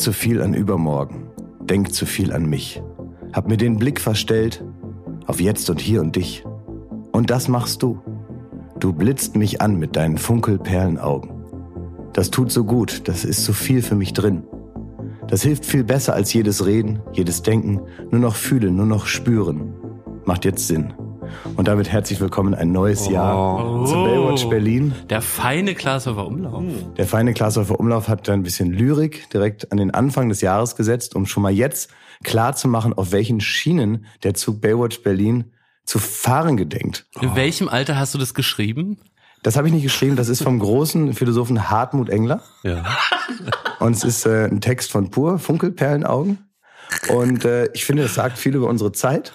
Zu 0.00 0.14
viel 0.14 0.40
an 0.40 0.54
übermorgen, 0.54 1.26
denk 1.60 1.92
zu 1.92 2.06
viel 2.06 2.32
an 2.32 2.46
mich. 2.46 2.82
Hab 3.34 3.48
mir 3.48 3.58
den 3.58 3.76
Blick 3.76 4.00
verstellt 4.00 4.64
auf 5.26 5.42
jetzt 5.42 5.68
und 5.68 5.78
hier 5.78 6.00
und 6.00 6.16
dich. 6.16 6.42
Und 7.12 7.28
das 7.28 7.48
machst 7.48 7.82
du. 7.82 8.00
Du 8.78 8.94
blitzt 8.94 9.36
mich 9.36 9.60
an 9.60 9.78
mit 9.78 9.96
deinen 9.96 10.16
Funkelperlenaugen. 10.16 11.32
Das 12.14 12.30
tut 12.30 12.50
so 12.50 12.64
gut, 12.64 13.08
das 13.08 13.26
ist 13.26 13.44
so 13.44 13.52
viel 13.52 13.82
für 13.82 13.94
mich 13.94 14.14
drin. 14.14 14.44
Das 15.28 15.42
hilft 15.42 15.66
viel 15.66 15.84
besser 15.84 16.14
als 16.14 16.32
jedes 16.32 16.64
Reden, 16.64 17.00
jedes 17.12 17.42
Denken, 17.42 17.82
nur 18.10 18.22
noch 18.22 18.36
fühlen, 18.36 18.76
nur 18.76 18.86
noch 18.86 19.04
spüren. 19.04 19.74
Macht 20.24 20.46
jetzt 20.46 20.66
Sinn. 20.66 20.94
Und 21.56 21.68
damit 21.68 21.90
herzlich 21.90 22.20
willkommen 22.20 22.54
ein 22.54 22.72
neues 22.72 23.08
Jahr 23.08 23.84
zu 23.86 23.94
Baywatch 23.94 24.48
Berlin. 24.48 24.94
Der 25.08 25.22
feine 25.22 25.74
Glashäufer 25.74 26.26
Umlauf. 26.26 26.64
Der 26.96 27.06
feine 27.06 27.32
Glashäufer 27.32 27.78
Umlauf 27.78 28.08
hat 28.08 28.28
ein 28.28 28.42
bisschen 28.42 28.72
Lyrik 28.72 29.28
direkt 29.30 29.70
an 29.72 29.78
den 29.78 29.90
Anfang 29.90 30.28
des 30.28 30.40
Jahres 30.40 30.76
gesetzt, 30.76 31.14
um 31.14 31.26
schon 31.26 31.42
mal 31.42 31.52
jetzt 31.52 31.90
klar 32.24 32.54
zu 32.54 32.68
machen, 32.68 32.92
auf 32.92 33.12
welchen 33.12 33.40
Schienen 33.40 34.06
der 34.22 34.34
Zug 34.34 34.60
Baywatch 34.60 35.02
Berlin 35.02 35.52
zu 35.84 35.98
fahren 35.98 36.56
gedenkt. 36.56 37.06
In 37.20 37.34
welchem 37.34 37.68
Alter 37.68 37.98
hast 37.98 38.14
du 38.14 38.18
das 38.18 38.34
geschrieben? 38.34 38.98
Das 39.42 39.56
habe 39.56 39.68
ich 39.68 39.74
nicht 39.74 39.82
geschrieben, 39.82 40.16
das 40.16 40.28
ist 40.28 40.42
vom 40.42 40.58
großen 40.58 41.14
Philosophen 41.14 41.70
Hartmut 41.70 42.10
Engler. 42.10 42.42
Ja. 42.62 42.84
Und 43.80 43.96
es 43.96 44.04
ist 44.04 44.26
äh, 44.26 44.44
ein 44.46 44.60
Text 44.60 44.92
von 44.92 45.10
Pur, 45.10 45.38
Funkelperlenaugen. 45.38 46.50
Und 47.08 47.44
äh, 47.44 47.68
ich 47.72 47.84
finde, 47.84 48.02
es 48.04 48.14
sagt 48.14 48.38
viel 48.38 48.54
über 48.54 48.68
unsere 48.68 48.92
Zeit. 48.92 49.32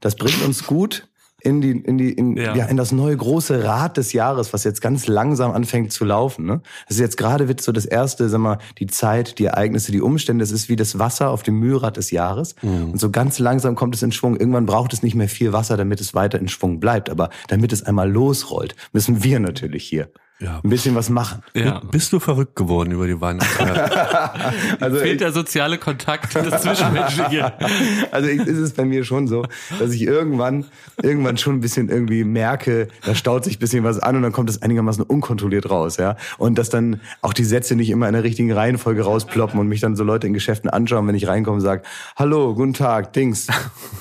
Das 0.00 0.16
bringt 0.16 0.42
uns 0.44 0.66
gut 0.66 1.08
in 1.44 1.60
die 1.60 1.70
in 1.70 1.98
die 1.98 2.12
in, 2.12 2.36
ja. 2.36 2.54
Ja. 2.56 2.64
in 2.66 2.76
das 2.76 2.92
neue 2.92 3.16
große 3.16 3.64
Rad 3.64 3.96
des 3.96 4.12
Jahres, 4.12 4.52
was 4.52 4.64
jetzt 4.64 4.80
ganz 4.80 5.06
langsam 5.06 5.52
anfängt 5.52 5.92
zu 5.92 6.04
laufen. 6.04 6.46
Ne? 6.46 6.60
Das 6.88 6.96
ist 6.96 7.00
jetzt 7.00 7.16
gerade 7.16 7.48
wird 7.48 7.60
so 7.60 7.72
das 7.72 7.84
erste, 7.84 8.28
sag 8.28 8.40
mal, 8.40 8.58
die 8.78 8.86
Zeit, 8.86 9.38
die 9.38 9.44
Ereignisse, 9.44 9.92
die 9.92 10.00
Umstände. 10.00 10.42
Es 10.42 10.50
ist 10.50 10.68
wie 10.68 10.76
das 10.76 10.98
Wasser 10.98 11.30
auf 11.30 11.42
dem 11.42 11.58
Mühlrad 11.58 11.96
des 11.96 12.10
Jahres. 12.10 12.54
Und 12.62 13.00
so 13.00 13.10
ganz 13.10 13.38
langsam 13.38 13.74
kommt 13.74 13.94
es 13.94 14.02
in 14.02 14.12
Schwung. 14.12 14.36
Irgendwann 14.36 14.66
braucht 14.66 14.92
es 14.92 15.02
nicht 15.02 15.14
mehr 15.14 15.28
viel 15.28 15.52
Wasser, 15.52 15.76
damit 15.76 16.00
es 16.00 16.14
weiter 16.14 16.38
in 16.38 16.48
Schwung 16.48 16.80
bleibt. 16.80 17.10
Aber 17.10 17.30
damit 17.48 17.72
es 17.72 17.82
einmal 17.82 18.10
losrollt, 18.10 18.74
müssen 18.92 19.22
wir 19.22 19.40
natürlich 19.40 19.84
hier 19.84 20.08
Ja. 20.40 20.60
ein 20.64 20.68
bisschen 20.68 20.94
was 20.96 21.10
machen. 21.10 21.42
Ja. 21.54 21.80
Bist 21.90 22.12
du 22.12 22.18
verrückt 22.18 22.56
geworden 22.56 22.90
über 22.90 23.06
die 23.06 23.20
Weihnachtszeit? 23.20 23.90
Also 24.80 24.98
Fehlt 24.98 25.20
der 25.20 25.32
soziale 25.32 25.78
Kontakt, 25.78 26.34
das 26.34 26.62
Zwischenmenschliche. 26.62 27.52
Also 28.10 28.28
ich- 28.28 28.40
ist 28.40 28.58
es 28.58 28.72
bei 28.72 28.84
mir 28.84 29.04
schon 29.04 29.28
so, 29.28 29.46
dass 29.78 29.92
ich 29.92 30.02
irgendwann, 30.02 30.64
irgendwann 31.02 31.36
schon 31.36 31.54
ein 31.56 31.60
bisschen 31.60 31.88
irgendwie 31.88 32.24
merke, 32.24 32.88
da 33.06 33.14
staut 33.14 33.44
sich 33.44 33.56
ein 33.56 33.60
bisschen 33.60 33.84
was 33.84 33.98
an 34.00 34.16
und 34.16 34.22
dann 34.22 34.32
kommt 34.32 34.50
es 34.50 34.60
einigermaßen 34.60 35.04
unkontrolliert 35.04 35.70
raus, 35.70 35.96
ja. 35.98 36.16
Und 36.38 36.58
dass 36.58 36.68
dann 36.68 37.00
auch 37.22 37.32
die 37.32 37.44
Sätze 37.44 37.76
nicht 37.76 37.90
immer 37.90 38.06
in 38.08 38.12
der 38.14 38.24
richtigen 38.24 38.52
Reihenfolge 38.52 39.02
rausploppen 39.02 39.58
und 39.60 39.68
mich 39.68 39.80
dann 39.80 39.94
so 39.96 40.02
Leute 40.04 40.26
in 40.26 40.32
Geschäften 40.34 40.68
anschauen, 40.68 41.06
wenn 41.06 41.14
ich 41.14 41.28
reinkomme 41.28 41.56
und 41.56 41.62
sage, 41.62 41.82
hallo, 42.16 42.54
guten 42.54 42.74
Tag, 42.74 43.12
Dings, 43.12 43.46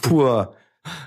pur, 0.02 0.56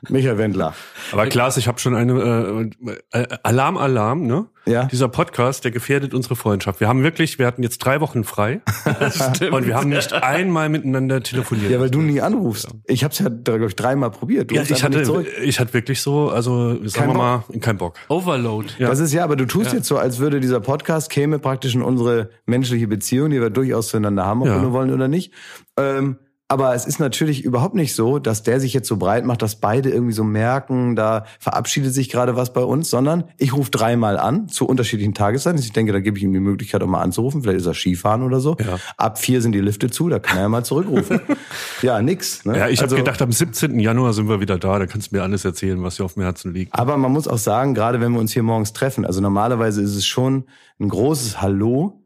Michael 0.08 0.38
Wendler. 0.38 0.74
Aber 1.12 1.26
Klaas, 1.26 1.56
ich 1.56 1.68
habe 1.68 1.78
schon 1.78 1.94
eine 1.94 2.70
äh, 3.12 3.20
äh, 3.20 3.26
Alarm, 3.42 3.76
Alarm, 3.76 4.26
ne? 4.26 4.46
Ja. 4.68 4.86
Dieser 4.86 5.08
Podcast, 5.08 5.62
der 5.62 5.70
gefährdet 5.70 6.12
unsere 6.12 6.34
Freundschaft. 6.34 6.80
Wir 6.80 6.88
haben 6.88 7.04
wirklich, 7.04 7.38
wir 7.38 7.46
hatten 7.46 7.62
jetzt 7.62 7.78
drei 7.78 8.00
Wochen 8.00 8.24
frei 8.24 8.62
und 9.52 9.66
wir 9.66 9.76
haben 9.76 9.90
nicht 9.90 10.12
einmal 10.12 10.68
miteinander 10.68 11.22
telefoniert. 11.22 11.70
Ja, 11.70 11.78
weil 11.78 11.90
du 11.90 12.00
nie 12.00 12.20
anrufst. 12.20 12.66
Ich 12.84 13.04
habe 13.04 13.12
es 13.12 13.20
ja, 13.20 13.28
glaube 13.28 13.66
ich, 13.66 13.76
dreimal 13.76 14.10
probiert. 14.10 14.50
Du 14.50 14.56
ja, 14.56 14.62
ich 14.62 14.82
hatte, 14.82 15.24
ich 15.44 15.60
hatte 15.60 15.72
wirklich 15.72 16.00
so, 16.00 16.30
also 16.30 16.70
sagen 16.88 16.90
Kein 16.92 17.08
wir 17.10 17.14
mal, 17.14 17.44
kein 17.60 17.78
Bock. 17.78 17.94
Overload. 18.08 18.66
Ja. 18.78 18.88
Das 18.88 18.98
ist 18.98 19.12
ja, 19.12 19.22
aber 19.22 19.36
du 19.36 19.46
tust 19.46 19.72
jetzt 19.72 19.86
so, 19.86 19.98
als 19.98 20.18
würde 20.18 20.40
dieser 20.40 20.58
Podcast 20.58 21.10
käme 21.10 21.38
praktisch 21.38 21.76
in 21.76 21.82
unsere 21.82 22.30
menschliche 22.46 22.88
Beziehung, 22.88 23.30
die 23.30 23.40
wir 23.40 23.50
durchaus 23.50 23.88
zueinander 23.88 24.24
haben, 24.26 24.40
ob 24.42 24.48
Ja. 24.48 24.54
wir 24.56 24.62
nur 24.62 24.72
wollen 24.72 24.92
oder 24.92 25.06
nicht. 25.06 25.32
Ähm, 25.76 26.16
aber 26.48 26.74
es 26.74 26.86
ist 26.86 27.00
natürlich 27.00 27.42
überhaupt 27.44 27.74
nicht 27.74 27.94
so, 27.94 28.20
dass 28.20 28.44
der 28.44 28.60
sich 28.60 28.72
jetzt 28.72 28.86
so 28.86 28.96
breit 28.96 29.24
macht, 29.24 29.42
dass 29.42 29.56
beide 29.56 29.90
irgendwie 29.90 30.12
so 30.12 30.22
merken, 30.22 30.94
da 30.94 31.24
verabschiedet 31.40 31.92
sich 31.92 32.08
gerade 32.08 32.36
was 32.36 32.52
bei 32.52 32.62
uns, 32.62 32.88
sondern 32.88 33.24
ich 33.36 33.52
rufe 33.54 33.70
dreimal 33.72 34.16
an 34.16 34.48
zu 34.48 34.64
unterschiedlichen 34.66 35.12
Tageszeiten. 35.14 35.58
Ich 35.58 35.72
denke, 35.72 35.92
da 35.92 35.98
gebe 35.98 36.18
ich 36.18 36.22
ihm 36.24 36.32
die 36.32 36.38
Möglichkeit, 36.38 36.82
auch 36.84 36.86
mal 36.86 37.02
anzurufen. 37.02 37.42
Vielleicht 37.42 37.60
ist 37.60 37.66
er 37.66 37.74
Skifahren 37.74 38.22
oder 38.22 38.38
so. 38.38 38.56
Ja. 38.60 38.78
Ab 38.96 39.18
vier 39.18 39.42
sind 39.42 39.52
die 39.52 39.60
Lifte 39.60 39.90
zu, 39.90 40.08
da 40.08 40.20
kann 40.20 40.36
er 40.36 40.42
ja 40.44 40.48
mal 40.48 40.64
zurückrufen. 40.64 41.20
ja, 41.82 42.00
nix. 42.00 42.44
Ne? 42.44 42.56
Ja, 42.58 42.68
ich 42.68 42.80
Also- 42.80 42.94
habe 42.94 43.04
gedacht, 43.04 43.20
am 43.22 43.32
17. 43.32 43.80
Januar 43.80 44.12
sind 44.12 44.28
wir 44.28 44.40
wieder 44.40 44.58
da. 44.58 44.78
Da 44.78 44.86
kannst 44.86 45.10
du 45.10 45.16
mir 45.16 45.22
alles 45.24 45.44
erzählen, 45.44 45.82
was 45.82 45.96
dir 45.96 46.04
auf 46.04 46.14
dem 46.14 46.22
Herzen 46.22 46.54
liegt. 46.54 46.72
Aber 46.74 46.96
man 46.96 47.10
muss 47.10 47.26
auch 47.26 47.38
sagen, 47.38 47.74
gerade 47.74 48.00
wenn 48.00 48.12
wir 48.12 48.20
uns 48.20 48.32
hier 48.32 48.44
morgens 48.44 48.72
treffen, 48.72 49.04
also 49.04 49.20
normalerweise 49.20 49.82
ist 49.82 49.96
es 49.96 50.06
schon 50.06 50.44
ein 50.78 50.88
großes 50.88 51.42
Hallo, 51.42 52.02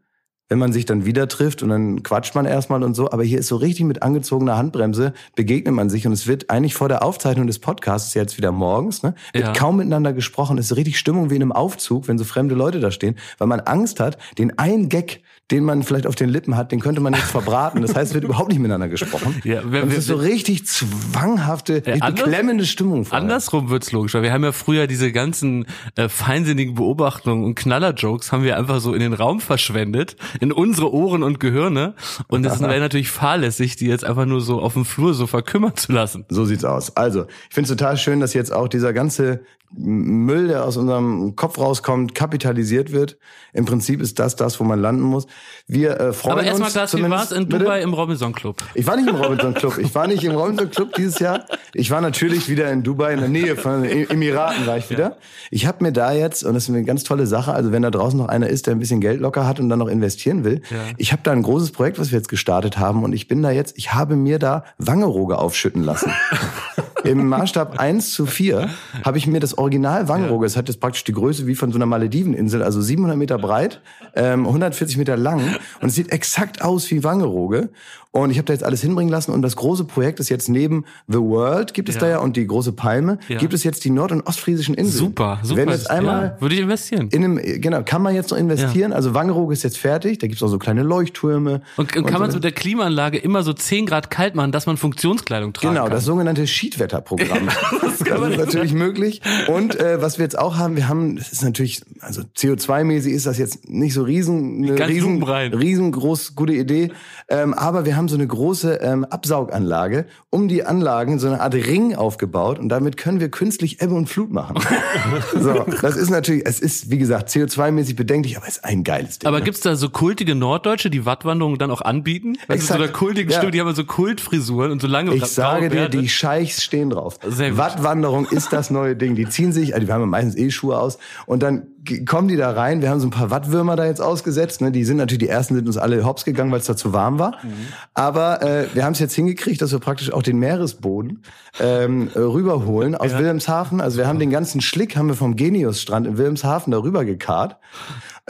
wenn 0.50 0.58
man 0.58 0.72
sich 0.72 0.84
dann 0.84 1.06
wieder 1.06 1.28
trifft 1.28 1.62
und 1.62 1.68
dann 1.70 2.02
quatscht 2.02 2.34
man 2.34 2.44
erstmal 2.44 2.82
und 2.82 2.94
so. 2.94 3.10
Aber 3.12 3.22
hier 3.22 3.38
ist 3.38 3.46
so 3.46 3.56
richtig 3.56 3.86
mit 3.86 4.02
angezogener 4.02 4.56
Handbremse, 4.58 5.14
begegnet 5.36 5.72
man 5.74 5.88
sich 5.88 6.06
und 6.06 6.12
es 6.12 6.26
wird 6.26 6.50
eigentlich 6.50 6.74
vor 6.74 6.88
der 6.88 7.02
Aufzeichnung 7.04 7.46
des 7.46 7.60
Podcasts, 7.60 8.12
jetzt 8.14 8.36
wieder 8.36 8.50
morgens, 8.52 9.02
ne, 9.04 9.14
wird 9.32 9.44
Ja. 9.46 9.52
kaum 9.52 9.76
miteinander 9.76 10.12
gesprochen. 10.12 10.58
Es 10.58 10.70
ist 10.72 10.76
richtig 10.76 10.98
Stimmung 10.98 11.30
wie 11.30 11.36
in 11.36 11.42
einem 11.42 11.52
Aufzug, 11.52 12.08
wenn 12.08 12.18
so 12.18 12.24
fremde 12.24 12.54
Leute 12.56 12.80
da 12.80 12.90
stehen, 12.90 13.14
weil 13.38 13.46
man 13.46 13.60
Angst 13.60 14.00
hat, 14.00 14.18
den 14.38 14.58
einen 14.58 14.88
Gag, 14.88 15.22
den 15.52 15.64
man 15.64 15.82
vielleicht 15.82 16.06
auf 16.06 16.14
den 16.14 16.28
Lippen 16.28 16.56
hat, 16.56 16.70
den 16.70 16.78
könnte 16.78 17.00
man 17.00 17.12
jetzt 17.12 17.24
verbraten. 17.30 17.82
Das 17.82 17.94
heißt, 17.96 18.10
es 18.10 18.14
wird 18.14 18.22
überhaupt 18.24 18.50
nicht 18.50 18.58
miteinander 18.60 18.88
gesprochen. 18.88 19.40
Ja, 19.44 19.62
wer- 19.64 19.82
und 19.82 19.90
es 19.90 19.98
ist 19.98 20.06
so 20.06 20.14
richtig 20.14 20.64
zwanghafte, 20.66 21.74
richtig 21.86 22.02
anders- 22.02 22.24
beklemmende 22.24 22.66
Stimmung. 22.66 23.04
vorher. 23.04 23.22
Andersrum 23.22 23.68
wird's 23.70 23.90
logisch, 23.92 24.14
weil 24.14 24.22
wir 24.22 24.32
haben 24.32 24.44
ja 24.44 24.52
früher 24.52 24.86
diese 24.86 25.10
ganzen 25.12 25.66
äh, 25.96 26.08
feinsinnigen 26.08 26.74
Beobachtungen 26.74 27.44
und 27.44 27.54
Knallerjokes 27.56 28.30
haben 28.32 28.44
wir 28.44 28.56
einfach 28.56 28.80
so 28.80 28.94
in 28.94 29.00
den 29.00 29.12
Raum 29.12 29.40
verschwendet, 29.40 30.16
in 30.40 30.52
unsere 30.52 30.92
Ohren 30.92 31.22
und 31.22 31.38
Gehirne. 31.38 31.94
Und 32.26 32.44
es 32.44 32.60
wäre 32.60 32.80
natürlich 32.80 33.10
fahrlässig, 33.10 33.76
die 33.76 33.86
jetzt 33.86 34.04
einfach 34.04 34.26
nur 34.26 34.40
so 34.40 34.60
auf 34.60 34.72
dem 34.72 34.84
Flur 34.84 35.14
so 35.14 35.26
verkümmern 35.26 35.76
zu 35.76 35.92
lassen. 35.92 36.24
So 36.28 36.44
sieht's 36.44 36.64
aus. 36.64 36.96
Also, 36.96 37.26
ich 37.48 37.54
finde 37.54 37.70
es 37.70 37.76
total 37.76 37.96
schön, 37.96 38.20
dass 38.20 38.34
jetzt 38.34 38.52
auch 38.52 38.68
dieser 38.68 38.92
ganze 38.92 39.40
Müll, 39.72 40.48
der 40.48 40.64
aus 40.64 40.76
unserem 40.76 41.36
Kopf 41.36 41.58
rauskommt, 41.58 42.14
kapitalisiert 42.14 42.90
wird. 42.92 43.18
Im 43.52 43.64
Prinzip 43.64 44.00
ist 44.00 44.18
das 44.18 44.34
das, 44.34 44.58
wo 44.58 44.64
man 44.64 44.80
landen 44.80 45.02
muss. 45.02 45.26
Wir 45.66 45.98
äh, 46.00 46.12
freuen 46.12 46.32
Aber 46.32 46.42
erstmal, 46.44 46.66
uns. 46.66 46.72
Klaas, 46.74 46.96
wie 46.96 47.08
war's 47.08 47.32
in 47.32 47.46
Bitte? 47.46 47.64
Dubai 47.64 47.82
im 47.82 47.94
Robinson 47.94 48.32
Club? 48.32 48.56
Ich 48.74 48.86
war 48.86 48.96
nicht 48.96 49.08
im 49.08 49.14
Robinson 49.14 49.54
Club. 49.54 49.78
Ich 49.78 49.94
war 49.94 50.06
nicht 50.06 50.24
im 50.24 50.32
Robinson 50.32 50.70
Club 50.70 50.94
dieses 50.94 51.18
Jahr. 51.20 51.44
Ich 51.72 51.90
war 51.90 52.00
natürlich 52.00 52.48
wieder 52.48 52.70
in 52.70 52.82
Dubai, 52.82 53.12
in 53.12 53.20
der 53.20 53.28
Nähe 53.28 53.56
von 53.56 53.82
den 53.82 54.10
Emiraten 54.10 54.66
war 54.66 54.76
ich 54.76 54.90
wieder. 54.90 55.18
Ich 55.50 55.66
habe 55.66 55.84
mir 55.84 55.92
da 55.92 56.12
jetzt, 56.12 56.44
und 56.44 56.54
das 56.54 56.64
ist 56.64 56.70
eine 56.70 56.84
ganz 56.84 57.04
tolle 57.04 57.26
Sache, 57.26 57.52
also 57.52 57.70
wenn 57.70 57.82
da 57.82 57.90
draußen 57.90 58.18
noch 58.18 58.28
einer 58.28 58.48
ist, 58.48 58.66
der 58.66 58.74
ein 58.74 58.80
bisschen 58.80 59.00
Geld 59.00 59.20
locker 59.20 59.46
hat 59.46 59.60
und 59.60 59.68
dann 59.68 59.78
noch 59.78 59.88
investieren 59.88 60.44
will, 60.44 60.62
ich 60.96 61.12
habe 61.12 61.22
da 61.22 61.32
ein 61.32 61.42
großes 61.42 61.70
Projekt, 61.70 61.98
was 61.98 62.10
wir 62.10 62.18
jetzt 62.18 62.28
gestartet 62.28 62.78
haben 62.78 63.04
und 63.04 63.12
ich 63.12 63.28
bin 63.28 63.42
da 63.42 63.50
jetzt, 63.50 63.78
ich 63.78 63.92
habe 63.94 64.16
mir 64.16 64.38
da 64.38 64.64
Wangeroge 64.78 65.38
aufschütten 65.38 65.84
lassen. 65.84 66.12
Im 67.04 67.28
Maßstab 67.28 67.78
1 67.78 68.12
zu 68.12 68.26
4 68.26 68.68
habe 69.04 69.18
ich 69.18 69.26
mir 69.26 69.40
das 69.40 69.56
Original 69.56 70.08
Wangeroge, 70.08 70.46
es 70.46 70.56
hat 70.56 70.68
jetzt 70.68 70.80
praktisch 70.80 71.04
die 71.04 71.12
Größe 71.12 71.46
wie 71.46 71.54
von 71.54 71.72
so 71.72 71.78
einer 71.78 71.86
Malediveninsel, 71.86 72.62
also 72.62 72.80
700 72.80 73.16
Meter 73.16 73.38
breit, 73.38 73.80
ähm, 74.14 74.46
140 74.46 74.96
Meter 74.98 75.16
lang 75.16 75.56
und 75.80 75.88
es 75.88 75.94
sieht 75.94 76.12
exakt 76.12 76.62
aus 76.62 76.90
wie 76.90 77.02
Wangeroge. 77.04 77.70
Und 78.12 78.30
ich 78.30 78.38
habe 78.38 78.46
da 78.46 78.52
jetzt 78.52 78.64
alles 78.64 78.80
hinbringen 78.80 79.08
lassen 79.10 79.30
und 79.30 79.40
das 79.42 79.54
große 79.54 79.84
Projekt 79.84 80.18
ist 80.18 80.30
jetzt 80.30 80.48
neben 80.48 80.84
The 81.06 81.18
World, 81.18 81.74
gibt 81.74 81.88
es 81.88 81.94
Ja. 81.94 82.00
da 82.00 82.08
ja, 82.08 82.18
und 82.18 82.36
die 82.36 82.44
große 82.44 82.72
Palme, 82.72 83.18
Ja. 83.28 83.38
gibt 83.38 83.54
es 83.54 83.62
jetzt 83.62 83.84
die 83.84 83.90
nord- 83.90 84.10
und 84.10 84.22
ostfriesischen 84.26 84.74
Inseln. 84.74 84.96
Super, 84.98 85.38
super. 85.44 85.58
Werden 85.58 85.70
jetzt 85.70 85.88
einmal 85.88 86.34
ja, 86.36 86.40
würde 86.40 86.56
ich 86.56 86.60
investieren. 86.60 87.08
in 87.12 87.22
einem, 87.22 87.36
genau, 87.60 87.82
kann 87.84 88.02
man 88.02 88.12
jetzt 88.16 88.32
noch 88.32 88.38
investieren. 88.38 88.92
Also 88.92 89.14
Wangeroge 89.14 89.52
ist 89.52 89.62
jetzt 89.62 89.78
fertig, 89.78 90.18
da 90.18 90.26
gibt's 90.26 90.42
auch 90.42 90.48
so 90.48 90.58
kleine 90.58 90.82
Leuchttürme. 90.82 91.62
Und, 91.76 91.94
und 91.96 92.04
kann 92.06 92.14
man 92.20 92.22
so 92.22 92.28
es 92.30 92.34
mit 92.34 92.44
der 92.44 92.50
Klimaanlage 92.52 93.16
immer 93.18 93.44
so 93.44 93.52
10 93.52 93.86
Grad 93.86 94.10
kalt 94.10 94.34
machen, 94.34 94.50
dass 94.50 94.66
man 94.66 94.76
Funktionskleidung 94.76 95.52
tragen 95.52 95.74
Genau, 95.74 95.84
kann? 95.84 95.92
das 95.92 96.04
sogenannte 96.04 96.48
Schiedwetterprogramm. 96.48 97.46
das, 97.80 98.00
ist 98.00 98.38
natürlich 98.38 98.72
möglich. 98.72 99.20
Und 99.46 99.78
äh, 99.78 100.02
was 100.02 100.18
wir 100.18 100.24
jetzt 100.24 100.36
auch 100.36 100.56
haben, 100.56 100.74
wir 100.74 100.88
haben, 100.88 101.14
das 101.14 101.30
ist 101.32 101.44
natürlich, 101.44 101.82
also 102.00 102.22
CO2-mäßig 102.36 103.12
ist 103.12 103.26
das 103.26 103.38
jetzt 103.38 103.68
nicht 103.68 103.94
so 103.94 104.02
riesen, 104.02 104.64
eine 104.64 104.74
Ganz 104.74 104.90
riesen, 104.90 105.22
riesengroß 105.22 106.34
gute 106.34 106.54
Idee. 106.54 106.90
Ähm, 107.28 107.54
aber 107.54 107.84
wir 107.84 107.96
haben 107.96 107.99
so 108.08 108.16
eine 108.16 108.26
große 108.26 108.74
ähm, 108.76 109.04
Absauganlage 109.04 110.06
um 110.30 110.48
die 110.48 110.64
Anlagen, 110.64 111.18
so 111.18 111.26
eine 111.26 111.40
Art 111.40 111.54
Ring 111.54 111.94
aufgebaut 111.94 112.58
und 112.58 112.68
damit 112.68 112.96
können 112.96 113.20
wir 113.20 113.30
künstlich 113.30 113.80
Ebbe 113.80 113.94
und 113.94 114.08
Flut 114.08 114.30
machen. 114.30 114.56
so, 115.34 115.64
das 115.82 115.96
ist 115.96 116.10
natürlich, 116.10 116.44
es 116.46 116.60
ist, 116.60 116.90
wie 116.90 116.98
gesagt, 116.98 117.30
CO2-mäßig 117.30 117.96
bedenklich, 117.96 118.36
aber 118.36 118.46
es 118.46 118.58
ist 118.58 118.64
ein 118.64 118.84
geiles 118.84 119.18
Ding. 119.18 119.28
Aber 119.28 119.38
ne? 119.38 119.44
gibt's 119.44 119.60
da 119.60 119.76
so 119.76 119.90
kultige 119.90 120.34
Norddeutsche, 120.34 120.90
die 120.90 121.04
Wattwanderungen 121.04 121.58
dann 121.58 121.70
auch 121.70 121.82
anbieten? 121.82 122.36
So 122.46 122.54
Exakt. 122.54 122.80
einer 122.80 122.92
kultigen 122.92 123.30
Ja. 123.30 123.38
Stimme, 123.38 123.52
die 123.52 123.60
haben 123.60 123.74
so 123.74 123.84
Kultfrisuren 123.84 124.70
und 124.70 124.80
so 124.80 124.86
lange 124.86 125.14
Ich 125.14 125.26
sage 125.26 125.68
dir, 125.68 125.88
die 125.88 126.08
Scheichs 126.08 126.62
stehen 126.62 126.90
drauf. 126.90 127.18
Wattwanderung 127.22 128.26
ist 128.26 128.52
das 128.52 128.70
neue 128.70 128.96
Ding. 128.96 129.14
Die 129.14 129.28
ziehen 129.28 129.52
sich, 129.52 129.74
also 129.74 129.86
die 129.86 129.92
haben 129.92 130.00
ja 130.00 130.06
meistens 130.06 130.36
eh 130.36 130.50
Schuhe 130.50 130.78
aus 130.78 130.98
und 131.26 131.42
dann 131.42 131.66
kommen 132.04 132.28
die 132.28 132.36
da 132.36 132.50
rein. 132.50 132.82
Wir 132.82 132.90
haben 132.90 133.00
so 133.00 133.06
ein 133.06 133.10
paar 133.10 133.30
Wattwürmer 133.30 133.76
da 133.76 133.84
jetzt 133.84 134.00
ausgesetzt. 134.00 134.60
Ne? 134.60 134.72
Die 134.72 134.84
sind 134.84 134.96
natürlich, 134.96 135.20
die 135.20 135.28
ersten 135.28 135.54
sind 135.54 135.66
uns 135.66 135.76
alle 135.76 136.04
hops 136.04 136.24
gegangen, 136.24 136.50
weil 136.50 136.60
es 136.60 136.66
da 136.66 136.76
zu 136.76 136.92
warm 136.92 137.18
war. 137.18 137.36
Mhm. 137.42 137.52
Aber 137.94 138.42
äh, 138.42 138.66
wir 138.74 138.84
haben 138.84 138.92
es 138.92 138.98
jetzt 138.98 139.14
hingekriegt, 139.14 139.60
dass 139.60 139.72
wir 139.72 139.78
praktisch 139.78 140.12
auch 140.12 140.22
den 140.22 140.38
Meeresboden 140.38 141.22
ähm, 141.58 142.10
äh, 142.14 142.18
rüberholen 142.18 142.94
aus 142.94 143.16
Wilhelmshaven. 143.16 143.80
Also 143.80 143.98
wir 143.98 144.06
haben 144.06 144.18
den 144.18 144.30
ganzen 144.30 144.60
Schlick 144.60 144.96
haben 144.96 145.08
wir 145.08 145.16
vom 145.16 145.36
Geniusstrand 145.36 146.06
in 146.06 146.18
Wilhelmshaven 146.18 146.70
darüber 146.70 147.04
gekarrt. 147.04 147.56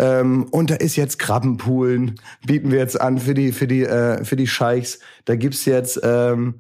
Ähm, 0.01 0.47
und 0.51 0.71
da 0.71 0.77
ist 0.77 0.97
jetzt 0.97 1.19
Krabbenpoolen, 1.19 2.19
bieten 2.47 2.71
wir 2.71 2.79
jetzt 2.79 2.99
an 2.99 3.19
für 3.19 3.35
die, 3.35 3.53
für 3.53 3.67
die, 3.67 3.83
äh, 3.85 4.25
für 4.25 4.37
die 4.37 4.47
Scheichs. 4.47 4.99
Da 5.27 5.37
gibt's 5.37 5.67
jetzt 5.67 6.01
ähm, 6.03 6.55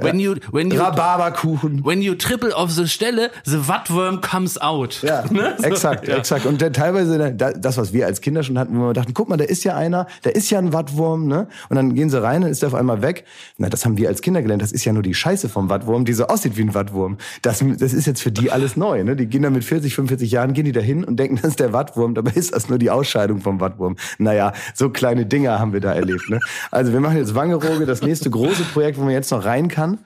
When 0.00 0.18
you, 0.18 0.34
when 0.50 0.70
you, 0.72 0.80
Rhabarberkuchen. 0.80 1.84
when 1.84 2.02
you 2.02 2.14
triple 2.16 2.54
auf 2.54 2.70
the 2.72 2.88
Stelle, 2.88 3.30
the 3.44 3.68
Wattworm 3.68 4.20
comes 4.20 4.60
out. 4.60 5.02
Ja, 5.02 5.24
Ne? 5.30 5.54
So, 5.58 5.64
exakt, 5.64 6.08
ja. 6.08 6.16
exakt. 6.16 6.44
Und 6.46 6.60
dann 6.60 6.72
teilweise 6.72 7.32
da- 7.32 7.52
das, 7.52 7.76
was 7.76 7.92
wir 7.92 8.06
als 8.06 8.20
Kinder 8.20 8.42
schon 8.42 8.58
hatten, 8.58 8.76
wo 8.78 8.88
wir 8.88 8.92
dachten, 8.92 9.14
guck 9.14 9.28
mal, 9.28 9.36
da 9.36 9.44
ist 9.44 9.62
ja 9.62 9.76
einer, 9.76 10.06
da 10.22 10.30
ist 10.30 10.50
ja 10.50 10.58
ein 10.58 10.72
Wattwurm, 10.72 11.28
ne? 11.28 11.46
Und 11.68 11.76
dann 11.76 11.94
gehen 11.94 12.10
sie 12.10 12.20
rein, 12.20 12.42
dann 12.42 12.50
ist 12.50 12.62
der 12.62 12.68
auf 12.70 12.74
einmal 12.74 13.02
weg. 13.02 13.24
Na, 13.56 13.68
das 13.68 13.84
haben 13.84 13.96
wir 13.96 14.08
als 14.08 14.20
Kinder 14.20 14.42
gelernt. 14.42 14.62
Das 14.62 14.72
ist 14.72 14.84
ja 14.84 14.92
nur 14.92 15.04
die 15.04 15.14
Scheiße 15.14 15.48
vom 15.48 15.68
Wattwurm, 15.68 16.04
die 16.04 16.12
so 16.12 16.26
aussieht 16.26 16.56
wie 16.56 16.62
ein 16.62 16.74
Wattwurm. 16.74 17.18
Das, 17.42 17.62
das 17.78 17.92
ist 17.92 18.06
jetzt 18.06 18.20
für 18.20 18.32
die 18.32 18.50
alles 18.50 18.76
neu, 18.76 19.04
ne? 19.04 19.14
Die 19.14 19.26
gehen 19.26 19.42
dann 19.42 19.52
mit 19.52 19.62
40, 19.64 19.94
45 19.94 20.30
Jahren, 20.32 20.52
gehen 20.52 20.64
die 20.64 20.72
da 20.72 20.80
hin 20.80 21.04
und 21.04 21.16
denken, 21.16 21.36
das 21.40 21.52
ist 21.52 21.60
der 21.60 21.72
Wattwurm. 21.72 22.14
Dabei 22.14 22.32
ist 22.32 22.52
das 22.54 22.68
nur 22.68 22.79
die 22.80 22.90
Ausscheidung 22.90 23.38
vom 23.40 23.60
Wattwurm. 23.60 23.94
Naja, 24.18 24.52
so 24.74 24.90
kleine 24.90 25.26
Dinger 25.26 25.60
haben 25.60 25.72
wir 25.72 25.80
da 25.80 25.92
erlebt, 25.92 26.28
ne? 26.28 26.40
Also 26.72 26.92
wir 26.92 26.98
machen 27.00 27.16
jetzt 27.18 27.34
Wangerooge. 27.36 27.86
Das 27.86 28.02
nächste 28.02 28.28
große 28.30 28.64
Projekt, 28.72 28.98
wo 28.98 29.02
man 29.02 29.12
jetzt 29.12 29.30
noch 29.30 29.44
rein 29.44 29.68
kann, 29.68 29.98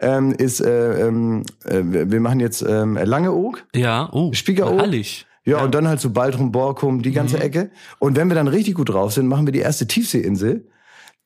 ähm, 0.00 0.32
ist, 0.32 0.60
äh, 0.60 1.06
ähm, 1.06 1.42
äh, 1.66 1.80
wir 1.82 2.20
machen 2.20 2.40
jetzt 2.40 2.62
ähm, 2.66 2.96
Langeoog. 3.02 3.64
Ja, 3.74 4.08
oh, 4.12 4.32
Spiegeroog. 4.32 4.80
Hallig. 4.80 5.26
Ja, 5.44 5.62
und 5.64 5.74
dann 5.74 5.88
halt 5.88 6.00
so 6.00 6.10
Baltrum, 6.10 6.52
Borkum, 6.52 7.02
die 7.02 7.10
ganze 7.10 7.36
Mhm. 7.36 7.42
Ecke. 7.42 7.70
Und 7.98 8.16
wenn 8.16 8.28
wir 8.28 8.36
dann 8.36 8.46
richtig 8.48 8.74
gut 8.76 8.90
drauf 8.90 9.12
sind, 9.12 9.26
machen 9.26 9.44
wir 9.46 9.52
die 9.52 9.58
erste 9.58 9.86
Tiefseeinsel. 9.88 10.68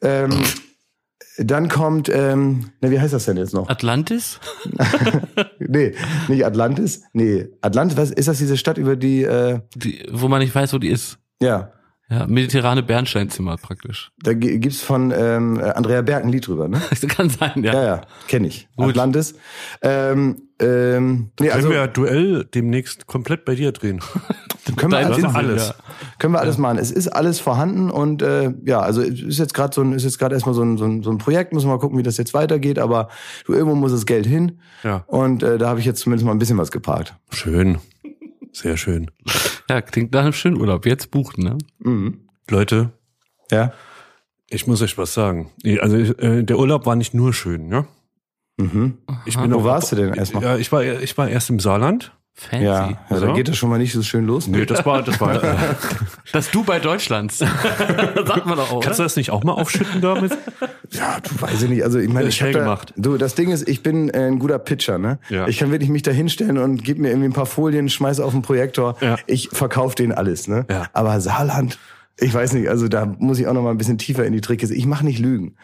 Ähm, 0.02 0.31
dann 1.38 1.69
kommt, 1.69 2.09
ähm, 2.09 2.71
na, 2.81 2.91
wie 2.91 2.99
heißt 3.00 3.12
das 3.15 3.25
denn 3.27 3.37
jetzt 3.37 3.55
noch? 3.55 3.69
Atlantis? 3.69 4.41
Nee, 5.59 5.94
nicht 6.29 6.44
Atlantis. 6.44 7.03
Nee, 7.12 7.49
Atlantis, 7.61 7.97
was 7.97 8.11
ist 8.11 8.29
das 8.29 8.38
diese 8.38 8.56
Stadt 8.56 8.79
über 8.79 8.94
die, 8.97 9.23
äh, 9.25 9.61
Die, 9.75 10.06
wo 10.12 10.29
man 10.29 10.41
nicht 10.41 10.55
weiß, 10.55 10.73
wo 10.73 10.79
die 10.79 10.88
ist. 10.88 11.19
ja, 11.43 11.73
Ja, 12.09 12.27
mediterrane 12.27 12.83
Bernsteinzimmer 12.85 13.56
praktisch. 13.56 14.12
da 14.23 14.33
gi- 14.33 14.59
gibt's 14.61 14.81
von 14.83 15.12
ähm, 15.17 15.61
Andrea 15.75 16.03
Berg 16.03 16.23
ein 16.25 16.29
Lied 16.31 16.47
drüber, 16.47 16.69
ne? 16.69 16.81
Das 16.88 17.00
kann 17.09 17.31
sein, 17.31 17.65
ja. 17.65 17.73
Ja, 17.75 17.85
ja, 17.85 18.00
kenne 18.29 18.47
ich. 18.47 18.69
Gut. 18.77 18.91
Atlantis. 18.91 19.35
Ähm, 19.82 20.43
ähm, 20.61 21.31
nee, 21.41 21.49
Können 21.49 21.53
also 21.56 21.71
wir 21.71 21.77
ja 21.77 21.87
Duell 21.89 22.44
demnächst 22.55 23.06
komplett 23.06 23.44
bei 23.44 23.55
dir 23.56 23.73
drehen. 23.73 24.00
können 24.75 24.93
wir 24.93 24.99
alles, 24.99 25.19
Insel, 25.19 25.31
alles. 25.37 25.69
ja. 25.69 25.75
können 26.19 26.35
wir 26.35 26.41
alles 26.41 26.59
machen. 26.59 26.79
Es 26.79 26.91
ist 26.91 27.09
alles 27.09 27.39
vorhanden 27.39 27.91
und 27.91 28.23
äh, 28.23 28.53
ja, 28.65 28.81
also 28.81 29.01
es 29.03 29.21
ist 29.23 29.39
jetzt 29.39 29.55
gerade 29.55 29.75
so 29.75 29.83
ein, 29.83 29.93
ist 29.93 30.03
jetzt 30.05 30.19
gerade 30.19 30.35
erstmal 30.35 30.55
so 30.55 30.63
ein, 30.63 30.77
so, 30.77 30.85
ein, 30.85 31.03
so 31.03 31.11
ein 31.11 31.19
Projekt, 31.19 31.53
müssen 31.53 31.69
wir 31.69 31.75
mal 31.75 31.79
gucken, 31.81 31.99
wie 31.99 32.03
das 32.03 32.17
jetzt 32.17 32.35
weitergeht, 32.35 32.79
aber 32.79 33.09
du, 33.45 33.53
irgendwo 33.53 33.77
muss 33.77 33.93
das 33.93 34.07
Geld 34.07 34.27
hin. 34.27 34.59
Ja. 34.83 35.05
Und 35.07 35.43
äh, 35.43 35.59
da 35.59 35.69
habe 35.69 35.79
ich 35.81 35.87
jetzt 35.87 36.01
zumindest 36.01 36.27
mal 36.27 36.33
ein 36.33 36.39
bisschen 36.39 36.59
was 36.59 36.71
geparkt. 36.73 37.15
Schön. 37.31 37.79
Sehr 38.53 38.77
schön. 38.77 39.11
Ja, 39.69 39.83
klingt 39.83 40.13
nach 40.13 40.23
einem 40.23 40.33
schönen 40.33 40.59
Urlaub. 40.59 40.87
Jetzt 40.87 41.11
buchen, 41.11 41.45
ne? 41.45 41.59
Mhm. 41.79 42.21
Leute, 42.51 42.91
Ja. 43.51 43.73
ich 44.49 44.67
muss 44.67 44.81
euch 44.81 44.97
was 44.97 45.13
sagen. 45.13 45.51
Also 45.81 45.97
äh, 45.97 46.43
der 46.43 46.59
Urlaub 46.59 46.87
war 46.87 46.97
nicht 46.97 47.13
nur 47.13 47.35
schön, 47.35 47.71
ja. 47.71 47.87
Mhm. 48.59 48.99
Ich 49.27 49.37
Wo 49.37 49.65
warst 49.65 49.93
du 49.93 49.97
denn 49.97 50.15
erstmal? 50.15 50.43
Ja, 50.43 50.57
ich 50.57 50.73
war 50.73 50.83
ich 50.83 51.19
war 51.19 51.29
erst 51.29 51.51
im 51.51 51.61
Saarland. 51.61 52.16
Fancy. 52.38 52.65
Ja, 52.65 52.91
ja 52.91 52.99
da 53.09 53.19
So. 53.19 53.33
geht 53.33 53.49
das 53.49 53.56
schon 53.56 53.71
mal 53.71 53.79
nicht 53.79 53.94
so 53.94 54.03
schön 54.03 54.27
los. 54.27 54.47
Nee, 54.47 54.67
das 54.67 54.85
war 54.85 55.03
das 55.03 55.19
war 55.21 55.43
äh, 55.43 55.56
Das 56.33 56.50
Dubai 56.50 56.81
Deutschlands. 56.81 57.38
Sagt 57.38 58.44
man 58.47 58.59
doch 58.59 58.71
auch, 58.71 58.81
Kannst 58.83 58.99
du 58.99 59.03
das 59.05 59.17
nicht 59.17 59.31
auch 59.31 59.43
mal 59.43 59.53
aufschütten 59.53 60.00
damit? 60.00 60.37
Ja, 60.93 61.19
du 61.21 61.43
weiß 61.43 61.62
ich 61.62 61.69
nicht. 61.69 61.83
Also 61.83 61.99
ich 61.99 62.09
meine, 62.09 62.29
Ist 62.29 62.37
ich 62.37 62.43
hab 62.43 62.50
schnell 62.50 62.53
da, 62.53 62.59
gemacht. 62.61 62.94
Du, 62.97 63.17
das 63.17 63.35
Ding 63.35 63.50
ist, 63.50 63.69
ich 63.69 63.83
bin 63.83 64.09
äh, 64.09 64.29
ein 64.29 64.38
guter 64.38 64.61
Pitcher, 64.61 64.99
ne? 64.99 65.19
Ja. 65.29 65.49
Ich 65.49 65.59
kann 65.59 65.73
wirklich 65.73 65.91
mich 65.91 66.03
da 66.03 66.12
hinstellen 66.12 66.59
und 66.59 66.85
gib 66.85 66.99
mir 66.99 67.09
irgendwie 67.09 67.27
ein 67.29 67.33
paar 67.33 67.44
Folien, 67.47 67.88
schmeiß 67.88 68.21
auf 68.21 68.31
den 68.33 68.43
Projektor. 68.43 68.97
Ja. 69.00 69.17
Ich 69.27 69.49
verkaufe 69.53 69.97
denen 69.97 70.12
alles, 70.12 70.47
ne? 70.47 70.65
Ja. 70.71 70.87
Aber 70.93 71.21
Saarland, 71.21 71.77
ich 72.19 72.33
weiß 72.33 72.55
nicht, 72.55 72.71
also 72.71 72.89
da 72.89 73.05
muss 73.19 73.39
ich 73.39 73.47
auch 73.47 73.53
noch 73.53 73.63
mal 73.63 73.71
ein 73.71 73.77
bisschen 73.77 73.99
tiefer 73.99 74.25
in 74.25 74.33
die 74.33 74.41
Tricke. 74.41 74.73
Ich 74.73 74.87
mache 74.87 75.05
nicht 75.05 75.19
Lügen. 75.19 75.57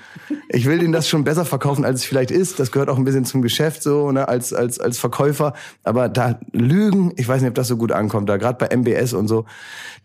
Ich 0.50 0.66
will 0.66 0.78
denen 0.78 0.92
das 0.92 1.08
schon 1.08 1.24
besser 1.24 1.46
verkaufen, 1.46 1.86
als 1.86 2.00
es 2.00 2.04
vielleicht 2.04 2.30
ist. 2.30 2.60
Das 2.60 2.70
gehört 2.70 2.90
auch 2.90 2.98
ein 2.98 3.04
bisschen 3.04 3.24
zum 3.24 3.40
Geschäft 3.40 3.82
so, 3.82 4.12
ne, 4.12 4.28
als 4.28 4.52
als 4.52 4.78
als 4.78 4.98
Verkäufer. 4.98 5.54
Aber 5.82 6.10
da 6.10 6.40
Lügen, 6.52 7.14
ich 7.16 7.26
weiß 7.26 7.40
nicht, 7.40 7.48
ob 7.48 7.54
das 7.54 7.68
so 7.68 7.78
gut 7.78 7.90
ankommt. 7.90 8.28
Da 8.28 8.36
gerade 8.36 8.58
bei 8.58 8.76
MBS 8.76 9.14
und 9.14 9.28
so, 9.28 9.46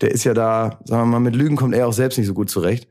der 0.00 0.10
ist 0.10 0.24
ja 0.24 0.32
da, 0.32 0.78
sagen 0.86 1.02
wir 1.02 1.06
mal, 1.06 1.20
mit 1.20 1.36
Lügen 1.36 1.56
kommt 1.56 1.74
er 1.74 1.86
auch 1.86 1.92
selbst 1.92 2.16
nicht 2.16 2.26
so 2.26 2.34
gut 2.34 2.48
zurecht. 2.48 2.88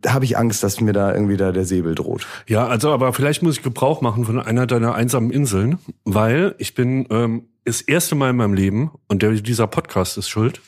Da 0.00 0.14
habe 0.14 0.24
ich 0.24 0.38
Angst, 0.38 0.62
dass 0.62 0.80
mir 0.80 0.94
da 0.94 1.12
irgendwie 1.12 1.36
da 1.36 1.52
der 1.52 1.66
Säbel 1.66 1.94
droht. 1.94 2.26
Ja, 2.46 2.66
also 2.66 2.90
aber 2.90 3.12
vielleicht 3.12 3.42
muss 3.42 3.58
ich 3.58 3.62
Gebrauch 3.62 4.00
machen 4.00 4.24
von 4.24 4.40
einer 4.40 4.66
deiner 4.66 4.94
einsamen 4.94 5.30
Inseln, 5.30 5.78
weil 6.04 6.54
ich 6.56 6.74
bin 6.74 7.06
ähm, 7.10 7.48
das 7.66 7.82
erste 7.82 8.14
Mal 8.14 8.30
in 8.30 8.36
meinem 8.36 8.54
Leben 8.54 8.92
und 9.08 9.22
der, 9.22 9.32
dieser 9.32 9.66
Podcast 9.66 10.16
ist 10.16 10.30
schuld 10.30 10.62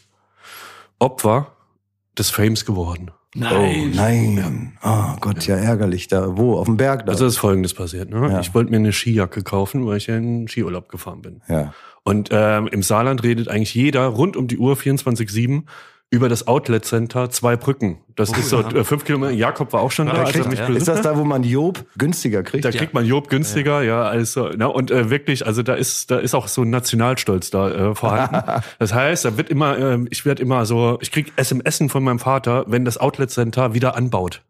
Opfer 0.99 1.57
des 2.18 2.30
Fames 2.30 2.64
geworden. 2.64 3.10
Nein. 3.34 3.92
Oh 3.92 3.96
nein. 3.96 4.78
Oh 4.82 5.16
Gott, 5.20 5.46
ja 5.46 5.56
ärgerlich. 5.56 6.08
Da 6.08 6.36
wo? 6.36 6.54
Auf 6.58 6.66
dem 6.66 6.76
Berg 6.76 7.06
da. 7.06 7.12
Also 7.12 7.26
ist 7.26 7.36
Folgendes 7.36 7.74
passiert. 7.74 8.10
Ne? 8.10 8.28
Ja. 8.30 8.40
Ich 8.40 8.54
wollte 8.54 8.70
mir 8.70 8.78
eine 8.78 8.92
Skijacke 8.92 9.42
kaufen, 9.42 9.86
weil 9.86 9.98
ich 9.98 10.06
ja 10.06 10.16
in 10.16 10.48
Skiurlaub 10.48 10.88
gefahren 10.88 11.22
bin. 11.22 11.42
ja. 11.48 11.72
Und 12.04 12.30
ähm, 12.32 12.68
im 12.68 12.82
Saarland 12.82 13.22
redet 13.22 13.48
eigentlich 13.48 13.74
jeder 13.74 14.06
rund 14.06 14.34
um 14.38 14.48
die 14.48 14.56
Uhr 14.56 14.76
24/7 14.76 15.64
über 16.10 16.28
das 16.28 16.46
Outlet 16.46 16.84
Center 16.84 17.28
zwei 17.31 17.56
Brücken. 17.56 17.99
Das 18.16 18.37
ist 18.37 18.49
so 18.49 18.62
ja. 18.62 18.69
äh, 18.70 18.84
fünf 18.84 19.05
Kilometer. 19.05 19.32
Jakob 19.32 19.72
war 19.72 19.81
auch 19.81 19.93
schon 19.93 20.06
da. 20.06 20.14
Da 20.14 20.19
als 20.22 20.31
er 20.31 20.40
kriegt- 20.43 20.50
mich 20.50 20.58
ja. 20.58 20.69
Ist 20.69 20.88
das 20.88 21.02
da, 21.02 21.16
wo 21.16 21.25
man 21.25 21.44
Job 21.44 21.84
günstiger 21.96 22.43
kriegt? 22.43 22.64
Da 22.64 22.70
kriegt 22.72 22.94
man 22.94 23.05
Job 23.05 23.28
günstiger, 23.28 23.82
ja, 23.82 24.02
also, 24.02 24.50
na, 24.56 24.66
und 24.66 24.90
äh, 24.90 25.10
wirklich, 25.10 25.46
also 25.46 25.62
da 25.62 25.75
ist, 25.75 26.10
da 26.10 26.19
ist 26.19 26.34
auch 26.34 26.49
so 26.49 26.62
ein 26.62 26.70
Nationalstolz 26.70 27.50
da 27.50 27.70
äh, 27.70 27.94
vorhanden. 27.94 28.62
das 28.78 28.93
heißt, 28.93 29.25
da 29.25 29.37
wird 29.37 29.50
immer, 29.50 29.78
ähm, 29.78 30.08
ich 30.10 30.25
werde 30.25 30.43
immer 30.43 30.66
so, 30.66 30.99
ich 31.00 31.12
krieg 31.12 31.32
SMSen 31.40 31.90
von 31.90 32.02
meinem 32.02 32.19
Vater, 32.19 32.64
wenn 32.66 32.84
das 32.84 32.99
Outlet 32.99 33.31
Center 33.31 33.75
wieder 33.75 33.94
anbaut. 33.96 34.43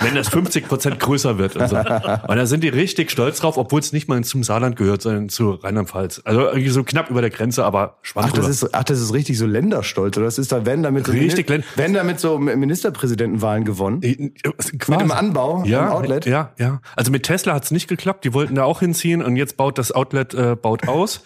wenn 0.00 0.14
das 0.14 0.28
50 0.28 0.68
Prozent 0.68 1.00
größer 1.00 1.38
wird 1.38 1.56
und 1.56 1.68
so. 1.68 1.76
Und 1.76 2.36
da 2.36 2.46
sind 2.46 2.62
die 2.62 2.68
richtig 2.68 3.10
stolz 3.10 3.40
drauf, 3.40 3.56
obwohl 3.56 3.80
es 3.80 3.92
nicht 3.92 4.08
mal 4.08 4.22
zum 4.22 4.44
Saarland 4.44 4.76
gehört, 4.76 5.02
sondern 5.02 5.28
zu 5.28 5.52
Rheinland-Pfalz. 5.52 6.22
Also 6.24 6.42
irgendwie 6.42 6.68
so 6.68 6.84
knapp 6.84 7.10
über 7.10 7.20
der 7.20 7.30
Grenze, 7.30 7.64
aber 7.64 7.96
schwamm 8.02 8.26
Ach, 8.28 8.32
das 8.32 8.48
ist, 8.48 8.74
ach, 8.74 8.84
das 8.84 9.00
ist 9.00 9.12
richtig 9.12 9.38
so 9.38 9.46
Länderstolz, 9.46 10.16
oder? 10.16 10.26
Das 10.26 10.38
ist 10.38 10.52
da, 10.52 10.64
wenn 10.66 10.82
damit 10.90 11.06
so, 11.06 11.12
Richtig 11.12 11.48
Län- 11.48 11.64
wenn 11.76 11.94
damit 11.94 12.20
so 12.20 12.38
Ministerpräsidentenwahlen 12.38 13.64
gewonnen. 13.64 14.00
Mit 14.00 15.00
dem 15.00 15.10
Anbau 15.10 15.64
ja, 15.64 15.86
am 15.86 15.92
Outlet? 15.92 16.26
Ja, 16.26 16.52
ja. 16.58 16.80
Also 16.96 17.10
mit 17.10 17.24
Tesla 17.24 17.54
hat's 17.54 17.70
nicht 17.70 17.88
geklappt. 17.88 18.24
Die 18.24 18.34
wollten 18.34 18.54
da 18.54 18.64
auch 18.64 18.80
hinziehen 18.80 19.22
und 19.22 19.36
jetzt 19.36 19.56
baut 19.56 19.78
das 19.78 19.92
Outlet 19.92 20.34
äh, 20.34 20.56
baut 20.56 20.88
aus. 20.88 21.22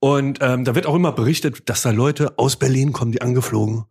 Und 0.00 0.38
ähm, 0.42 0.64
da 0.64 0.74
wird 0.74 0.86
auch 0.86 0.94
immer 0.94 1.12
berichtet, 1.12 1.68
dass 1.68 1.82
da 1.82 1.90
Leute 1.90 2.38
aus 2.38 2.56
Berlin 2.56 2.92
kommen, 2.92 3.10
die 3.10 3.20
angeflogen, 3.20 3.84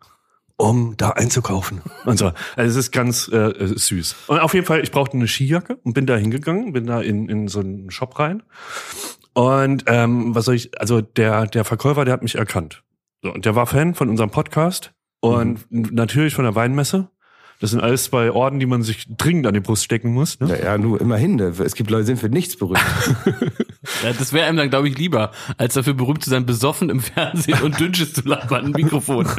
um 0.55 0.95
da 0.95 1.09
einzukaufen. 1.09 1.81
Und 2.05 2.17
so. 2.17 2.31
Also 2.55 2.71
es 2.71 2.75
ist 2.85 2.91
ganz 2.91 3.29
äh, 3.31 3.37
äh, 3.37 3.77
süß. 3.77 4.15
Und 4.27 4.39
auf 4.39 4.53
jeden 4.53 4.65
Fall, 4.65 4.81
ich 4.81 4.91
brauchte 4.91 5.17
eine 5.17 5.27
Skijacke 5.27 5.77
und 5.83 5.93
bin 5.93 6.05
da 6.05 6.15
hingegangen, 6.15 6.71
bin 6.71 6.87
da 6.87 7.01
in, 7.01 7.27
in 7.27 7.47
so 7.47 7.59
einen 7.59 7.91
Shop 7.91 8.17
rein. 8.19 8.43
Und 9.33 9.83
ähm, 9.87 10.33
was 10.33 10.45
soll 10.45 10.55
ich, 10.55 10.79
also 10.79 11.01
der, 11.01 11.45
der 11.45 11.65
Verkäufer, 11.65 12.05
der 12.05 12.13
hat 12.13 12.23
mich 12.23 12.35
erkannt. 12.35 12.83
So, 13.21 13.33
und 13.33 13.45
der 13.45 13.55
war 13.55 13.67
Fan 13.67 13.93
von 13.93 14.09
unserem 14.09 14.29
Podcast 14.29 14.93
und 15.19 15.65
natürlich 15.71 16.33
von 16.35 16.45
der 16.45 16.55
Weinmesse. 16.55 17.09
Das 17.59 17.71
sind 17.71 17.81
alles 17.81 18.03
zwei 18.03 18.29
Orden, 18.31 18.59
die 18.59 18.67
man 18.67 18.83
sich 18.83 19.07
dringend 19.17 19.47
an 19.47 19.53
die 19.55 19.59
Brust 19.59 19.83
stecken 19.83 20.13
muss. 20.13 20.39
Ne? 20.39 20.49
Ja, 20.49 20.65
ja, 20.65 20.77
nur 20.77 21.01
immerhin. 21.01 21.37
ne? 21.37 21.53
Es 21.57 21.73
gibt 21.73 21.89
Leute, 21.89 22.03
die 22.03 22.07
sind 22.07 22.19
für 22.19 22.29
nichts 22.29 22.55
berühmt. 22.55 22.79
Ja, 24.03 24.11
das 24.11 24.33
wäre 24.33 24.47
einem 24.47 24.57
dann, 24.57 24.69
glaube 24.69 24.89
ich, 24.89 24.97
lieber, 24.97 25.31
als 25.57 25.75
dafür 25.75 25.93
berühmt 25.93 26.23
zu 26.23 26.29
sein, 26.29 26.45
besoffen 26.45 26.89
im 26.89 26.99
Fernsehen 26.99 27.61
und 27.61 27.79
Dünnsches 27.79 28.13
zu 28.13 28.21
labern, 28.27 28.65
ein 28.65 28.71
Mikrofon. 28.71 29.27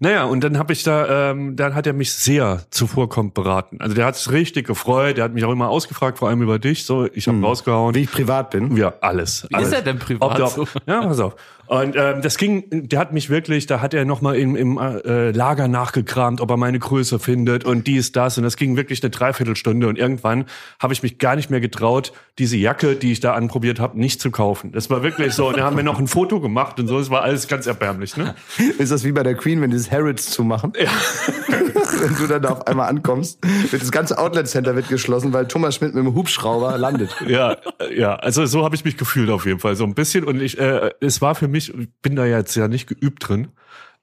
Naja, 0.00 0.24
und 0.24 0.44
dann 0.44 0.58
habe 0.58 0.72
ich 0.72 0.84
da, 0.84 1.30
ähm, 1.30 1.56
dann 1.56 1.74
hat 1.74 1.84
er 1.84 1.92
mich 1.92 2.12
sehr 2.12 2.62
zuvorkommt 2.70 3.34
beraten. 3.34 3.78
Also 3.80 3.96
der 3.96 4.06
hat 4.06 4.14
sich 4.14 4.30
richtig 4.30 4.64
gefreut, 4.64 5.16
der 5.16 5.24
hat 5.24 5.34
mich 5.34 5.44
auch 5.44 5.50
immer 5.50 5.68
ausgefragt, 5.68 6.18
vor 6.18 6.28
allem 6.28 6.40
über 6.40 6.60
dich. 6.60 6.84
So, 6.84 7.08
ich 7.12 7.26
habe 7.26 7.40
rausgehauen. 7.40 7.96
Wie 7.96 8.02
ich 8.02 8.12
privat 8.12 8.50
bin. 8.50 8.76
Ja, 8.76 8.94
alles. 9.00 9.48
Wie 9.48 9.56
alles. 9.56 9.68
ist 9.68 9.74
er 9.74 9.82
denn 9.82 9.98
privat 9.98 10.40
Ob 10.40 10.48
so? 10.50 10.68
Ja, 10.86 11.02
pass 11.02 11.18
auf. 11.18 11.34
Und 11.68 11.96
ähm, 11.96 12.22
das 12.22 12.38
ging, 12.38 12.64
der 12.70 12.98
hat 12.98 13.12
mich 13.12 13.30
wirklich, 13.30 13.66
da 13.66 13.80
hat 13.80 13.94
er 13.94 14.04
nochmal 14.04 14.36
im, 14.36 14.56
im 14.56 14.78
äh, 14.78 15.30
Lager 15.30 15.68
nachgekramt, 15.68 16.40
ob 16.40 16.50
er 16.50 16.56
meine 16.56 16.78
Größe 16.78 17.18
findet 17.18 17.64
und 17.64 17.86
dies, 17.86 18.12
das. 18.12 18.38
Und 18.38 18.44
das 18.44 18.56
ging 18.56 18.76
wirklich 18.76 19.02
eine 19.02 19.10
Dreiviertelstunde. 19.10 19.86
Und 19.86 19.98
irgendwann 19.98 20.46
habe 20.80 20.92
ich 20.92 21.02
mich 21.02 21.18
gar 21.18 21.36
nicht 21.36 21.50
mehr 21.50 21.60
getraut, 21.60 22.12
diese 22.38 22.56
Jacke, 22.56 22.96
die 22.96 23.12
ich 23.12 23.20
da 23.20 23.34
anprobiert 23.34 23.80
habe, 23.80 23.98
nicht 23.98 24.20
zu 24.20 24.30
kaufen. 24.30 24.72
Das 24.72 24.88
war 24.88 25.02
wirklich 25.02 25.34
so. 25.34 25.48
Und 25.48 25.58
dann 25.58 25.64
haben 25.64 25.76
wir 25.76 25.84
noch 25.84 25.98
ein 25.98 26.06
Foto 26.06 26.40
gemacht 26.40 26.80
und 26.80 26.86
so. 26.86 26.98
Es 26.98 27.10
war 27.10 27.22
alles 27.22 27.48
ganz 27.48 27.66
erbärmlich. 27.66 28.16
Ne? 28.16 28.34
Ist 28.78 28.90
das 28.90 29.04
wie 29.04 29.12
bei 29.12 29.22
der 29.22 29.34
Queen, 29.34 29.60
wenn 29.60 29.70
die 29.70 29.76
das 29.76 29.90
Harrods 29.90 30.30
zumachen? 30.30 30.72
Ja. 30.78 30.88
wenn 32.00 32.16
du 32.16 32.26
dann 32.26 32.42
da 32.42 32.50
auf 32.50 32.66
einmal 32.66 32.88
ankommst, 32.88 33.38
wird 33.70 33.82
das 33.82 33.90
ganze 33.90 34.18
Outlet 34.18 34.48
Center 34.48 34.74
wird 34.74 34.88
geschlossen, 34.88 35.32
weil 35.32 35.46
Thomas 35.46 35.76
Schmidt 35.76 35.94
mit 35.94 36.04
dem 36.04 36.14
Hubschrauber 36.14 36.78
landet. 36.78 37.14
Ja, 37.26 37.56
ja, 37.94 38.16
also 38.16 38.46
so 38.46 38.64
habe 38.64 38.74
ich 38.74 38.84
mich 38.84 38.96
gefühlt 38.96 39.30
auf 39.30 39.46
jeden 39.46 39.58
Fall 39.58 39.76
so 39.76 39.84
ein 39.84 39.94
bisschen 39.94 40.24
und 40.24 40.40
ich 40.40 40.58
äh, 40.58 40.90
es 41.00 41.20
war 41.20 41.34
für 41.34 41.48
mich, 41.48 41.57
ich 41.58 41.72
bin 42.02 42.16
da 42.16 42.24
jetzt 42.24 42.54
ja 42.54 42.68
nicht 42.68 42.86
geübt 42.86 43.28
drin, 43.28 43.48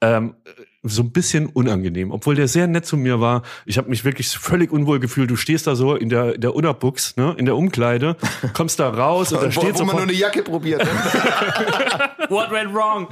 ähm, 0.01 0.35
so 0.83 1.01
ein 1.01 1.11
bisschen 1.11 1.47
unangenehm, 1.47 2.11
obwohl 2.11 2.35
der 2.35 2.47
sehr 2.47 2.67
nett 2.67 2.85
zu 2.85 2.95
mir 2.95 3.19
war. 3.19 3.41
Ich 3.65 3.77
habe 3.77 3.89
mich 3.89 4.05
wirklich 4.05 4.29
völlig 4.29 4.71
unwohl 4.71 4.99
gefühlt. 4.99 5.31
Du 5.31 5.35
stehst 5.35 5.65
da 5.65 5.75
so 5.75 5.95
in 5.95 6.09
der 6.09 6.35
in 6.35 6.41
der 6.41 6.53
Unterbuchs, 6.53 7.15
ne, 7.17 7.33
in 7.37 7.45
der 7.45 7.55
Umkleide, 7.55 8.17
kommst 8.53 8.79
da 8.79 8.89
raus 8.89 9.31
und 9.31 9.41
da 9.43 9.51
steht 9.51 9.79
wo 9.79 9.85
man 9.85 9.95
nur 9.95 10.03
eine 10.03 10.13
Jacke 10.13 10.43
probiert. 10.43 10.83
Ne? 10.83 10.89
What 12.29 12.51
went 12.51 12.73
wrong? 12.73 13.07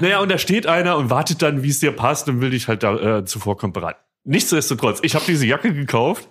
Naja, 0.00 0.20
und 0.20 0.30
da 0.30 0.38
steht 0.38 0.66
einer 0.66 0.96
und 0.96 1.10
wartet 1.10 1.42
dann, 1.42 1.62
wie 1.62 1.70
es 1.70 1.80
dir 1.80 1.92
passt 1.92 2.28
und 2.28 2.40
will 2.40 2.50
dich 2.50 2.68
halt 2.68 2.82
da 2.82 3.18
äh, 3.18 3.24
zuvorkommen 3.24 3.72
beraten. 3.72 4.00
Nichtsdestotrotz, 4.24 5.00
ich 5.02 5.14
habe 5.14 5.24
diese 5.26 5.46
Jacke 5.46 5.74
gekauft. 5.74 6.28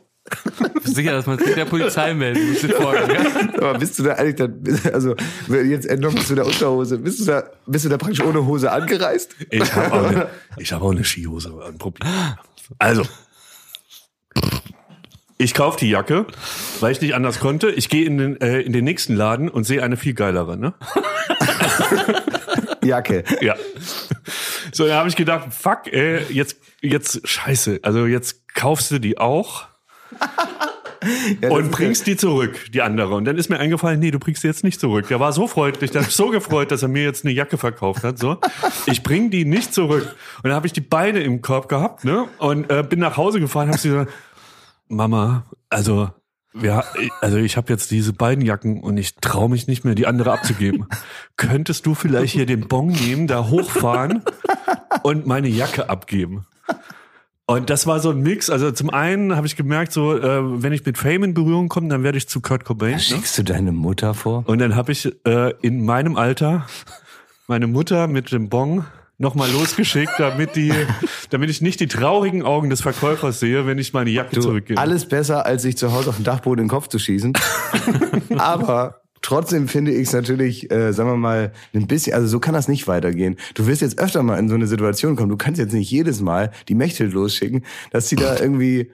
Sicher, 0.84 1.12
dass 1.12 1.26
man 1.26 1.40
es 1.40 1.56
der 1.56 1.66
Polizei 1.66 2.14
melden 2.14 2.52
muss. 2.52 2.64
Aber 3.58 3.78
bist 3.80 3.98
du 4.00 4.04
da 4.04 4.14
eigentlich 4.14 4.36
dann, 4.36 4.64
also 4.94 5.16
jetzt 5.50 5.86
entlockst 5.88 6.30
du 6.30 6.36
der 6.36 6.46
Unterhose, 6.46 6.98
bist 7.00 7.22
du 7.22 7.26
da, 7.26 7.44
bist 7.66 7.86
du 7.86 7.90
da 7.90 7.98
praktisch 7.98 8.22
ohne 8.24 8.46
Hose 8.46 8.72
angereist? 8.72 9.36
Ich 9.50 9.74
habe 9.76 9.92
auch, 9.94 10.06
eine- 10.08 10.28
ich 10.58 10.72
hab 10.74 10.82
auch 10.84 10.92
eine 10.92 11.04
Skihose. 11.04 11.52
Ein 11.68 11.78
Problem. 11.78 12.08
Also, 12.80 13.04
ich 15.38 15.54
kaufe 15.56 15.80
die 15.80 15.90
Jacke, 15.90 16.28
weil 16.82 16.92
ich 16.92 17.02
nicht 17.02 17.16
anders 17.16 17.40
konnte. 17.40 17.72
Ich 17.72 17.90
gehe 17.90 18.06
in 18.06 18.18
den, 18.18 18.40
äh, 18.42 18.62
in 18.62 18.74
den 18.74 18.84
nächsten 18.86 19.16
Laden 19.16 19.50
und 19.50 19.64
sehe 19.64 19.82
eine 19.82 19.98
viel 19.98 20.14
geilere. 20.14 20.56
Ne? 20.56 20.74
Jacke. 22.84 23.24
Ja. 23.42 23.56
So, 24.72 24.86
da 24.88 24.96
habe 24.98 25.10
ich 25.10 25.16
gedacht, 25.16 25.52
fuck, 25.54 25.88
ey, 25.92 26.22
jetzt, 26.30 26.58
jetzt 26.82 27.28
scheiße. 27.28 27.80
Also 27.82 28.06
jetzt 28.06 28.54
kaufst 28.54 28.92
du 28.92 29.00
die 29.00 29.18
auch 29.18 29.66
Ja, 31.42 31.50
und 31.50 31.72
bringst 31.72 32.06
die 32.06 32.16
zurück, 32.16 32.72
die 32.72 32.84
andere. 32.84 33.16
Und 33.16 33.26
dann 33.26 33.36
ist 33.36 33.50
mir 33.50 33.58
eingefallen, 33.58 34.00
nee, 34.00 34.12
du 34.12 34.20
bringst 34.20 34.44
die 34.44 34.48
jetzt 34.48 34.64
nicht 34.64 34.80
zurück. 34.80 35.08
Der 35.08 35.20
war 35.20 35.34
so 35.34 35.48
freundlich, 35.48 35.90
der 35.90 36.02
hat 36.02 36.10
mich 36.10 36.16
so 36.16 36.30
gefreut, 36.30 36.70
dass 36.70 36.84
er 36.84 36.90
mir 36.90 37.04
jetzt 37.04 37.26
eine 37.26 37.34
Jacke 37.34 37.58
verkauft 37.58 38.04
hat. 38.04 38.20
So, 38.20 38.38
ich 38.86 39.02
bring 39.02 39.32
die 39.32 39.44
nicht 39.44 39.74
zurück. 39.74 40.16
Und 40.38 40.44
dann 40.44 40.54
habe 40.54 40.68
ich 40.68 40.74
die 40.74 40.82
Beine 40.82 41.22
im 41.22 41.42
Korb 41.42 41.70
gehabt, 41.70 42.06
ne? 42.06 42.28
Und 42.38 42.70
äh, 42.70 42.84
bin 42.88 43.00
nach 43.00 43.18
Hause 43.18 43.40
gefahren, 43.40 43.70
habe 43.70 43.80
sie 43.80 43.90
gesagt, 43.90 44.12
Mama, 44.90 45.46
also 45.70 46.10
ja, 46.54 46.84
also 47.22 47.38
ich 47.38 47.56
habe 47.58 47.72
jetzt 47.72 47.92
diese 47.92 48.14
beiden 48.14 48.46
Jacken 48.46 48.82
und 48.82 48.98
ich 48.98 49.16
traue 49.16 49.50
mich 49.50 49.68
nicht 49.68 49.86
mehr, 49.86 49.96
die 49.96 50.06
andere 50.06 50.34
abzugeben. 50.34 50.86
Könntest 51.38 51.86
du 51.86 51.96
vielleicht 51.96 52.34
hier 52.34 52.46
den 52.46 52.68
Bon 52.68 52.88
nehmen, 52.88 53.26
da 53.26 53.48
hochfahren 53.48 54.24
und 55.04 55.26
meine 55.26 55.48
Jacke 55.48 55.90
abgeben? 55.90 56.46
Und 57.52 57.70
das 57.70 57.88
war 57.88 58.00
so 58.00 58.12
ein 58.12 58.22
Mix. 58.22 58.50
Also 58.50 58.72
zum 58.72 58.90
einen 58.90 59.36
habe 59.36 59.48
ich 59.48 59.56
gemerkt, 59.56 59.92
so 59.92 60.18
äh, 60.18 60.64
wenn 60.64 60.74
ich 60.74 60.86
mit 60.86 60.98
Fame 60.98 61.24
in 61.26 61.34
Berührung 61.34 61.70
komme, 61.70 61.90
dann 61.90 62.04
werde 62.04 62.18
ich 62.18 62.28
zu 62.28 62.42
Kurt 62.42 62.64
Cobain. 62.66 62.94
Ne? 62.94 63.00
Schickst 63.00 63.38
du 63.38 63.44
deine 63.44 63.72
Mutter 63.72 64.14
vor? 64.14 64.44
Und 64.48 64.60
dann 64.60 64.76
habe 64.76 64.92
ich 64.92 65.12
äh, 65.26 65.54
in 65.62 65.84
meinem 65.86 66.16
Alter 66.16 66.66
meine 67.48 67.68
Mutter 67.68 68.08
mit 68.08 68.32
dem 68.32 68.50
Bon 68.50 68.86
nochmal 69.18 69.52
losgeschickt, 69.52 70.14
damit 70.18 70.56
die, 70.56 70.74
damit 71.30 71.50
ich 71.50 71.62
nicht 71.62 71.80
die 71.80 71.88
traurigen 71.88 72.44
Augen 72.44 72.70
des 72.70 72.82
Verkäufers 72.82 73.40
sehe, 73.40 73.68
wenn 73.68 73.78
ich 73.78 73.94
meine 73.94 74.10
Jacke 74.10 74.36
Du, 74.36 74.42
zurückgebe. 74.42 74.80
alles 74.80 75.06
besser, 75.08 75.46
als 75.46 75.62
sich 75.62 75.78
zu 75.78 75.92
Hause 75.92 76.10
auf 76.10 76.16
den 76.16 76.24
Dachboden 76.26 76.60
in 76.60 76.66
den 76.66 76.70
Kopf 76.72 76.88
zu 76.88 76.98
schießen. 77.00 77.34
Aber 78.38 79.01
trotzdem 79.22 79.68
finde 79.68 79.92
ich 79.92 80.08
es 80.08 80.14
natürlich, 80.14 80.72
äh, 80.72 80.94
sagen 80.94 81.10
wir 81.10 81.18
mal, 81.18 81.52
ein 81.74 81.88
bisschen, 81.88 82.14
also 82.14 82.28
so 82.28 82.40
kann 82.40 82.54
das 82.54 82.68
nicht 82.68 82.88
weitergehen. 82.88 83.38
Du 83.54 83.68
wirst 83.68 83.82
jetzt 83.82 84.00
öfter 84.00 84.24
mal 84.24 84.38
in 84.38 84.50
so 84.50 84.56
eine 84.56 84.68
Situation 84.68 85.16
kommen. 85.16 85.30
Du 85.30 85.38
kannst 85.38 85.60
jetzt 85.60 85.74
nicht 85.74 85.92
jedes 85.92 86.22
Mal 86.22 86.52
die 86.68 86.76
Mechthild 86.76 87.14
losschicken, 87.14 87.64
dass 87.92 88.10
sie 88.10 88.16
da 88.16 88.40
irgendwie 88.40 88.92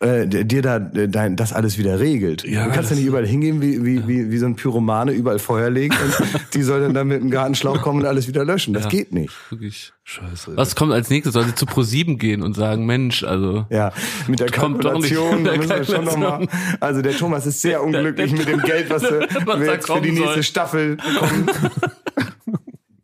äh, 0.00 0.26
dir 0.26 0.60
da 0.62 0.76
äh, 0.76 1.08
dein, 1.08 1.36
das 1.36 1.52
alles 1.52 1.78
wieder 1.78 1.98
regelt. 2.00 2.44
Ja, 2.44 2.66
du 2.66 2.72
kannst 2.72 2.90
ja 2.90 2.96
nicht 2.96 3.06
überall 3.06 3.26
hingehen 3.26 3.62
wie, 3.62 3.84
wie, 3.84 4.06
wie, 4.06 4.30
wie 4.30 4.38
so 4.38 4.46
ein 4.46 4.54
Pyromane, 4.56 5.12
überall 5.12 5.38
Feuer 5.38 5.70
legen 5.70 5.94
und 5.94 6.14
die 6.54 6.62
soll 6.62 6.80
dann, 6.80 6.92
dann 6.94 7.08
mit 7.08 7.20
einem 7.20 7.30
Gartenschlauch 7.30 7.80
kommen 7.80 8.00
und 8.00 8.06
alles 8.06 8.28
wieder 8.28 8.44
löschen. 8.44 8.74
Das 8.74 8.84
Ja. 8.84 8.88
geht 8.90 9.12
nicht. 9.12 9.32
Wirklich. 9.50 9.92
Scheiße. 10.04 10.52
Was 10.56 10.76
kommt 10.76 10.92
als 10.92 11.10
nächstes? 11.10 11.32
Soll 11.32 11.44
sie 11.46 11.54
zu 11.54 11.64
Pro7 11.66 12.18
gehen 12.18 12.42
und 12.42 12.54
sagen, 12.54 12.86
Mensch, 12.86 13.24
also. 13.24 13.66
Ja, 13.70 13.92
mit 14.28 14.38
der 14.38 14.48
Kalkulation, 14.48 15.44
da 15.44 15.56
müssen 15.56 15.70
wir 15.70 15.84
schon 15.84 16.04
nochmal. 16.04 16.46
Also 16.78 17.02
der 17.02 17.16
Thomas 17.16 17.46
ist 17.46 17.60
sehr 17.62 17.82
unglücklich 17.84 18.32
mit 18.32 18.46
dem 18.46 18.60
Geld, 18.60 18.90
was 18.90 19.02
wir, 19.02 19.26
da 19.26 19.62
jetzt 19.64 19.86
für 19.90 20.00
die 20.00 20.12
nächste 20.12 20.34
soll. 20.34 20.42
Staffel 20.42 20.96
bekommen. 20.96 21.46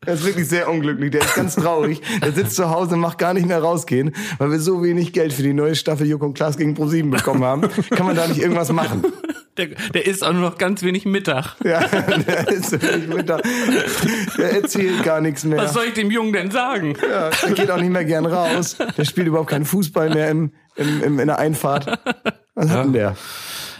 Er 0.04 0.14
ist 0.14 0.25
wirklich 0.25 0.49
sehr 0.49 0.68
unglücklich, 0.68 1.12
der 1.12 1.21
ist 1.21 1.35
ganz 1.35 1.54
traurig. 1.54 2.00
Der 2.23 2.32
sitzt 2.32 2.56
zu 2.56 2.71
Hause 2.71 2.94
und 2.94 3.00
macht 3.00 3.18
gar 3.18 3.35
nicht 3.35 3.47
mehr 3.47 3.61
rausgehen, 3.61 4.12
weil 4.38 4.50
wir 4.50 4.59
so 4.59 4.82
wenig 4.82 5.12
Geld 5.12 5.32
für 5.32 5.42
die 5.42 5.52
neue 5.52 5.76
Staffel 5.76 6.09
Joko 6.09 6.26
und 6.26 6.35
Klaas 6.35 6.56
gegen 6.56 6.75
ProSieben 6.75 7.11
bekommen 7.11 7.44
haben. 7.44 7.62
Kann 7.90 8.06
man 8.06 8.16
da 8.16 8.26
nicht 8.26 8.40
irgendwas 8.40 8.73
machen? 8.73 9.04
Der, 9.59 9.66
der 9.66 10.06
isst 10.06 10.25
auch 10.25 10.32
nur 10.32 10.40
noch 10.40 10.56
ganz 10.56 10.82
wenig 10.82 11.04
Mittag. 11.04 11.56
Ja, 11.62 11.80
der 11.87 12.49
ist 12.49 12.73
wirklich 12.73 13.06
mit 13.06 13.28
der, 13.28 13.42
der 14.38 14.52
erzählt 14.62 15.02
gar 15.04 15.21
nichts 15.21 15.44
mehr. 15.44 15.59
Was 15.59 15.75
soll 15.75 15.85
ich 15.88 15.92
dem 15.92 16.11
Jungen 16.11 16.32
denn 16.32 16.50
sagen? 16.50 16.94
Ja, 17.02 17.28
der 17.30 17.50
geht 17.52 17.71
auch 17.71 17.78
nicht 17.78 17.92
mehr 17.92 18.06
gern 18.06 18.25
raus. 18.25 18.78
Der 18.97 19.04
spielt 19.04 19.26
überhaupt 19.26 19.50
keinen 19.50 19.66
Fußball 19.66 20.09
mehr 20.09 20.30
im, 20.30 20.52
im, 20.76 21.02
im, 21.02 21.21
in 21.21 21.26
der 21.26 21.38
Einfahrt. 21.38 21.87
Was 22.54 22.71
hat 22.71 22.87
denn 22.87 22.92
der? 22.94 23.16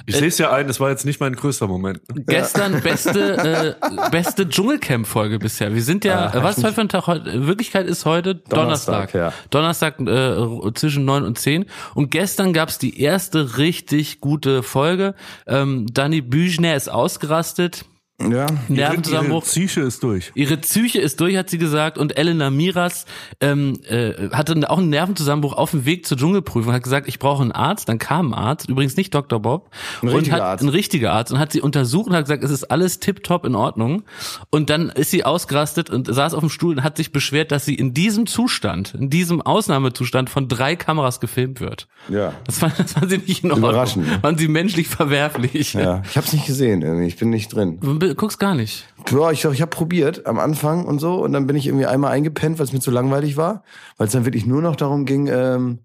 Ich 0.07 0.17
sehe 0.17 0.29
es 0.29 0.39
ja 0.39 0.51
ein, 0.53 0.67
das 0.67 0.81
war 0.81 0.91
jetzt 0.91 1.05
nicht 1.05 1.21
mein 1.21 1.35
größter 1.35 1.67
Moment. 1.69 2.01
Gestern 2.27 2.81
beste, 2.81 3.77
äh, 3.81 4.11
beste 4.11 4.49
Dschungelcamp-Folge 4.49 5.39
bisher. 5.39 5.75
Wir 5.75 5.83
sind 5.83 6.05
ja, 6.05 6.27
Ah, 6.33 6.39
äh, 6.39 6.43
was 6.43 6.59
ist 6.59 6.65
heute 6.65 6.75
für 6.75 6.81
ein 6.83 6.89
Tag? 6.89 7.07
Heute- 7.07 7.31
In 7.31 7.47
Wirklichkeit 7.47 7.87
ist 7.87 8.05
heute 8.05 8.35
Donnerstag. 8.35 9.13
Donnerstag, 9.13 9.15
ja. 9.15 9.33
Donnerstag 9.51 10.01
äh, 10.01 10.73
zwischen 10.75 11.05
neun 11.05 11.25
und 11.25 11.39
zehn. 11.39 11.67
Und 11.95 12.11
gestern 12.11 12.53
gab's 12.53 12.79
die 12.79 13.01
erste 13.01 13.59
richtig 13.59 14.21
gute 14.21 14.63
Folge. 14.63 15.15
Ähm, 15.47 15.87
Dani 15.93 16.21
Büchner 16.21 16.75
ist 16.75 16.91
ausgerastet. 16.91 17.85
Ja. 18.31 18.47
Nervenzusammenbruch. 18.69 19.45
Psyche 19.45 19.81
ist 19.81 20.03
durch. 20.03 20.33
Ihre 20.35 20.57
Psyche 20.59 21.01
ist 21.01 21.21
durch, 21.21 21.37
hat 21.37 21.51
sie 21.51 21.59
gesagt. 21.59 21.99
Und 21.99 22.17
Elena 22.17 22.51
Miras 22.51 23.07
ähm, 23.41 23.79
äh, 23.89 24.31
hatte 24.31 24.71
auch 24.71 24.79
einen 24.79 24.91
Nervenzusammenbruch 24.91 25.55
auf 25.55 25.73
dem 25.73 25.85
Weg 25.85 26.07
zur 26.07 26.17
Dschungelprüfung. 26.17 26.73
Hat 26.73 26.83
gesagt, 26.83 27.09
ich 27.09 27.19
brauche 27.19 27.43
einen 27.43 27.53
Arzt. 27.53 27.89
Dann 27.89 27.99
kam 27.99 28.33
ein 28.33 28.39
Arzt, 28.39 28.69
übrigens 28.69 28.97
nicht 28.97 29.15
Dr. 29.15 29.41
Bob. 29.41 29.71
Ein 30.03 30.09
und 30.09 30.15
richtiger 30.15 30.37
hat, 30.37 30.43
Arzt. 30.43 30.65
Ein 30.65 30.69
richtiger 30.69 31.13
Arzt. 31.13 31.33
Und 31.33 31.39
hat 31.39 31.53
sie 31.53 31.61
untersucht 31.61 32.09
und 32.09 32.15
hat 32.15 32.25
gesagt, 32.25 32.45
es 32.45 32.51
ist 32.51 32.65
alles 32.65 33.01
tipptopp 33.01 33.45
in 33.45 33.55
Ordnung. 33.55 34.03
Und 34.51 34.71
dann 34.71 34.91
ist 34.91 35.11
sie 35.11 35.25
ausgerastet 35.25 35.91
und 35.91 36.13
saß 36.13 36.35
auf 36.35 36.41
dem 36.41 36.51
Stuhl 36.51 36.77
und 36.77 36.85
hat 36.85 36.97
sich 36.97 37.13
beschwert, 37.13 37.53
dass 37.53 37.65
sie 37.65 37.75
in 37.75 37.95
diesem 37.95 38.27
Zustand, 38.27 38.95
in 38.95 39.11
diesem 39.11 39.43
Ausnahmezustand 39.43 40.31
von 40.31 40.49
drei 40.49 40.77
Kameras 40.77 41.21
gefilmt 41.21 41.61
wird. 41.61 41.89
Ja. 42.09 42.35
Das 42.47 42.63
war, 42.63 42.73
das 42.77 42.97
war 43.01 43.09
sie 43.09 43.19
nicht 43.19 43.45
in 43.45 43.51
Ordnung. 43.51 43.71
Überraschend, 43.71 44.09
ne? 44.09 44.23
Waren 44.23 44.39
sie 44.39 44.49
menschlich 44.49 44.89
verwerflich. 44.89 45.75
Ja. 45.75 46.03
Ich 46.09 46.17
hab's 46.17 46.33
nicht 46.33 46.47
gesehen 46.47 46.83
irgendwie. 46.83 47.07
Ich 47.07 47.17
bin 47.17 47.31
nicht 47.31 47.55
drin. 47.55 47.79
Du 48.13 48.21
guckst 48.21 48.39
gar 48.39 48.55
nicht. 48.55 48.87
Ja, 49.11 49.31
ich, 49.31 49.45
ich 49.45 49.61
habe 49.63 49.71
probiert 49.71 50.27
am 50.27 50.39
Anfang 50.39 50.85
und 50.85 50.99
so 50.99 51.15
und 51.15 51.33
dann 51.33 51.47
bin 51.47 51.57
ich 51.57 51.67
irgendwie 51.67 51.87
einmal 51.87 52.13
eingepennt, 52.13 52.59
weil 52.59 52.67
es 52.67 52.73
mir 52.73 52.81
zu 52.81 52.91
langweilig 52.91 53.37
war, 53.37 53.63
weil 53.97 54.07
es 54.07 54.13
dann 54.13 54.25
wirklich 54.27 54.45
nur 54.47 54.61
noch 54.61 54.77
darum 54.77 55.07
ging, 55.07 55.29
ähm, 55.29 55.81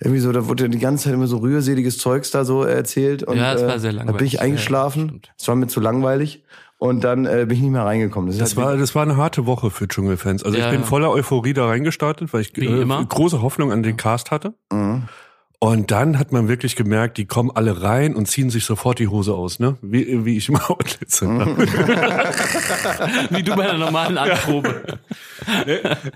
irgendwie 0.00 0.20
so, 0.20 0.32
da 0.32 0.48
wurde 0.48 0.68
die 0.68 0.78
ganze 0.78 1.04
Zeit 1.04 1.14
immer 1.14 1.26
so 1.26 1.38
rührseliges 1.38 1.98
Zeugs 1.98 2.30
da 2.30 2.44
so 2.44 2.64
erzählt 2.64 3.22
und 3.22 3.36
Ja, 3.36 3.52
es 3.54 3.62
war 3.62 3.76
äh, 3.76 3.78
sehr 3.78 3.92
Da 3.92 3.98
bin 3.98 4.06
langweilig. 4.06 4.26
ich 4.26 4.32
Ja, 4.34 4.40
eingeschlafen. 4.40 5.20
Es 5.38 5.46
war 5.46 5.54
mir 5.56 5.66
zu 5.68 5.78
langweilig 5.80 6.42
und 6.78 7.04
dann 7.04 7.26
äh, 7.26 7.44
bin 7.46 7.56
ich 7.56 7.62
nicht 7.62 7.70
mehr 7.72 7.84
reingekommen. 7.84 8.30
Das 8.30 8.40
ist 8.50 8.56
war, 8.56 8.76
das 8.76 8.94
war 8.94 9.02
eine 9.02 9.16
harte 9.16 9.46
Woche 9.46 9.70
für 9.70 9.86
Dschungelfans. 9.86 10.42
Also 10.42 10.56
Ja, 10.58 10.64
ich 10.64 10.70
bin 10.70 10.80
ja. 10.80 10.86
voller 10.86 11.10
Euphorie 11.10 11.52
da 11.52 11.66
reingestartet, 11.66 12.32
weil 12.32 12.40
ich 12.40 12.56
äh, 12.58 12.64
immer. 12.82 13.04
große 13.04 13.42
Hoffnung 13.42 13.70
an 13.72 13.82
den 13.82 13.96
Cast 13.96 14.30
hatte. 14.30 14.54
Mhm. 14.72 15.04
Und 15.62 15.90
dann 15.90 16.18
hat 16.18 16.32
man 16.32 16.48
wirklich 16.48 16.74
gemerkt, 16.74 17.18
die 17.18 17.26
kommen 17.26 17.50
alle 17.54 17.82
rein 17.82 18.14
und 18.14 18.24
ziehen 18.26 18.48
sich 18.48 18.64
sofort 18.64 18.98
die 18.98 19.08
Hose 19.08 19.34
aus, 19.34 19.58
ne? 19.58 19.76
Wie, 19.82 20.24
wie 20.24 20.38
ich 20.38 20.48
im 20.48 20.56
Outlet 20.56 21.20
Mhm. 21.20 21.56
bin. 21.56 21.68
Wie 23.30 23.42
du 23.42 23.54
bei 23.54 23.68
einer 23.68 23.76
normalen 23.78 24.16
Anprobe. 24.16 24.82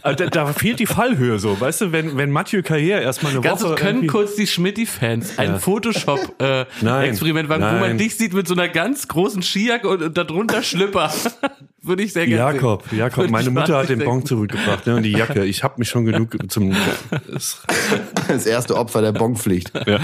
Also 0.00 0.24
da, 0.24 0.30
da 0.30 0.46
fehlt 0.54 0.78
die 0.78 0.86
Fallhöhe 0.86 1.38
so, 1.38 1.60
weißt 1.60 1.82
du, 1.82 1.92
wenn, 1.92 2.16
wenn 2.16 2.30
Mathieu 2.30 2.60
Carrière 2.60 3.00
erstmal 3.02 3.32
eine 3.32 3.42
Ganz 3.42 3.62
Woche. 3.62 3.74
können 3.74 4.06
kurz 4.06 4.34
die 4.36 4.46
Schmitti-Fans 4.46 5.38
ein 5.38 5.60
Photoshop-Experiment 5.60 7.48
Nein, 7.50 7.60
machen, 7.60 7.76
wo 7.76 7.80
man 7.80 7.98
dich 7.98 8.16
sieht 8.16 8.32
mit 8.32 8.48
so 8.48 8.54
einer 8.54 8.68
ganz 8.70 9.08
großen 9.08 9.42
Skijacke 9.42 9.88
und, 9.88 10.02
und 10.02 10.16
darunter 10.16 10.62
Schlipper. 10.62 11.12
Würde 11.86 12.02
ich 12.02 12.12
sehr 12.12 12.26
gerne 12.26 12.54
Jakob, 12.54 12.84
sehen. 12.88 12.98
Jakob, 12.98 13.18
Würde 13.18 13.32
meine 13.32 13.50
Mutter 13.50 13.76
hat 13.78 13.88
den 13.88 14.00
Bon 14.04 14.24
zurückgebracht, 14.24 14.86
ne? 14.86 14.96
Und 14.96 15.02
die 15.02 15.12
Jacke. 15.12 15.44
Ich 15.44 15.62
habe 15.62 15.74
mich 15.78 15.88
schon 15.88 16.04
genug 16.04 16.36
zum. 16.50 16.74
Das 18.28 18.46
erste 18.46 18.76
Opfer 18.76 19.02
der 19.02 19.12
Bonpflicht. 19.12 19.70
ja. 19.86 19.98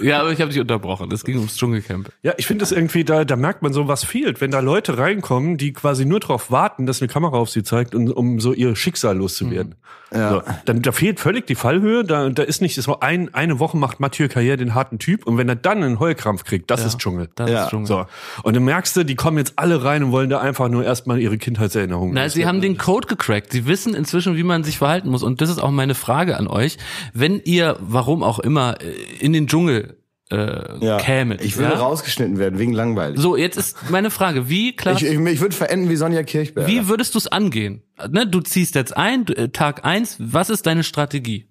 Ja, 0.00 0.20
aber 0.20 0.32
ich 0.32 0.40
habe 0.40 0.50
dich 0.50 0.60
unterbrochen. 0.60 1.10
Es 1.12 1.24
ging 1.24 1.36
ums 1.36 1.56
Dschungelcamp. 1.56 2.10
ja, 2.22 2.32
ich 2.38 2.46
finde 2.46 2.64
es 2.64 2.72
irgendwie, 2.72 3.04
da, 3.04 3.24
da 3.24 3.36
merkt 3.36 3.62
man 3.62 3.72
so, 3.74 3.86
was 3.86 4.02
fehlt, 4.04 4.40
wenn 4.40 4.50
da 4.50 4.60
Leute 4.60 4.96
reinkommen, 4.96 5.58
die 5.58 5.72
quasi 5.74 6.06
nur 6.06 6.20
darauf 6.20 6.50
warten, 6.50 6.86
dass 6.86 7.02
eine 7.02 7.08
Kamera 7.08 7.36
auf 7.36 7.50
sie 7.50 7.62
zeigt, 7.62 7.94
um, 7.94 8.08
um 8.10 8.40
so 8.40 8.54
ihr 8.54 8.74
Schicksal 8.76 9.16
loszuwerden. 9.18 9.74
Ja. 10.12 10.30
So, 10.30 10.42
dann 10.64 10.82
da 10.82 10.90
fehlt 10.92 11.20
völlig 11.20 11.46
die 11.46 11.54
Fallhöhe. 11.54 12.02
Da, 12.04 12.30
da 12.30 12.42
ist 12.42 12.62
nicht, 12.62 12.84
war 12.88 13.02
ein, 13.02 13.32
eine 13.34 13.58
Woche 13.60 13.76
macht 13.76 14.00
Mathieu 14.00 14.26
Carrière 14.26 14.56
den 14.56 14.74
harten 14.74 14.98
Typ 14.98 15.26
und 15.26 15.36
wenn 15.38 15.48
er 15.48 15.54
dann 15.56 15.82
einen 15.84 16.00
Heulkrampf 16.00 16.44
kriegt, 16.44 16.70
das 16.70 16.84
ist 16.84 16.98
Dschungel. 16.98 17.28
Das 17.36 17.50
Ja. 17.50 17.64
ist 17.64 17.70
Dschungel. 17.70 17.86
So. 17.86 18.06
Und 18.42 18.56
dann 18.56 18.64
merkst 18.64 18.96
du, 18.96 19.04
die 19.04 19.14
kommen 19.14 19.38
jetzt 19.38 19.52
alle 19.56 19.84
rein 19.84 20.02
und 20.02 20.12
wollen 20.12 20.30
da 20.30 20.40
einfach 20.40 20.68
nur 20.68 20.84
erstmal 20.84 21.09
ihre 21.18 21.38
Kindheitserinnerungen. 21.38 22.14
Nein, 22.14 22.30
sie 22.30 22.46
haben 22.46 22.60
den 22.60 22.76
Code 22.78 23.06
gecrackt. 23.08 23.52
Sie 23.52 23.66
wissen 23.66 23.94
inzwischen, 23.94 24.36
wie 24.36 24.42
man 24.42 24.62
sich 24.64 24.78
verhalten 24.78 25.08
muss. 25.08 25.22
Und 25.22 25.40
das 25.40 25.50
ist 25.50 25.58
auch 25.58 25.70
meine 25.70 25.94
Frage 25.94 26.36
an 26.36 26.46
euch. 26.46 26.76
Wenn 27.14 27.40
ihr, 27.44 27.76
warum 27.80 28.22
auch 28.22 28.38
immer, 28.38 28.76
äh, 28.80 28.92
in 29.20 29.32
den 29.32 29.46
Dschungel 29.46 29.96
äh, 30.30 30.84
Ja. 30.84 30.98
kämet. 30.98 31.42
Ich 31.42 31.56
würde 31.56 31.72
ja? 31.72 31.78
rausgeschnitten 31.80 32.38
werden 32.38 32.58
wegen 32.60 32.72
langweilig. 32.72 33.18
So, 33.18 33.36
jetzt 33.36 33.56
ist 33.56 33.90
meine 33.90 34.10
Frage, 34.10 34.48
wie 34.48 34.76
klar, 34.76 34.94
Ich, 34.94 35.02
ich, 35.04 35.18
ich 35.18 35.40
würde 35.40 35.56
verenden 35.56 35.88
wie 35.90 35.96
Sonja 35.96 36.22
Kirchberger. 36.22 36.68
wie 36.68 36.86
würdest 36.88 37.14
du 37.14 37.18
es 37.18 37.26
angehen? 37.26 37.82
Ne, 38.08 38.28
du 38.28 38.40
ziehst 38.40 38.76
jetzt 38.76 38.96
ein, 38.96 39.26
äh, 39.26 39.48
Tag 39.48 39.84
eins. 39.84 40.16
was 40.20 40.48
ist 40.48 40.66
deine 40.66 40.84
Strategie? 40.84 41.48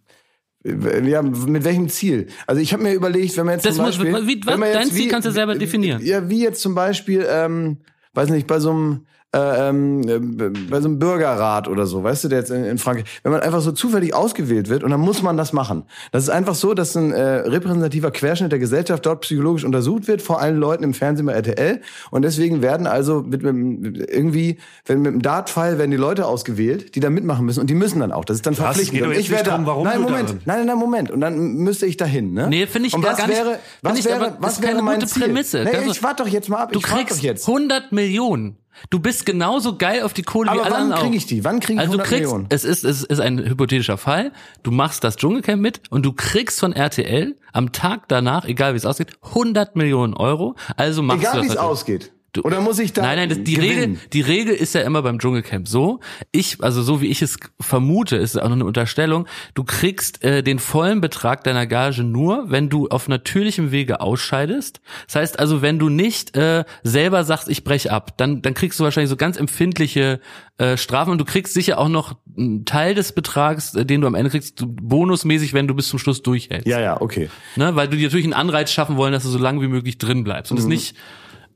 Ja, 0.63 1.21
mit 1.21 1.63
welchem 1.63 1.87
Ziel? 1.87 2.27
Also 2.45 2.61
ich 2.61 2.73
habe 2.73 2.83
mir 2.83 2.93
überlegt, 2.93 3.35
wenn 3.37 3.45
man 3.45 3.55
jetzt 3.55 3.65
Das 3.65 3.75
zum 3.77 3.85
muss- 3.85 3.97
Beispiel, 3.97 4.27
wie- 4.27 4.41
was- 4.45 4.53
wenn 4.53 4.59
man 4.59 4.73
dein 4.73 4.87
jetzt 4.87 4.95
Ziel 4.95 5.09
kannst 5.09 5.25
du 5.27 5.31
selber 5.31 5.55
definieren. 5.55 6.01
Ja, 6.05 6.29
wie 6.29 6.41
jetzt 6.43 6.61
zum 6.61 6.75
Beispiel, 6.75 7.25
ähm, 7.29 7.77
weiß 8.13 8.29
nicht, 8.29 8.45
bei 8.45 8.59
so 8.59 8.71
einem 8.71 9.05
äh, 9.35 9.69
ähm, 9.69 10.01
äh, 10.07 10.49
bei 10.71 10.81
so 10.81 10.87
einem 10.87 10.97
Bürgerrat 10.97 11.67
oder 11.67 11.85
so, 11.85 12.03
weißt 12.03 12.23
du, 12.23 12.27
der 12.29 12.39
jetzt 12.39 12.49
in, 12.49 12.63
in 12.65 12.77
Frankreich, 12.79 13.05
wenn 13.21 13.31
man 13.31 13.41
einfach 13.41 13.61
so 13.61 13.71
zufällig 13.71 14.15
ausgewählt 14.15 14.69
wird 14.69 14.83
und 14.83 14.89
dann 14.89 14.99
muss 14.99 15.21
man 15.21 15.37
das 15.37 15.53
machen. 15.53 15.83
Das 16.11 16.23
ist 16.23 16.29
einfach 16.29 16.55
so, 16.55 16.73
dass 16.73 16.95
ein 16.95 17.11
äh, 17.11 17.21
repräsentativer 17.21 18.09
Querschnitt 18.09 18.51
der 18.51 18.57
Gesellschaft 18.57 19.05
dort 19.05 19.21
psychologisch 19.21 19.65
untersucht 19.65 20.07
wird 20.07 20.23
vor 20.23 20.41
allen 20.41 20.57
Leuten 20.57 20.83
im 20.83 20.95
Fernsehen 20.95 21.27
bei 21.27 21.33
RTL 21.33 21.81
und 22.09 22.23
deswegen 22.23 22.63
werden 22.63 22.87
also 22.87 23.21
mit, 23.21 23.43
mit 23.43 23.97
irgendwie, 24.09 24.57
wenn 24.87 25.01
mit 25.03 25.13
dem 25.13 25.21
Dartpfeil 25.21 25.77
werden 25.77 25.91
die 25.91 25.97
Leute 25.97 26.25
ausgewählt, 26.25 26.95
die 26.95 26.99
da 26.99 27.11
mitmachen 27.11 27.45
müssen 27.45 27.59
und 27.59 27.69
die 27.69 27.75
müssen 27.75 27.99
dann 27.99 28.11
auch. 28.11 28.25
Das 28.25 28.37
ist 28.37 28.47
dann 28.47 28.53
Was? 28.57 28.63
verpflichtend. 28.65 29.01
Und 29.03 29.11
ich 29.11 29.17
nicht 29.17 29.31
werde 29.31 29.51
warum 29.63 29.83
nein, 29.83 30.01
Moment, 30.01 30.29
nein, 30.29 30.57
nein, 30.57 30.65
nein, 30.65 30.77
Moment. 30.77 31.11
Und 31.11 31.21
dann 31.21 31.37
müsste 31.57 31.85
ich 31.85 31.97
dahin, 31.97 32.33
ne? 32.33 32.47
Nee, 32.49 32.65
finde 32.65 32.87
ich 32.87 32.95
und 32.95 33.03
gar 33.03 33.13
was 33.13 33.27
nicht- 33.27 33.37
wäre, 33.37 33.45
finde 33.49 33.59
was 33.81 33.99
ich 33.99 34.05
wäre, 34.05 34.37
was 34.39 34.61
wäre 34.61 34.71
keine 34.71 34.81
mein 34.83 34.95
gute 34.99 35.07
Ziel? 35.11 35.23
Prämisse. 35.25 35.63
Nee, 35.63 35.89
ich 35.91 36.01
warte 36.01 36.23
doch 36.23 36.29
jetzt 36.29 36.49
mal 36.49 36.57
ab. 36.57 36.71
Du 36.71 36.79
kriegst 36.79 37.17
doch 37.19 37.23
jetzt. 37.23 37.47
100 37.47 37.91
Millionen. 37.91 38.57
Du 38.89 38.99
bist 38.99 39.25
genauso 39.25 39.77
geil 39.77 40.03
auf 40.03 40.13
die 40.13 40.21
Kohle 40.23 40.47
wie 40.47 40.53
Aber 40.53 40.63
alle 40.63 40.73
wann 40.73 40.81
anderen 40.83 41.01
kriege 41.01 41.13
auch. 41.13 41.17
ich 41.17 41.25
die? 41.25 41.43
Wann 41.43 41.59
kriege 41.59 41.73
ich 41.73 41.79
also 41.79 41.93
du 41.93 41.97
100 42.03 42.07
kriegst, 42.07 42.21
Millionen? 42.31 42.45
Es 42.49 42.63
ist, 42.63 42.83
es 42.83 43.03
ist 43.03 43.19
ein 43.19 43.39
hypothetischer 43.39 43.97
Fall. 43.97 44.31
Du 44.63 44.71
machst 44.71 45.03
das 45.03 45.15
Dschungelcamp 45.17 45.61
mit 45.61 45.81
und 45.89 46.05
du 46.05 46.13
kriegst 46.13 46.59
von 46.59 46.73
RTL 46.73 47.35
am 47.53 47.71
Tag 47.71 48.07
danach, 48.07 48.45
egal 48.45 48.73
wie 48.73 48.77
es 48.77 48.85
aussieht, 48.85 49.11
100 49.23 49.75
Millionen 49.75 50.13
Euro. 50.13 50.55
Also 50.77 51.01
machst 51.01 51.21
Egal 51.21 51.33
du 51.33 51.37
wie 51.43 51.47
das 51.47 51.49
es 51.49 51.55
natürlich. 51.55 51.71
ausgeht. 51.71 52.11
Du- 52.33 52.41
Oder 52.43 52.61
muss 52.61 52.77
ich 52.79 52.93
da 52.93 53.01
Nein, 53.01 53.17
nein, 53.17 53.29
das, 53.29 53.43
die 53.43 53.53
gewinnen? 53.55 53.79
Regel, 53.79 53.99
die 54.13 54.21
Regel 54.21 54.53
ist 54.55 54.75
ja 54.75 54.81
immer 54.81 55.01
beim 55.01 55.19
Dschungelcamp 55.19 55.67
so. 55.67 55.99
Ich, 56.31 56.63
also 56.63 56.83
so 56.83 57.01
wie 57.01 57.07
ich 57.07 57.21
es 57.21 57.37
vermute, 57.59 58.17
ist 58.17 58.37
auch 58.39 58.45
noch 58.49 58.55
eine 58.55 58.65
Unterstellung. 58.65 59.25
Du 59.55 59.63
kriegst 59.63 60.23
äh, 60.23 60.43
den 60.43 60.59
vollen 60.59 61.01
Betrag 61.01 61.43
deiner 61.43 61.65
Gage 61.65 62.03
nur, 62.03 62.51
wenn 62.51 62.69
du 62.69 62.87
auf 62.89 63.07
natürlichem 63.07 63.71
Wege 63.71 63.99
ausscheidest. 64.01 64.79
Das 65.07 65.15
heißt 65.15 65.39
also, 65.39 65.61
wenn 65.61 65.79
du 65.79 65.89
nicht 65.89 66.35
äh, 66.37 66.65
selber 66.83 67.23
sagst, 67.23 67.49
ich 67.49 67.63
brech 67.63 67.91
ab, 67.91 68.17
dann 68.17 68.41
dann 68.41 68.53
kriegst 68.53 68.79
du 68.79 68.83
wahrscheinlich 68.83 69.09
so 69.09 69.15
ganz 69.17 69.37
empfindliche 69.37 70.19
äh, 70.57 70.77
Strafen 70.77 71.11
und 71.11 71.17
du 71.19 71.25
kriegst 71.25 71.53
sicher 71.53 71.77
auch 71.79 71.89
noch 71.89 72.15
einen 72.37 72.65
Teil 72.65 72.93
des 72.93 73.13
Betrags, 73.13 73.73
äh, 73.75 73.85
den 73.85 74.01
du 74.01 74.07
am 74.07 74.13
Ende 74.15 74.29
kriegst, 74.29 74.63
bonusmäßig, 74.65 75.53
wenn 75.53 75.67
du 75.67 75.73
bis 75.73 75.87
zum 75.87 75.99
Schluss 75.99 76.21
durchhältst. 76.21 76.67
Ja, 76.67 76.79
ja, 76.79 77.01
okay. 77.01 77.29
Ne? 77.55 77.75
Weil 77.75 77.87
du 77.87 77.97
dir 77.97 78.03
natürlich 78.07 78.25
einen 78.25 78.33
Anreiz 78.33 78.71
schaffen 78.71 78.97
wollen, 78.97 79.13
dass 79.13 79.23
du 79.23 79.29
so 79.29 79.39
lange 79.39 79.61
wie 79.61 79.67
möglich 79.67 79.97
drin 79.97 80.23
bleibst. 80.23 80.51
Und 80.51 80.57
das 80.57 80.67
nicht 80.67 80.95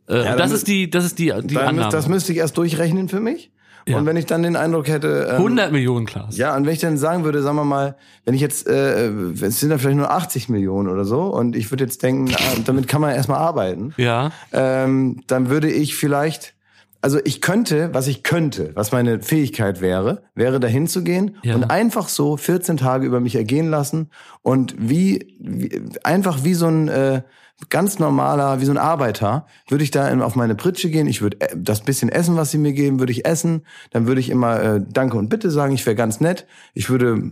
äh, 0.08 0.24
dann 0.24 0.38
das 0.38 0.52
ist 0.52 0.68
die, 0.68 0.90
das 0.90 1.06
ist 1.06 1.20
die, 1.20 1.34
die 1.44 1.58
Annahme. 1.58 1.90
das 1.92 2.08
müsste 2.08 2.32
ich 2.32 2.38
erst 2.40 2.58
durchrechnen 2.58 3.10
für 3.10 3.20
mich. 3.20 3.52
Und 3.86 4.06
wenn 4.06 4.16
ich 4.16 4.26
dann 4.26 4.44
den 4.44 4.56
Eindruck 4.56 4.88
hätte, 4.88 5.28
ähm, 5.32 5.36
100 5.40 5.74
Millionen, 5.74 6.06
Klaas. 6.06 6.38
ja, 6.38 6.56
und 6.56 6.66
wenn 6.66 6.72
ich 6.72 6.80
dann 6.80 6.96
sagen 6.98 7.26
würde, 7.26 7.42
sagen 7.42 7.58
wir 7.58 7.66
mal, 7.66 7.98
wenn 8.24 8.34
ich 8.34 8.40
jetzt, 8.40 8.66
äh, 8.66 9.08
es 9.10 9.60
sind 9.60 9.72
dann 9.72 9.80
vielleicht 9.80 9.98
nur 9.98 10.10
80 10.10 10.48
Millionen 10.48 10.88
oder 10.88 11.04
so, 11.04 11.24
und 11.24 11.54
ich 11.54 11.70
würde 11.70 11.84
jetzt 11.84 12.02
denken, 12.02 12.34
ah, 12.34 12.40
damit 12.64 12.88
kann 12.88 13.02
man 13.02 13.14
erstmal 13.14 13.40
arbeiten, 13.40 13.94
Ja. 13.98 14.32
ähm, 14.54 15.22
dann 15.28 15.50
würde 15.50 15.70
ich 15.70 15.96
vielleicht, 15.98 16.54
also 17.02 17.20
ich 17.26 17.42
könnte, 17.42 17.90
was 17.92 18.08
ich 18.08 18.24
könnte, 18.24 18.72
was 18.74 18.94
meine 18.94 19.22
Fähigkeit 19.22 19.82
wäre, 19.82 20.24
wäre 20.34 20.62
dahin 20.62 20.88
zu 20.88 21.04
gehen 21.04 21.36
Ja. 21.44 21.56
und 21.56 21.66
einfach 21.66 22.08
so 22.08 22.38
14 22.38 22.78
Tage 22.78 23.06
über 23.06 23.20
mich 23.20 23.36
ergehen 23.36 23.70
lassen 23.70 24.10
und 24.44 24.76
wie, 24.78 25.36
wie 25.42 25.82
einfach 26.06 26.46
wie 26.46 26.54
so 26.54 26.68
ein 26.68 26.88
äh, 26.88 27.22
ganz 27.70 28.00
normaler, 28.00 28.60
wie 28.62 28.66
so 28.66 28.72
ein 28.72 28.78
Arbeiter, 28.78 29.46
würde 29.68 29.84
ich 29.84 29.92
da 29.92 30.16
auf 30.24 30.36
meine 30.36 30.56
Pritsche 30.56 30.90
gehen, 30.90 31.08
ich 31.08 31.22
würde 31.22 31.42
äh, 31.42 31.56
das 31.56 31.82
bisschen 31.82 32.10
essen, 32.10 32.36
was 32.36 32.52
sie 32.52 32.58
mir 32.58 32.74
geben, 32.74 33.00
würde 33.00 33.12
ich 33.12 33.26
essen, 33.26 33.66
dann 33.92 34.08
würde 34.08 34.22
ich 34.22 34.30
immer 34.30 34.62
äh, 34.62 34.82
Danke 34.88 35.18
und 35.18 35.30
Bitte 35.30 35.52
sagen, 35.52 35.74
ich 35.74 35.86
wäre 35.86 35.96
ganz 35.96 36.20
nett, 36.20 36.46
ich 36.74 36.90
würde, 36.90 37.32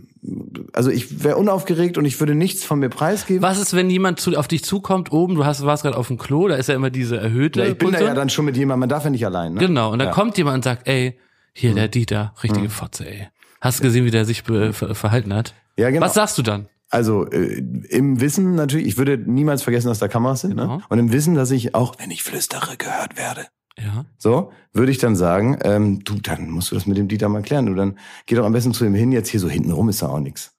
also 0.72 0.90
ich 0.90 1.24
wäre 1.24 1.36
unaufgeregt 1.36 1.98
und 1.98 2.04
ich 2.04 2.18
würde 2.20 2.34
nichts 2.34 2.64
von 2.64 2.78
mir 2.78 2.88
preisgeben. 2.88 3.42
Was 3.42 3.58
ist, 3.58 3.74
wenn 3.74 3.90
jemand 3.90 4.20
zu, 4.20 4.36
auf 4.36 4.48
dich 4.48 4.64
zukommt 4.64 5.12
oben, 5.12 5.34
du 5.34 5.44
hast, 5.44 5.64
warst 5.64 5.82
gerade 5.82 5.96
auf 5.96 6.08
dem 6.08 6.18
Klo, 6.18 6.48
da 6.48 6.56
ist 6.56 6.68
ja 6.68 6.74
immer 6.74 6.90
diese 6.90 7.16
erhöhte 7.18 7.60
Ja, 7.60 7.66
ich 7.66 7.78
bin 7.78 7.92
da 7.92 7.98
Pulse. 7.98 8.08
ja 8.08 8.14
dann 8.14 8.30
schon 8.30 8.44
mit 8.44 8.56
jemandem, 8.56 8.80
man 8.80 8.88
darf 8.88 9.04
ja 9.04 9.10
nicht 9.10 9.26
allein. 9.26 9.54
Ne? 9.54 9.60
Genau, 9.60 9.92
und 9.92 9.98
dann 9.98 10.08
Ja. 10.08 10.14
kommt 10.14 10.36
jemand 10.38 10.56
und 10.56 10.64
sagt, 10.64 10.88
ey, 10.88 11.18
hier 11.54 11.74
der 11.74 11.88
Dieter, 11.88 12.32
richtige 12.42 12.70
Fotze, 12.70 13.08
ey. 13.08 13.28
Hast 13.60 13.78
du 13.78 13.84
gesehen, 13.84 14.04
wie 14.04 14.10
der 14.10 14.24
sich 14.24 14.42
verhalten 14.42 15.32
hat? 15.34 15.54
Ja, 15.76 15.90
genau. 15.90 16.04
Was 16.04 16.14
sagst 16.14 16.36
du 16.38 16.42
dann? 16.42 16.66
Also 16.92 17.26
äh, 17.30 17.64
im 17.88 18.20
Wissen 18.20 18.54
natürlich, 18.54 18.86
ich 18.86 18.98
würde 18.98 19.16
niemals 19.16 19.62
vergessen, 19.62 19.88
dass 19.88 19.98
da 19.98 20.08
Kameras 20.08 20.42
sind. 20.42 20.50
Genau. 20.50 20.76
Ne? 20.76 20.82
Und 20.90 20.98
im 20.98 21.10
Wissen, 21.10 21.34
dass 21.34 21.50
ich 21.50 21.74
auch, 21.74 21.94
wenn 21.98 22.10
ich 22.10 22.22
flüstere, 22.22 22.76
gehört 22.76 23.16
werde. 23.16 23.46
Ja. 23.78 24.04
So, 24.18 24.52
würde 24.74 24.92
ich 24.92 24.98
dann 24.98 25.16
sagen, 25.16 25.58
ähm, 25.64 26.04
du, 26.04 26.16
dann 26.16 26.50
musst 26.50 26.70
du 26.70 26.74
das 26.74 26.84
mit 26.84 26.98
dem 26.98 27.08
Dieter 27.08 27.30
mal 27.30 27.40
klären. 27.40 27.64
Du, 27.64 27.74
dann 27.74 27.98
geh 28.26 28.34
doch 28.34 28.44
am 28.44 28.52
besten 28.52 28.74
zu 28.74 28.84
ihm 28.84 28.92
hin, 28.92 29.10
jetzt 29.10 29.30
hier 29.30 29.40
so 29.40 29.48
hinten 29.48 29.72
rum 29.72 29.88
ist 29.88 30.02
da 30.02 30.08
auch 30.08 30.20
nichts. 30.20 30.54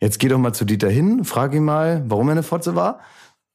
Jetzt 0.00 0.18
geh 0.18 0.28
doch 0.28 0.38
mal 0.38 0.52
zu 0.52 0.66
Dieter 0.66 0.90
hin, 0.90 1.24
frag 1.24 1.54
ihn 1.54 1.64
mal, 1.64 2.04
warum 2.06 2.28
er 2.28 2.32
eine 2.32 2.42
Fotze 2.42 2.76
war. 2.76 3.00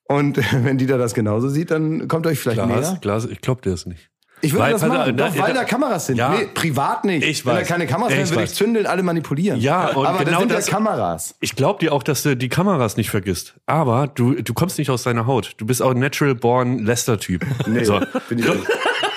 Und 0.08 0.38
wenn 0.66 0.80
Dieter 0.80 0.98
das 0.98 1.14
genauso 1.14 1.50
sieht, 1.50 1.70
dann 1.70 2.08
kommt 2.08 2.26
euch 2.26 2.40
vielleicht 2.40 2.58
Glas, 2.58 2.92
näher. 2.92 3.00
Glas, 3.02 3.26
ich 3.26 3.42
glaube 3.42 3.62
dir 3.62 3.70
das 3.70 3.86
nicht. 3.86 4.10
Ich 4.42 4.52
würde 4.54 4.64
Weil- 4.66 4.72
das 4.74 4.82
da- 4.82 4.88
machen, 4.88 5.18
da- 5.18 5.28
doch, 5.30 5.38
weil 5.38 5.54
da- 5.54 5.62
da 5.62 5.64
Kameras 5.66 6.06
sind. 6.08 6.18
Ja. 6.18 6.30
Nee, 6.30 6.48
privat 6.54 7.04
nicht. 7.06 7.24
Ich 7.26 7.46
Wenn 7.46 7.56
da 7.56 7.62
weiß. 7.62 7.68
keine 7.68 7.88
Kameras 7.88 8.12
wären, 8.12 8.30
würde 8.30 8.44
ich 8.44 8.50
weiß. 8.52 8.54
zündeln, 8.56 8.86
alle 8.86 9.02
manipulieren. 9.02 9.60
Ja, 9.60 9.88
und 9.88 10.06
Aber 10.06 10.20
genau 10.20 10.32
das 10.32 10.40
sind 10.40 10.52
das- 10.52 10.68
ja 10.68 10.74
Kameras. 10.74 11.36
Ich 11.40 11.56
glaube 11.56 11.80
dir 11.80 11.94
auch, 11.94 12.04
dass 12.04 12.22
du 12.24 12.36
die 12.38 12.50
Kameras 12.50 12.98
nicht 12.98 13.10
vergisst. 13.10 13.56
Aber 13.66 14.08
du, 14.08 14.34
du 14.36 14.54
kommst 14.54 14.78
nicht 14.78 14.90
aus 14.92 15.04
deiner 15.04 15.26
Haut. 15.26 15.54
Du 15.58 15.66
bist 15.66 15.82
auch 15.82 15.92
ein 15.92 16.00
natural 16.00 16.36
born 16.36 16.80
Lester-Typ. 16.80 17.44
Nee, 17.66 17.84
So. 17.86 18.00
bin 18.30 18.40
ich 18.40 18.48
nicht. 18.48 18.68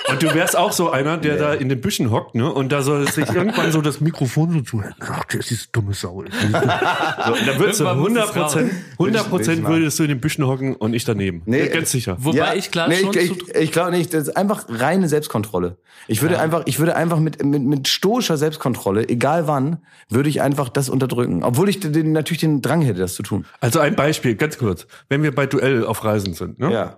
Und 0.09 0.23
du 0.23 0.33
wärst 0.33 0.57
auch 0.57 0.71
so 0.71 0.89
einer, 0.89 1.17
der 1.17 1.37
da 1.37 1.53
in 1.53 1.69
den 1.69 1.81
Büschen 1.81 2.11
hockt, 2.11 2.35
ne? 2.35 2.51
Und 2.51 2.71
da 2.71 2.81
soll 2.81 3.09
sich 3.11 3.29
irgendwann 3.29 3.71
so 3.71 3.81
das 3.81 4.01
Mikrofon 4.01 4.51
so 4.51 4.61
zuhören. 4.61 4.95
Ach, 4.99 5.23
das 5.25 5.51
ist 5.51 5.75
dumme 5.75 5.93
Sau. 5.93 6.23
so, 6.23 7.33
und 7.33 7.47
dann 7.47 7.59
würdest 7.59 7.79
du 7.79 7.85
Irgendwann 7.85 7.99
muss 7.99 8.07
100 8.09 8.25
es 8.25 8.31
Prozent, 8.31 8.71
100 8.99 9.29
Prozent 9.29 9.67
würdest 9.67 9.99
du 9.99 10.03
in 10.03 10.09
den 10.09 10.19
Büschen 10.19 10.45
hocken 10.47 10.75
und 10.75 10.93
ich 10.93 11.05
daneben. 11.05 11.41
Nee. 11.45 11.65
Ja, 11.65 11.67
ganz 11.67 11.91
sicher. 11.91 12.17
Wobei 12.19 12.55
ich 12.55 12.71
klar 12.71 12.91
schon 12.91 13.13
ich, 13.15 13.27
zu, 13.27 13.45
ich, 13.47 13.55
ich 13.55 13.71
glaube 13.71 13.91
nicht, 13.91 14.13
das 14.13 14.29
ist 14.29 14.37
einfach 14.37 14.65
reine 14.69 15.07
Selbstkontrolle. 15.07 15.77
Ich 16.07 16.21
würde 16.21 16.39
einfach, 16.39 16.63
ich 16.65 16.79
würde 16.79 16.95
einfach 16.95 17.19
mit, 17.19 17.43
mit, 17.43 17.61
mit 17.61 17.87
stoischer 17.87 18.37
Selbstkontrolle, 18.37 19.07
egal 19.09 19.47
wann, 19.47 19.77
würde 20.09 20.29
ich 20.29 20.41
einfach 20.41 20.69
das 20.69 20.89
unterdrücken. 20.89 21.43
Obwohl 21.43 21.69
ich 21.69 21.79
den, 21.79 22.11
natürlich 22.11 22.41
den 22.41 22.61
Drang 22.61 22.81
hätte, 22.81 22.99
das 22.99 23.13
zu 23.13 23.23
tun. 23.23 23.45
Also 23.59 23.79
ein 23.79 23.95
Beispiel, 23.95 24.35
ganz 24.35 24.57
kurz. 24.57 24.87
Wenn 25.07 25.23
wir 25.23 25.33
bei 25.33 25.45
Duell 25.45 25.85
auf 25.85 26.03
Reisen 26.03 26.33
sind, 26.33 26.59
ne? 26.59 26.71
Ja. 26.71 26.97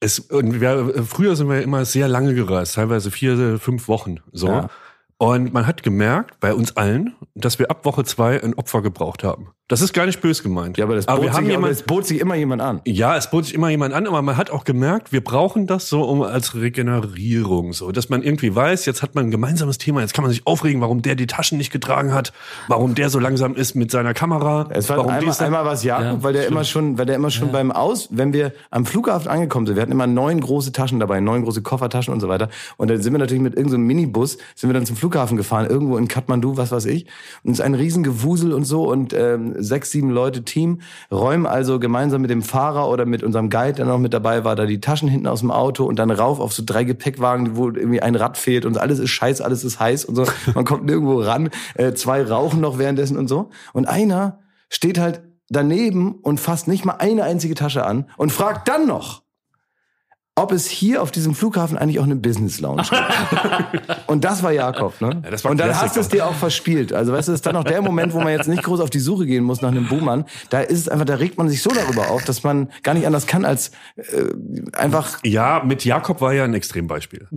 Es, 0.00 0.18
und 0.18 0.60
wir, 0.60 1.04
früher 1.04 1.36
sind 1.36 1.48
wir 1.48 1.62
immer 1.62 1.84
sehr 1.84 2.08
lange 2.08 2.34
gereist, 2.34 2.74
teilweise 2.74 3.10
vier, 3.10 3.58
fünf 3.58 3.86
Wochen. 3.86 4.16
So. 4.32 4.48
Ja. 4.48 4.68
Und 5.18 5.52
man 5.52 5.66
hat 5.66 5.82
gemerkt, 5.82 6.40
bei 6.40 6.54
uns 6.54 6.76
allen, 6.78 7.14
dass 7.34 7.58
wir 7.58 7.70
ab 7.70 7.84
Woche 7.84 8.04
zwei 8.04 8.42
ein 8.42 8.54
Opfer 8.54 8.80
gebraucht 8.80 9.22
haben. 9.22 9.50
Das 9.70 9.82
ist 9.82 9.92
gar 9.92 10.04
nicht 10.04 10.20
böse 10.20 10.42
gemeint. 10.42 10.78
Ja, 10.78 10.84
aber 10.84 10.96
das, 10.96 11.06
aber 11.06 11.22
bot 11.22 11.32
sich, 11.32 11.46
jemand, 11.46 11.72
es 11.72 11.82
bot 11.84 12.04
sich 12.04 12.18
immer 12.18 12.34
jemand 12.34 12.60
an. 12.60 12.80
ja, 12.84 13.16
es 13.16 13.30
bot 13.30 13.44
sich 13.44 13.54
immer 13.54 13.68
jemand 13.68 13.94
an, 13.94 14.08
aber 14.08 14.20
man 14.20 14.36
hat 14.36 14.50
auch 14.50 14.64
gemerkt, 14.64 15.12
wir 15.12 15.22
brauchen 15.22 15.68
das 15.68 15.88
so 15.88 16.02
um 16.02 16.22
als 16.22 16.56
Regenerierung, 16.56 17.72
so, 17.72 17.92
dass 17.92 18.08
man 18.08 18.24
irgendwie 18.24 18.52
weiß, 18.52 18.84
jetzt 18.86 19.00
hat 19.00 19.14
man 19.14 19.26
ein 19.26 19.30
gemeinsames 19.30 19.78
Thema, 19.78 20.00
jetzt 20.00 20.12
kann 20.12 20.24
man 20.24 20.32
sich 20.32 20.44
aufregen, 20.44 20.80
warum 20.80 21.02
der 21.02 21.14
die 21.14 21.28
Taschen 21.28 21.56
nicht 21.56 21.70
getragen 21.70 22.12
hat, 22.12 22.32
warum 22.66 22.96
der 22.96 23.10
so 23.10 23.20
langsam 23.20 23.54
ist 23.54 23.76
mit 23.76 23.92
seiner 23.92 24.12
Kamera, 24.12 24.66
Es 24.70 24.88
war 24.88 24.96
warum 24.96 25.12
einmal, 25.12 25.36
einmal 25.38 25.64
was 25.64 25.84
Jakob, 25.84 26.04
Ja, 26.04 26.22
weil 26.24 26.32
der 26.32 26.48
immer 26.48 26.64
schon, 26.64 26.98
weil 26.98 27.06
der 27.06 27.14
immer 27.14 27.30
schon 27.30 27.52
beim 27.52 27.70
Aus, 27.70 28.08
wenn 28.10 28.32
wir 28.32 28.52
am 28.72 28.84
Flughafen 28.86 29.28
angekommen 29.30 29.66
sind, 29.66 29.76
wir 29.76 29.82
hatten 29.82 29.92
immer 29.92 30.08
neun 30.08 30.40
große 30.40 30.72
Taschen 30.72 30.98
dabei, 30.98 31.20
neun 31.20 31.44
große 31.44 31.62
Koffertaschen 31.62 32.12
und 32.12 32.18
so 32.18 32.28
weiter. 32.28 32.48
Und 32.76 32.90
dann 32.90 33.00
sind 33.00 33.12
wir 33.12 33.18
natürlich 33.20 33.42
mit 33.42 33.54
irgendeinem 33.54 33.86
Minibus, 33.86 34.36
sind 34.56 34.68
wir 34.68 34.74
dann 34.74 34.84
zum 34.84 34.96
Flughafen 34.96 35.36
gefahren, 35.36 35.70
irgendwo 35.70 35.96
in 35.96 36.08
Kathmandu, 36.08 36.56
was 36.56 36.72
weiß 36.72 36.86
ich. 36.86 37.06
Und 37.44 37.52
es 37.52 37.60
ist 37.60 37.64
ein 37.64 37.76
Riesengewusel 37.76 38.52
und 38.52 38.64
so 38.64 38.90
und 38.90 39.12
ähm, 39.12 39.54
sechs, 39.62 39.90
sieben 39.90 40.10
Leute 40.10 40.42
Team 40.42 40.80
räumen 41.10 41.46
also 41.46 41.78
gemeinsam 41.78 42.22
mit 42.22 42.30
dem 42.30 42.42
Fahrer 42.42 42.88
oder 42.88 43.06
mit 43.06 43.22
unserem 43.22 43.50
Guide, 43.50 43.74
der 43.74 43.86
noch 43.86 43.98
mit 43.98 44.14
dabei 44.14 44.44
war, 44.44 44.56
da 44.56 44.66
die 44.66 44.80
Taschen 44.80 45.08
hinten 45.08 45.26
aus 45.26 45.40
dem 45.40 45.50
Auto 45.50 45.84
und 45.84 45.98
dann 45.98 46.10
rauf 46.10 46.40
auf 46.40 46.52
so 46.52 46.62
drei 46.64 46.84
Gepäckwagen, 46.84 47.56
wo 47.56 47.68
irgendwie 47.68 48.02
ein 48.02 48.14
Rad 48.14 48.36
fehlt 48.36 48.64
und 48.64 48.78
alles 48.78 48.98
ist 48.98 49.10
scheiß, 49.10 49.40
alles 49.40 49.64
ist 49.64 49.80
heiß 49.80 50.04
und 50.04 50.16
so. 50.16 50.24
Man 50.54 50.64
kommt 50.64 50.84
nirgendwo 50.84 51.20
ran. 51.20 51.50
Äh, 51.74 51.94
zwei 51.94 52.22
rauchen 52.22 52.60
noch 52.60 52.78
währenddessen 52.78 53.16
und 53.16 53.28
so. 53.28 53.50
Und 53.72 53.86
einer 53.86 54.40
steht 54.68 54.98
halt 54.98 55.22
daneben 55.48 56.14
und 56.14 56.40
fasst 56.40 56.68
nicht 56.68 56.84
mal 56.84 56.94
eine 56.94 57.24
einzige 57.24 57.54
Tasche 57.54 57.84
an 57.84 58.06
und 58.16 58.32
fragt 58.32 58.68
dann 58.68 58.86
noch, 58.86 59.22
ob 60.36 60.52
es 60.52 60.68
hier 60.68 61.02
auf 61.02 61.10
diesem 61.10 61.34
Flughafen 61.34 61.76
eigentlich 61.76 61.98
auch 61.98 62.04
eine 62.04 62.16
Business 62.16 62.60
Lounge 62.60 62.82
gibt. 62.82 63.98
und 64.06 64.24
das 64.24 64.42
war 64.42 64.52
Jakob, 64.52 65.00
ne? 65.00 65.22
das 65.30 65.44
war 65.44 65.50
und 65.50 65.58
dann 65.58 65.78
hast 65.78 65.96
du 65.96 66.00
es 66.00 66.08
dir 66.08 66.26
auch 66.26 66.34
verspielt. 66.34 66.92
Also 66.92 67.12
weißt 67.12 67.28
du, 67.28 67.32
das 67.32 67.40
ist 67.40 67.46
dann 67.46 67.56
auch 67.56 67.64
der 67.64 67.82
Moment, 67.82 68.14
wo 68.14 68.18
man 68.20 68.28
jetzt 68.28 68.48
nicht 68.48 68.62
groß 68.62 68.80
auf 68.80 68.90
die 68.90 69.00
Suche 69.00 69.26
gehen 69.26 69.44
muss 69.44 69.60
nach 69.60 69.70
einem 69.70 69.86
Buhmann. 69.88 70.24
Da 70.48 70.60
ist 70.60 70.78
es 70.78 70.88
einfach, 70.88 71.04
da 71.04 71.16
regt 71.16 71.36
man 71.36 71.48
sich 71.48 71.62
so 71.62 71.70
darüber 71.70 72.10
auf, 72.10 72.24
dass 72.24 72.42
man 72.42 72.70
gar 72.82 72.94
nicht 72.94 73.06
anders 73.06 73.26
kann, 73.26 73.44
als 73.44 73.72
äh, 73.96 74.24
einfach 74.72 75.18
Ja, 75.24 75.62
mit 75.64 75.84
Jakob 75.84 76.20
war 76.20 76.32
ja 76.32 76.44
ein 76.44 76.54
Extrembeispiel. 76.54 77.28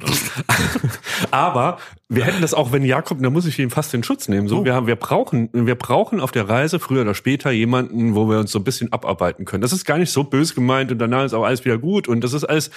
Aber 1.31 1.77
wir 2.15 2.23
hätten 2.25 2.41
das 2.41 2.53
auch, 2.53 2.71
wenn 2.71 2.83
Jakob, 2.83 3.21
da 3.21 3.29
muss 3.29 3.45
ich 3.45 3.57
ihm 3.59 3.69
fast 3.69 3.91
den 3.93 4.03
Schutz 4.03 4.27
nehmen. 4.27 4.47
So, 4.47 4.63
wir, 4.65 4.73
haben, 4.73 4.87
wir 4.87 4.95
brauchen, 4.95 5.49
wir 5.51 5.75
brauchen 5.75 6.19
auf 6.19 6.31
der 6.31 6.47
Reise 6.47 6.79
früher 6.79 7.01
oder 7.01 7.13
später 7.13 7.51
jemanden, 7.51 8.15
wo 8.15 8.29
wir 8.29 8.39
uns 8.39 8.51
so 8.51 8.59
ein 8.59 8.63
bisschen 8.63 8.91
abarbeiten 8.93 9.45
können. 9.45 9.61
Das 9.61 9.73
ist 9.73 9.85
gar 9.85 9.97
nicht 9.97 10.11
so 10.11 10.23
bös 10.23 10.55
gemeint 10.55 10.91
und 10.91 10.99
danach 10.99 11.25
ist 11.25 11.33
auch 11.33 11.43
alles 11.43 11.65
wieder 11.65 11.77
gut 11.77 12.07
und 12.07 12.23
das 12.23 12.33
ist 12.33 12.43
alles 12.43 12.71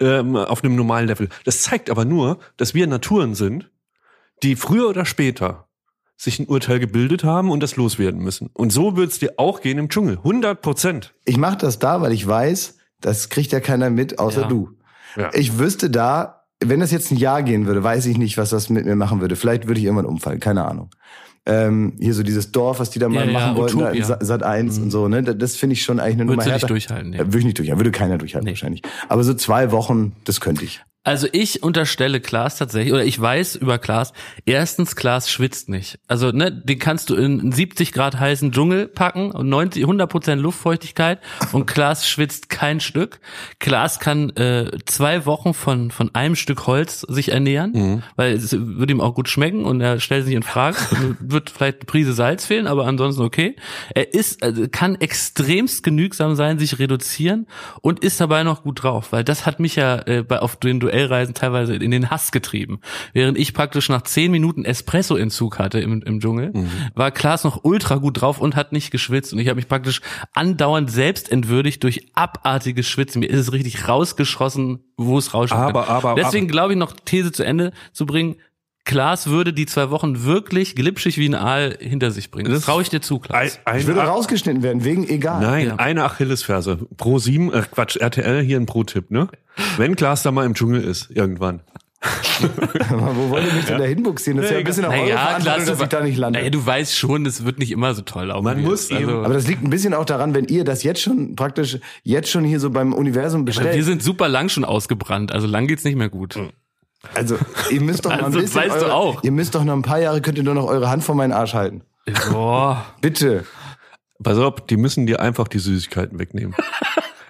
ähm, 0.00 0.36
auf 0.36 0.62
einem 0.64 0.76
normalen 0.76 1.06
Level. 1.08 1.28
Das 1.44 1.62
zeigt 1.62 1.90
aber 1.90 2.04
nur, 2.04 2.38
dass 2.56 2.74
wir 2.74 2.86
Naturen 2.86 3.34
sind, 3.34 3.70
die 4.42 4.56
früher 4.56 4.88
oder 4.88 5.04
später 5.04 5.66
sich 6.16 6.38
ein 6.38 6.46
Urteil 6.46 6.78
gebildet 6.78 7.24
haben 7.24 7.50
und 7.50 7.62
das 7.62 7.76
loswerden 7.76 8.20
müssen. 8.20 8.50
Und 8.52 8.70
so 8.72 8.96
wird's 8.96 9.18
dir 9.18 9.34
auch 9.38 9.60
gehen 9.60 9.78
im 9.78 9.88
Dschungel. 9.88 10.18
100 10.18 10.60
Prozent. 10.62 11.14
ich 11.24 11.36
mache 11.36 11.56
das 11.58 11.78
da, 11.78 12.00
weil 12.00 12.12
ich 12.12 12.26
weiß, 12.26 12.78
das 13.00 13.28
kriegt 13.28 13.50
ja 13.50 13.58
keiner 13.60 13.90
mit, 13.90 14.18
außer 14.20 14.42
Ja. 14.42 14.48
du. 14.48 14.70
Ja. 15.16 15.30
Ich 15.34 15.58
wüsste 15.58 15.90
da, 15.90 16.41
wenn 16.68 16.80
das 16.80 16.90
jetzt 16.90 17.10
ein 17.10 17.16
Jahr 17.16 17.42
gehen 17.42 17.66
würde, 17.66 17.82
weiß 17.82 18.06
ich 18.06 18.18
nicht, 18.18 18.38
was 18.38 18.50
das 18.50 18.70
mit 18.70 18.84
mir 18.86 18.96
machen 18.96 19.20
würde. 19.20 19.36
Vielleicht 19.36 19.66
würde 19.66 19.78
ich 19.80 19.84
irgendwann 19.86 20.06
umfallen, 20.06 20.40
keine 20.40 20.64
Ahnung. 20.64 20.90
Ähm, 21.44 21.94
hier 21.98 22.14
so 22.14 22.22
dieses 22.22 22.52
Dorf, 22.52 22.78
was 22.78 22.90
die 22.90 23.00
da 23.00 23.08
mal 23.08 23.26
Ja, 23.26 23.32
ja, 23.32 23.32
machen 23.32 23.56
wollten, 23.56 23.78
da 23.80 23.90
in 23.90 23.98
Utopia. 24.02 24.18
Sa- 24.20 24.24
Sat 24.24 24.42
1 24.44 24.78
und 24.78 24.90
so, 24.92 25.08
ne? 25.08 25.22
Das, 25.24 25.36
das 25.38 25.56
finde 25.56 25.72
ich 25.74 25.82
schon 25.82 25.98
eigentlich 25.98 26.14
eine 26.14 26.24
Nummer 26.26 26.44
Würdest 26.44 26.46
du 26.46 26.72
nicht 26.74 26.88
härter. 26.90 27.02
durchhalten. 27.02 27.12
Ja, 27.14 27.18
würde 27.26 27.38
ich 27.38 27.44
nicht 27.44 27.58
durchhalten, 27.58 27.80
würde 27.80 27.90
keiner 27.90 28.18
durchhalten 28.18 28.44
Nee. 28.44 28.52
wahrscheinlich. 28.52 28.82
Aber 29.08 29.24
so 29.24 29.34
zwei 29.34 29.72
Wochen, 29.72 30.12
das 30.24 30.40
könnte 30.40 30.64
ich. 30.64 30.82
Also 31.04 31.26
ich 31.32 31.64
unterstelle 31.64 32.20
Klaas 32.20 32.58
tatsächlich, 32.58 32.92
oder 32.92 33.04
ich 33.04 33.20
weiß 33.20 33.56
über 33.56 33.78
Klaas, 33.78 34.12
erstens, 34.46 34.94
Klaas 34.94 35.28
schwitzt 35.28 35.68
nicht. 35.68 35.98
Also, 36.06 36.30
ne, 36.30 36.52
den 36.52 36.78
kannst 36.78 37.10
du 37.10 37.16
in 37.16 37.40
einen 37.40 37.52
70 37.52 37.92
Grad 37.92 38.20
heißen 38.20 38.52
Dschungel 38.52 38.86
packen 38.86 39.32
und 39.32 39.48
90, 39.48 39.82
100 39.82 40.08
Prozent 40.08 40.40
Luftfeuchtigkeit 40.40 41.18
und 41.50 41.66
Klaas 41.66 42.08
schwitzt 42.08 42.50
kein 42.50 42.78
Stück. 42.78 43.18
Klaas 43.58 43.98
kann 43.98 44.30
äh, 44.36 44.70
zwei 44.86 45.26
Wochen 45.26 45.54
von, 45.54 45.90
von 45.90 46.14
einem 46.14 46.36
Stück 46.36 46.68
Holz 46.68 47.00
sich 47.00 47.32
ernähren, 47.32 48.04
weil 48.14 48.34
es 48.34 48.52
würde 48.52 48.92
ihm 48.92 49.00
auch 49.00 49.16
gut 49.16 49.28
schmecken 49.28 49.64
und 49.64 49.80
er 49.80 49.98
stellt 49.98 50.24
sich 50.24 50.34
in 50.34 50.44
Frage. 50.44 50.76
wird 51.18 51.50
vielleicht 51.50 51.80
eine 51.80 51.86
Prise 51.86 52.12
Salz 52.12 52.46
fehlen, 52.46 52.68
aber 52.68 52.86
ansonsten 52.86 53.22
okay. 53.22 53.56
Er 53.92 54.14
ist, 54.14 54.42
also 54.44 54.66
kann 54.70 54.94
extremst 55.00 55.82
genügsam 55.82 56.36
sein, 56.36 56.60
sich 56.60 56.78
reduzieren 56.78 57.48
und 57.80 58.04
ist 58.04 58.20
dabei 58.20 58.44
noch 58.44 58.62
gut 58.62 58.84
drauf, 58.84 59.10
weil 59.10 59.24
das 59.24 59.46
hat 59.46 59.58
mich 59.58 59.74
ja 59.74 59.98
äh, 60.06 60.22
bei, 60.22 60.38
auf 60.38 60.54
den 60.54 60.91
Duellreisen 60.92 61.34
teilweise 61.34 61.74
in 61.74 61.90
den 61.90 62.10
Hass 62.10 62.32
getrieben. 62.32 62.80
Während 63.12 63.38
ich 63.38 63.54
praktisch 63.54 63.88
nach 63.88 64.02
zehn 64.02 64.30
Minuten 64.30 64.64
Espresso-Entzug 64.64 65.58
hatte 65.58 65.80
im, 65.80 66.02
im 66.02 66.20
Dschungel, 66.20 66.52
war 66.94 67.10
Klaas 67.10 67.44
noch 67.44 67.64
ultra 67.64 67.96
gut 67.96 68.20
drauf 68.20 68.40
und 68.40 68.56
hat 68.56 68.72
nicht 68.72 68.90
geschwitzt 68.90 69.32
und 69.32 69.38
ich 69.38 69.48
habe 69.48 69.56
mich 69.56 69.68
praktisch 69.68 70.00
andauernd 70.34 70.90
selbst 70.90 71.32
entwürdigt 71.32 71.82
durch 71.82 72.06
abartiges 72.14 72.86
Schwitzen. 72.86 73.20
Mir 73.20 73.30
ist 73.30 73.40
es 73.40 73.52
richtig 73.52 73.88
rausgeschossen, 73.88 74.84
wo 74.96 75.18
es 75.18 75.34
rauschen 75.34 75.56
Aber, 75.56 75.84
kann. 75.84 75.96
aber, 75.96 76.14
Deswegen 76.14 76.48
glaube 76.48 76.74
ich 76.74 76.78
noch 76.78 76.92
These 77.04 77.32
zu 77.32 77.42
Ende 77.42 77.72
zu 77.92 78.06
bringen. 78.06 78.36
Klaas 78.84 79.28
würde 79.28 79.52
die 79.52 79.66
zwei 79.66 79.90
Wochen 79.90 80.24
wirklich 80.24 80.74
glitschig 80.74 81.16
wie 81.16 81.28
ein 81.28 81.34
Aal 81.36 81.76
hinter 81.80 82.10
sich 82.10 82.30
bringen. 82.32 82.50
Das 82.50 82.62
traue 82.64 82.82
ich 82.82 82.90
dir 82.90 83.00
zu, 83.00 83.16
Ein, 83.16 83.20
Klaas. 83.22 83.60
ein, 83.64 83.78
Ich 83.80 83.86
würde 83.86 84.00
rausgeschnitten 84.00 84.62
werden, 84.62 84.84
wegen 84.84 85.08
egal. 85.08 85.40
Nein, 85.40 85.66
Ja. 85.68 85.76
eine 85.76 86.04
Achillesferse. 86.04 86.78
Pro 86.96 87.18
7, 87.18 87.52
äh, 87.52 87.62
Quatsch, 87.70 87.96
RTL 87.96 88.42
hier 88.42 88.58
ein 88.58 88.66
Pro-Tipp, 88.66 89.10
ne? 89.10 89.28
Wenn 89.76 89.94
Klaas 89.94 90.22
da 90.22 90.32
mal 90.32 90.44
im 90.46 90.54
Dschungel 90.54 90.82
ist, 90.82 91.10
irgendwann. 91.10 91.60
Aber 92.90 93.14
wo 93.16 93.30
wollt 93.30 93.46
ihr 93.46 93.52
mich 93.52 93.64
denn 93.66 93.78
da 93.78 93.84
hinbuxieren? 93.84 94.38
Das 94.38 94.46
ist 94.46 94.52
ja 94.52 94.58
ein 94.58 94.64
bisschen 94.64 94.84
auch 94.84 94.92
eure 94.92 95.12
Verantwortung, 95.12 95.66
dass 95.66 95.80
ich 95.80 95.88
da 95.88 96.00
nicht 96.02 96.16
lande. 96.18 96.38
naja, 96.40 96.50
du 96.50 96.66
weißt 96.66 96.96
schon, 96.98 97.24
es 97.26 97.44
wird 97.44 97.60
nicht 97.60 97.70
immer 97.70 97.94
so 97.94 98.02
toll 98.02 98.26
laufen. 98.26 98.42
Man 98.44 98.58
wie 98.58 98.62
muss 98.62 98.90
also, 98.90 99.00
eben- 99.00 99.24
Aber 99.24 99.34
das 99.34 99.46
liegt 99.46 99.62
ein 99.62 99.70
bisschen 99.70 99.94
auch 99.94 100.04
daran, 100.04 100.34
wenn 100.34 100.46
ihr 100.46 100.64
das 100.64 100.82
jetzt 100.82 101.00
schon 101.00 101.36
praktisch, 101.36 101.78
jetzt 102.02 102.28
schon 102.28 102.42
hier 102.42 102.58
so 102.58 102.70
beim 102.70 102.92
Universum 102.92 103.44
bestellt. 103.44 103.76
wir 103.76 103.84
sind 103.84 104.02
super 104.02 104.28
lang 104.28 104.48
schon 104.48 104.64
ausgebrannt, 104.64 105.30
also 105.30 105.46
lang 105.46 105.68
geht's 105.68 105.84
nicht 105.84 105.94
mehr 105.96 106.08
gut. 106.08 106.36
Also, 107.14 107.36
ihr 107.70 107.80
müsst 107.80 108.04
doch 108.04 108.10
mal 108.10 108.18
ein 108.18 108.24
Also, 108.26 108.40
bisschen, 108.40 108.60
weißt 108.62 108.76
du 108.82 108.84
eure, 108.86 108.94
auch. 108.94 109.22
ihr 109.24 109.32
müsst 109.32 109.54
doch 109.54 109.64
noch 109.64 109.72
ein 109.74 109.82
paar 109.82 109.98
Jahre, 110.00 110.20
könnt 110.20 110.38
ihr 110.38 110.44
nur 110.44 110.54
noch 110.54 110.66
eure 110.66 110.88
Hand 110.88 111.04
vor 111.04 111.14
meinen 111.14 111.32
Arsch 111.32 111.54
halten. 111.54 111.82
Boah. 112.30 112.84
Bitte. 113.00 113.44
Pass 114.22 114.38
auf, 114.38 114.66
die 114.66 114.76
müssen 114.76 115.06
dir 115.06 115.20
einfach 115.20 115.48
die 115.48 115.58
Süßigkeiten 115.58 116.18
wegnehmen. 116.18 116.54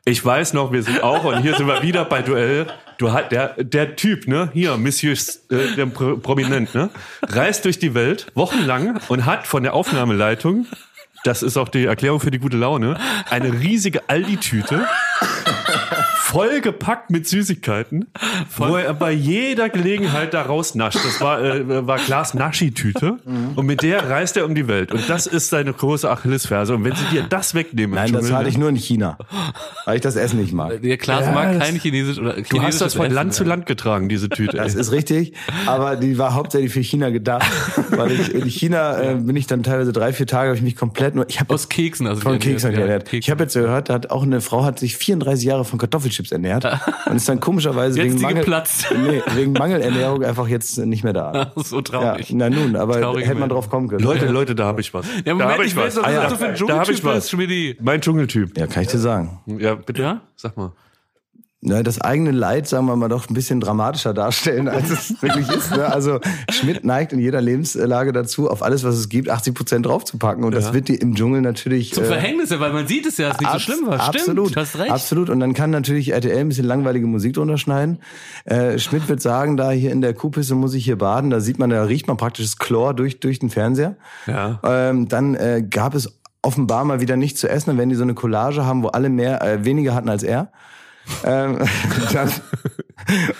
Ich 0.04 0.24
weiß 0.24 0.52
noch, 0.52 0.72
wir 0.72 0.82
sind 0.82 1.02
auch, 1.02 1.24
und 1.24 1.42
hier 1.42 1.56
sind 1.56 1.66
wir 1.66 1.82
wieder 1.82 2.04
bei 2.04 2.22
Duell. 2.22 2.66
Du 2.98 3.12
hat 3.12 3.32
der, 3.32 3.54
der 3.62 3.96
Typ, 3.96 4.26
ne, 4.28 4.50
hier, 4.52 4.76
Monsieur, 4.76 5.12
äh, 5.50 5.74
der 5.76 5.86
Pro 5.86 6.16
Prominent, 6.16 6.74
ne, 6.74 6.90
reist 7.22 7.64
durch 7.64 7.78
die 7.78 7.94
Welt 7.94 8.26
wochenlang 8.34 9.00
und 9.08 9.26
hat 9.26 9.46
von 9.46 9.62
der 9.62 9.74
Aufnahmeleitung, 9.74 10.66
das 11.24 11.42
ist 11.42 11.56
auch 11.56 11.68
die 11.68 11.84
Erklärung 11.86 12.20
für 12.20 12.30
die 12.32 12.38
gute 12.40 12.56
Laune, 12.56 12.98
eine 13.30 13.52
riesige 13.52 14.08
Aldi-Tüte, 14.08 14.86
vollgepackt 16.32 17.10
mit 17.10 17.28
Süßigkeiten, 17.28 18.06
wo 18.56 18.76
er 18.76 18.94
bei 18.94 19.12
jeder 19.12 19.68
Gelegenheit 19.68 20.32
da 20.32 20.40
rausnascht. 20.42 20.98
Das 21.04 21.20
war, 21.20 21.42
äh, 21.44 21.86
war 21.86 21.98
Glas 21.98 22.32
Naschi-Tüte. 22.32 23.18
Und 23.54 23.66
mit 23.66 23.82
der 23.82 24.08
reist 24.08 24.38
er 24.38 24.46
um 24.46 24.54
die 24.54 24.66
Welt. 24.66 24.92
Und 24.92 25.08
das 25.10 25.26
ist 25.26 25.50
seine 25.50 25.74
große 25.74 26.10
Achillesferse. 26.10 26.74
Und 26.74 26.84
wenn 26.84 26.94
sie 26.96 27.04
dir 27.10 27.24
das 27.28 27.54
wegnehmen, 27.54 27.94
Nein, 27.96 28.12
das 28.12 28.32
hatte 28.32 28.48
ich 28.48 28.56
nur 28.56 28.70
in 28.70 28.76
China. 28.76 29.18
Weil 29.84 29.96
ich 29.96 30.00
das 30.00 30.16
Essen 30.16 30.40
nicht 30.40 30.54
mag. 30.54 30.80
Der 30.80 30.96
Klaas 30.96 31.26
Ja, 31.26 31.32
mag 31.32 31.58
kein 31.58 31.76
Chinesisch 31.78 32.18
oder 32.18 32.34
Du 32.48 32.62
hast 32.62 32.80
das 32.80 32.94
von 32.94 33.10
Land 33.10 33.34
zu 33.34 33.44
Land 33.44 33.66
getragen, 33.66 34.08
diese 34.08 34.30
Tüte. 34.30 34.56
Das 34.56 34.74
ist 34.74 34.90
richtig, 34.90 35.34
aber 35.66 35.96
die 35.96 36.16
war 36.16 36.32
hauptsächlich 36.32 36.72
für 36.72 36.80
China 36.80 37.10
gedacht, 37.10 37.46
weil 37.90 38.10
ich 38.12 38.34
in 38.34 38.46
China 38.48 38.98
äh, 39.02 39.14
bin 39.16 39.36
ich 39.36 39.46
dann 39.46 39.62
teilweise 39.62 39.92
drei, 39.92 40.14
vier 40.14 40.26
Tage, 40.26 40.48
habe 40.48 40.56
ich 40.56 40.62
mich 40.62 40.76
komplett 40.76 41.14
nur, 41.14 41.28
ich 41.28 41.40
habe 41.40 41.52
Aus 41.52 41.68
Keksen, 41.68 42.06
also 42.06 42.22
von 42.22 42.38
die- 42.38 42.48
Keksen 42.48 42.72
ja, 42.72 42.78
ernährt. 42.80 43.12
Ich 43.12 43.30
habe 43.30 43.42
jetzt 43.42 43.52
gehört, 43.54 43.90
da 43.90 43.94
hat 43.94 44.10
auch 44.10 44.22
eine 44.22 44.40
Frau 44.40 44.64
hat 44.64 44.78
sich 44.78 44.96
34 44.96 45.44
Jahre 45.44 45.64
von 45.64 45.78
Kartoffelchips 45.78 46.21
ernährt 46.30 46.64
und 47.06 47.16
ist 47.16 47.28
dann 47.28 47.40
komischerweise 47.40 48.00
wegen 48.00 48.20
Mangel, 48.20 48.44
nee, 49.02 49.22
wegen 49.34 49.52
Mangelernährung 49.52 50.22
einfach 50.22 50.46
jetzt 50.46 50.78
nicht 50.78 51.02
mehr 51.02 51.12
da. 51.14 51.50
so 51.56 51.76
Ja, 51.76 51.82
traurig. 51.82 52.30
na 52.32 52.50
nun, 52.50 52.76
aber 52.76 53.00
Traurige 53.00 53.26
hätte 53.28 53.40
man 53.40 53.48
drauf 53.48 53.68
kommen 53.70 53.88
können. 53.88 54.04
Leute, 54.04 54.26
Leute, 54.26 54.54
da 54.54 54.66
habe 54.66 54.80
ich 54.82 54.92
was. 54.94 55.06
Ja, 55.06 55.22
da 55.24 55.32
Moment, 55.32 55.50
habe 55.52 55.64
ich 55.64 55.74
weiß 55.74 55.94
doch, 55.96 56.04
Ah, 56.04 56.10
ja. 56.12 56.22
was 56.24 56.32
du 56.32 56.36
für 56.36 56.46
ein 56.46 56.54
Da 56.54 56.74
habe 56.78 56.92
ich 56.92 56.98
Dschungeltyp 57.00 57.04
bist, 57.04 57.04
was. 57.04 57.30
Schmidti. 57.30 57.76
Mein 57.80 58.00
Dschungeltyp. 58.00 58.56
Ja, 58.58 58.66
kann 58.66 58.82
ich 58.82 58.88
dir 58.90 58.98
sagen. 58.98 59.40
Ja, 59.46 59.74
bitte. 59.74 60.02
Ja? 60.02 60.20
Sag 60.36 60.56
mal. 60.56 60.72
Ne, 61.64 61.84
das 61.84 62.00
eigene 62.00 62.32
Leid, 62.32 62.66
sagen 62.66 62.86
wir 62.86 62.96
mal, 62.96 63.08
doch 63.08 63.30
ein 63.30 63.34
bisschen 63.34 63.60
dramatischer 63.60 64.12
darstellen, 64.12 64.66
als 64.66 64.90
es 64.90 65.22
wirklich 65.22 65.48
ist. 65.48 65.70
Ne? 65.70 65.86
Also 65.86 66.18
Schmidt 66.50 66.84
neigt 66.84 67.12
in 67.12 67.20
jeder 67.20 67.40
Lebenslage 67.40 68.12
dazu, 68.12 68.50
auf 68.50 68.64
alles, 68.64 68.82
was 68.82 68.96
es 68.96 69.08
gibt, 69.08 69.30
80 69.30 69.54
Prozent 69.54 69.86
draufzupacken. 69.86 70.42
Und 70.42 70.56
das 70.56 70.72
wird 70.72 70.88
dir 70.88 71.00
im 71.00 71.14
Dschungel 71.14 71.40
natürlich... 71.40 71.94
Zum 71.94 72.02
äh, 72.02 72.08
Verhängnis, 72.08 72.50
ja, 72.50 72.58
weil 72.58 72.72
man 72.72 72.88
sieht 72.88 73.06
es 73.06 73.16
ja, 73.16 73.28
dass 73.28 73.36
es 73.36 73.40
nicht 73.42 73.52
so 73.52 73.58
schlimm 73.60 73.86
war. 73.86 74.00
Stimmt, 74.00 74.16
Absolut, 74.16 74.56
du 74.56 74.60
hast 74.60 74.76
recht. 74.76 74.90
absolut. 74.90 75.30
Und 75.30 75.38
dann 75.38 75.54
kann 75.54 75.70
natürlich 75.70 76.12
RTL 76.12 76.36
ein 76.36 76.48
bisschen 76.48 76.66
langweilige 76.66 77.06
Musik 77.06 77.34
drunter 77.34 77.58
schneiden. 77.58 78.00
Äh, 78.44 78.80
Schmidt 78.80 79.08
wird 79.08 79.22
sagen, 79.22 79.56
da 79.56 79.70
hier 79.70 79.92
in 79.92 80.00
der 80.00 80.14
Kuhpisse 80.14 80.56
muss 80.56 80.74
ich 80.74 80.84
hier 80.84 80.98
baden. 80.98 81.30
Da 81.30 81.38
sieht 81.38 81.60
man, 81.60 81.70
da 81.70 81.84
riecht 81.84 82.08
man 82.08 82.16
praktisch 82.16 82.44
das 82.44 82.58
Chlor 82.58 82.92
durch, 82.92 83.20
durch 83.20 83.38
den 83.38 83.50
Fernseher. 83.50 83.94
Ja. 84.26 84.58
Ähm, 84.64 85.06
dann 85.06 85.36
äh, 85.36 85.62
gab 85.62 85.94
es 85.94 86.12
offenbar 86.42 86.84
mal 86.84 87.00
wieder 87.00 87.16
nichts 87.16 87.38
zu 87.38 87.48
essen. 87.48 87.70
Dann 87.70 87.78
werden 87.78 87.90
die 87.90 87.94
so 87.94 88.02
eine 88.02 88.14
Collage 88.14 88.66
haben, 88.66 88.82
wo 88.82 88.88
alle 88.88 89.10
mehr, 89.10 89.42
äh, 89.42 89.64
weniger 89.64 89.94
hatten 89.94 90.08
als 90.08 90.24
er. 90.24 90.50
Ähm, 91.24 91.58
dann, 92.12 92.30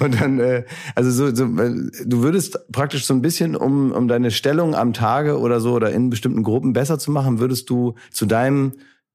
und 0.01 0.20
dann, 0.20 0.40
äh, 0.40 0.64
also 0.94 1.11
so, 1.11 1.35
so, 1.35 1.44
äh, 1.44 1.90
du 2.05 2.22
würdest 2.22 2.59
praktisch 2.72 3.07
so 3.07 3.14
ein 3.14 3.22
bisschen, 3.22 3.57
um, 3.57 3.92
um 3.92 4.09
deine 4.09 4.31
Stellung 4.31 4.75
am 4.75 4.92
Tage 4.92 5.38
oder 5.38 5.61
so 5.61 5.72
oder 5.72 5.90
in 5.90 6.11
bestimmten 6.11 6.42
Gruppen 6.42 6.72
besser 6.72 6.98
zu 6.98 7.11
machen, 7.11 7.38
würdest 7.38 7.70
du 7.70 7.94
zu 8.11 8.27
deinem 8.27 8.72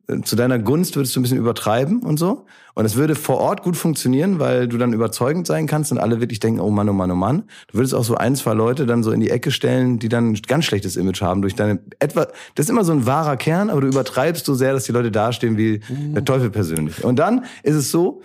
äh, 0.08 0.22
zu 0.22 0.36
deiner 0.36 0.60
Gunst 0.60 0.96
würdest 0.96 1.16
du 1.16 1.20
ein 1.20 1.24
bisschen 1.24 1.38
übertreiben 1.38 2.02
und 2.02 2.18
so. 2.18 2.46
Und 2.74 2.86
es 2.86 2.96
würde 2.96 3.16
vor 3.16 3.38
Ort 3.38 3.64
gut 3.64 3.76
funktionieren, 3.76 4.40
weil 4.40 4.68
du 4.68 4.78
dann 4.78 4.94
überzeugend 4.94 5.48
sein 5.48 5.66
kannst 5.68 5.92
und 5.92 5.98
alle 5.98 6.20
wirklich 6.20 6.40
denken, 6.40 6.60
oh 6.60 6.70
Mann, 6.70 6.88
oh 6.88 6.94
Mann, 6.94 7.12
oh 7.12 7.16
Mann. 7.16 7.44
Du 7.70 7.78
würdest 7.78 7.96
auch 7.96 8.04
so 8.04 8.16
ein, 8.16 8.36
zwei 8.36 8.54
Leute 8.54 8.86
dann 8.86 9.04
so 9.04 9.12
in 9.12 9.20
die 9.20 9.32
Ecke 9.32 9.52
stellen, 9.52 10.00
die 10.00 10.10
dann 10.10 10.32
ein 10.32 10.42
ganz 10.48 10.66
schlechtes 10.66 10.96
Image 10.96 11.22
haben 11.22 11.42
durch 11.42 11.56
deine 11.56 11.80
etwa, 12.00 12.28
das 12.56 12.68
ist 12.68 12.70
immer 12.70 12.84
so 12.84 12.94
ein 12.94 13.06
wahrer 13.06 13.36
Kern, 13.36 13.70
aber 13.70 13.82
du 13.82 13.88
übertreibst 13.88 14.46
so 14.46 14.54
sehr, 14.54 14.74
dass 14.74 14.86
die 14.86 14.92
Leute 14.92 15.12
dastehen 15.12 15.58
wie 15.58 15.82
der 15.90 16.24
Teufel 16.24 16.50
persönlich. 16.52 17.04
Und 17.04 17.18
dann 17.18 17.46
ist 17.64 17.76
es 17.76 17.92
so, 17.92 18.22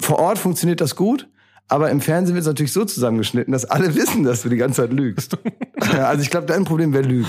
vor 0.00 0.18
Ort 0.18 0.38
funktioniert 0.38 0.80
das 0.80 0.96
gut, 0.96 1.28
aber 1.68 1.90
im 1.90 2.00
Fernsehen 2.00 2.34
wird 2.34 2.42
es 2.42 2.46
natürlich 2.46 2.72
so 2.72 2.84
zusammengeschnitten, 2.84 3.52
dass 3.52 3.64
alle 3.64 3.94
wissen, 3.96 4.24
dass 4.24 4.42
du 4.42 4.48
die 4.48 4.56
ganze 4.56 4.82
Zeit 4.82 4.92
lügst. 4.92 5.36
Also 5.84 6.22
ich 6.22 6.30
glaube, 6.30 6.46
dein 6.46 6.64
Problem 6.64 6.94
wäre 6.94 7.02
Lügen. 7.02 7.28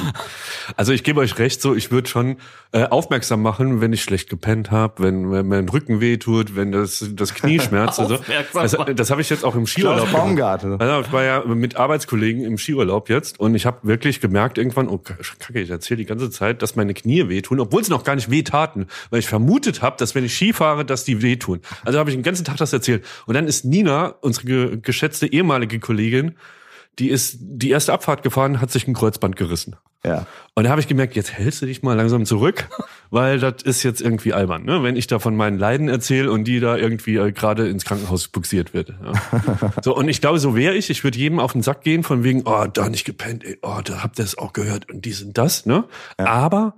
Also 0.78 0.94
ich 0.94 1.04
gebe 1.04 1.20
euch 1.20 1.38
recht, 1.40 1.62
so 1.62 1.76
ich 1.76 1.92
würde 1.92 2.08
schon 2.08 2.38
äh, 2.72 2.86
aufmerksam 2.86 3.42
machen, 3.42 3.82
wenn 3.82 3.92
ich 3.92 4.02
schlecht 4.02 4.30
gepennt 4.30 4.72
habe, 4.72 5.04
wenn, 5.04 5.30
wenn 5.30 5.48
mein 5.48 5.68
Rücken 5.68 6.00
weh 6.00 6.18
tut, 6.18 6.56
wenn 6.56 6.72
das 6.72 7.06
das 7.14 7.34
Knie 7.34 7.60
schmerzt. 7.60 8.00
also, 8.00 8.18
das 8.54 8.78
das 8.96 9.12
habe 9.12 9.22
ich 9.22 9.30
jetzt 9.30 9.44
auch 9.44 9.56
im 9.56 9.68
Skiurlaub. 9.68 10.12
Baumgarten. 10.12 10.80
Also 10.80 11.02
ich 11.02 11.12
war 11.12 11.24
ja 11.24 11.44
mit 11.44 11.76
Arbeitskollegen 11.76 12.44
im 12.44 12.58
Skiurlaub 12.58 13.10
jetzt 13.10 13.40
und 13.40 13.56
ich 13.56 13.66
habe 13.66 13.80
wirklich 13.84 14.22
gemerkt 14.22 14.58
irgendwann, 14.58 14.88
oh 14.88 15.00
kacke, 15.00 15.60
ich 15.60 15.70
erzähle 15.70 15.98
die 15.98 16.06
ganze 16.06 16.30
Zeit, 16.30 16.62
dass 16.62 16.76
meine 16.76 16.94
Knie 16.94 17.28
wehtun, 17.28 17.60
obwohl 17.60 17.84
sie 17.84 17.92
noch 17.92 18.04
gar 18.04 18.16
nicht 18.16 18.30
wehtaten, 18.30 18.88
weil 19.10 19.20
ich 19.20 19.28
vermutet 19.28 19.82
habe, 19.82 19.98
dass 19.98 20.16
wenn 20.16 20.24
ich 20.24 20.34
Ski 20.34 20.54
fahre, 20.54 20.86
dass 20.86 21.04
die 21.04 21.22
wehtun. 21.22 21.62
Also 21.84 22.00
habe 22.00 22.10
ich 22.10 22.16
den 22.16 22.24
ganzen 22.24 22.46
Tag 22.46 22.58
das 22.58 22.72
erzählt. 22.72 23.04
Und 23.26 23.34
dann 23.34 23.48
ist 23.48 23.66
Nina, 23.66 24.16
unsere 24.26 24.46
ge 24.46 24.80
geschätzte 24.82 25.28
ehemalige 25.28 25.80
Kollegin, 25.80 26.36
die 27.00 27.10
ist 27.10 27.38
die 27.40 27.70
erste 27.70 27.94
Abfahrt 27.94 28.24
gefahren, 28.24 28.62
hat 28.62 28.72
sich 28.72 28.88
ein 28.88 28.94
Kreuzband 28.94 29.36
gerissen. 29.36 29.76
Ja. 30.06 30.28
Und 30.54 30.66
da 30.66 30.70
habe 30.70 30.80
ich 30.80 30.88
gemerkt, 30.88 31.16
jetzt 31.16 31.34
hältst 31.34 31.62
du 31.62 31.66
dich 31.66 31.82
mal 31.82 31.96
langsam 31.96 32.26
zurück, 32.26 32.68
weil 33.10 33.40
das 33.40 33.64
ist 33.64 33.84
jetzt 33.84 34.02
irgendwie 34.02 34.34
albern, 34.34 34.64
ne? 34.64 34.84
wenn 34.84 34.96
ich 34.96 35.08
da 35.08 35.20
von 35.20 35.36
meinen 35.36 35.58
Leiden 35.58 35.90
erzähle 35.90 36.32
und 36.32 36.44
die 36.46 36.60
da 36.60 36.78
irgendwie 36.78 37.16
äh, 37.16 37.32
gerade 37.32 37.68
ins 37.68 37.86
Krankenhaus 37.86 38.28
buxiert 38.28 38.74
wird. 38.74 38.90
Ja. 38.90 39.72
so 39.82 39.96
und 39.96 40.08
ich 40.08 40.22
glaube, 40.22 40.40
so 40.40 40.56
wäre 40.56 40.76
ich. 40.76 40.90
Ich 40.90 41.04
würde 41.04 41.18
jedem 41.18 41.40
auf 41.40 41.54
den 41.54 41.64
Sack 41.64 41.82
gehen 41.82 42.04
von 42.04 42.24
wegen, 42.24 42.44
oh, 42.46 42.66
da 42.72 42.90
nicht 42.90 43.06
gepennt, 43.06 43.44
ey, 43.44 43.58
oh, 43.62 43.80
da 43.84 44.04
habt 44.04 44.20
ihr 44.20 44.26
es 44.26 44.38
auch 44.38 44.54
gehört 44.54 44.90
und 44.92 45.06
die 45.06 45.14
sind 45.14 45.38
das. 45.38 45.66
Ne? 45.66 45.86
Aber 46.18 46.76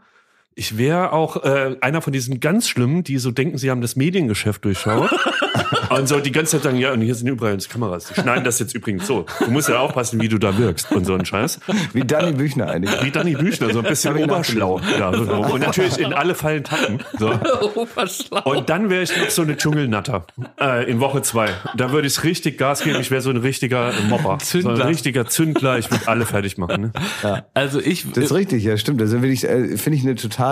Ich 0.59 0.75
wäre 0.75 1.13
auch 1.13 1.43
äh, 1.43 1.75
einer 1.81 2.01
von 2.01 2.11
diesen 2.11 2.39
ganz 2.39 2.67
Schlimmen, 2.67 3.03
die 3.03 3.19
so 3.19 3.29
denken, 3.29 3.59
sie 3.59 3.69
haben 3.69 3.79
das 3.79 3.95
Mediengeschäft 3.95 4.65
durchschaut. 4.65 5.11
und 5.91 6.07
so 6.07 6.19
die 6.19 6.31
ganze 6.31 6.53
Zeit 6.53 6.63
sagen, 6.63 6.77
ja, 6.77 6.93
und 6.93 7.01
hier 7.01 7.13
sind 7.13 7.27
übrigens 7.27 7.69
Kameras. 7.69 8.07
Die 8.07 8.19
schneiden 8.19 8.43
das 8.43 8.57
jetzt 8.57 8.73
übrigens 8.73 9.05
so. 9.05 9.27
Du 9.39 9.51
musst 9.51 9.69
ja 9.69 9.77
aufpassen, 9.77 10.19
wie 10.19 10.29
du 10.29 10.39
da 10.39 10.57
wirkst 10.57 10.91
und 10.91 11.05
so 11.05 11.13
ein 11.13 11.25
Scheiß. 11.25 11.59
Wie 11.93 12.01
Danny 12.01 12.31
Büchner 12.31 12.71
eigentlich. 12.71 13.03
Wie 13.03 13.11
Danny 13.11 13.35
Büchner, 13.35 13.71
so 13.71 13.81
ein 13.81 13.85
bisschen 13.85 14.17
oberschlau. 14.17 14.81
Ja, 14.97 15.13
so. 15.13 15.31
Und 15.31 15.61
natürlich 15.61 15.99
in 15.99 16.11
alle 16.11 16.33
Fallen 16.33 16.63
tappen. 16.63 17.03
So. 17.19 17.31
Oberschlau. 17.75 18.41
Und 18.43 18.67
dann 18.67 18.89
wäre 18.89 19.03
ich 19.03 19.15
noch 19.15 19.29
so 19.29 19.43
eine 19.43 19.57
Dschungelnatter 19.57 20.25
äh, 20.59 20.89
in 20.89 20.99
Woche 20.99 21.21
zwei. 21.21 21.49
Da 21.75 21.91
würde 21.91 22.07
ich 22.07 22.23
richtig 22.23 22.57
Gas 22.57 22.81
geben. 22.81 22.99
Ich 22.99 23.11
wäre 23.11 23.21
so 23.21 23.29
ein 23.29 23.37
richtiger 23.37 23.93
Mopper. 24.09 24.39
So 24.41 24.59
Zündler. 24.59 24.73
ein 24.73 24.87
richtiger 24.87 25.27
Zündler. 25.27 25.77
Ich 25.77 25.91
würde 25.91 26.07
alle 26.07 26.25
fertig 26.25 26.57
machen. 26.57 26.91
Ne? 27.21 27.43
Also 27.53 27.79
ich, 27.79 28.11
Das 28.11 28.25
ist 28.25 28.33
richtig, 28.33 28.63
ja, 28.63 28.75
stimmt. 28.77 29.01
Das 29.01 29.11
finde 29.11 29.27
ich, 29.27 29.43
äh, 29.43 29.77
finde 29.77 29.99
ich 29.99 30.03
eine 30.03 30.15
total, 30.15 30.46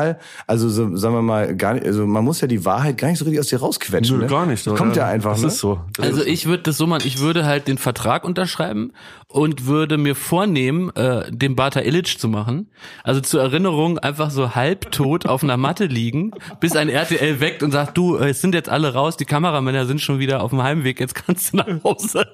also 0.48 0.70
so, 0.70 0.96
sagen 0.96 1.16
wir 1.16 1.22
mal, 1.22 1.56
gar 1.56 1.74
nicht, 1.74 1.86
also 1.86 2.06
man 2.06 2.24
muss 2.24 2.42
ja 2.42 2.48
die 2.48 2.66
Wahrheit 2.66 2.98
gar 2.98 3.10
nicht 3.10 3.20
so 3.20 3.26
richtig 3.26 3.40
aus 3.40 3.48
dir 3.48 3.60
rausquetschen. 3.60 4.18
Nö, 4.18 4.24
ne? 4.24 4.30
gar 4.30 4.46
nicht. 4.46 4.66
Das 4.66 4.76
kommt 4.76 4.96
ja 4.96 5.08
einfach. 5.08 5.32
Das 5.32 5.42
ne? 5.42 5.48
ist 5.48 5.60
so. 5.60 5.80
Das 5.94 6.08
Also 6.08 6.22
ist 6.22 6.28
ich 6.28 6.46
würde 6.46 6.64
das 6.64 6.78
so 6.78 6.88
machen, 6.88 7.04
ich 7.06 7.20
würde 7.20 7.46
halt 7.46 7.68
den 7.68 7.78
Vertrag 7.78 8.24
unterschreiben 8.24 8.94
und 9.28 9.66
würde 9.66 9.98
mir 9.98 10.16
vornehmen, 10.16 10.90
äh, 10.96 11.32
den 11.32 11.56
Bata 11.56 11.82
Illich 11.82 12.20
zu 12.20 12.28
machen. 12.28 12.72
Also 13.04 13.22
zur 13.22 13.42
Erinnerung 13.42 14.00
einfach 14.00 14.32
so 14.32 14.56
halbtot 14.56 15.26
auf 15.26 15.44
einer 15.44 15.58
Matte 15.58 15.86
liegen, 15.86 16.32
bis 16.60 16.76
ein 16.76 16.90
RTL 16.90 17.40
weckt 17.40 17.64
und 17.64 17.72
sagt, 17.72 17.98
du, 17.98 18.18
äh, 18.18 18.30
es 18.30 18.42
sind 18.42 18.56
jetzt 18.56 18.70
alle 18.70 18.94
raus, 18.94 19.18
die 19.18 19.26
Kameramänner 19.26 19.86
sind 19.86 20.02
schon 20.02 20.20
wieder 20.20 20.42
auf 20.42 20.52
dem 20.52 20.64
Heimweg, 20.64 21.00
jetzt 21.00 21.16
kannst 21.16 21.54
du 21.54 21.58
nach 21.58 21.84
Hause. 21.84 22.26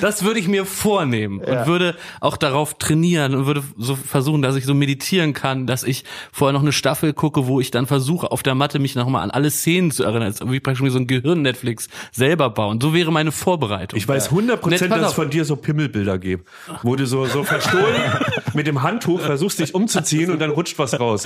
Das 0.00 0.24
würde 0.24 0.40
ich 0.40 0.48
mir 0.48 0.64
vornehmen 0.66 1.38
und 1.38 1.46
Ja. 1.52 1.66
würde 1.66 1.94
auch 2.20 2.36
darauf 2.36 2.74
trainieren 2.74 3.34
und 3.34 3.46
würde 3.46 3.62
so 3.78 3.94
versuchen, 3.94 4.42
dass 4.42 4.56
ich 4.56 4.64
so 4.66 4.74
meditieren 4.74 5.34
kann, 5.34 5.68
dass 5.68 5.84
ich 5.84 6.04
vorher 6.32 6.52
noch 6.52 6.62
eine 6.62 6.72
Staffel 6.72 7.12
gucke, 7.12 7.46
wo 7.46 7.60
ich 7.60 7.70
dann 7.70 7.86
versuche, 7.86 8.32
auf 8.32 8.42
der 8.42 8.56
Matte 8.56 8.80
mich 8.80 8.96
nochmal 8.96 9.22
an 9.22 9.30
alle 9.30 9.50
Szenen 9.50 9.92
zu 9.92 10.02
erinnern. 10.02 10.22
Das 10.24 10.34
ist 10.36 10.40
irgendwie 10.40 10.58
praktisch 10.58 10.82
wie 10.84 10.90
so 10.90 10.98
ein 10.98 11.06
Gehirn-Netflix 11.06 11.88
selber 12.10 12.50
bauen. 12.50 12.80
So 12.80 12.92
wäre 12.92 13.12
meine 13.12 13.30
Vorbereitung. 13.30 13.96
Ich 13.96 14.08
weiß 14.08 14.30
100 14.30 14.56
Jetzt 14.56 14.62
Prozent, 14.62 14.92
dass 14.92 15.10
es 15.10 15.12
von 15.14 15.30
dir 15.30 15.44
so 15.44 15.54
Pimmelbilder 15.54 16.18
gibt, 16.18 16.48
wo 16.82 16.96
du 16.96 17.06
so, 17.06 17.26
so 17.26 17.44
verstohlen 17.44 17.94
mit 18.54 18.66
dem 18.66 18.82
Handtuch 18.82 19.20
versuchst, 19.20 19.60
dich 19.60 19.74
umzuziehen 19.76 20.32
und 20.32 20.40
dann 20.40 20.50
rutscht 20.50 20.78
was 20.80 20.98
raus. 20.98 21.24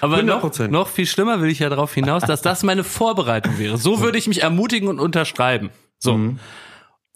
Aber 0.00 0.16
100 0.16 0.26
noch, 0.60 0.68
noch 0.68 0.88
viel 0.88 1.06
schlimmer 1.06 1.40
will 1.40 1.50
ich 1.50 1.58
ja 1.58 1.68
darauf 1.68 1.92
hinaus, 1.92 2.22
dass 2.22 2.40
das 2.40 2.62
meine 2.62 2.84
Vorbereitung 2.84 3.58
wäre. 3.58 3.78
So 3.78 4.00
würde 4.00 4.16
ich 4.18 4.28
mich 4.28 4.42
ermutigen 4.42 4.88
und 4.88 5.00
unterschreiben. 5.00 5.70
So. 5.98 6.20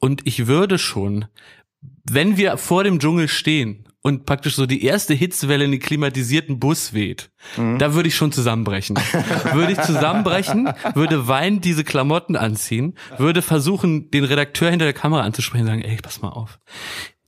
Und 0.06 0.24
ich 0.24 0.46
würde 0.46 0.78
schon, 0.78 1.24
wenn 2.08 2.36
wir 2.36 2.58
vor 2.58 2.84
dem 2.84 3.00
Dschungel 3.00 3.26
stehen 3.26 3.88
und 4.02 4.24
praktisch 4.24 4.54
so 4.54 4.64
die 4.64 4.84
erste 4.84 5.14
Hitzewelle 5.14 5.64
in 5.64 5.72
den 5.72 5.80
klimatisierten 5.80 6.60
Bus 6.60 6.92
weht, 6.92 7.32
da 7.78 7.92
würde 7.92 8.08
ich 8.08 8.14
schon 8.14 8.30
zusammenbrechen. 8.30 8.96
würde 9.52 9.72
ich 9.72 9.80
zusammenbrechen, 9.80 10.72
würde 10.94 11.26
weinend 11.26 11.64
diese 11.64 11.82
Klamotten 11.82 12.36
anziehen, 12.36 12.94
würde 13.18 13.42
versuchen, 13.42 14.08
den 14.12 14.22
Redakteur 14.22 14.70
hinter 14.70 14.84
der 14.84 14.94
Kamera 14.94 15.22
anzusprechen 15.22 15.62
und 15.62 15.70
sagen, 15.70 15.82
ey, 15.82 15.96
pass 16.00 16.22
mal 16.22 16.28
auf. 16.28 16.60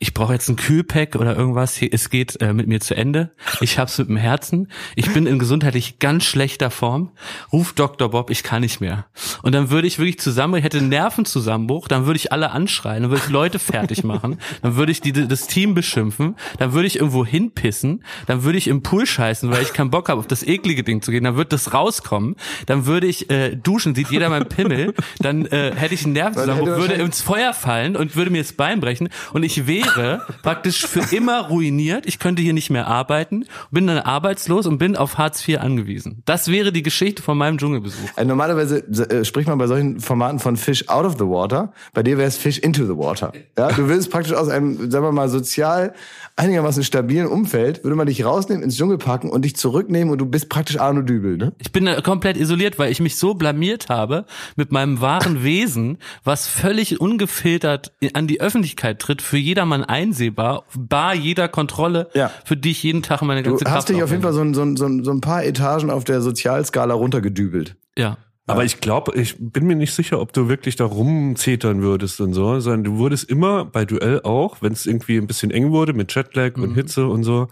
Ich 0.01 0.15
brauche 0.15 0.33
jetzt 0.33 0.49
ein 0.49 0.55
Kühlpack 0.55 1.17
oder 1.17 1.37
irgendwas. 1.37 1.75
Hier, 1.75 1.89
es 1.93 2.09
geht 2.09 2.41
äh, 2.41 2.53
mit 2.53 2.69
mir 2.69 2.79
zu 2.79 2.95
Ende. 2.95 3.33
Ich 3.61 3.81
hab's 3.81 3.99
mit 3.99 4.09
dem 4.09 4.17
Herzen. 4.17 4.69
Ich 4.95 5.13
bin 5.13 5.27
in 5.27 5.41
gesundheitlich 5.41 5.99
ganz 5.99 6.23
schlechter 6.23 6.71
Form. 6.71 7.11
Ruf 7.53 7.73
Dr. 7.73 8.09
Bob, 8.09 8.31
ich 8.31 8.45
kann 8.45 8.61
nicht 8.61 8.81
mehr. 8.81 9.07
Und 9.43 9.57
dann 9.57 9.71
würde 9.71 9.89
ich 9.89 9.99
wirklich 9.99 10.21
zusammen, 10.21 10.55
ich 10.55 10.63
hätte 10.63 10.79
einen 10.79 10.89
Nervenzusammenbruch, 10.89 11.89
dann 11.89 12.07
würde 12.07 12.17
ich 12.17 12.31
alle 12.31 12.53
anschreien, 12.53 13.03
dann 13.03 13.11
würde 13.11 13.25
ich 13.25 13.31
Leute 13.31 13.59
fertig 13.59 14.05
machen, 14.05 14.39
dann 14.63 14.77
würde 14.77 14.93
ich 14.93 15.01
die, 15.01 15.13
das 15.13 15.49
Team 15.49 15.75
beschimpfen, 15.75 16.37
dann 16.59 16.75
würde 16.75 16.87
ich 16.87 16.97
irgendwo 16.97 17.27
hinpissen, 17.27 18.05
dann 18.27 18.45
würde 18.45 18.59
ich 18.59 18.69
im 18.69 18.83
Pool 18.83 19.05
scheißen, 19.05 19.51
weil 19.51 19.63
ich 19.63 19.73
keinen 19.73 19.91
Bock 19.91 20.09
habe, 20.09 20.21
auf 20.21 20.29
das 20.29 20.45
eklige 20.45 20.85
Ding 20.85 21.03
zu 21.03 21.11
gehen, 21.11 21.25
dann 21.25 21.37
wird 21.37 21.53
das 21.53 21.75
rauskommen, 21.75 22.37
dann 22.67 22.87
würde 22.87 23.09
ich 23.09 23.31
äh, 23.31 23.57
duschen, 23.57 23.97
sieht 23.97 24.11
jeder 24.11 24.29
mein 24.29 24.49
Pimmel, 24.49 24.95
dann 25.19 25.47
äh, 25.47 25.75
hätte 25.75 25.95
ich 25.95 26.05
einen 26.05 26.13
Nervenzusammenbruch, 26.13 26.77
würde 26.77 26.95
ins 26.95 27.21
Feuer 27.21 27.53
fallen 27.53 27.97
und 27.97 28.15
würde 28.15 28.31
mir 28.31 28.43
das 28.43 28.53
Bein 28.53 28.79
brechen 28.81 29.09
und 29.33 29.43
ich 29.43 29.67
wäre 29.97 30.23
praktisch 30.43 30.87
für 30.87 31.15
immer 31.15 31.49
ruiniert. 31.49 32.07
Ich 32.07 32.19
könnte 32.19 32.43
hier 32.43 32.53
nicht 32.53 32.71
mehr 32.71 32.87
arbeiten, 32.87 33.45
bin 33.71 33.87
dann 33.87 33.99
arbeitslos 33.99 34.67
und 34.67 34.79
bin 34.79 34.97
auf 34.97 35.19
Hartz 35.19 35.47
IV 35.47 35.59
angewiesen. 35.59 36.23
Das 36.25 36.49
wäre 36.49 36.73
die 36.73 36.83
Geschichte 36.83 37.23
von 37.23 37.39
meinem 37.39 37.59
Dschungelbesuch. 37.59 38.11
Also 38.17 38.29
normalerweise 38.29 38.79
äh, 38.79 39.25
spricht 39.25 39.49
man 39.49 39.59
bei 39.59 39.67
solchen 39.67 40.01
Formaten 40.01 40.39
von 40.39 40.57
Fish 40.57 40.89
out 40.89 41.05
of 41.05 41.15
the 41.15 41.25
water. 41.25 41.73
Bei 41.93 42.03
dir 42.03 42.19
wäre 42.19 42.29
es 42.29 42.37
Fish 42.37 42.59
into 42.59 42.85
the 42.85 42.97
water. 42.97 43.33
Ja, 43.57 43.69
du 43.69 43.89
willst 43.89 44.11
praktisch 44.11 44.35
aus 44.35 44.49
einem, 44.49 44.91
sagen 44.91 45.05
wir 45.05 45.13
mal, 45.13 45.29
sozial 45.29 45.95
einigermaßen 46.39 46.85
stabilen 46.85 47.27
Umfeld, 47.27 47.83
würde 47.83 47.97
man 47.97 48.07
dich 48.07 48.25
rausnehmen, 48.25 48.63
ins 48.63 48.77
Dschungel 48.77 48.99
packen 48.99 49.31
und 49.31 49.45
dich 49.45 49.57
zurücknehmen 49.57 50.11
und 50.13 50.19
du 50.19 50.27
bist 50.27 50.49
praktisch 50.49 50.79
Arno 50.79 51.03
Dübel, 51.03 51.37
ne? 51.37 51.53
Ich 51.59 51.73
bin 51.73 51.85
da 51.85 52.01
komplett 52.01 52.37
isoliert, 52.37 52.79
weil 52.79 52.93
ich 52.93 53.01
mich 53.01 53.17
so 53.17 53.35
blamiert 53.35 53.89
habe 53.89 54.25
mit 54.57 54.71
meinem 54.71 55.01
wahren 55.01 55.43
Wesen, 55.49 55.99
was 56.25 56.47
völlig 56.47 57.01
ungefiltert 57.01 57.93
an 58.13 58.27
die 58.27 58.41
Öffentlichkeit 58.41 59.01
tritt, 59.01 59.21
für 59.21 59.37
jedermann 59.37 59.78
einsehbar, 59.85 60.65
bar 60.77 61.15
jeder 61.15 61.49
Kontrolle, 61.49 62.09
Ja. 62.15 62.31
für 62.45 62.57
die 62.57 62.71
ich 62.71 62.83
jeden 62.83 63.03
Tag 63.03 63.23
meine 63.23 63.43
Du 63.43 63.51
ganze 63.51 63.65
Kraft 63.65 63.77
hast 63.77 63.89
dich 63.89 64.03
auf 64.03 64.11
jeden. 64.11 64.23
Fall 64.23 64.33
so 64.33 64.41
ein, 64.41 64.55
so, 64.55 64.63
ein, 64.63 65.05
so 65.05 65.11
ein 65.11 65.21
paar 65.21 65.45
Etagen 65.45 65.91
auf 65.91 66.05
der 66.05 66.21
Sozialskala 66.21 66.95
runtergedübelt. 66.95 67.77
Ja. 67.97 68.17
Aber 68.47 68.65
ich 68.65 68.81
glaube, 68.81 69.13
ich 69.15 69.37
bin 69.39 69.67
mir 69.67 69.77
nicht 69.77 69.93
sicher, 69.93 70.21
ob 70.21 70.33
du 70.33 70.49
wirklich 70.49 70.75
da 70.77 70.87
rumzetern 70.87 71.83
würdest 71.83 72.19
und 72.23 72.33
so, 72.33 72.61
sondern 72.61 72.85
du 72.85 72.97
wurdest 72.97 73.29
immer 73.29 73.67
bei 73.67 73.85
Duell 73.85 74.23
auch, 74.23 74.63
wenn 74.63 74.73
es 74.73 74.87
irgendwie 74.87 75.19
ein 75.19 75.27
bisschen 75.27 75.51
eng 75.51 75.71
wurde 75.71 75.93
mit 75.93 76.15
Jetlag 76.15 76.57
Mhm. 76.57 76.63
und 76.63 76.75
Hitze 76.75 77.07
und 77.09 77.25
so, 77.25 77.49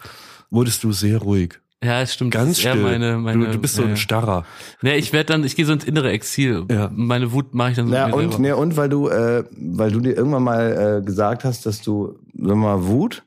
wurdest 0.50 0.84
du 0.84 0.92
sehr 0.92 1.18
ruhig. 1.18 1.58
Ja, 1.84 2.00
es 2.00 2.14
stimmt. 2.14 2.32
Ganz 2.32 2.50
Das 2.50 2.60
still. 2.60 2.76
Meine, 2.82 3.18
meine, 3.18 3.46
du, 3.46 3.52
du 3.52 3.58
bist 3.58 3.74
so 3.74 3.82
ja. 3.82 3.88
ein 3.88 3.96
Starrer. 3.96 4.44
Nee, 4.82 4.96
ich 4.96 5.12
werde 5.12 5.32
dann, 5.32 5.44
ich 5.44 5.56
gehe 5.56 5.66
so 5.66 5.72
ins 5.72 5.84
innere 5.84 6.10
Exil. 6.10 6.64
Ja. 6.70 6.90
Meine 6.94 7.32
Wut 7.32 7.54
mache 7.54 7.70
ich 7.70 7.76
dann 7.76 7.88
so 7.88 7.94
Ja, 7.94 8.06
und, 8.06 8.30
selber. 8.32 8.38
ne, 8.38 8.56
und 8.56 8.76
weil 8.76 8.88
du, 8.88 9.08
äh, 9.08 9.44
weil 9.56 9.92
du 9.92 10.00
dir 10.00 10.16
irgendwann 10.16 10.42
mal 10.42 10.98
äh, 11.02 11.04
gesagt 11.04 11.44
hast, 11.44 11.66
dass 11.66 11.82
du, 11.82 12.18
sagen 12.34 12.48
wir 12.60 12.76
mal, 12.76 12.86
Wut, 12.86 13.24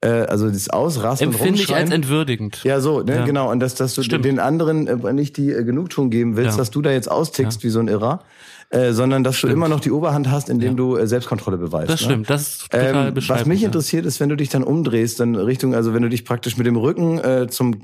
äh, 0.00 0.08
also 0.08 0.50
das 0.50 0.70
Ausrasten 0.70 1.28
Empfinde 1.28 1.60
ich 1.60 1.74
als 1.74 1.90
entwürdigend. 1.90 2.64
Ja, 2.64 2.80
so, 2.80 3.02
ne, 3.02 3.16
Ja. 3.16 3.24
genau. 3.26 3.50
Und 3.50 3.60
dass, 3.60 3.74
dass 3.74 3.94
du 3.94 4.02
Stimmt. 4.02 4.24
den 4.24 4.38
anderen 4.40 4.86
äh, 4.86 5.12
nicht 5.12 5.36
die 5.36 5.50
äh, 5.52 5.62
Genugtuung 5.62 6.08
geben 6.10 6.36
willst, 6.36 6.52
Ja. 6.52 6.56
dass 6.56 6.70
du 6.70 6.80
da 6.82 6.90
jetzt 6.90 7.10
austickst 7.10 7.62
wie 7.62 7.68
so 7.68 7.78
ein 7.78 7.88
Irrer, 7.88 8.24
äh, 8.72 8.92
sondern 8.92 9.22
dass 9.22 9.40
du 9.40 9.46
immer 9.48 9.68
noch 9.68 9.80
die 9.80 9.90
Oberhand 9.92 10.30
hast, 10.30 10.48
indem 10.48 10.70
Ja. 10.70 10.74
du 10.76 10.96
äh, 10.96 11.06
Selbstkontrolle 11.06 11.58
beweist. 11.58 11.90
Das 11.90 12.00
ne? 12.00 12.06
stimmt, 12.06 12.30
das 12.30 12.42
ist 12.42 12.70
total 12.72 13.08
Ähm, 13.08 13.14
was 13.28 13.46
mich 13.46 13.60
ja. 13.60 13.66
interessiert 13.66 14.06
ist, 14.06 14.18
wenn 14.18 14.28
du 14.28 14.36
dich 14.36 14.48
dann 14.48 14.64
umdrehst, 14.64 15.20
dann 15.20 15.34
Richtung, 15.36 15.74
also 15.74 15.94
wenn 15.94 16.02
du 16.02 16.08
dich 16.08 16.24
praktisch 16.24 16.56
mit 16.56 16.66
dem 16.66 16.76
Rücken 16.76 17.18
äh, 17.18 17.46
zum 17.48 17.74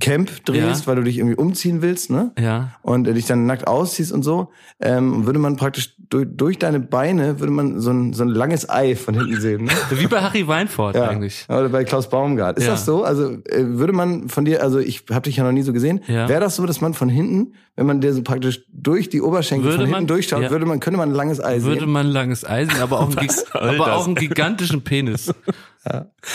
Camp 0.00 0.44
drehst, 0.44 0.82
Ja. 0.82 0.86
weil 0.86 0.96
du 0.96 1.02
dich 1.02 1.18
irgendwie 1.18 1.36
umziehen 1.36 1.82
willst, 1.82 2.10
ne? 2.10 2.32
Ja. 2.38 2.70
Und 2.82 3.06
äh, 3.08 3.14
dich 3.14 3.26
dann 3.26 3.46
nackt 3.46 3.66
ausziehst 3.66 4.12
und 4.12 4.22
so, 4.22 4.50
ähm, 4.80 5.26
würde 5.26 5.38
man 5.38 5.56
praktisch 5.56 5.96
durch, 6.08 6.26
durch 6.30 6.58
deine 6.58 6.80
Beine 6.80 7.40
würde 7.40 7.52
man 7.52 7.80
so 7.80 7.90
ein, 7.90 8.12
so 8.12 8.22
ein 8.22 8.28
langes 8.28 8.68
Ei 8.70 8.96
von 8.96 9.14
hinten 9.14 9.40
sehen. 9.40 9.64
Ne? 9.64 9.70
Wie 9.90 10.06
bei 10.06 10.20
Harry 10.20 10.46
Weinfurt 10.46 10.94
Ja. 10.96 11.08
eigentlich. 11.08 11.46
Oder 11.48 11.68
bei 11.68 11.84
Klaus 11.84 12.08
Baumgart. 12.08 12.58
Ist 12.58 12.68
das 12.68 12.84
so? 12.84 13.04
Also 13.04 13.30
äh, 13.30 13.64
würde 13.64 13.92
man 13.92 14.28
von 14.28 14.44
dir, 14.44 14.62
also 14.62 14.78
ich 14.78 15.04
habe 15.10 15.22
dich 15.22 15.36
ja 15.36 15.44
noch 15.44 15.52
nie 15.52 15.62
so 15.62 15.72
gesehen, 15.72 16.00
wäre 16.06 16.40
das 16.40 16.56
so, 16.56 16.66
dass 16.66 16.80
man 16.80 16.94
von 16.94 17.08
hinten, 17.08 17.52
wenn 17.80 17.86
man 17.86 18.02
dir 18.02 18.12
so 18.12 18.22
praktisch 18.22 18.60
durch 18.70 19.08
die 19.08 19.22
Oberschenkel 19.22 19.64
Würde 19.64 19.76
von 19.78 19.86
hinten 19.86 20.00
man- 20.02 20.06
durchschaut, 20.06 20.42
ja. 20.42 20.50
würde 20.50 20.66
man, 20.66 20.80
könnte 20.80 20.98
man 20.98 21.08
ein 21.08 21.14
langes 21.14 21.42
Ei 21.42 21.62
Würde 21.62 21.80
sehen? 21.80 21.90
man 21.90 22.06
langes 22.08 22.44
Eisen, 22.46 22.78
aber 22.78 23.00
auch, 23.00 23.16
einen, 23.16 23.30
aber 23.54 23.94
auch 23.96 24.04
einen 24.06 24.16
gigantischen 24.16 24.82
Penis. 24.82 25.32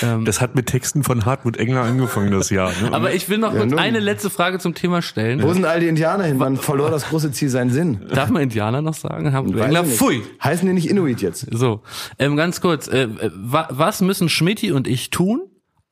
Ähm, 0.01 0.25
Das 0.25 0.41
hat 0.41 0.55
mit 0.55 0.65
Texten 0.65 1.03
von 1.03 1.23
Hartmut 1.23 1.57
Engler 1.57 1.81
angefangen, 1.83 2.31
das 2.31 2.49
Jahr. 2.49 2.71
Ne? 2.81 2.91
aber 2.91 3.13
ich 3.13 3.29
will 3.29 3.37
noch 3.37 3.53
Ja, 3.53 3.61
eine 3.77 3.99
letzte 3.99 4.31
Frage 4.31 4.57
zum 4.57 4.73
Thema 4.73 5.03
stellen. 5.03 5.43
Wo 5.43 5.53
sind 5.53 5.65
all 5.65 5.79
die 5.79 5.87
Indianer 5.87 6.23
hin? 6.23 6.37
Man 6.37 6.57
verlor 6.57 6.89
das 6.89 7.09
große 7.09 7.31
Ziel 7.31 7.49
seinen 7.49 7.69
Sinn. 7.69 8.07
Darf 8.11 8.31
man 8.31 8.41
Indianer 8.41 8.81
noch 8.81 8.95
sagen? 8.95 9.33
Haben 9.33 9.53
Weiß 9.53 9.65
Engler, 9.65 9.83
pfui. 9.83 10.23
Heißen 10.43 10.67
die 10.67 10.73
nicht 10.73 10.89
Inuit 10.89 11.21
jetzt? 11.21 11.45
So, 11.51 11.83
ähm, 12.17 12.35
ganz 12.35 12.59
kurz. 12.59 12.87
Äh, 12.87 13.03
äh, 13.03 13.29
wa 13.35 13.67
was 13.69 14.01
müssen 14.01 14.29
Schmidti 14.29 14.71
und 14.71 14.87
ich 14.87 15.11
tun, 15.11 15.43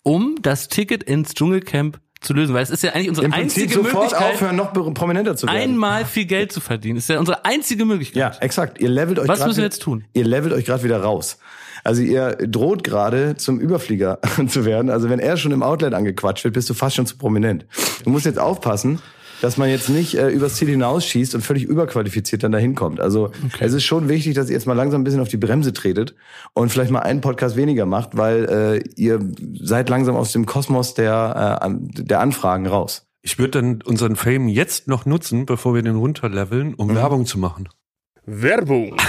um 0.02 0.36
das 0.42 0.68
Ticket 0.68 1.04
ins 1.04 1.36
Dschungelcamp 1.36 2.00
zu 2.24 2.34
lösen? 2.34 2.54
Weil 2.54 2.64
es 2.64 2.70
ist 2.70 2.84
ja 2.84 2.92
eigentlich 2.92 3.10
unsere 3.10 3.26
Im 3.26 3.32
Prinzip 3.32 3.64
einzige 3.64 3.84
sofort 3.84 4.04
Möglichkeit, 4.12 4.34
aufhören, 4.34 4.56
noch 4.56 4.74
prominenter 4.74 5.36
zu 5.36 5.48
werden. 5.48 5.58
einmal 5.58 6.06
viel 6.06 6.26
Geld 6.26 6.52
zu 6.52 6.62
verdienen. 6.62 6.98
ist 6.98 7.10
ja 7.10 7.20
unsere 7.20 7.46
einzige 7.46 7.86
Möglichkeit. 7.86 8.18
Ja, 8.18 8.32
exakt. 8.42 8.80
Ihr 8.80 8.90
levelt 8.90 9.20
euch 9.20 9.28
Was 9.28 9.46
müssen 9.46 9.58
wir 9.58 9.64
jetzt 9.66 9.82
tun? 9.82 10.06
Ihr 10.14 10.26
levelt 10.26 10.54
euch 10.54 10.66
gerade 10.66 10.84
wieder 10.84 11.02
raus. 11.02 11.38
Also 11.84 12.02
ihr 12.02 12.38
droht 12.38 12.84
gerade 12.84 13.36
zum 13.36 13.60
Überflieger 13.60 14.20
zu 14.48 14.66
werden. 14.66 14.90
Also 14.90 15.10
wenn 15.10 15.20
er 15.20 15.38
schon 15.38 15.52
im 15.52 15.64
Outlet 15.64 15.94
angequatscht 15.94 16.44
wird, 16.46 16.54
bist 16.54 16.70
du 16.70 16.74
fast 16.74 16.96
schon 16.96 17.06
zu 17.06 17.18
prominent. 17.18 17.66
Du 18.04 18.10
musst 18.10 18.26
jetzt 18.26 18.40
aufpassen, 18.40 19.00
dass 19.44 19.58
man 19.58 19.68
jetzt 19.68 19.90
nicht 19.90 20.16
äh, 20.16 20.30
übers 20.30 20.56
Ziel 20.56 20.70
hinausschießt 20.70 21.36
und 21.36 21.42
völlig 21.42 21.66
überqualifiziert 21.66 22.44
dann 22.44 22.54
dahin 22.54 22.76
kommt. 22.76 23.02
Also 23.02 23.32
es 23.60 23.74
ist 23.74 23.84
schon 23.84 24.08
wichtig, 24.08 24.36
dass 24.36 24.48
ihr 24.48 24.54
jetzt 24.54 24.68
mal 24.68 24.74
langsam 24.74 25.02
ein 25.02 25.04
bisschen 25.04 25.20
auf 25.20 25.28
die 25.28 25.36
Bremse 25.36 25.74
tretet 25.74 26.16
und 26.54 26.70
vielleicht 26.70 26.92
mal 26.92 27.02
einen 27.02 27.20
Podcast 27.20 27.58
weniger 27.58 27.86
macht, 27.86 28.16
weil 28.16 28.46
äh, 28.46 28.90
ihr 28.96 29.20
seid 29.60 29.90
langsam 29.90 30.16
aus 30.16 30.32
dem 30.32 30.46
Kosmos 30.46 30.94
der, 30.94 31.62
äh, 31.62 32.04
der 32.04 32.22
Anfragen 32.22 32.68
raus. 32.68 33.06
Ich 33.22 33.38
würde 33.38 33.62
dann 33.62 33.82
unseren 33.82 34.16
Fame 34.16 34.48
jetzt 34.48 34.88
noch 34.88 35.06
nutzen, 35.06 35.46
bevor 35.46 35.76
wir 35.76 35.82
den 35.82 35.98
runterleveln, 35.98 36.74
um 36.76 36.96
Werbung 36.96 37.26
zu 37.26 37.38
machen. 37.38 37.68
Werbung. 38.26 38.96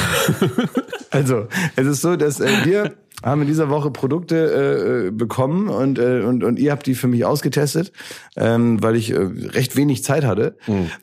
Also, 1.14 1.46
es 1.76 1.86
ist 1.86 2.00
so, 2.00 2.16
dass 2.16 2.40
äh, 2.40 2.50
wir 2.64 2.96
haben 3.24 3.42
in 3.42 3.48
dieser 3.48 3.70
Woche 3.70 3.90
Produkte 3.90 5.06
äh, 5.06 5.10
bekommen 5.10 5.68
und, 5.68 5.98
äh, 5.98 6.20
und, 6.20 6.44
und 6.44 6.58
ihr 6.58 6.72
habt 6.72 6.86
die 6.86 6.94
für 6.94 7.08
mich 7.08 7.24
ausgetestet, 7.24 7.92
ähm, 8.36 8.82
weil 8.82 8.96
ich 8.96 9.10
äh, 9.10 9.16
recht 9.16 9.76
wenig 9.76 10.04
Zeit 10.04 10.24
hatte. 10.24 10.56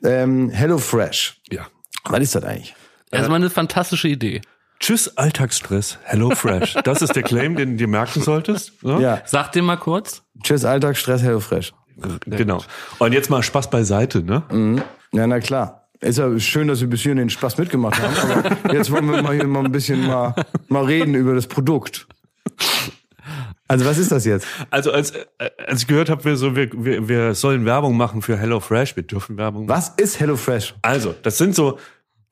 Ähm, 0.04 0.50
Hello 0.50 0.78
Fresh. 0.78 1.40
Ja. 1.50 1.66
Was 2.04 2.20
ist 2.20 2.34
das 2.34 2.44
eigentlich? 2.44 2.74
Erstmal 3.10 3.36
eine 3.36 3.50
fantastische 3.50 4.08
Idee. 4.08 4.40
Tschüss, 4.80 5.16
Alltagsstress. 5.16 5.98
Hello 6.02 6.30
Fresh. 6.30 6.74
Das 6.84 7.02
ist 7.02 7.14
der 7.14 7.22
Claim, 7.22 7.54
den 7.56 7.72
du 7.72 7.76
dir 7.76 7.88
merken 7.88 8.20
solltest. 8.22 8.82
Ne? 8.82 9.00
Ja. 9.00 9.22
Sag 9.26 9.52
dir 9.52 9.62
mal 9.62 9.76
kurz. 9.76 10.22
Tschüss, 10.42 10.64
Alltagsstress, 10.64 11.22
Hello 11.22 11.40
Fresh. 11.40 11.72
Genau. 12.26 12.62
Und 12.98 13.12
jetzt 13.12 13.30
mal 13.30 13.42
Spaß 13.42 13.70
beiseite, 13.70 14.22
ne? 14.22 14.82
Ja, 15.12 15.26
na 15.26 15.40
klar. 15.40 15.81
Ist 16.02 16.18
ja 16.18 16.38
schön, 16.40 16.66
dass 16.66 16.80
wir 16.80 16.88
bis 16.88 17.02
hierhin 17.02 17.18
den 17.18 17.30
Spaß 17.30 17.58
mitgemacht 17.58 18.00
haben, 18.02 18.16
aber 18.16 18.74
jetzt 18.74 18.90
wollen 18.90 19.08
wir 19.08 19.22
mal 19.22 19.34
hier 19.34 19.46
mal 19.46 19.64
ein 19.64 19.70
bisschen 19.70 20.04
mal, 20.04 20.34
mal 20.68 20.84
reden 20.84 21.14
über 21.14 21.34
das 21.34 21.46
Produkt. 21.46 22.08
Also 23.68 23.84
was 23.84 23.98
ist 23.98 24.10
das 24.10 24.24
jetzt? 24.24 24.46
Also 24.70 24.90
als, 24.90 25.12
äh, 25.12 25.50
als 25.64 25.82
ich 25.82 25.86
gehört 25.86 26.10
habe, 26.10 26.24
wir, 26.24 26.36
so, 26.36 26.56
wir, 26.56 26.70
wir, 26.72 27.08
wir 27.08 27.34
sollen 27.34 27.64
Werbung 27.64 27.96
machen 27.96 28.20
für 28.20 28.36
Hello 28.36 28.58
Fresh, 28.58 28.96
wir 28.96 29.04
dürfen 29.04 29.38
Werbung 29.38 29.66
machen. 29.66 29.76
Was 29.76 29.90
ist 29.90 30.18
Hello 30.18 30.36
Fresh? 30.36 30.74
Also, 30.82 31.14
das 31.22 31.38
sind 31.38 31.54
so 31.54 31.78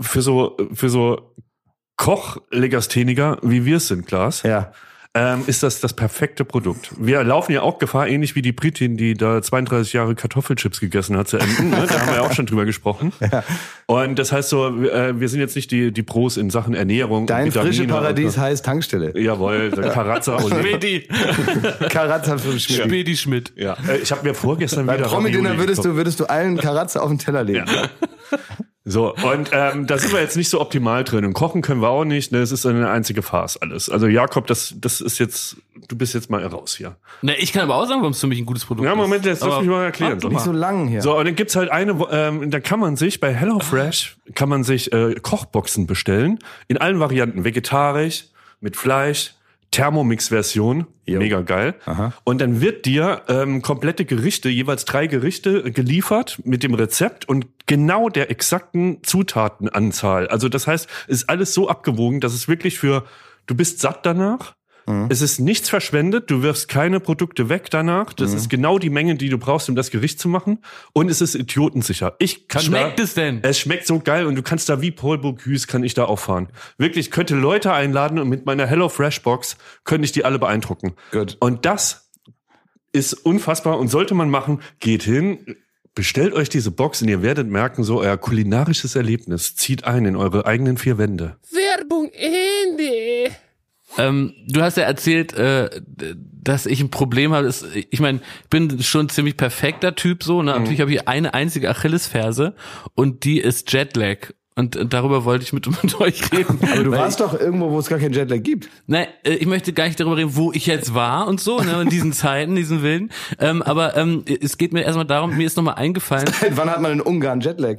für 0.00 0.20
so 0.20 0.56
für 0.74 0.90
so 0.90 1.34
Kochlegastheniker, 1.96 3.38
wie 3.42 3.64
wir 3.64 3.76
es 3.76 3.86
sind, 3.86 4.06
Klaas. 4.06 4.42
Ja. 4.42 4.72
Ähm, 5.14 5.42
ist 5.48 5.64
das 5.64 5.80
das 5.80 5.92
perfekte 5.94 6.44
Produkt. 6.44 6.92
Wir 6.96 7.24
laufen 7.24 7.50
ja 7.52 7.62
auch 7.62 7.78
Gefahr, 7.80 8.06
ähnlich 8.06 8.36
wie 8.36 8.42
die 8.42 8.52
Britin, 8.52 8.96
die 8.96 9.14
da 9.14 9.42
32 9.42 9.92
Jahre 9.92 10.14
Kartoffelchips 10.14 10.78
gegessen 10.78 11.16
hat 11.16 11.26
zu 11.26 11.38
enden. 11.38 11.70
Ne? 11.70 11.84
Da 11.88 11.98
haben 12.00 12.08
wir 12.08 12.14
ja 12.16 12.20
auch 12.22 12.32
schon 12.32 12.46
drüber 12.46 12.64
gesprochen. 12.64 13.12
Und 13.86 14.20
das 14.20 14.30
heißt 14.30 14.48
so, 14.50 14.68
äh, 14.84 15.18
wir 15.18 15.28
sind 15.28 15.40
jetzt 15.40 15.56
nicht 15.56 15.72
die, 15.72 15.90
die 15.92 16.04
Pros 16.04 16.36
in 16.36 16.48
Sachen 16.48 16.74
Ernährung. 16.74 17.26
Dein 17.26 17.46
und 17.46 17.54
Vitamine 17.54 17.74
frische 17.74 17.88
Paradies 17.88 18.36
Und, 18.36 18.42
heißt 18.42 18.64
Tankstelle. 18.64 19.18
jawohl, 19.18 19.70
Karazza 19.72 20.36
und. 20.36 20.54
Karatza 21.90 22.38
für 22.38 22.58
Schmidt. 22.60 22.84
Spedi 22.84 23.16
Schmidt. 23.16 23.52
ja. 23.56 23.76
Äh, 23.88 23.98
Ich 23.98 24.12
habe 24.12 24.22
mir 24.22 24.34
vorgestern 24.34 24.86
Beim 24.86 24.98
wieder 25.00 25.08
Promi-Dinner 25.08 25.58
würdest 25.58 25.84
du, 25.84 25.96
würdest 25.96 26.20
du 26.20 26.26
allen 26.26 26.56
Karatza 26.56 27.00
auf 27.00 27.08
den 27.08 27.18
Teller 27.18 27.42
legen. 27.42 27.64
So, 28.84 29.14
und 29.14 29.50
ähm, 29.52 29.86
da 29.86 29.98
sind 29.98 30.10
wir 30.12 30.20
jetzt 30.20 30.38
nicht 30.38 30.48
so 30.48 30.58
optimal 30.58 31.04
drin. 31.04 31.26
Und 31.26 31.34
kochen 31.34 31.60
können 31.60 31.82
wir 31.82 31.90
auch 31.90 32.04
nicht. 32.06 32.32
Ne? 32.32 32.38
Es 32.38 32.50
ist 32.50 32.64
eine 32.64 32.88
einzige 32.88 33.20
Farce 33.20 33.58
alles. 33.58 33.90
Also 33.90 34.06
Jakob, 34.06 34.46
das, 34.46 34.74
das 34.78 35.02
ist 35.02 35.18
jetzt, 35.18 35.58
du 35.88 35.96
bist 35.98 36.14
jetzt 36.14 36.30
mal 36.30 36.44
raus 36.46 36.76
hier. 36.76 36.96
Ne, 37.20 37.36
ich 37.36 37.52
kann 37.52 37.62
aber 37.62 37.76
auch 37.76 37.86
sagen, 37.86 38.00
warum 38.00 38.12
es 38.12 38.20
für 38.20 38.26
mich 38.26 38.38
ein 38.38 38.46
gutes 38.46 38.64
Produkt 38.64 38.86
Ja, 38.86 38.92
ist. 38.92 38.96
Moment, 38.96 39.26
jetzt 39.26 39.44
lass 39.44 39.60
mich 39.60 39.68
mal 39.68 39.84
erklären. 39.84 40.18
So. 40.18 40.28
Nicht 40.28 40.40
so 40.40 40.52
lang 40.52 40.88
hier. 40.88 41.02
So, 41.02 41.16
und 41.18 41.26
dann 41.26 41.34
gibt's 41.36 41.56
halt 41.56 41.70
eine, 41.70 41.98
wo- 41.98 42.08
ähm, 42.10 42.50
da 42.50 42.58
kann 42.60 42.80
man 42.80 42.96
sich 42.96 43.20
bei 43.20 43.34
HelloFresh, 43.34 44.16
kann 44.34 44.48
man 44.48 44.64
sich 44.64 44.90
äh, 44.94 45.14
Kochboxen 45.20 45.86
bestellen. 45.86 46.38
In 46.66 46.78
allen 46.78 47.00
Varianten. 47.00 47.44
Vegetarisch, 47.44 48.24
mit 48.60 48.76
Fleisch, 48.76 49.34
Thermomix-Version. 49.70 50.86
Mega 51.18 51.40
geil. 51.42 51.74
Und 52.24 52.40
dann 52.40 52.60
wird 52.60 52.86
dir 52.86 53.22
ähm, 53.28 53.62
komplette 53.62 54.04
Gerichte, 54.04 54.48
jeweils 54.48 54.84
drei 54.84 55.06
Gerichte 55.06 55.58
äh, 55.58 55.70
geliefert 55.70 56.40
mit 56.44 56.62
dem 56.62 56.74
Rezept 56.74 57.28
und 57.28 57.46
genau 57.66 58.08
der 58.08 58.30
exakten 58.30 59.02
Zutatenanzahl. 59.02 60.28
Also 60.28 60.48
das 60.48 60.66
heißt, 60.66 60.88
es 61.08 61.22
ist 61.22 61.30
alles 61.30 61.54
so 61.54 61.68
abgewogen, 61.68 62.20
dass 62.20 62.34
es 62.34 62.48
wirklich 62.48 62.78
für, 62.78 63.04
du 63.46 63.54
bist 63.54 63.80
satt 63.80 64.04
danach. 64.06 64.54
Es 65.08 65.20
ist 65.20 65.38
nichts 65.38 65.68
verschwendet, 65.68 66.30
du 66.30 66.42
wirfst 66.42 66.68
keine 66.68 67.00
Produkte 67.00 67.48
weg 67.48 67.70
danach. 67.70 68.12
Das 68.12 68.32
ist 68.32 68.48
genau 68.48 68.78
die 68.78 68.90
Menge, 68.90 69.16
die 69.16 69.28
du 69.28 69.38
brauchst, 69.38 69.68
um 69.68 69.76
das 69.76 69.90
Gericht 69.90 70.20
zu 70.20 70.28
machen. 70.28 70.58
Und 70.92 71.10
es 71.10 71.20
ist 71.20 71.34
idiotensicher. 71.34 72.16
Ich 72.18 72.48
kann 72.48 72.62
Schmeckt 72.62 72.98
da, 72.98 73.02
es 73.02 73.14
denn? 73.14 73.40
Es 73.42 73.58
schmeckt 73.58 73.86
so 73.86 73.98
geil 73.98 74.26
und 74.26 74.34
du 74.34 74.42
kannst 74.42 74.68
da 74.68 74.80
wie 74.80 74.90
Paul 74.90 75.18
Bocuse 75.18 75.66
kann 75.66 75.84
ich 75.84 75.94
da 75.94 76.04
auffahren. 76.04 76.48
Wirklich, 76.78 77.06
ich 77.06 77.10
könnte 77.10 77.34
Leute 77.34 77.72
einladen 77.72 78.18
und 78.18 78.28
mit 78.28 78.46
meiner 78.46 78.66
Hello 78.66 78.88
Fresh 78.88 79.22
Box 79.22 79.56
könnte 79.84 80.04
ich 80.04 80.12
die 80.12 80.24
alle 80.24 80.38
beeindrucken. 80.38 80.94
Gut. 81.12 81.36
Und 81.40 81.64
das 81.66 82.10
ist 82.92 83.12
unfassbar 83.14 83.78
und 83.78 83.88
sollte 83.88 84.14
man 84.14 84.30
machen. 84.30 84.60
Geht 84.80 85.02
hin, 85.02 85.56
bestellt 85.94 86.34
euch 86.34 86.48
diese 86.48 86.70
Box 86.70 87.02
und 87.02 87.08
ihr 87.08 87.22
werdet 87.22 87.48
merken, 87.48 87.84
so 87.84 88.00
euer 88.00 88.16
kulinarisches 88.16 88.96
Erlebnis 88.96 89.54
zieht 89.56 89.84
ein 89.84 90.06
in 90.06 90.16
eure 90.16 90.46
eigenen 90.46 90.76
vier 90.76 90.98
Wände. 90.98 91.36
Werbung 91.50 92.08
Ende. 92.12 92.39
Ähm, 94.00 94.34
du 94.48 94.62
hast 94.62 94.76
ja 94.76 94.84
erzählt, 94.84 95.32
äh, 95.34 95.68
dass 96.42 96.66
ich 96.66 96.80
ein 96.80 96.90
Problem 96.90 97.32
habe. 97.32 97.52
Ich 97.90 98.00
meine, 98.00 98.20
ich 98.42 98.48
bin 98.48 98.82
schon 98.82 99.06
ein 99.06 99.08
ziemlich 99.08 99.36
perfekter 99.36 99.94
Typ 99.94 100.22
so. 100.22 100.42
Ne? 100.42 100.52
Natürlich 100.52 100.80
habe 100.80 100.92
ich 100.92 101.06
eine 101.08 101.34
einzige 101.34 101.70
Achillesferse 101.70 102.54
und 102.94 103.24
die 103.24 103.38
ist 103.38 103.72
Jetlag. 103.72 104.32
Und, 104.56 104.76
und 104.76 104.92
darüber 104.92 105.24
wollte 105.24 105.44
ich 105.44 105.52
mit, 105.52 105.66
mit 105.82 106.00
euch 106.00 106.32
reden. 106.32 106.58
Aber 106.72 106.82
du 106.82 106.90
warst 106.90 107.20
doch 107.20 107.38
irgendwo, 107.38 107.70
wo 107.70 107.78
es 107.78 107.88
gar 107.88 107.98
keinen 107.98 108.12
Jetlag 108.12 108.42
gibt. 108.42 108.68
Nein, 108.86 109.06
äh, 109.24 109.34
ich 109.34 109.46
möchte 109.46 109.72
gar 109.72 109.86
nicht 109.86 109.98
darüber 109.98 110.16
reden, 110.16 110.36
wo 110.36 110.52
ich 110.52 110.66
jetzt 110.66 110.94
war 110.94 111.28
und 111.28 111.40
so, 111.40 111.60
ne, 111.60 111.82
in 111.82 111.88
diesen 111.88 112.12
Zeiten, 112.12 112.56
diesen 112.56 112.82
Wilden. 112.82 113.10
Ähm, 113.38 113.62
aber 113.62 113.96
ähm, 113.96 114.24
es 114.26 114.58
geht 114.58 114.72
mir 114.72 114.82
erstmal 114.82 115.06
darum, 115.06 115.36
mir 115.36 115.46
ist 115.46 115.56
nochmal 115.56 115.76
eingefallen, 115.76 116.28
Wann 116.50 116.70
hat 116.70 116.80
man 116.80 116.92
in 116.92 117.00
Ungarn 117.00 117.40
Jetlag? 117.40 117.76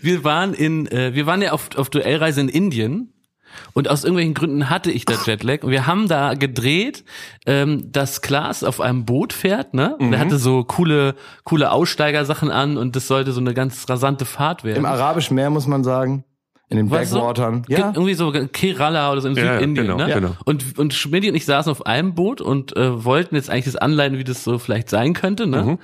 wir 0.00 0.24
waren 0.24 0.52
in, 0.52 0.86
äh, 0.88 1.14
wir 1.14 1.26
waren 1.26 1.40
ja 1.42 1.52
auf, 1.52 1.70
auf 1.76 1.90
Duellreise 1.90 2.40
in 2.40 2.48
Indien. 2.48 3.11
Und 3.72 3.88
aus 3.88 4.04
irgendwelchen 4.04 4.34
Gründen 4.34 4.70
hatte 4.70 4.90
ich 4.90 5.04
da 5.04 5.14
Jetlag. 5.26 5.62
Und 5.62 5.70
wir 5.70 5.86
haben 5.86 6.08
da 6.08 6.34
gedreht, 6.34 7.04
ähm, 7.46 7.90
dass 7.92 8.22
Klaas 8.22 8.64
auf 8.64 8.80
einem 8.80 9.04
Boot 9.04 9.32
fährt, 9.32 9.74
ne? 9.74 9.96
Und 9.98 10.12
er 10.12 10.18
hatte 10.20 10.38
so 10.38 10.64
coole, 10.64 11.14
coole 11.44 11.70
Aussteigersachen 11.72 12.50
an 12.50 12.76
und 12.76 12.96
das 12.96 13.06
sollte 13.08 13.32
so 13.32 13.40
eine 13.40 13.54
ganz 13.54 13.88
rasante 13.88 14.24
Fahrt 14.24 14.64
werden. 14.64 14.78
Im 14.78 14.86
Arabischen 14.86 15.34
Meer 15.34 15.50
muss 15.50 15.66
man 15.66 15.84
sagen. 15.84 16.24
In 16.68 16.78
den 16.78 16.90
Was 16.90 17.10
so? 17.10 17.18
Backwatern. 17.18 17.62
Ge- 17.64 17.78
Ja. 17.78 17.88
Irgendwie 17.94 18.14
so 18.14 18.32
Kerala 18.32 19.12
oder 19.12 19.20
so 19.20 19.28
in 19.28 19.36
Ja, 19.36 19.44
ja, 19.44 19.54
Südindien. 19.54 19.88
genau, 19.88 19.98
ne? 19.98 20.12
genau. 20.14 20.30
Und, 20.46 20.78
und 20.78 20.94
Schmidt 20.94 21.28
und 21.28 21.34
ich 21.34 21.44
saßen 21.44 21.70
auf 21.70 21.84
einem 21.84 22.14
Boot 22.14 22.40
und 22.40 22.74
äh, 22.76 23.04
wollten 23.04 23.34
jetzt 23.34 23.50
eigentlich 23.50 23.66
das 23.66 23.76
anleiten, 23.76 24.16
wie 24.16 24.24
das 24.24 24.42
so 24.42 24.58
vielleicht 24.58 24.88
sein 24.88 25.12
könnte. 25.12 25.46
Ne? 25.46 25.62
Mhm. 25.62 25.78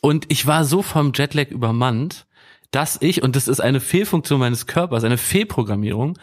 Und 0.00 0.26
ich 0.28 0.46
war 0.46 0.64
so 0.64 0.82
vom 0.82 1.10
Jetlag 1.12 1.48
übermannt, 1.50 2.26
dass 2.70 2.98
ich, 3.00 3.22
und 3.24 3.34
das 3.34 3.48
ist 3.48 3.58
eine 3.58 3.80
Fehlfunktion 3.80 4.38
meines 4.38 4.66
Körpers, 4.68 5.02
eine 5.02 5.18
Fehlprogrammierung, 5.18 6.16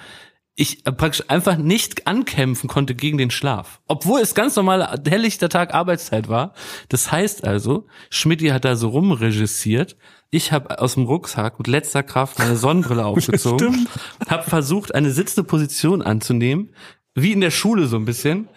ich 0.56 0.86
äh, 0.86 0.92
praktisch 0.92 1.26
einfach 1.28 1.58
nicht 1.58 2.08
ankämpfen 2.08 2.70
konnte 2.70 2.96
gegen 2.96 3.18
den 3.18 3.32
Schlaf. 3.32 3.82
Obwohl 3.88 4.22
es 4.22 4.36
ganz 4.36 4.56
normal 4.56 5.02
helllichter 5.08 5.50
Tag 5.50 5.74
Arbeitszeit 5.74 6.30
war. 6.30 6.54
Das 6.90 7.12
heißt 7.12 7.44
also, 7.44 7.88
Schmidti 8.10 8.48
hat 8.48 8.66
da 8.66 8.76
so 8.76 8.90
rumregissiert. 8.90 9.98
Ich 10.32 10.52
habe 10.52 10.80
aus 10.80 10.96
dem 10.96 11.04
Rucksack 11.04 11.60
mit 11.60 11.68
letzter 11.68 12.04
Kraft 12.04 12.40
meine 12.40 12.56
Sonnenbrille 12.56 13.06
aufgezogen, 13.06 13.88
habe 14.28 14.50
versucht, 14.50 14.96
eine 14.96 15.12
sitzende 15.12 15.48
Position 15.48 16.02
anzunehmen, 16.02 16.74
wie 17.14 17.32
in 17.32 17.42
der 17.42 17.52
Schule 17.52 17.88
so 17.88 17.98
ein 17.98 18.06
bisschen, 18.06 18.50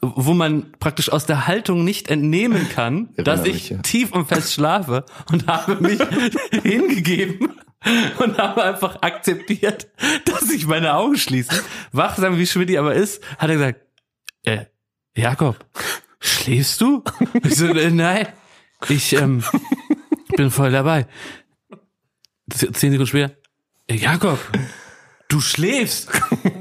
wo 0.00 0.34
man 0.34 0.72
praktisch 0.80 1.10
aus 1.10 1.24
der 1.24 1.46
Haltung 1.46 1.84
nicht 1.84 2.10
entnehmen 2.10 2.68
kann, 2.68 3.10
dass 3.16 3.44
ich 3.44 3.74
tief 3.82 4.12
und 4.12 4.26
fest 4.26 4.52
schlafe 4.52 5.04
und 5.32 5.46
habe 5.46 5.76
mich 5.76 6.00
hingegeben 6.62 7.48
und 8.18 8.38
habe 8.38 8.64
einfach 8.64 9.02
akzeptiert, 9.02 9.88
dass 10.24 10.50
ich 10.50 10.66
meine 10.66 10.94
Augen 10.94 11.16
schließe. 11.16 11.62
Wachsam 11.92 12.38
wie 12.38 12.46
Schmidt 12.46 12.76
aber 12.76 12.94
ist, 12.94 13.22
hat 13.38 13.50
er 13.50 13.56
gesagt, 13.56 13.80
äh, 14.44 14.64
Jakob, 15.16 15.64
schläfst 16.20 16.80
du? 16.80 17.02
Ich 17.44 17.56
so, 17.56 17.66
äh, 17.66 17.90
nein, 17.90 18.28
ich 18.88 19.12
ähm, 19.14 19.44
bin 20.36 20.50
voll 20.50 20.70
dabei. 20.70 21.06
Zehn 22.50 22.72
Sekunden 22.72 23.06
später, 23.06 23.36
äh, 23.86 23.96
Jakob, 23.96 24.38
du 25.28 25.40
schläfst. 25.40 26.08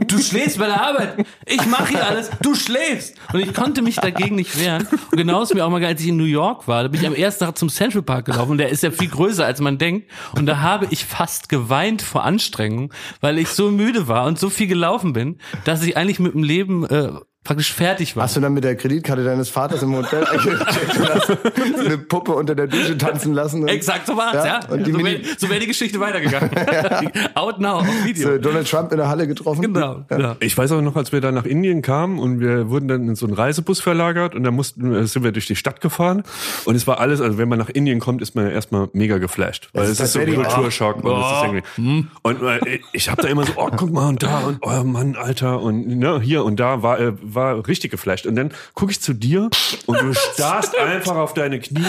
Du 0.08 0.20
schläfst 0.20 0.60
bei 0.60 0.68
der 0.68 0.82
Arbeit. 0.82 1.26
Ich 1.46 1.66
mache 1.66 1.90
hier 1.90 2.08
alles. 2.08 2.30
Du 2.42 2.56
schläfst. 2.56 3.16
Und 3.32 3.40
ich 3.40 3.54
konnte 3.54 3.82
mich 3.82 3.96
dagegen 3.96 4.36
nicht 4.36 4.60
wehren. 4.60 4.88
Und 5.12 5.18
genau 5.18 5.42
ist 5.42 5.54
mir 5.54 5.66
auch 5.66 5.70
mal, 5.70 5.84
als 5.84 6.02
ich 6.02 6.08
in 6.08 6.18
New 6.18 6.24
York 6.24 6.68
war, 6.68 6.84
da 6.84 6.90
bin 6.90 7.02
ich 7.02 7.08
am 7.08 7.16
ersten 7.16 7.46
Tag 7.46 7.58
zum 7.58 7.70
Central 7.70 8.04
Park 8.04 8.26
gelaufen. 8.26 8.52
Und 8.52 8.58
der 8.58 8.70
ist 8.70 8.84
ja 8.84 8.92
viel 8.92 9.10
größer, 9.10 9.46
als 9.46 9.60
man 9.60 9.78
denkt. 9.78 10.10
Und 10.36 10.46
da 10.46 10.60
habe 10.60 10.88
ich 10.90 11.06
fast 11.06 11.50
geweint 11.50 12.02
vor 12.02 12.24
Anstrengung, 12.24 12.94
weil 13.22 13.40
ich 13.40 13.50
so 13.50 13.72
müde 13.72 14.08
war 14.08 14.26
und 14.26 14.40
so 14.40 14.50
viel 14.50 14.68
gelaufen 14.68 15.14
bin, 15.14 15.40
dass 15.66 15.84
ich 15.84 15.98
eigentlich 15.98 16.20
mit 16.20 16.34
dem 16.34 16.44
Leben 16.44 16.86
äh, 16.86 17.12
praktisch 17.44 17.74
fertig 17.74 18.16
war. 18.16 18.24
Hast 18.24 18.36
du 18.36 18.42
dann 18.42 18.54
mit 18.54 18.64
der 18.64 18.76
Kreditkarte 18.76 19.24
deines 19.24 19.50
Vaters 19.50 19.82
im 19.84 19.96
Hotel 19.96 20.24
eine 21.86 21.98
Puppe 21.98 22.34
unter 22.34 22.56
der 22.56 22.68
Dusche 22.68 22.98
tanzen 22.98 23.34
lassen? 23.34 23.64
Und 23.64 23.68
Exakt, 23.70 24.08
so 24.08 24.16
war's, 24.16 24.34
ja. 24.34 24.46
Ja, 24.46 24.60
und 24.70 24.86
die 24.88 24.92
so 24.92 25.04
wäre 25.04 25.20
so 25.38 25.50
wär 25.50 25.60
die 25.60 25.68
Geschichte 25.68 26.00
weitergegangen. 26.00 26.52
Out 27.36 27.60
now, 27.60 27.80
auf 27.80 27.88
Video. 28.06 28.32
so 28.32 28.38
Donald 28.38 28.70
Trump 28.70 28.92
in 28.92 28.98
der 28.98 29.08
Halle 29.10 29.28
getroffen? 29.28 29.62
Genau, 29.62 30.06
genau. 30.08 30.36
Ich 30.40 30.58
weiß 30.58 30.72
auch 30.72 30.82
noch, 30.82 30.96
als 30.96 31.12
wir 31.12 31.22
da 31.22 31.32
nach 31.32 31.46
Indien 31.46 31.82
kamen 31.82 32.20
und 32.20 32.40
wir 32.40 32.70
wurden 32.70 32.88
dann 32.88 33.08
in 33.08 33.16
so 33.16 33.26
einen 33.26 33.36
Reisebus 33.36 33.80
verlagert 33.82 34.36
und 34.36 34.44
dann 34.44 34.54
mussten, 34.54 34.94
äh, 34.94 35.06
sind 35.08 35.24
wir 35.24 35.32
durch 35.32 35.48
die 35.48 35.56
Stadt 35.56 35.82
gefahren 35.82 36.24
und 36.66 36.76
es 36.76 36.88
war 36.88 37.00
alles, 37.00 37.22
also 37.22 37.38
wenn 37.38 37.50
man 37.50 37.60
nach 37.60 37.70
Indien 37.70 38.00
kommt, 38.00 38.22
ist 38.22 38.36
man 38.36 38.46
ja 38.46 38.52
erstmal 38.52 38.90
mega 38.94 39.18
geflasht, 39.18 39.70
weil 39.74 39.84
ist 39.84 39.92
es 39.92 40.00
ist 40.00 40.14
so 40.14 40.20
tatsächlich- 40.20 40.44
Kulturschock 40.48 41.04
und, 41.04 41.12
es 41.12 41.32
ist 41.32 41.64
irgendwie, 41.78 42.08
und 42.22 42.42
äh, 42.42 42.80
ich 42.94 43.10
habe 43.10 43.22
da 43.22 43.28
immer 43.28 43.46
so, 43.46 43.54
oh 43.58 43.70
guck 43.76 43.92
mal 43.92 44.08
und 44.08 44.24
da 44.24 44.40
und 44.40 44.60
oh 44.62 44.84
Mann, 44.84 45.16
Alter 45.16 45.62
und 45.62 45.88
ne, 45.88 46.20
hier 46.22 46.44
und 46.44 46.60
da 46.60 46.82
war 46.84 47.00
äh, 47.00 47.14
war 47.36 47.68
richtig 47.68 47.92
geflasht 47.92 48.26
und 48.26 48.36
dann 48.36 48.52
gucke 48.74 48.92
ich 48.92 49.02
zu 49.02 49.14
dir 49.14 49.50
und 49.86 50.02
du 50.02 50.14
starrst 50.34 50.78
einfach 50.78 51.16
auf 51.16 51.34
deine 51.34 51.60
Knie 51.60 51.84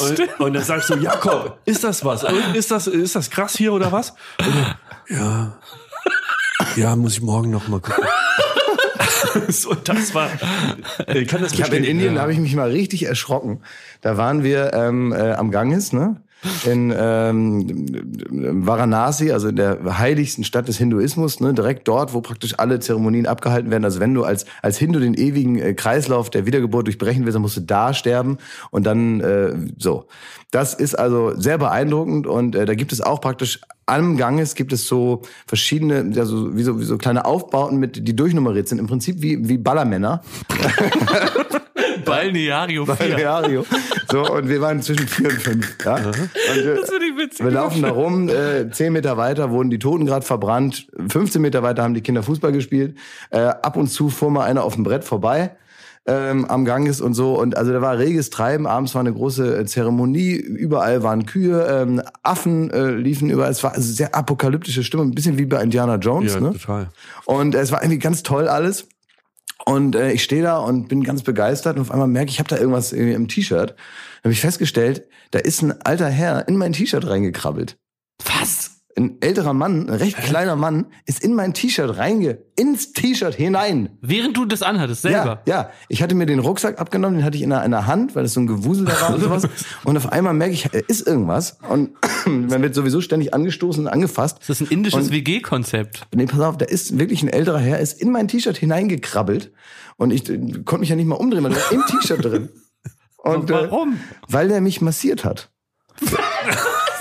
und, 0.00 0.40
und 0.40 0.52
dann 0.54 0.64
sagst 0.64 0.90
du, 0.90 0.94
Jakob, 0.94 1.58
ist 1.64 1.84
das 1.84 2.04
was? 2.04 2.24
Ist 2.54 2.70
das 2.70 2.86
ist 2.86 3.14
das 3.14 3.30
krass 3.30 3.56
hier 3.56 3.72
oder 3.72 3.92
was? 3.92 4.10
Und 4.38 4.54
dann, 4.54 4.74
ja. 5.08 5.58
Ja, 6.76 6.96
muss 6.96 7.14
ich 7.14 7.22
morgen 7.22 7.50
noch 7.50 7.68
mal 7.68 7.80
gucken. 7.80 8.04
so, 9.48 9.74
das 9.74 10.14
war. 10.14 10.30
Ich 11.14 11.28
kann 11.28 11.42
das 11.42 11.52
Ich 11.52 11.62
habe 11.62 11.76
in. 11.76 11.84
Indien 11.84 12.18
habe 12.18 12.32
ich 12.32 12.38
mich 12.38 12.54
mal 12.54 12.70
richtig 12.70 13.04
erschrocken. 13.04 13.62
Da 14.00 14.16
waren 14.16 14.42
wir 14.42 14.72
ähm, 14.74 15.12
äh, 15.12 15.32
am 15.32 15.50
Ganges, 15.50 15.92
ne? 15.92 16.22
In 16.64 16.94
ähm, 16.96 18.64
Varanasi, 18.64 19.32
also 19.32 19.48
in 19.48 19.56
der 19.56 19.98
heiligsten 19.98 20.44
Stadt 20.44 20.68
des 20.68 20.78
Hinduismus, 20.78 21.40
ne, 21.40 21.52
direkt 21.52 21.88
dort, 21.88 22.14
wo 22.14 22.20
praktisch 22.20 22.54
alle 22.58 22.78
Zeremonien 22.78 23.26
abgehalten 23.26 23.70
werden. 23.70 23.84
Also 23.84 23.98
wenn 23.98 24.14
du 24.14 24.22
als 24.22 24.46
als 24.62 24.78
Hindu 24.78 25.00
den 25.00 25.14
ewigen 25.14 25.58
äh, 25.58 25.74
Kreislauf 25.74 26.30
der 26.30 26.46
Wiedergeburt 26.46 26.86
durchbrechen 26.86 27.24
willst, 27.24 27.34
dann 27.34 27.42
musst 27.42 27.56
du 27.56 27.62
da 27.62 27.92
sterben 27.92 28.38
und 28.70 28.84
dann 28.84 29.20
äh, 29.20 29.54
so. 29.78 30.06
Das 30.50 30.74
ist 30.74 30.94
also 30.94 31.34
sehr 31.36 31.58
beeindruckend 31.58 32.26
und 32.26 32.54
äh, 32.54 32.66
da 32.66 32.74
gibt 32.74 32.92
es 32.92 33.00
auch 33.00 33.20
praktisch 33.20 33.60
am 33.84 34.16
Ganges 34.16 34.54
gibt 34.54 34.72
es 34.72 34.86
so 34.86 35.22
verschiedene, 35.46 36.12
also 36.18 36.54
wie 36.54 36.62
so, 36.62 36.78
wie 36.78 36.84
so 36.84 36.98
kleine 36.98 37.24
Aufbauten 37.24 37.78
mit, 37.78 38.06
die 38.06 38.14
durchnummeriert 38.14 38.68
sind. 38.68 38.78
Im 38.78 38.86
Prinzip 38.86 39.22
wie 39.22 39.48
wie 39.48 39.58
Ballermänner. 39.58 40.22
Balneario 42.08 42.86
4. 42.86 42.94
Balneario. 42.94 43.66
So, 44.10 44.32
und 44.32 44.48
wir 44.48 44.60
waren 44.60 44.80
zwischen 44.82 45.06
vier 45.06 45.28
und 45.28 45.42
fünf. 45.42 45.76
Ja? 45.84 45.96
Und, 45.96 46.06
äh, 46.06 46.76
Das 46.76 46.90
finde 46.90 47.06
ich 47.06 47.16
witzig. 47.16 47.44
wir 47.44 47.52
laufen 47.52 47.82
da 47.82 47.90
rum, 47.90 48.28
äh, 48.28 48.70
zehn 48.70 48.92
Meter 48.92 49.16
weiter 49.16 49.50
wurden 49.50 49.70
die 49.70 49.78
Toten 49.78 50.06
gerade 50.06 50.24
verbrannt, 50.24 50.86
15 51.08 51.42
Meter 51.42 51.62
weiter 51.62 51.82
haben 51.82 51.94
die 51.94 52.00
Kinder 52.00 52.22
Fußball 52.22 52.52
gespielt. 52.52 52.96
Äh, 53.30 53.40
ab 53.40 53.76
und 53.76 53.88
zu 53.88 54.08
fuhr 54.08 54.30
mal 54.30 54.44
einer 54.44 54.64
auf 54.64 54.74
dem 54.74 54.84
Brett 54.84 55.04
vorbei 55.04 55.52
ähm, 56.08 56.46
am 56.46 56.64
Ganges 56.64 57.00
und 57.00 57.12
so. 57.14 57.38
Und 57.38 57.56
also 57.56 57.72
da 57.72 57.82
war 57.82 57.98
reges 57.98 58.30
Treiben. 58.30 58.66
Abends 58.66 58.94
war 58.94 59.00
eine 59.00 59.12
große 59.12 59.58
äh, 59.58 59.66
Zeremonie. 59.66 60.32
Überall 60.32 61.02
waren 61.02 61.26
Kühe, 61.26 61.66
ähm, 61.70 62.02
Affen 62.22 62.70
äh, 62.70 62.90
liefen 62.92 63.28
überall. 63.28 63.50
Es 63.50 63.62
war 63.62 63.74
also 63.74 63.92
sehr 63.92 64.14
apokalyptische 64.14 64.82
Stimme, 64.82 65.02
ein 65.02 65.14
bisschen 65.14 65.38
wie 65.38 65.44
bei 65.44 65.62
Indiana 65.62 65.96
Jones. 65.96 66.34
Ja, 66.34 66.40
ne? 66.40 66.52
total. 66.52 66.88
Und 67.26 67.54
es 67.54 67.70
war 67.70 67.82
irgendwie 67.82 67.98
ganz 67.98 68.22
toll 68.22 68.48
alles. 68.48 68.88
Und 69.68 69.94
äh, 69.96 70.12
ich 70.12 70.22
stehe 70.22 70.42
da 70.42 70.56
und 70.56 70.88
bin 70.88 71.04
ganz 71.04 71.22
begeistert 71.22 71.76
und 71.76 71.82
auf 71.82 71.90
einmal 71.90 72.08
merke 72.08 72.30
ich, 72.30 72.36
ich 72.36 72.38
habe 72.38 72.48
da 72.48 72.56
irgendwas 72.56 72.94
irgendwie 72.94 73.12
im 73.12 73.28
T-Shirt. 73.28 73.76
Habe 74.24 74.32
ich 74.32 74.40
festgestellt, 74.40 75.06
da 75.30 75.40
ist 75.40 75.60
ein 75.60 75.82
alter 75.82 76.08
Herr 76.08 76.48
in 76.48 76.56
mein 76.56 76.72
T-Shirt 76.72 77.06
reingekrabbelt. 77.06 77.76
Was? 78.24 78.57
Ein 78.98 79.18
älterer 79.20 79.52
Mann, 79.52 79.88
ein 79.88 79.94
recht 79.94 80.16
kleiner 80.16 80.56
Mann, 80.56 80.86
ist 81.06 81.22
in 81.22 81.34
mein 81.34 81.54
T-Shirt 81.54 81.98
reinge, 81.98 82.38
ins 82.56 82.92
T-Shirt 82.92 83.32
hinein. 83.32 83.90
Während 84.00 84.36
du 84.36 84.44
das 84.44 84.64
anhattest, 84.64 85.02
selber. 85.02 85.40
Ja, 85.46 85.54
ja. 85.54 85.70
Ich 85.88 86.02
hatte 86.02 86.16
mir 86.16 86.26
den 86.26 86.40
Rucksack 86.40 86.80
abgenommen, 86.80 87.18
den 87.18 87.24
hatte 87.24 87.36
ich 87.36 87.44
in 87.44 87.50
der, 87.50 87.64
in 87.64 87.70
der 87.70 87.86
Hand, 87.86 88.16
weil 88.16 88.24
das 88.24 88.32
so 88.32 88.40
ein 88.40 88.48
Gewusel 88.48 88.86
da 88.86 89.00
war 89.00 89.14
und 89.14 89.20
sowas. 89.20 89.48
Und 89.84 89.96
auf 89.96 90.10
einmal 90.10 90.34
merke 90.34 90.52
ich, 90.52 90.74
äh, 90.74 90.82
ist 90.88 91.06
irgendwas. 91.06 91.58
Und 91.68 91.90
man 92.26 92.60
wird 92.60 92.74
sowieso 92.74 93.00
ständig 93.00 93.32
angestoßen 93.34 93.86
und 93.86 93.88
angefasst. 93.92 94.38
Das 94.40 94.60
ist 94.60 94.62
ein 94.62 94.72
indisches 94.72 95.12
WG-Konzept. 95.12 96.08
Nee, 96.12 96.26
pass 96.26 96.40
auf, 96.40 96.58
da 96.58 96.64
ist 96.64 96.98
wirklich 96.98 97.22
ein 97.22 97.28
älterer 97.28 97.60
Herr, 97.60 97.78
ist 97.78 98.02
in 98.02 98.10
mein 98.10 98.26
T-Shirt 98.26 98.56
hineingekrabbelt 98.56 99.52
und 99.96 100.10
ich 100.10 100.28
äh, 100.28 100.38
konnte 100.64 100.80
mich 100.80 100.88
ja 100.88 100.96
nicht 100.96 101.06
mal 101.06 101.14
umdrehen, 101.14 101.44
weil 101.44 101.52
der 101.52 101.62
war 101.62 101.72
im 101.72 101.84
T-Shirt 101.86 102.24
drin. 102.24 102.48
Und, 103.18 103.50
Warum? 103.50 103.94
Äh, 103.94 103.96
weil 104.28 104.48
der 104.48 104.60
mich 104.60 104.80
massiert 104.80 105.24
hat. 105.24 105.50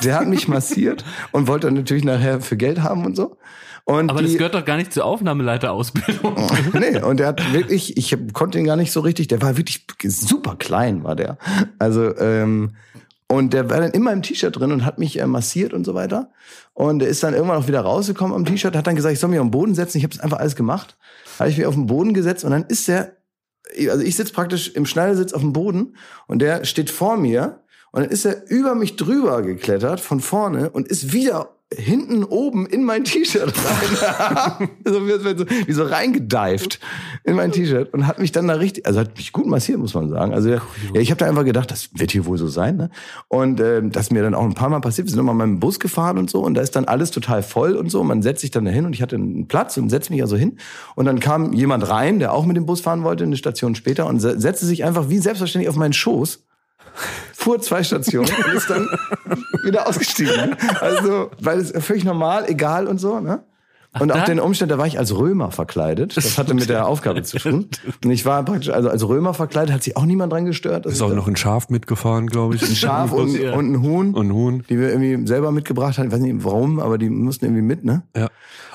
Der 0.04 0.20
hat 0.20 0.28
mich 0.28 0.48
massiert 0.48 1.04
und 1.32 1.48
wollte 1.48 1.72
natürlich 1.72 2.04
nachher 2.04 2.42
für 2.42 2.58
Geld 2.58 2.82
haben 2.82 3.06
und 3.06 3.16
so. 3.16 3.38
Und 3.86 4.10
Aber 4.10 4.20
die, 4.20 4.26
das 4.28 4.38
gehört 4.38 4.54
doch 4.54 4.66
gar 4.66 4.76
nicht 4.76 4.92
zur 4.92 5.06
Aufnahmeleiterausbildung. 5.06 6.36
nee, 6.74 7.02
und 7.02 7.22
der 7.22 7.28
hat 7.28 7.54
wirklich, 7.54 7.96
ich 7.96 8.18
konnte 8.34 8.60
ihn 8.60 8.66
gar 8.66 8.76
nicht 8.76 8.92
so 8.92 9.00
richtig, 9.00 9.30
der 9.30 9.42
war 9.42 9.56
wirklich 9.56 9.86
super 10.04 10.58
klein, 10.58 11.06
war 11.06 11.16
der. 11.16 11.38
Also, 11.80 12.14
ähm, 12.18 12.76
und 13.30 13.54
der 13.54 13.70
war 13.70 13.80
dann 13.80 13.92
immer 13.92 14.12
im 14.12 14.22
T-Shirt 14.22 14.58
drin 14.58 14.74
und 14.74 14.84
hat 14.84 15.00
mich 15.00 15.20
äh, 15.20 15.26
massiert 15.26 15.74
und 15.74 15.86
so 15.86 15.94
weiter. 15.94 16.32
Und 16.74 17.02
er 17.02 17.08
ist 17.08 17.24
dann 17.24 17.34
irgendwann 17.34 17.58
auch 17.58 17.68
wieder 17.70 17.80
rausgekommen 17.80 18.36
am 18.36 18.44
T-Shirt, 18.44 18.76
hat 18.76 18.88
dann 18.88 18.98
gesagt, 18.98 19.14
ich 19.14 19.20
soll 19.20 19.30
mich 19.30 19.40
auf 19.40 19.46
den 19.46 19.52
Boden 19.52 19.74
setzen. 19.74 19.98
Ich 19.98 20.04
habe 20.04 20.14
es 20.14 20.20
einfach 20.20 20.40
alles 20.40 20.58
gemacht. 20.58 20.98
Habe 21.40 21.50
ich 21.50 21.58
mich 21.58 21.66
auf 21.66 21.76
den 21.76 21.88
Boden 21.88 22.14
gesetzt 22.14 22.44
und 22.44 22.52
dann 22.52 22.66
ist 22.66 22.90
der, 22.90 23.16
also 23.90 24.04
ich 24.04 24.18
sitze 24.18 24.34
praktisch 24.34 24.70
im 24.70 24.86
Schneidersitz 24.86 25.32
auf 25.32 25.42
dem 25.42 25.54
Boden 25.54 25.96
und 26.28 26.40
der 26.42 26.66
steht 26.66 26.90
vor 26.90 27.16
mir 27.16 27.62
und 27.98 28.04
dann 28.04 28.12
ist 28.12 28.26
er 28.26 28.48
über 28.52 28.76
mich 28.76 28.96
drüber 28.96 29.42
geklettert 29.42 30.00
von 30.00 30.20
vorne 30.20 30.70
und 30.70 30.88
ist 30.88 31.14
wieder 31.14 31.56
hinten 31.74 32.24
oben 32.24 32.68
in 32.68 32.84
mein 32.84 33.06
T-Shirt 33.06 33.52
rein. 33.58 34.70
so, 34.86 35.08
wie, 35.08 35.74
so, 35.74 35.84
reingedived 35.84 36.80
in 37.24 37.36
mein 37.36 37.52
T-Shirt 37.52 37.92
und 37.96 38.06
hat 38.06 38.20
mich 38.20 38.32
dann 38.32 38.48
da 38.48 38.54
richtig, 38.54 38.86
also 38.86 39.00
hat 39.00 39.18
mich 39.18 39.34
gut 39.34 39.48
massiert, 39.48 39.80
muss 39.80 39.96
man 39.96 40.10
sagen. 40.10 40.32
Also 40.32 40.48
ja, 40.50 40.62
ich 40.94 41.10
habe 41.10 41.18
da 41.18 41.26
einfach 41.26 41.44
gedacht, 41.44 41.72
das 41.72 41.90
wird 41.96 42.12
hier 42.12 42.28
wohl 42.28 42.38
so 42.38 42.48
sein. 42.48 42.78
Ne? 42.78 42.92
Und 43.30 43.60
ähm, 43.62 43.92
das 43.92 44.04
ist 44.04 44.12
mir 44.12 44.22
dann 44.22 44.36
auch 44.36 44.44
ein 44.46 44.54
paar 44.54 44.70
Mal 44.70 44.80
passiert. 44.80 45.08
Wir 45.08 45.10
sind 45.14 45.26
nochmal 45.26 45.48
mit 45.48 45.56
dem 45.56 45.60
Bus 45.60 45.80
gefahren 45.80 46.20
und 46.20 46.30
so 46.30 46.42
und 46.42 46.54
da 46.54 46.62
ist 46.62 46.76
dann 46.76 46.86
alles 46.86 47.10
total 47.10 47.42
voll 47.42 47.74
und 47.74 47.90
so. 47.90 48.04
Man 48.04 48.22
setzt 48.22 48.42
sich 48.42 48.52
dann 48.52 48.66
dahin 48.66 48.86
und 48.86 48.94
ich 48.94 49.02
hatte 49.02 49.16
einen 49.16 49.48
Platz 49.48 49.76
und 49.78 49.90
setze 49.90 50.14
mich 50.14 50.22
also 50.22 50.38
hin. 50.38 50.60
Und 50.94 51.06
dann 51.06 51.20
kam 51.20 51.52
jemand 51.52 51.90
rein, 51.90 52.20
der 52.20 52.32
auch 52.32 52.46
mit 52.46 52.58
dem 52.58 52.68
Bus 52.68 52.80
fahren 52.80 53.02
wollte, 53.04 53.24
eine 53.24 53.38
Station 53.38 53.74
später 53.74 54.06
und 54.06 54.20
se- 54.20 54.40
setzte 54.40 54.68
sich 54.68 54.84
einfach 54.84 55.10
wie 55.10 55.18
selbstverständlich 55.18 55.68
auf 55.68 55.78
meinen 55.78 55.94
Schoß 55.94 56.47
fuhr 57.34 57.62
zwei 57.62 57.84
Stationen 57.84 58.30
und 58.30 58.54
ist 58.54 58.70
dann 58.70 58.88
wieder 59.64 59.88
ausgestiegen. 59.88 60.56
Also, 60.80 61.32
weil 61.40 61.60
es 61.60 61.72
völlig 61.84 62.04
normal, 62.04 62.46
egal 62.50 62.88
und 62.88 63.00
so, 63.00 63.20
ne? 63.20 63.44
Und 64.00 64.12
auch 64.12 64.24
den 64.26 64.40
Umstand, 64.40 64.72
da 64.72 64.78
war 64.78 64.88
ich 64.88 64.98
als 65.00 65.16
Römer 65.16 65.52
verkleidet. 65.52 66.16
Das 66.18 66.38
hatte 66.38 66.54
mit 66.54 66.70
der 66.70 66.88
Aufgabe 66.88 67.24
zu 67.24 67.38
tun. 67.38 67.68
Und 68.04 68.12
ich 68.12 68.26
war 68.26 68.44
praktisch, 68.46 68.70
also 68.70 68.90
als 68.90 69.08
Römer 69.08 69.34
verkleidet, 69.34 69.74
hat 69.74 69.84
sich 69.84 69.96
auch 69.98 70.06
niemand 70.06 70.32
dran 70.34 70.46
gestört. 70.46 70.86
Ist 70.86 71.02
auch 71.02 71.14
noch 71.14 71.28
ein 71.28 71.36
Schaf 71.36 71.70
mitgefahren, 71.70 72.28
glaube 72.28 72.56
ich. 72.56 72.62
ein 72.64 72.76
Schaf 72.76 73.12
und, 73.12 73.38
Ja. 73.40 73.54
und 73.54 73.72
ein 73.72 73.82
Huhn, 73.82 74.14
Und 74.14 74.28
ein 74.28 74.34
Huhn. 74.34 74.64
die 74.70 74.80
wir 74.80 74.90
irgendwie 74.92 75.28
selber 75.28 75.52
mitgebracht 75.52 75.98
haben. 75.98 76.08
Ich 76.08 76.12
weiß 76.14 76.20
nicht 76.20 76.44
warum, 76.44 76.80
aber 76.80 76.98
die 76.98 77.10
mussten 77.10 77.46
irgendwie 77.46 77.62
mit, 77.64 77.84
ne? 77.84 78.04
Ja. 78.16 78.28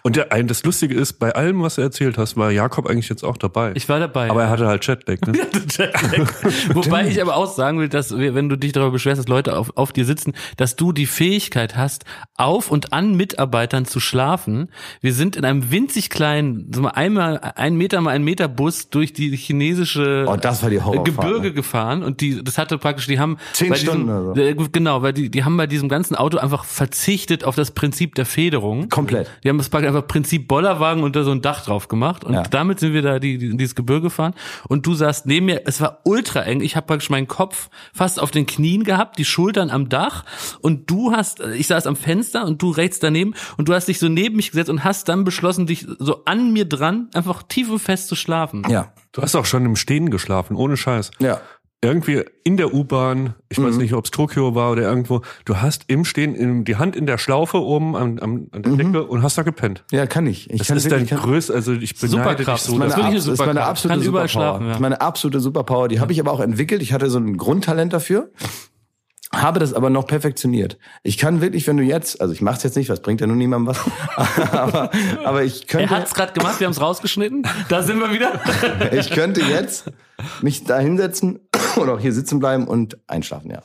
Und 0.04 0.16
der, 0.16 0.32
ein- 0.32 0.48
das 0.48 0.64
Lustige 0.64 0.94
ist, 0.96 1.14
bei 1.20 1.32
allem, 1.34 1.62
was 1.62 1.76
du 1.76 1.82
erzählt 1.82 2.18
hast, 2.18 2.36
war 2.36 2.50
Jakob 2.50 2.88
eigentlich 2.88 3.08
jetzt 3.08 3.22
auch 3.22 3.36
dabei. 3.36 3.70
Ich 3.74 3.88
war 3.88 4.00
dabei. 4.00 4.30
aber 4.30 4.42
er 4.42 4.50
hatte 4.50 4.66
halt 4.66 4.84
Jetlag. 4.86 5.20
Ne? 5.26 5.34
Wobei 6.74 7.06
ich 7.06 7.20
aber 7.22 7.36
auch 7.36 7.52
sagen 7.52 7.78
will, 7.78 7.88
dass 7.88 8.16
wenn 8.16 8.48
du 8.48 8.56
dich 8.56 8.72
darüber 8.72 8.90
beschwerst, 8.92 9.18
dass 9.20 9.28
Leute 9.28 9.56
auf, 9.56 9.76
auf 9.76 9.92
dir 9.92 10.04
sitzen, 10.04 10.32
dass 10.56 10.76
du 10.76 10.92
die 10.92 11.06
Fähigkeit 11.06 11.76
hast, 11.76 12.04
auf 12.36 12.70
und 12.70 12.92
an 12.92 13.14
Mitarbeitern 13.16 13.84
zu 13.84 14.00
schlafen. 14.00 14.70
Wir 15.00 15.11
sind 15.12 15.36
in 15.36 15.44
einem 15.44 15.70
winzig 15.70 16.10
kleinen, 16.10 16.70
so 16.74 16.80
mal 16.82 16.90
einmal 16.90 17.38
ein 17.56 17.76
Meter 17.76 18.00
mal 18.00 18.10
ein 18.10 18.24
Meter 18.24 18.48
Bus 18.48 18.90
durch 18.90 19.12
die 19.12 19.34
chinesische 19.36 20.26
Oh, 20.28 20.36
das 20.36 20.62
war 20.62 20.70
die 20.70 20.80
Horrorfahrt, 20.80 21.04
Gebirge 21.06 21.48
ne? 21.48 21.52
gefahren 21.54 22.02
und 22.02 22.20
die, 22.20 22.42
das 22.42 22.58
hatte 22.58 22.78
praktisch, 22.78 23.06
die 23.06 23.18
haben 23.18 23.36
Zehn 23.52 23.72
diesem, 23.72 23.88
Stunden 23.88 24.10
oder 24.10 24.34
so. 24.34 24.40
äh, 24.40 24.54
genau, 24.72 25.02
weil 25.02 25.12
die, 25.12 25.30
die 25.30 25.44
haben 25.44 25.56
bei 25.56 25.66
diesem 25.66 25.88
ganzen 25.88 26.14
Auto 26.16 26.38
einfach 26.38 26.64
verzichtet 26.64 27.44
auf 27.44 27.54
das 27.56 27.70
Prinzip 27.70 28.14
der 28.14 28.26
Federung. 28.26 28.88
Komplett. 28.88 29.30
Die 29.44 29.48
haben 29.48 29.58
das 29.58 29.68
praktisch 29.68 29.88
einfach 29.88 30.06
Prinzip 30.06 30.48
Bollerwagen 30.48 31.10
da 31.12 31.24
so 31.24 31.30
ein 31.30 31.42
Dach 31.42 31.64
drauf 31.64 31.88
gemacht 31.88 32.24
und 32.24 32.34
Ja. 32.34 32.42
damit 32.44 32.80
sind 32.80 32.92
wir 32.92 33.02
da 33.02 33.18
die, 33.18 33.38
die, 33.38 33.46
in 33.46 33.58
dieses 33.58 33.74
Gebirge 33.74 34.02
gefahren 34.02 34.34
und 34.68 34.86
du 34.86 34.94
saßt 34.94 35.26
neben 35.26 35.46
mir, 35.46 35.62
es 35.66 35.80
war 35.80 36.00
ultra 36.04 36.40
eng, 36.42 36.60
ich 36.60 36.76
habe 36.76 36.86
praktisch 36.86 37.10
meinen 37.10 37.28
Kopf 37.28 37.68
fast 37.92 38.20
auf 38.20 38.30
den 38.30 38.46
Knien 38.46 38.84
gehabt, 38.84 39.18
die 39.18 39.24
Schultern 39.24 39.70
am 39.70 39.88
Dach 39.88 40.24
und 40.60 40.90
du 40.90 41.12
hast, 41.12 41.40
ich 41.40 41.66
saß 41.66 41.86
am 41.86 41.96
Fenster 41.96 42.44
und 42.46 42.60
du 42.62 42.70
rechts 42.70 42.98
daneben 42.98 43.34
und 43.56 43.68
du 43.68 43.74
hast 43.74 43.88
dich 43.88 43.98
so 43.98 44.08
neben 44.08 44.36
mich 44.36 44.50
gesetzt 44.50 44.70
und 44.70 44.84
hast 44.84 44.91
dann 45.05 45.24
beschlossen, 45.24 45.66
dich 45.66 45.86
so 45.99 46.24
an 46.24 46.53
mir 46.53 46.64
dran 46.66 47.09
einfach 47.14 47.43
tief 47.43 47.70
und 47.70 47.78
fest 47.78 48.09
zu 48.09 48.14
schlafen. 48.14 48.62
Ja. 48.68 48.93
Du 49.12 49.22
hast 49.22 49.34
auch 49.34 49.47
schon 49.47 49.64
im 49.64 49.76
Stehen 49.76 50.11
geschlafen, 50.11 50.57
ohne 50.57 50.76
Scheiß. 50.76 51.11
Ja. 51.18 51.40
Irgendwie 51.84 52.22
in 52.45 52.57
der 52.57 52.72
U-Bahn, 52.72 53.34
ich 53.49 53.61
weiß 53.61 53.74
nicht, 53.78 53.93
ob 53.95 54.05
es 54.05 54.12
Tokio 54.12 54.55
war 54.55 54.70
oder 54.70 54.82
irgendwo, 54.82 55.22
du 55.45 55.57
hast 55.57 55.82
im 55.88 56.05
Stehen 56.05 56.36
in, 56.36 56.62
die 56.64 56.76
Hand 56.76 56.95
in 56.95 57.07
der 57.07 57.18
Schlaufe 57.18 57.61
oben 57.61 57.97
an, 57.97 58.20
an, 58.20 58.47
an 58.53 58.62
der 58.62 58.72
Decke 58.76 59.03
und 59.05 59.24
hast 59.24 59.36
da 59.36 59.43
gepennt. 59.43 59.82
Ja, 59.90 60.07
kann 60.07 60.28
ich. 60.28 60.49
ich 60.49 60.59
Das 60.59 60.68
kann 60.68 60.76
ist 60.76 60.84
dein 60.86 61.01
wirklich- 61.01 61.11
kann- 61.11 61.18
größte, 61.28 61.53
also 61.53 61.72
ich 61.72 61.99
beneide 61.99 62.45
dich 62.45 62.57
so. 62.59 62.78
Das 62.78 62.78
meine, 62.78 62.86
ist 62.86 62.97
wirklich 62.97 63.07
eine 63.09 63.16
Abs- 63.16 63.24
das 63.24 63.32
ist 63.34 63.38
meine 63.47 63.64
absolute 63.64 64.01
Superpower. 64.05 64.61
Das 64.61 64.76
ist 64.76 64.80
meine 64.80 65.01
absolute 65.01 65.40
Superpower. 65.40 65.88
Die 65.88 65.99
habe 65.99 66.12
ich 66.12 66.20
aber 66.20 66.30
auch 66.30 66.38
entwickelt. 66.40 66.82
Ich 66.82 66.93
hatte 66.93 67.11
so 67.11 67.18
ein 67.18 67.36
Grundtalent 67.36 67.93
dafür. 67.93 68.30
Habe 69.35 69.61
das 69.61 69.72
aber 69.72 69.89
noch 69.89 70.07
perfektioniert. 70.07 70.78
Ich 71.03 71.16
kann 71.16 71.41
wirklich, 71.41 71.66
wenn 71.66 71.78
du 71.78 71.83
jetzt, 71.83 72.20
also 72.20 72.35
ich 72.35 72.43
mach's 72.43 72.62
jetzt 72.64 72.76
nicht, 72.76 72.91
was 72.91 73.01
bringt 73.01 73.20
ja 73.22 73.26
nun 73.26 73.39
niemandem 73.39 73.74
was, 73.74 74.53
aber, 74.53 74.91
aber 75.24 75.43
ich 75.43 75.62
Er 75.62 75.66
könnte, 75.66 75.91
hat's 75.91 76.14
gerade 76.14 76.33
gemacht, 76.33 76.61
wir 76.61 76.66
haben's 76.66 76.80
rausgeschnitten. 76.80 77.47
Da 77.68 77.83
sind 77.83 77.99
wir 77.99 78.12
wieder. 78.12 78.41
ich 78.93 79.11
könnte 79.11 79.41
jetzt 79.41 79.91
mich 80.43 80.64
da 80.64 80.78
hinsetzen 80.78 81.41
oder 81.76 81.95
auch 81.95 82.01
hier 82.01 82.12
sitzen 82.12 82.41
bleiben 82.41 82.68
und 82.68 82.99
einschlafen, 83.09 83.51
ja. 83.51 83.62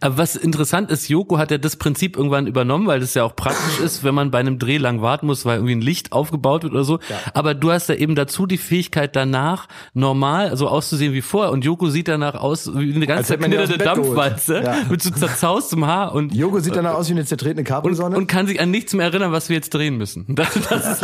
Aber 0.00 0.18
was 0.18 0.36
interessant 0.36 0.90
ist, 0.90 1.08
Joko 1.08 1.38
hat 1.38 1.50
ja 1.50 1.58
das 1.58 1.76
Prinzip 1.76 2.16
irgendwann 2.16 2.46
übernommen, 2.46 2.86
weil 2.86 3.00
das 3.00 3.14
ja 3.14 3.24
auch 3.24 3.34
praktisch 3.36 3.80
ist, 3.80 4.04
wenn 4.04 4.14
man 4.14 4.30
bei 4.30 4.38
einem 4.38 4.58
Dreh 4.58 4.76
lang 4.78 5.02
warten 5.02 5.26
muss, 5.26 5.44
weil 5.44 5.56
irgendwie 5.56 5.74
ein 5.74 5.80
Licht 5.80 6.12
aufgebaut 6.12 6.62
wird 6.62 6.72
oder 6.74 6.84
so. 6.84 6.98
Aber 7.34 7.54
du 7.54 7.70
hast 7.70 7.88
ja 7.88 7.94
eben 7.94 8.14
dazu 8.14 8.46
die 8.46 8.58
Fähigkeit 8.58 9.16
danach 9.16 9.68
normal 9.94 10.56
so 10.56 10.68
auszusehen 10.68 11.12
wie 11.12 11.22
vorher 11.22 11.52
und 11.52 11.64
Joko 11.64 11.88
sieht 11.88 12.08
danach 12.08 12.34
aus 12.34 12.70
wie 12.74 12.94
eine 12.94 13.06
ganz 13.06 13.26
zerknitterte. 13.28 13.78
Dampfwalze 13.78 14.62
Ja. 14.64 14.76
mit 14.90 15.02
so 15.02 15.10
zerzaustem 15.10 15.86
Haar 15.86 16.14
und 16.14 16.34
Jogo 16.34 16.60
sieht 16.60 16.76
danach 16.76 16.94
aus 16.94 17.08
wie 17.08 17.12
eine 17.12 17.24
zertretene 17.24 17.60
und, 17.60 17.66
Capri-Sonne. 17.66 18.16
und 18.16 18.26
kann 18.26 18.46
sich 18.46 18.60
an 18.60 18.70
nichts 18.70 18.92
mehr 18.94 19.06
erinnern, 19.06 19.32
was 19.32 19.48
wir 19.48 19.56
jetzt 19.56 19.72
drehen 19.74 19.96
müssen. 19.96 20.26
Das, 20.38 20.54
das, 20.68 20.92
ist, 20.92 21.02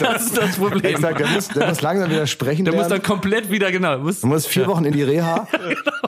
das 0.00 0.26
ist 0.26 0.36
das 0.38 0.56
Problem. 0.56 0.84
Exakt, 0.84 1.18
der 1.20 1.26
muss, 1.28 1.48
der 1.48 1.68
muss 1.68 1.80
langsam 1.82 2.10
wieder 2.10 2.26
sprechen 2.26 2.64
Der 2.64 2.74
muss 2.74 2.82
dann 2.84 2.90
lernen. 2.98 3.04
komplett 3.04 3.50
wieder, 3.50 3.72
genau, 3.72 3.98
muss, 3.98 4.20
Du 4.20 4.26
musst 4.28 4.46
vier 4.48 4.66
Wochen 4.66 4.84
in 4.84 4.92
die 4.92 5.02
Reha 5.02 5.46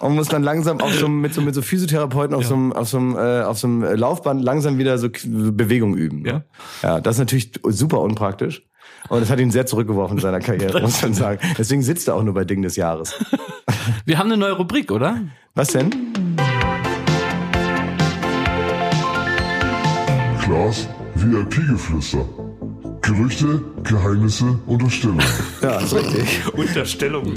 und 0.01 0.15
muss 0.15 0.29
dann 0.29 0.43
langsam 0.43 0.81
auf 0.81 0.93
so 0.95 1.09
mit 1.09 1.35
so 1.35 1.41
mit 1.41 1.55
so 1.55 1.63
Physiotherapeuten 2.11 2.35
auf 2.35 2.47
so 2.47 2.55
einem 2.55 2.73
auf 2.73 2.89
so 2.89 2.99
einem 2.99 3.17
äh, 3.17 3.43
auf 3.43 3.59
so 3.59 3.67
einem 3.67 3.83
Laufband 3.83 4.43
langsam 4.43 4.79
wieder 4.79 4.99
so 4.99 5.09
Bewegung 5.09 5.97
üben. 5.97 6.25
Ja. 6.27 6.43
Ja, 6.83 7.01
das 7.01 7.17
ist 7.17 7.21
natürlich 7.21 7.53
super 7.65 8.01
unpraktisch. 8.01 8.67
Und 9.09 9.21
das 9.21 9.31
hat 9.31 9.41
ihn 9.41 9.51
sehr 9.51 9.67
zurückgeworfen 9.67 10.19
in 10.19 10.23
seiner 10.23 10.41
Karriere, 10.41 10.81
muss 10.83 11.01
man 11.03 11.15
sagen. 11.15 11.41
Deswegen 11.57 11.83
sitzt 11.83 12.09
er 12.09 12.17
auch 12.17 12.23
nur 12.23 12.35
bei 12.35 12.45
Ding 12.45 12.63
des 12.63 12.77
Jahres. 12.77 13.15
Wir 14.05 14.19
haben 14.19 14.27
eine 14.27 14.37
neue 14.37 14.53
Rubrik, 14.53 14.91
oder? 14.91 15.21
Was 15.55 15.69
denn? 15.69 15.91
Klaas 20.41 20.89
VIP-Geflüster. 21.15 22.50
Gerüchte, 23.03 23.63
Geheimnisse, 23.83 24.59
Unterstellungen. 24.67 25.25
Ja, 25.63 25.79
ist 25.79 25.95
richtig. 25.95 26.55
Unterstellung. 26.55 27.35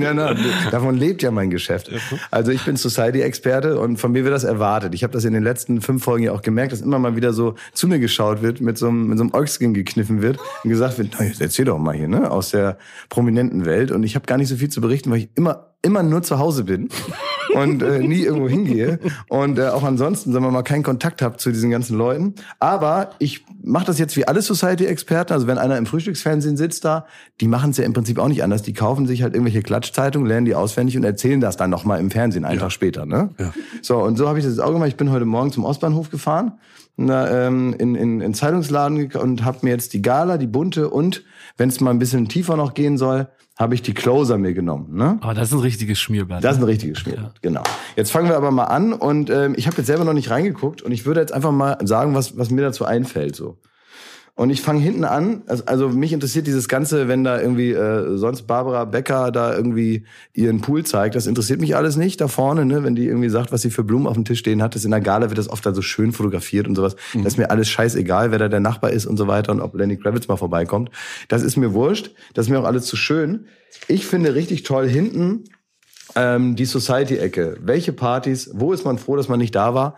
ja, 0.00 0.14
na, 0.14 0.34
davon 0.70 0.96
lebt 0.96 1.22
ja 1.22 1.30
mein 1.30 1.50
Geschäft. 1.50 1.90
Also 2.30 2.50
ich 2.50 2.64
bin 2.64 2.76
Society-Experte 2.76 3.78
und 3.78 3.98
von 3.98 4.12
mir 4.12 4.24
wird 4.24 4.32
das 4.32 4.44
erwartet. 4.44 4.94
Ich 4.94 5.02
habe 5.02 5.12
das 5.12 5.24
in 5.24 5.34
den 5.34 5.42
letzten 5.42 5.82
fünf 5.82 6.02
Folgen 6.02 6.24
ja 6.24 6.32
auch 6.32 6.40
gemerkt, 6.40 6.72
dass 6.72 6.80
immer 6.80 6.98
mal 6.98 7.14
wieder 7.14 7.34
so 7.34 7.56
zu 7.74 7.88
mir 7.88 7.98
geschaut 7.98 8.40
wird, 8.40 8.62
mit 8.62 8.78
so 8.78 8.88
einem, 8.88 9.08
mit 9.08 9.18
so 9.18 9.24
einem 9.24 9.34
Eukskin 9.34 9.74
gekniffen 9.74 10.22
wird 10.22 10.38
und 10.64 10.70
gesagt 10.70 10.98
wird, 10.98 11.14
na, 11.18 11.26
jetzt 11.26 11.42
erzähl 11.42 11.66
doch 11.66 11.78
mal 11.78 11.94
hier, 11.94 12.08
ne, 12.08 12.30
aus 12.30 12.50
der 12.50 12.78
prominenten 13.10 13.66
Welt. 13.66 13.90
Und 13.90 14.04
ich 14.04 14.14
habe 14.14 14.24
gar 14.24 14.38
nicht 14.38 14.48
so 14.48 14.56
viel 14.56 14.70
zu 14.70 14.80
berichten, 14.80 15.10
weil 15.10 15.18
ich 15.18 15.28
immer, 15.34 15.74
immer 15.82 16.02
nur 16.02 16.22
zu 16.22 16.38
Hause 16.38 16.64
bin 16.64 16.88
und 17.54 17.82
äh, 17.82 18.00
nie 18.00 18.22
irgendwo 18.22 18.48
hingehe 18.48 18.98
und 19.28 19.58
äh, 19.58 19.68
auch 19.68 19.82
ansonsten, 19.82 20.32
sagen 20.32 20.44
wir 20.44 20.50
mal, 20.50 20.62
keinen 20.62 20.82
Kontakt 20.82 21.22
habe 21.22 21.36
zu 21.36 21.50
diesen 21.50 21.70
ganzen 21.70 21.96
Leuten. 21.96 22.34
Aber 22.58 23.10
ich 23.18 23.44
mache 23.62 23.86
das 23.86 23.98
jetzt 23.98 24.16
wie 24.16 24.26
alle 24.26 24.42
Society-Experten. 24.42 25.32
Also 25.32 25.46
wenn 25.46 25.58
einer 25.58 25.76
im 25.76 25.86
Frühstücksfernsehen 25.86 26.56
sitzt 26.56 26.84
da, 26.84 27.06
die 27.40 27.48
machen 27.48 27.70
es 27.70 27.76
ja 27.76 27.84
im 27.84 27.92
Prinzip 27.92 28.18
auch 28.18 28.28
nicht 28.28 28.42
anders. 28.42 28.62
Die 28.62 28.72
kaufen 28.72 29.06
sich 29.06 29.22
halt 29.22 29.34
irgendwelche 29.34 29.62
Klatschzeitungen, 29.62 30.28
lernen 30.28 30.46
die 30.46 30.54
auswendig 30.54 30.96
und 30.96 31.04
erzählen 31.04 31.40
das 31.40 31.56
dann 31.56 31.70
nochmal 31.70 32.00
im 32.00 32.10
Fernsehen 32.10 32.44
einen 32.44 32.60
Tag 32.60 32.72
später. 32.72 33.06
Ne? 33.06 33.30
Ja. 33.38 33.52
So, 33.82 33.98
und 33.98 34.16
so 34.16 34.28
habe 34.28 34.38
ich 34.38 34.44
das 34.44 34.54
jetzt 34.54 34.62
auch 34.62 34.72
gemacht. 34.72 34.88
Ich 34.88 34.96
bin 34.96 35.10
heute 35.10 35.24
Morgen 35.24 35.52
zum 35.52 35.64
Ostbahnhof 35.64 36.10
gefahren, 36.10 36.52
na, 36.96 37.46
ähm, 37.46 37.74
in, 37.78 37.94
in, 37.94 38.20
in 38.20 38.34
Zeitungsladen 38.34 39.12
und 39.12 39.44
habe 39.44 39.58
mir 39.62 39.70
jetzt 39.70 39.92
die 39.94 40.02
Gala, 40.02 40.36
die 40.36 40.46
bunte 40.46 40.90
und, 40.90 41.24
wenn 41.56 41.68
es 41.68 41.80
mal 41.80 41.90
ein 41.90 41.98
bisschen 41.98 42.28
tiefer 42.28 42.56
noch 42.56 42.74
gehen 42.74 42.98
soll, 42.98 43.28
habe 43.58 43.74
ich 43.74 43.82
die 43.82 43.92
Closer 43.92 44.38
mir 44.38 44.54
genommen. 44.54 44.96
Ne? 44.96 45.18
Aber 45.20 45.34
das 45.34 45.48
ist 45.48 45.54
ein 45.54 45.60
richtiges 45.60 45.98
Schmierblatt. 45.98 46.44
Das 46.44 46.56
ist 46.56 46.62
ein 46.62 46.64
richtiges 46.64 46.98
Spiel. 46.98 47.30
Genau. 47.42 47.64
Jetzt 47.96 48.12
fangen 48.12 48.28
wir 48.28 48.36
aber 48.36 48.52
mal 48.52 48.64
an 48.64 48.92
und 48.92 49.30
ähm, 49.30 49.54
ich 49.56 49.66
habe 49.66 49.76
jetzt 49.76 49.86
selber 49.86 50.04
noch 50.04 50.12
nicht 50.12 50.30
reingeguckt 50.30 50.80
und 50.80 50.92
ich 50.92 51.04
würde 51.06 51.20
jetzt 51.20 51.32
einfach 51.32 51.50
mal 51.50 51.76
sagen, 51.82 52.14
was, 52.14 52.38
was 52.38 52.50
mir 52.50 52.62
dazu 52.62 52.84
einfällt. 52.84 53.34
So. 53.34 53.58
Und 54.38 54.50
ich 54.50 54.62
fange 54.62 54.80
hinten 54.80 55.02
an, 55.02 55.42
also, 55.48 55.64
also 55.66 55.88
mich 55.88 56.12
interessiert 56.12 56.46
dieses 56.46 56.68
Ganze, 56.68 57.08
wenn 57.08 57.24
da 57.24 57.40
irgendwie 57.40 57.72
äh, 57.72 58.16
sonst 58.16 58.42
Barbara 58.42 58.84
Becker 58.84 59.32
da 59.32 59.52
irgendwie 59.52 60.04
ihren 60.32 60.60
Pool 60.60 60.86
zeigt, 60.86 61.16
das 61.16 61.26
interessiert 61.26 61.60
mich 61.60 61.74
alles 61.74 61.96
nicht 61.96 62.20
da 62.20 62.28
vorne, 62.28 62.64
ne? 62.64 62.84
wenn 62.84 62.94
die 62.94 63.06
irgendwie 63.06 63.30
sagt, 63.30 63.50
was 63.50 63.62
sie 63.62 63.70
für 63.70 63.82
Blumen 63.82 64.06
auf 64.06 64.14
dem 64.14 64.24
Tisch 64.24 64.38
stehen 64.38 64.62
hat. 64.62 64.76
Das 64.76 64.84
in 64.84 64.92
der 64.92 65.00
Gala 65.00 65.28
wird 65.28 65.38
das 65.38 65.50
oft 65.50 65.66
da 65.66 65.74
so 65.74 65.82
schön 65.82 66.12
fotografiert 66.12 66.68
und 66.68 66.76
sowas. 66.76 66.94
Das 67.14 67.32
ist 67.32 67.36
mir 67.36 67.50
alles 67.50 67.68
scheißegal, 67.68 68.30
wer 68.30 68.38
da 68.38 68.48
der 68.48 68.60
Nachbar 68.60 68.92
ist 68.92 69.06
und 69.06 69.16
so 69.16 69.26
weiter 69.26 69.50
und 69.50 69.60
ob 69.60 69.74
Lenny 69.74 69.96
Kravitz 69.96 70.28
mal 70.28 70.36
vorbeikommt. 70.36 70.90
Das 71.26 71.42
ist 71.42 71.56
mir 71.56 71.74
wurscht. 71.74 72.12
Das 72.34 72.46
ist 72.46 72.50
mir 72.50 72.60
auch 72.60 72.64
alles 72.64 72.84
zu 72.84 72.94
schön. 72.94 73.46
Ich 73.88 74.06
finde 74.06 74.36
richtig 74.36 74.62
toll 74.62 74.88
hinten 74.88 75.46
ähm, 76.14 76.56
die 76.56 76.64
Society-Ecke. 76.64 77.58
Welche 77.60 77.92
Partys? 77.92 78.50
Wo 78.52 78.72
ist 78.72 78.84
man 78.84 78.98
froh, 78.98 79.16
dass 79.16 79.28
man 79.28 79.38
nicht 79.38 79.54
da 79.54 79.74
war? 79.74 79.94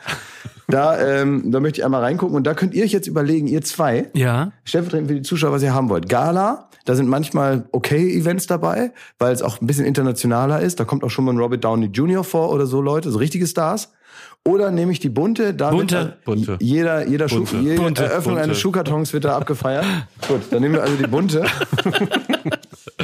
Da, 0.69 1.01
ähm, 1.01 1.51
da 1.51 1.61
möchte 1.61 1.81
ich 1.81 1.85
einmal 1.85 2.03
reingucken 2.03 2.37
und 2.37 2.47
da 2.47 2.55
könnt 2.55 2.75
ihr 2.75 2.85
euch 2.85 2.93
jetzt 2.93 3.09
überlegen, 3.09 3.49
ihr 3.49 3.63
zwei, 3.63 4.09
ja. 4.15 4.53
stellvertretend 4.65 5.09
für 5.09 5.17
die 5.17 5.23
Zuschauer, 5.23 5.53
was 5.53 5.63
ihr 5.63 5.75
haben 5.75 5.89
wollt. 5.89 6.09
Gala, 6.09 6.69
da 6.85 6.95
sind 6.95 7.09
manchmal 7.09 7.65
okay 7.73 8.17
Events 8.17 8.47
dabei, 8.47 8.93
weil 9.19 9.33
es 9.33 9.43
auch 9.43 9.61
ein 9.61 9.67
bisschen 9.67 9.85
internationaler 9.85 10.61
ist. 10.61 10.79
Da 10.81 10.85
kommt 10.85 11.03
auch 11.03 11.11
schon 11.11 11.25
mal 11.25 11.33
ein 11.33 11.39
Robert 11.39 11.65
Downey 11.65 11.87
Jr. 11.87 12.25
vor 12.25 12.51
oder 12.51 12.67
so 12.67 12.81
Leute, 12.81 13.11
so 13.11 13.19
richtige 13.19 13.47
Stars. 13.47 13.93
Oder 14.49 14.71
nehme 14.71 14.91
ich 14.91 15.01
die 15.01 15.11
bunte, 15.11 15.53
da 15.53 15.71
Bunte. 15.71 15.97
wird 15.97 16.25
Bunte. 16.25 16.57
jeder, 16.61 17.07
jeder 17.07 17.29
Schuh, 17.29 17.45
Bunte. 17.45 17.57
jede 17.59 17.77
Bunte. 17.83 18.05
Eröffnung 18.05 18.35
Bunte. 18.37 18.43
eines 18.45 18.59
Schuhkartons 18.59 19.13
wird 19.13 19.25
da 19.27 19.37
abgefeiert. 19.37 19.85
Gut, 20.29 20.41
dann 20.51 20.63
nehmen 20.63 20.75
wir 20.77 20.83
also 20.83 20.97
die 20.97 21.07
bunte. 21.07 21.45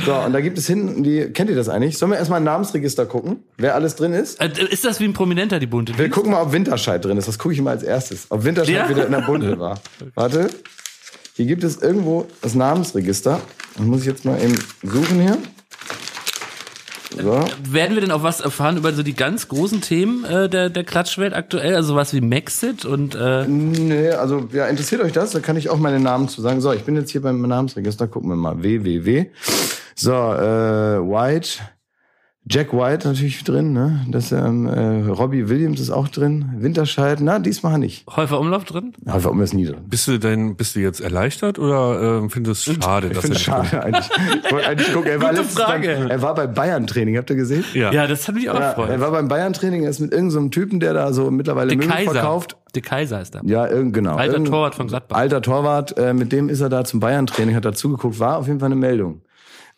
So, 0.05 0.15
und 0.15 0.33
da 0.35 0.41
gibt 0.41 0.57
es 0.59 0.67
hinten 0.67 1.03
die, 1.03 1.25
kennt 1.33 1.49
ihr 1.51 1.57
das 1.57 1.69
eigentlich? 1.69 1.99
Sollen 1.99 2.13
wir 2.13 2.19
erstmal 2.19 2.41
ein 2.41 2.45
Namensregister 2.45 3.07
gucken, 3.07 3.41
wer 3.57 3.75
alles 3.75 3.97
drin 3.97 4.13
ist? 4.13 4.41
Äh, 4.41 4.51
Ist 4.71 4.85
das 4.85 5.01
wie 5.01 5.05
ein 5.05 5.13
Prominenter, 5.15 5.59
die 5.59 5.67
bunte? 5.67 5.97
Wir 5.99 6.09
gucken 6.11 6.31
mal, 6.33 6.43
ob 6.43 6.53
Winterscheid 6.53 7.03
drin 7.05 7.17
ist. 7.17 7.27
Das 7.29 7.39
gucke 7.39 7.55
ich 7.55 7.61
mal 7.63 7.71
als 7.73 7.83
erstes. 7.83 8.27
Ob 8.31 8.45
Winterscheid 8.45 8.75
Ja? 8.75 8.89
wieder 8.89 9.07
in 9.07 9.13
der 9.13 9.23
Bunte 9.23 9.59
war. 9.59 9.81
Warte. 10.15 10.49
Hier 11.35 11.47
gibt 11.47 11.65
es 11.65 11.79
irgendwo 11.83 12.27
das 12.43 12.55
Namensregister. 12.55 13.41
Das 13.77 13.87
muss 13.87 14.01
ich 14.01 14.07
jetzt 14.07 14.25
mal 14.25 14.41
eben 14.43 14.55
suchen 14.83 15.21
hier. 15.21 15.39
So. 17.11 17.45
Werden 17.71 17.95
wir 17.95 18.01
denn 18.01 18.11
auch 18.11 18.23
was 18.23 18.41
erfahren 18.41 18.77
über 18.77 18.93
so 18.93 19.03
die 19.03 19.15
ganz 19.15 19.49
großen 19.49 19.81
Themen 19.81 20.25
äh, 20.25 20.49
der, 20.49 20.71
der 20.71 20.85
Klatschwelt 20.85 21.35
aktuell? 21.35 21.75
Also 21.77 21.95
was 21.95 22.13
wie 22.13 22.21
Maxit 22.21 22.85
und 22.85 23.15
äh, 23.15 23.47
Nee, 23.47 24.11
also 24.11 24.49
ja, 24.53 24.67
interessiert 24.67 25.03
euch 25.03 25.13
das? 25.13 25.31
Da 25.31 25.41
kann 25.41 25.57
ich 25.57 25.71
auch 25.71 25.79
meine 25.79 26.01
Namen 26.01 26.29
zu 26.29 26.43
sagen. 26.43 26.61
So, 26.61 26.73
ich 26.73 26.83
bin 26.83 26.97
jetzt 26.97 27.11
hier 27.11 27.23
beim 27.23 27.41
Namensregister. 27.41 28.09
Gucken 28.09 28.31
wir 28.31 28.37
mal. 28.37 28.63
www. 28.63 29.27
So, 29.95 30.13
äh, 30.13 30.99
White. 31.01 31.61
Jack 32.49 32.73
White 32.73 33.09
natürlich 33.09 33.43
drin, 33.43 33.73
ne? 33.73 34.07
Das, 34.09 34.31
ähm, 34.31 34.67
äh, 34.67 35.09
Robbie 35.11 35.49
Williams 35.49 35.81
ist 35.81 35.91
auch 35.91 36.07
drin. 36.07 36.45
Winterscheid, 36.59 37.19
na, 37.21 37.41
diesmal 37.41 37.77
nicht. 37.79 38.07
Häufer 38.15 38.39
Umlauf 38.39 38.63
drin? 38.65 38.93
Aber 39.05 39.25
warum 39.25 39.41
ist 39.43 39.53
nie 39.53 39.65
drin? 39.65 39.79
Bist 39.89 40.07
du 40.07 40.19
denn, 40.19 40.55
bist 40.55 40.77
du 40.77 40.81
jetzt 40.81 41.01
erleichtert 41.01 41.59
oder 41.59 42.21
ähm, 42.21 42.31
findest 42.31 42.65
du 42.69 42.71
es 42.73 42.85
schade, 42.85 43.09
Ich 43.09 43.15
dass 43.15 43.23
finde 43.23 43.35
er 43.37 43.39
es 43.39 43.43
schade 43.43 43.83
eigentlich. 43.83 44.09
Ich 44.45 44.53
wollte 44.53 44.69
eigentlich 44.69 44.93
gucken. 44.93 45.11
Er 45.11 45.21
war, 45.23 45.35
Frage. 45.35 45.97
Beim, 45.99 46.09
er 46.11 46.23
war 46.23 46.35
bei 46.37 46.47
Bayern-Training, 46.47 47.17
habt 47.17 47.31
ihr 47.31 47.37
gesehen? 47.37 47.65
Ja. 47.75 47.91
Ja, 47.93 48.07
das 48.07 48.29
hat 48.29 48.37
mich 48.37 48.49
auch 48.49 48.55
Ja, 48.61 48.71
gefreut. 48.75 48.91
er 48.91 49.01
war 49.01 49.11
beim 49.11 49.27
Bayern-Training, 49.27 49.83
er 49.83 49.91
ist 49.91 49.99
mit 49.99 50.13
irgendeinem 50.13 50.31
so 50.31 50.39
einem 50.39 50.51
Typen, 50.53 50.79
der 50.79 50.95
da 50.95 51.13
so 51.13 51.33
mittlerweile 51.33 51.69
De 51.71 51.77
Möbel 51.79 51.91
Kaiser. 51.91 52.13
verkauft. 52.13 52.57
De 52.77 52.83
Kaiser 52.83 53.21
ist 53.23 53.35
da. 53.35 53.41
Ja, 53.45 53.67
irgend, 53.67 53.93
genau. 53.93 54.15
Alter 54.15 54.35
Irgend- 54.35 54.49
Torwart 54.51 54.77
von 54.77 54.87
Gladbach. 54.87 55.17
Alter 55.17 55.43
Torwart, 55.43 55.99
äh, 55.99 56.15
mit 56.15 56.31
dem 56.31 56.49
ist 56.49 56.61
er 56.61 56.69
da 56.69 56.85
zum 56.85 57.01
Bayern-Training, 57.01 57.57
hat 57.57 57.65
da 57.65 57.73
zugeguckt, 57.73 58.21
war 58.21 58.37
auf 58.39 58.47
jeden 58.47 58.61
Fall 58.61 58.67
eine 58.67 58.77
Meldung. 58.77 59.23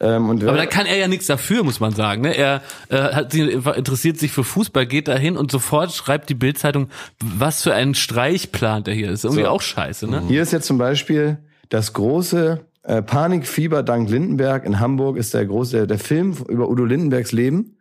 Ähm, 0.01 0.29
und 0.29 0.45
Aber 0.45 0.57
da 0.57 0.67
kann 0.67 0.87
er 0.87 0.97
ja 0.97 1.09
nichts 1.09 1.27
dafür, 1.27 1.65
muss 1.65 1.81
man 1.81 1.93
sagen. 1.93 2.23
Ne? 2.23 2.37
Er 2.37 2.63
äh, 2.89 2.97
hat, 2.97 3.35
interessiert 3.35 4.19
sich 4.19 4.31
für 4.31 4.45
Fußball, 4.45 4.87
geht 4.87 5.09
dahin 5.09 5.37
und 5.37 5.51
sofort 5.51 5.93
schreibt 5.93 6.29
die 6.29 6.35
Bildzeitung, 6.35 6.89
was 7.21 7.63
für 7.63 7.75
einen 7.75 7.95
Streich 7.95 8.53
plant 8.53 8.87
er 8.87 8.95
hier. 8.95 9.11
Ist 9.11 9.25
irgendwie 9.25 9.43
So. 9.43 9.49
auch 9.49 9.63
scheiße, 9.63 10.07
ne? 10.09 10.23
Hier 10.29 10.43
ist 10.43 10.53
jetzt 10.53 10.67
zum 10.67 10.79
Beispiel 10.79 11.39
das 11.69 11.93
große 11.93 12.61
äh, 12.85 13.03
Panikfieber 13.03 13.83
dank 13.83 14.09
Lindenberg 14.09 14.65
in 14.65 14.79
Hamburg 14.79 15.17
ist 15.17 15.35
der 15.35 15.45
große, 15.45 15.77
der, 15.77 15.87
der 15.87 15.99
Film 15.99 16.35
über 16.49 16.69
Udo 16.69 16.85
Lindenbergs 16.85 17.33
Leben 17.33 17.75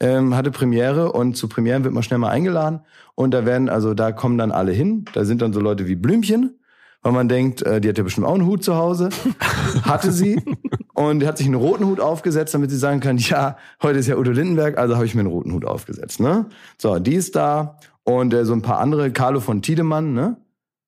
ähm, 0.00 0.34
hatte 0.34 0.50
Premiere 0.50 1.12
und 1.12 1.36
zu 1.36 1.48
Premieren 1.48 1.84
wird 1.84 1.94
man 1.94 2.02
schnell 2.02 2.18
mal 2.18 2.30
eingeladen 2.30 2.80
und 3.14 3.32
da 3.32 3.44
werden, 3.46 3.68
also 3.68 3.94
da 3.94 4.12
kommen 4.12 4.38
dann 4.38 4.52
alle 4.52 4.72
hin, 4.72 5.04
da 5.12 5.24
sind 5.24 5.42
dann 5.42 5.52
so 5.52 5.60
Leute 5.60 5.86
wie 5.86 5.96
Blümchen, 5.96 6.58
weil 7.02 7.12
man 7.12 7.28
denkt, 7.28 7.62
äh, 7.62 7.80
die 7.80 7.88
hat 7.88 7.98
ja 7.98 8.04
bestimmt 8.04 8.26
auch 8.26 8.34
einen 8.34 8.46
Hut 8.46 8.64
zu 8.64 8.76
Hause, 8.76 9.10
hatte 9.82 10.12
sie 10.12 10.40
und 10.98 11.24
hat 11.24 11.38
sich 11.38 11.46
einen 11.46 11.54
roten 11.54 11.86
Hut 11.86 12.00
aufgesetzt, 12.00 12.54
damit 12.54 12.70
sie 12.70 12.76
sagen 12.76 12.98
kann, 12.98 13.18
ja, 13.18 13.56
heute 13.82 14.00
ist 14.00 14.08
ja 14.08 14.16
Udo 14.16 14.32
Lindenberg, 14.32 14.76
also 14.78 14.96
habe 14.96 15.06
ich 15.06 15.14
mir 15.14 15.20
einen 15.20 15.30
roten 15.30 15.52
Hut 15.52 15.64
aufgesetzt, 15.64 16.18
ne? 16.18 16.46
So, 16.76 16.98
die 16.98 17.14
ist 17.14 17.36
da 17.36 17.78
und 18.02 18.34
äh, 18.34 18.44
so 18.44 18.52
ein 18.52 18.62
paar 18.62 18.80
andere, 18.80 19.12
Carlo 19.12 19.38
von 19.38 19.62
Tiedemann, 19.62 20.12
ne? 20.12 20.38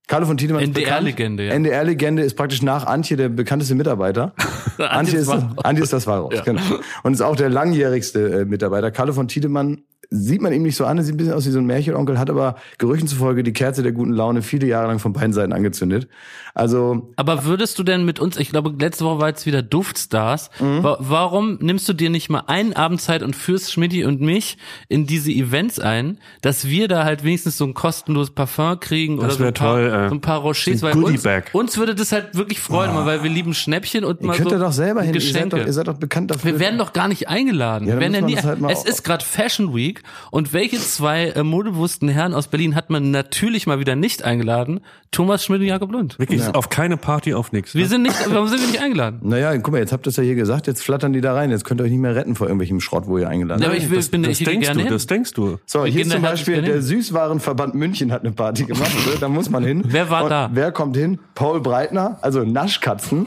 Carlo 0.08 0.26
von 0.26 0.36
Tiedemann 0.36 0.64
ist. 0.64 0.70
NDR-Legende, 0.70 1.44
ja. 1.46 1.52
NDR-Legende 1.54 2.22
ist 2.24 2.34
praktisch 2.34 2.60
nach 2.62 2.86
Antje 2.86 3.16
der 3.16 3.28
bekannteste 3.28 3.76
Mitarbeiter. 3.76 4.34
Antje 4.78 5.20
ist, 5.20 5.28
Antje 5.30 5.84
ist 5.84 5.92
das 5.92 6.08
Walross, 6.08 6.34
Ja. 6.34 6.42
genau. 6.42 6.60
Und 7.04 7.12
ist 7.12 7.20
auch 7.20 7.36
der 7.36 7.48
langjährigste 7.48 8.40
äh, 8.40 8.44
Mitarbeiter. 8.44 8.90
Carlo 8.90 9.12
von 9.12 9.28
Tiedemann 9.28 9.82
sieht 10.12 10.42
man 10.42 10.52
ihm 10.52 10.62
nicht 10.62 10.74
so 10.76 10.84
an, 10.86 10.98
er 10.98 11.04
sieht 11.04 11.14
ein 11.14 11.18
bisschen 11.18 11.34
aus 11.34 11.46
wie 11.46 11.50
so 11.50 11.60
ein 11.60 11.66
Märchenonkel, 11.66 12.18
hat 12.18 12.30
aber 12.30 12.56
Gerüchten 12.78 13.06
zufolge 13.08 13.44
die 13.44 13.52
Kerze 13.52 13.82
der 13.84 13.92
guten 13.92 14.12
Laune 14.12 14.42
viele 14.42 14.66
Jahre 14.66 14.88
lang 14.88 14.98
von 14.98 15.12
beiden 15.12 15.32
Seiten 15.32 15.52
angezündet. 15.52 16.08
Also, 16.52 17.12
Aber 17.14 17.44
würdest 17.44 17.78
du 17.78 17.84
denn 17.84 18.04
mit 18.04 18.18
uns, 18.18 18.36
ich 18.36 18.50
glaube, 18.50 18.74
letzte 18.78 19.04
Woche 19.04 19.20
war 19.20 19.28
jetzt 19.28 19.46
wieder 19.46 19.62
Duftstars, 19.62 20.50
Mhm. 20.58 20.82
wa 20.82 20.96
warum 20.98 21.58
nimmst 21.60 21.88
du 21.88 21.92
dir 21.92 22.10
nicht 22.10 22.28
mal 22.28 22.42
einen 22.48 22.72
Abend 22.72 23.00
Zeit 23.00 23.22
und 23.22 23.36
führst 23.36 23.72
Schmidti 23.72 24.04
und 24.04 24.20
mich 24.20 24.58
in 24.88 25.06
diese 25.06 25.30
Events 25.30 25.78
ein, 25.78 26.18
dass 26.42 26.66
wir 26.66 26.88
da 26.88 27.04
halt 27.04 27.22
wenigstens 27.22 27.56
so 27.56 27.64
ein 27.64 27.74
kostenloses 27.74 28.34
Parfum 28.34 28.80
kriegen 28.80 29.18
oder 29.20 29.30
so 29.30 29.44
ein, 29.44 29.54
paar, 29.54 29.74
toll, 29.74 29.86
äh, 29.86 30.08
so 30.08 30.14
ein 30.16 30.20
paar 30.20 30.40
Rochers, 30.40 30.82
weil 30.82 30.92
uns, 30.96 31.24
uns 31.52 31.78
würde 31.78 31.94
das 31.94 32.10
halt 32.10 32.34
wirklich 32.34 32.58
freuen, 32.58 32.94
weil 33.06 33.22
wir 33.22 33.30
lieben 33.30 33.54
Schnäppchen 33.54 34.04
und 34.04 34.20
ihr 34.20 34.26
mal 34.26 34.36
könnt 34.36 34.50
so 34.50 34.56
ja 34.56 34.60
doch 34.62 34.72
selber 34.72 35.02
hin. 35.02 35.14
Ihr 35.14 35.20
seid 35.20 35.32
Geschenke. 35.32 35.56
doch, 35.60 35.66
ihr 35.66 35.72
seid 35.72 35.86
doch 35.86 35.98
bekannt 35.98 36.32
dafür. 36.32 36.52
Wir 36.52 36.58
werden 36.60 36.78
doch 36.78 36.92
gar 36.92 37.06
nicht 37.06 37.28
eingeladen. 37.28 37.86
Ja, 37.86 37.94
wir 37.94 38.00
werden 38.00 38.14
ja 38.14 38.20
nie, 38.22 38.34
das 38.34 38.44
halt 38.44 38.58
es 38.68 38.84
ist 38.84 39.04
gerade 39.04 39.24
Fashion 39.24 39.72
Week 39.74 39.99
und 40.30 40.52
welche 40.52 40.78
zwei 40.78 41.26
äh, 41.28 41.42
modebewussten 41.42 42.08
Herren 42.08 42.34
aus 42.34 42.48
Berlin 42.48 42.74
hat 42.74 42.90
man 42.90 43.10
natürlich 43.10 43.66
mal 43.66 43.78
wieder 43.80 43.96
nicht 43.96 44.22
eingeladen? 44.24 44.80
Thomas 45.10 45.44
Schmidt 45.44 45.60
und 45.60 45.66
Jakob 45.66 45.90
Lund. 45.92 46.18
Wirklich 46.18 46.42
auf 46.54 46.68
keine 46.68 46.96
Party, 46.96 47.34
auf 47.34 47.50
nichts. 47.52 47.74
Wir 47.74 47.82
Ne? 47.82 47.88
sind 47.88 48.02
nicht, 48.02 48.14
warum 48.32 48.46
sind 48.48 48.60
wir 48.60 48.66
nicht 48.68 48.80
eingeladen? 48.82 49.20
Naja, 49.30 49.56
guck 49.58 49.72
mal, 49.72 49.78
jetzt 49.78 49.92
habt 49.92 50.06
ihr 50.06 50.10
es 50.10 50.16
ja 50.16 50.22
hier 50.22 50.34
gesagt, 50.36 50.66
jetzt 50.66 50.82
flattern 50.82 51.12
die 51.12 51.20
da 51.20 51.34
rein. 51.34 51.50
Jetzt 51.50 51.64
könnt 51.64 51.80
ihr 51.80 51.84
euch 51.84 51.90
nicht 51.90 52.00
mehr 52.00 52.14
retten 52.14 52.34
vor 52.36 52.46
irgendwelchem 52.46 52.80
Schrott, 52.80 53.04
wo 53.06 53.18
ihr 53.18 53.28
eingeladen 53.28 53.60
Ja, 53.62 53.68
aber 53.68 53.74
seid. 53.76 53.84
ich 53.84 53.90
will, 53.90 53.98
das, 53.98 54.08
bin 54.08 54.22
das 54.22 54.40
ich 54.40 54.44
denkst 54.46 54.66
gerne 54.66 54.78
du, 54.78 54.84
hin. 54.84 54.92
das 54.92 55.06
denkst 55.06 55.32
du. 55.34 55.58
So, 55.66 55.84
Wir 55.84 55.90
hier 55.92 56.02
ist 56.02 56.10
zum 56.12 56.22
Beispiel 56.22 56.62
der 56.62 56.74
hin. 56.74 56.82
Süßwarenverband 56.82 57.74
München 57.74 58.12
hat 58.12 58.22
eine 58.22 58.32
Party 58.32 58.64
gemacht. 58.64 58.90
ne? 59.06 59.12
da 59.20 59.28
muss 59.28 59.50
man 59.50 59.64
hin. 59.64 59.82
Wer 59.86 60.10
war 60.10 60.24
Und 60.24 60.30
da? 60.30 60.50
Wer 60.52 60.70
kommt 60.72 60.96
hin? 60.96 61.18
Paul 61.34 61.60
Breitner, 61.60 62.18
also 62.22 62.44
Naschkatzen. 62.44 63.26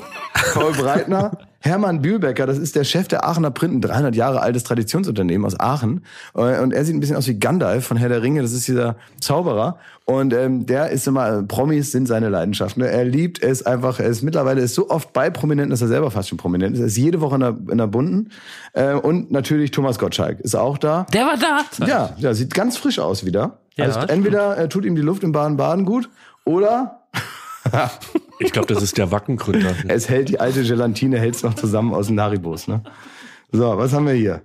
Paul 0.53 0.71
Breitner, 0.73 1.37
Hermann 1.65 2.01
Bühlbecker, 2.01 2.45
das 2.45 2.57
ist 2.57 2.75
der 2.75 2.83
Chef 2.83 3.07
der 3.07 3.25
Aachener 3.25 3.49
Print, 3.49 3.75
ein 3.75 3.81
300 3.81 4.15
Jahre 4.17 4.41
altes 4.41 4.65
Traditionsunternehmen 4.65 5.45
aus 5.47 5.57
Aachen. 5.57 6.03
Äh, 6.35 6.59
Und 6.59 6.73
er 6.73 6.83
sieht 6.83 6.93
ein 6.93 6.99
bisschen 6.99 7.15
aus 7.15 7.25
wie 7.27 7.39
Gandalf 7.39 7.87
von 7.87 7.95
Herr 7.95 8.09
der 8.09 8.21
Ringe, 8.21 8.41
das 8.41 8.51
ist 8.51 8.67
dieser 8.67 8.97
Zauberer. 9.21 9.77
Und 10.03 10.33
ähm, 10.33 10.65
der 10.65 10.89
ist 10.89 11.07
immer, 11.07 11.41
Promis 11.43 11.93
sind 11.93 12.05
seine 12.09 12.27
Leidenschaft. 12.27 12.75
Ne? 12.75 12.89
Er 12.89 13.05
liebt 13.05 13.41
es 13.41 13.65
einfach, 13.65 14.01
er 14.01 14.07
ist 14.07 14.23
mittlerweile 14.23 14.59
ist 14.59 14.75
so 14.75 14.89
oft 14.89 15.13
bei 15.13 15.29
Prominenten, 15.29 15.69
dass 15.69 15.81
er 15.81 15.87
selber 15.87 16.11
fast 16.11 16.27
schon 16.27 16.37
prominent 16.37 16.75
ist. 16.75 16.81
Er 16.81 16.87
ist 16.87 16.97
jede 16.97 17.21
Woche 17.21 17.35
in 17.35 17.41
der, 17.41 17.55
in 17.71 17.77
der 17.77 17.87
Bunden. 17.87 18.29
Äh, 18.73 18.95
und 18.95 19.31
natürlich 19.31 19.71
Thomas 19.71 19.97
Gottschalk 19.99 20.41
ist 20.41 20.55
auch 20.55 20.77
da. 20.77 21.05
Der 21.13 21.25
war 21.25 21.37
da. 21.37 21.87
Ja, 21.87 22.09
ja, 22.17 22.33
sieht 22.33 22.53
ganz 22.53 22.75
frisch 22.75 22.99
aus 22.99 23.25
wieder. 23.25 23.59
Ja, 23.75 23.85
also 23.85 24.01
entweder 24.01 24.57
äh, 24.57 24.67
tut 24.67 24.83
ihm 24.83 24.95
die 24.95 25.01
Luft 25.01 25.23
im 25.23 25.31
Baden-Baden 25.31 25.85
gut 25.85 26.09
oder 26.43 26.99
Ich 28.39 28.51
glaube, 28.51 28.73
das 28.73 28.83
ist 28.83 28.97
der 28.97 29.11
Wackengründer. 29.11 29.75
es 29.87 30.09
hält 30.09 30.29
die 30.29 30.39
alte 30.39 30.63
Gelatine, 30.63 31.19
hält's 31.19 31.43
noch 31.43 31.53
zusammen 31.53 31.93
aus 31.93 32.07
den 32.07 32.19
Haribos. 32.19 32.67
Ne? 32.67 32.83
So, 33.51 33.77
was 33.77 33.93
haben 33.93 34.07
wir 34.07 34.13
hier? 34.13 34.41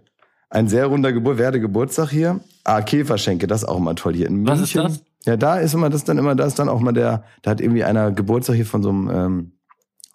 Ein 0.51 0.69
sehr 0.69 0.87
runder 0.87 1.13
Geburt, 1.13 1.39
werde 1.39 1.61
Geburtstag 1.61 2.11
hier. 2.11 2.41
Ah, 2.65 2.81
Käferschenke, 2.83 3.47
das 3.47 3.63
ist 3.63 3.69
auch 3.69 3.79
immer 3.79 3.95
toll 3.95 4.15
hier 4.15 4.27
in 4.27 4.47
Was 4.47 4.61
ist 4.61 4.75
München. 4.75 4.93
das? 4.93 5.05
Ja, 5.27 5.37
da 5.37 5.59
ist 5.59 5.75
immer 5.75 5.91
das 5.91 6.05
dann 6.05 6.17
immer, 6.17 6.35
da 6.35 6.47
ist 6.47 6.59
dann 6.59 6.69
auch 6.69 6.81
mal 6.81 6.93
der, 6.93 7.25
da 7.43 7.51
hat 7.51 7.61
irgendwie 7.61 7.85
einer 7.85 8.13
Geburtstag 8.13 8.57
hier 8.57 8.67
von 8.67 8.83
so 8.83 8.89
einem 8.89 9.11
ähm, 9.11 9.53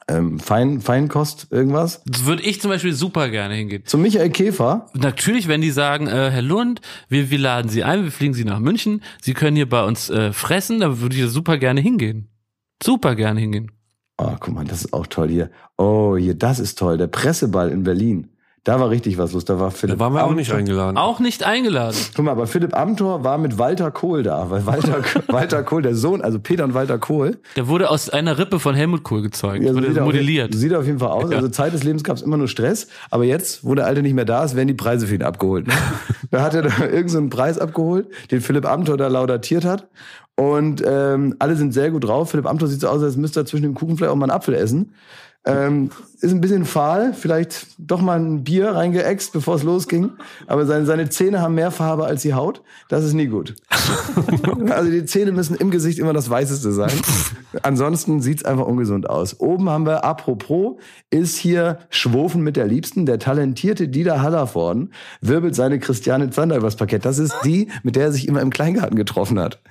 ähm, 0.08 0.40
Fein, 0.40 0.82
Feinkost 0.82 1.48
irgendwas. 1.52 2.02
Das 2.06 2.26
würde 2.26 2.44
ich 2.44 2.62
zum 2.62 2.72
Beispiel 2.72 2.94
super 2.94 3.30
gerne 3.30 3.54
hingehen. 3.56 3.84
Zum 3.86 4.02
Michael 4.02 4.30
Käfer. 4.30 4.88
Natürlich, 4.94 5.48
wenn 5.48 5.62
die 5.62 5.72
sagen, 5.72 6.08
äh, 6.08 6.32
Herr 6.32 6.42
Lund, 6.42 6.82
wir, 7.10 7.30
wir 7.30 7.40
laden 7.40 7.70
Sie 7.70 7.84
ein, 7.84 8.04
wir 8.04 8.12
fliegen 8.12 8.34
Sie 8.34 8.46
nach 8.46 8.60
München, 8.60 9.02
Sie 9.22 9.34
können 9.34 9.56
hier 9.56 9.70
bei 9.70 9.84
uns 9.84 10.10
äh, 10.10 10.34
fressen, 10.34 10.80
da 10.80 11.00
würde 11.00 11.16
ich 11.16 11.22
ja 11.22 11.28
super 11.28 11.58
gerne 11.58 11.82
hingehen. 11.82 12.30
Super 12.84 13.16
gerne 13.16 13.40
hingehen. 13.40 13.72
Oh, 14.18 14.32
guck 14.40 14.54
mal, 14.54 14.66
das 14.66 14.84
ist 14.86 14.94
auch 14.94 15.08
toll 15.08 15.30
hier. 15.30 15.50
Oh, 15.78 16.18
hier, 16.18 16.36
das 16.36 16.60
ist 16.60 16.78
toll. 16.78 16.98
Der 16.98 17.08
Presseball 17.08 17.70
in 17.70 17.84
Berlin. 17.84 18.30
Da 18.66 18.80
war 18.80 18.90
richtig 18.90 19.18
was 19.18 19.34
los. 19.34 19.44
Da 19.44 19.60
war 19.60 19.72
Philipp. 19.72 19.98
Da 19.98 20.00
waren 20.00 20.14
wir 20.14 20.20
auch 20.22 20.28
Amthor. 20.28 20.36
nicht 20.38 20.54
eingeladen. 20.54 20.98
Auch 20.98 21.20
nicht 21.20 21.44
eingeladen. 21.44 21.98
Guck 22.16 22.24
mal, 22.24 22.32
aber 22.32 22.48
Philipp 22.48 22.74
Amthor 22.74 23.26
war 23.26 23.38
mit 23.38 23.58
Walter 23.58 23.92
Kohl 23.92 24.24
da, 24.24 24.50
weil 24.50 24.66
Walter, 24.66 25.02
Walter 25.28 25.64
Kohl, 25.64 25.82
der 25.82 25.96
Sohn, 25.96 26.22
also 26.22 26.40
Peter 26.40 26.64
und 26.64 26.74
Walter 26.74 26.98
Kohl, 26.98 27.40
Der 27.58 27.68
wurde 27.68 27.90
aus 27.90 28.10
einer 28.10 28.38
Rippe 28.38 28.60
von 28.60 28.74
Helmut 28.74 29.04
Kohl 29.04 29.22
gezeugt. 29.22 29.64
Ja, 29.64 29.72
so 29.72 29.78
wurde 29.78 29.88
sieht 29.90 29.98
er 29.98 30.06
modelliert. 30.06 30.54
Auf, 30.54 30.60
sieht 30.60 30.74
auf 30.74 30.86
jeden 30.86 31.00
Fall 31.00 31.10
aus. 31.10 31.30
Ja. 31.30 31.38
Also 31.38 31.50
Zeit 31.50 31.74
des 31.74 31.84
Lebens 31.84 32.06
gab 32.06 32.16
es 32.16 32.22
immer 32.22 32.38
nur 32.38 32.48
Stress. 32.48 32.88
Aber 33.10 33.26
jetzt, 33.26 33.66
wo 33.66 33.76
der 33.76 33.86
Alte 33.86 34.02
nicht 34.02 34.14
mehr 34.14 34.24
da 34.24 34.46
ist, 34.46 34.56
werden 34.56 34.70
die 34.70 34.74
Preise 34.76 35.08
für 35.08 35.16
ihn 35.16 35.24
abgeholt. 35.24 35.68
Ne? 35.68 35.74
da 36.32 36.44
hat 36.44 36.54
er 36.54 36.62
da 36.62 36.70
irgendeinen 36.80 37.10
so 37.10 37.18
einen 37.18 37.30
Preis 37.30 37.60
abgeholt, 37.60 38.08
den 38.32 38.40
Philipp 38.40 38.66
Amthor 38.66 38.96
da 38.96 39.08
laudatiert 39.08 39.66
hat. 39.66 39.90
Und 40.36 40.84
ähm, 40.86 41.36
alle 41.40 41.56
sind 41.56 41.74
sehr 41.74 41.92
gut 41.92 42.06
drauf. 42.06 42.32
Philipp 42.32 42.48
Amthor 42.48 42.68
sieht 42.68 42.82
so 42.82 42.88
aus, 42.88 43.04
als 43.04 43.18
müsste 43.18 43.42
er 43.42 43.46
zwischen 43.46 43.64
dem 43.64 43.76
Kuchen 43.76 43.98
vielleicht 43.98 44.12
auch 44.12 44.16
mal 44.16 44.26
einen 44.26 44.36
Apfel 44.36 44.56
essen. 44.56 44.94
Ähm, 45.46 45.92
ist 46.24 46.32
ein 46.32 46.40
bisschen 46.40 46.64
fahl, 46.64 47.14
vielleicht 47.14 47.68
doch 47.78 48.00
mal 48.00 48.18
ein 48.18 48.46
Bier 48.46 48.70
reingeäxt, 48.70 49.34
bevor 49.34 49.56
es 49.56 49.64
losging. 49.64 50.12
Aber 50.48 50.66
seine, 50.66 50.86
seine 50.86 51.10
Zähne 51.10 51.42
haben 51.42 51.54
mehr 51.54 51.70
Farbe 51.70 52.06
als 52.06 52.22
die 52.22 52.34
Haut. 52.34 52.62
Das 52.88 53.04
ist 53.04 53.14
nie 53.14 53.28
gut. 53.28 53.56
also 54.70 54.90
die 54.90 55.04
Zähne 55.04 55.34
müssen 55.34 55.56
im 55.56 55.70
Gesicht 55.70 56.00
immer 56.00 56.14
das 56.14 56.30
Weißeste 56.30 56.72
sein. 56.72 56.94
Ansonsten 57.62 58.22
sieht's 58.22 58.46
einfach 58.46 58.66
ungesund 58.66 59.10
aus. 59.10 59.40
Oben 59.42 59.70
haben 59.70 59.86
wir, 59.86 60.06
apropos, 60.06 60.78
ist 61.10 61.38
hier 61.38 61.80
Schwofen 61.90 62.42
mit 62.42 62.56
der 62.56 62.68
Liebsten. 62.68 63.06
Der 63.06 63.20
talentierte 63.20 63.90
Dieter 63.90 64.22
Hallervorden 64.22 64.94
wirbelt 65.20 65.56
seine 65.56 65.78
Christiane 65.80 66.30
Zander 66.30 66.56
übers 66.56 66.78
Parkett. 66.78 67.04
Das 67.04 67.20
ist 67.20 67.36
die, 67.44 67.68
mit 67.84 67.98
der 67.98 68.06
er 68.06 68.12
sich 68.14 68.30
immer 68.30 68.42
im 68.42 68.50
Kleingarten 68.50 68.96
getroffen 68.96 69.40
hat. 69.40 69.62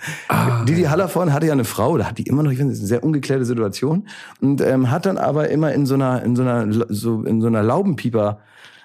Didi 0.69 0.83
Hallervorden 0.83 1.33
hatte 1.33 1.47
ja 1.47 1.53
eine 1.53 1.65
Frau, 1.65 1.97
da 1.97 2.07
hat 2.07 2.19
die 2.19 2.25
immer 2.25 2.43
noch, 2.43 2.51
ich 2.51 2.59
finde, 2.59 2.73
das 2.73 2.79
ist 2.79 2.85
eine 2.85 2.89
sehr 2.89 3.05
ungeklärte 3.05 3.47
Situation. 3.47 4.07
Und 4.41 4.61
ähm, 4.61 4.91
hat 4.91 5.07
dann 5.07 5.17
aber 5.17 5.49
immer 5.49 5.73
in 5.73 5.87
so 5.87 5.95
einer, 5.95 6.23
in 6.23 6.37
so 6.37 6.42
einer, 6.43 6.87
so, 6.89 7.23
in 7.25 7.41
so 7.41 7.47
einer 7.47 7.63
Laubenpieper 7.63 8.39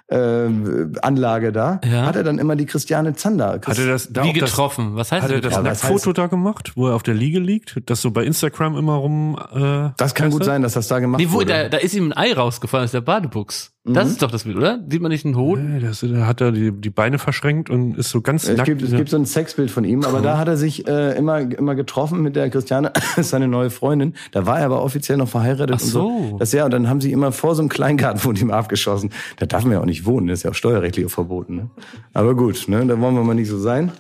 ähm, 0.10 0.94
Anlage 1.02 1.52
da, 1.52 1.82
Ja. 1.84 2.06
hat 2.06 2.16
er 2.16 2.24
dann 2.24 2.40
immer 2.40 2.56
die 2.56 2.66
Christiane 2.66 3.16
Zander. 3.16 3.60
Hat 3.66 3.78
er 3.78 3.88
das 3.88 4.12
da 4.14 4.24
Wie 4.24 4.30
auch 4.30 4.34
das, 4.36 4.52
getroffen. 4.52 4.96
Was 4.96 5.12
heißt 5.12 5.24
Hat 5.24 5.32
er 5.32 5.42
das 5.42 5.54
Ja, 5.56 5.62
Nacktfoto 5.62 6.14
da 6.14 6.28
gemacht, 6.28 6.72
wo 6.76 6.88
er 6.88 6.96
auf 6.96 7.04
der 7.04 7.14
Liege 7.14 7.40
liegt? 7.40 7.82
Das 7.90 8.02
so 8.02 8.12
bei 8.12 8.24
Instagram 8.24 8.78
immer 8.78 8.94
rum. 8.96 9.38
Äh, 9.54 9.90
das 9.98 10.16
kann 10.16 10.30
gut 10.32 10.46
sein, 10.46 10.62
dass 10.62 10.74
das 10.74 10.88
da 10.88 11.00
gemacht 11.00 11.20
Nee, 11.20 11.28
wo, 11.32 11.40
wurde. 11.40 11.48
da, 11.48 11.70
da 11.70 11.78
ist 11.78 11.94
ihm 11.94 12.12
ein 12.14 12.18
Ei 12.18 12.34
rausgefallen 12.34 12.86
aus 12.86 12.92
der 12.92 13.02
Badebuchs. 13.02 13.74
Mhm. 13.88 13.94
Das 13.94 14.10
ist 14.10 14.22
doch 14.22 14.30
das 14.30 14.44
Bild, 14.44 14.58
oder? 14.58 14.80
Sieht 14.90 15.02
man 15.02 15.12
nicht 15.12 15.26
einen 15.26 15.36
Hoden? 15.36 15.76
Nee, 15.76 15.80
das, 15.80 16.02
da 16.02 16.28
hat 16.28 16.42
er 16.42 16.52
die, 16.52 16.72
die 16.72 16.90
Beine 16.90 17.20
verschränkt 17.20 17.70
und 17.70 17.98
ist 17.98 18.10
so 18.10 18.22
ganz 18.22 18.44
Es 18.48 18.58
nackt. 18.58 18.66
gibt, 18.68 18.82
es 18.82 18.92
gibt 18.92 19.10
so 19.10 19.18
ein 19.18 19.26
Sexbild 19.26 19.72
von 19.72 19.84
ihm, 19.86 20.04
aber 20.04 20.22
da 20.22 20.38
hat 20.38 20.48
er 20.48 20.58
sich 20.58 20.88
äh, 20.88 21.18
immer, 21.18 21.40
immer 21.40 21.76
getroffen 21.76 22.22
mit 22.22 22.36
der 22.36 22.50
Christiane, 22.50 22.92
ist 23.16 23.30
seine 23.30 23.48
neue 23.48 23.70
Freundin. 23.70 24.14
Da 24.32 24.46
war 24.46 24.60
er 24.60 24.66
aber 24.66 24.84
offiziell 24.84 25.18
noch 25.18 25.30
verheiratet 25.30 25.76
Ach 25.78 25.82
und 25.84 25.88
so. 25.90 26.28
so. 26.32 26.38
Das 26.38 26.52
ja, 26.52 26.66
und 26.66 26.72
dann 26.72 26.90
haben 26.90 27.02
sie 27.02 27.12
immer 27.12 27.32
vor 27.32 27.56
so 27.56 27.62
einem 27.62 27.70
Kleingarten 27.70 28.20
von 28.20 28.36
ihm 28.36 28.52
abgeschossen. 28.52 29.12
Da 29.38 29.46
darf 29.46 29.64
man 29.64 29.74
ja 29.74 29.80
auch 29.82 29.86
nicht 29.86 30.06
wohnen, 30.06 30.28
das 30.28 30.40
ist 30.40 30.44
ja 30.44 30.52
auch 30.52 30.56
steuerrechtlich 30.56 31.06
auch 31.06 31.12
verboten. 31.12 31.56
Ne? 31.56 31.70
Aber 32.14 32.36
gut, 32.36 32.66
ne, 32.68 32.86
da 32.86 33.00
wollen 33.00 33.16
wir 33.16 33.24
mal 33.24 33.34
nicht 33.36 33.50
so 33.50 33.58
sein. 33.60 33.92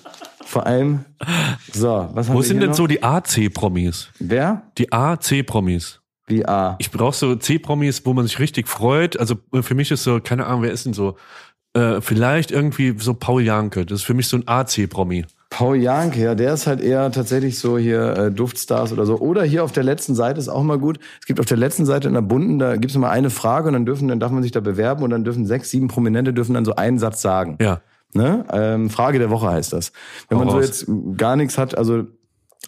Vor 0.45 0.65
allem, 0.65 0.99
so, 1.73 2.07
was 2.13 2.27
haben 2.29 2.35
Wo 2.35 2.39
wir 2.39 2.43
sind 2.43 2.57
hier 2.57 2.61
denn 2.61 2.69
noch? 2.69 2.77
so 2.77 2.88
die 2.88 3.03
AC-Promis? 3.03 4.09
Wer? 4.19 4.63
Die 4.77 4.91
AC-Promis. 4.93 5.99
A. 6.45 6.75
Ich 6.80 6.91
brauche 6.91 7.15
so 7.15 7.36
C-Promis, 7.36 8.05
wo 8.05 8.13
man 8.13 8.25
sich 8.25 8.39
richtig 8.39 8.67
freut. 8.67 9.19
Also 9.19 9.36
äh, 9.53 9.61
für 9.61 9.75
mich 9.75 9.91
ist 9.91 10.03
so, 10.03 10.19
keine 10.19 10.45
Ahnung, 10.45 10.63
wer 10.63 10.71
ist 10.71 10.86
denn 10.86 10.93
so? 10.93 11.15
Äh, 11.73 12.01
vielleicht 12.01 12.51
irgendwie 12.51 12.95
so 12.97 13.13
Paul 13.13 13.43
Janke. 13.43 13.86
Das 13.86 13.99
ist 13.99 14.05
für 14.05 14.13
mich 14.13 14.28
so 14.28 14.38
ein 14.38 14.47
AC-Promi. 14.47 15.25
Paul 15.49 15.78
Janke, 15.78 16.21
ja, 16.21 16.36
der 16.36 16.53
ist 16.53 16.67
halt 16.67 16.82
eher 16.82 17.09
tatsächlich 17.11 17.57
so 17.59 17.78
hier 17.78 18.17
äh, 18.17 18.32
Duftstars 18.32 18.91
oder 18.91 19.05
so. 19.05 19.17
Oder 19.19 19.43
hier 19.43 19.63
auf 19.63 19.71
der 19.71 19.84
letzten 19.84 20.13
Seite 20.13 20.39
ist 20.39 20.49
auch 20.49 20.63
mal 20.63 20.78
gut. 20.78 20.99
Es 21.21 21.25
gibt 21.25 21.39
auf 21.39 21.45
der 21.45 21.57
letzten 21.57 21.86
Seite 21.86 22.07
in 22.09 22.13
der 22.13 22.21
Bunten, 22.21 22.59
da 22.59 22.73
gibt 22.73 22.91
es 22.91 22.95
immer 22.95 23.09
eine 23.09 23.30
Frage 23.30 23.67
und 23.67 23.73
dann 23.73 23.86
dürfen, 23.86 24.09
dann 24.09 24.19
darf 24.19 24.32
man 24.32 24.43
sich 24.43 24.51
da 24.51 24.59
bewerben 24.59 25.03
und 25.03 25.09
dann 25.09 25.23
dürfen 25.23 25.45
sechs, 25.45 25.69
sieben 25.69 25.88
Prominente 25.88 26.34
dürfen 26.34 26.53
dann 26.53 26.65
so 26.65 26.75
einen 26.75 26.99
Satz 26.99 27.21
sagen. 27.21 27.57
Ja. 27.61 27.80
Ne? 28.13 28.45
Ähm, 28.51 28.89
Frage 28.89 29.19
der 29.19 29.30
Woche 29.30 29.49
heißt 29.49 29.71
das. 29.71 29.93
Wenn 30.28 30.38
Hau 30.38 30.43
man 30.43 30.51
so 30.51 30.57
raus. 30.57 30.65
jetzt 30.65 30.88
gar 31.17 31.36
nichts 31.36 31.57
hat, 31.57 31.78
also 31.78 32.03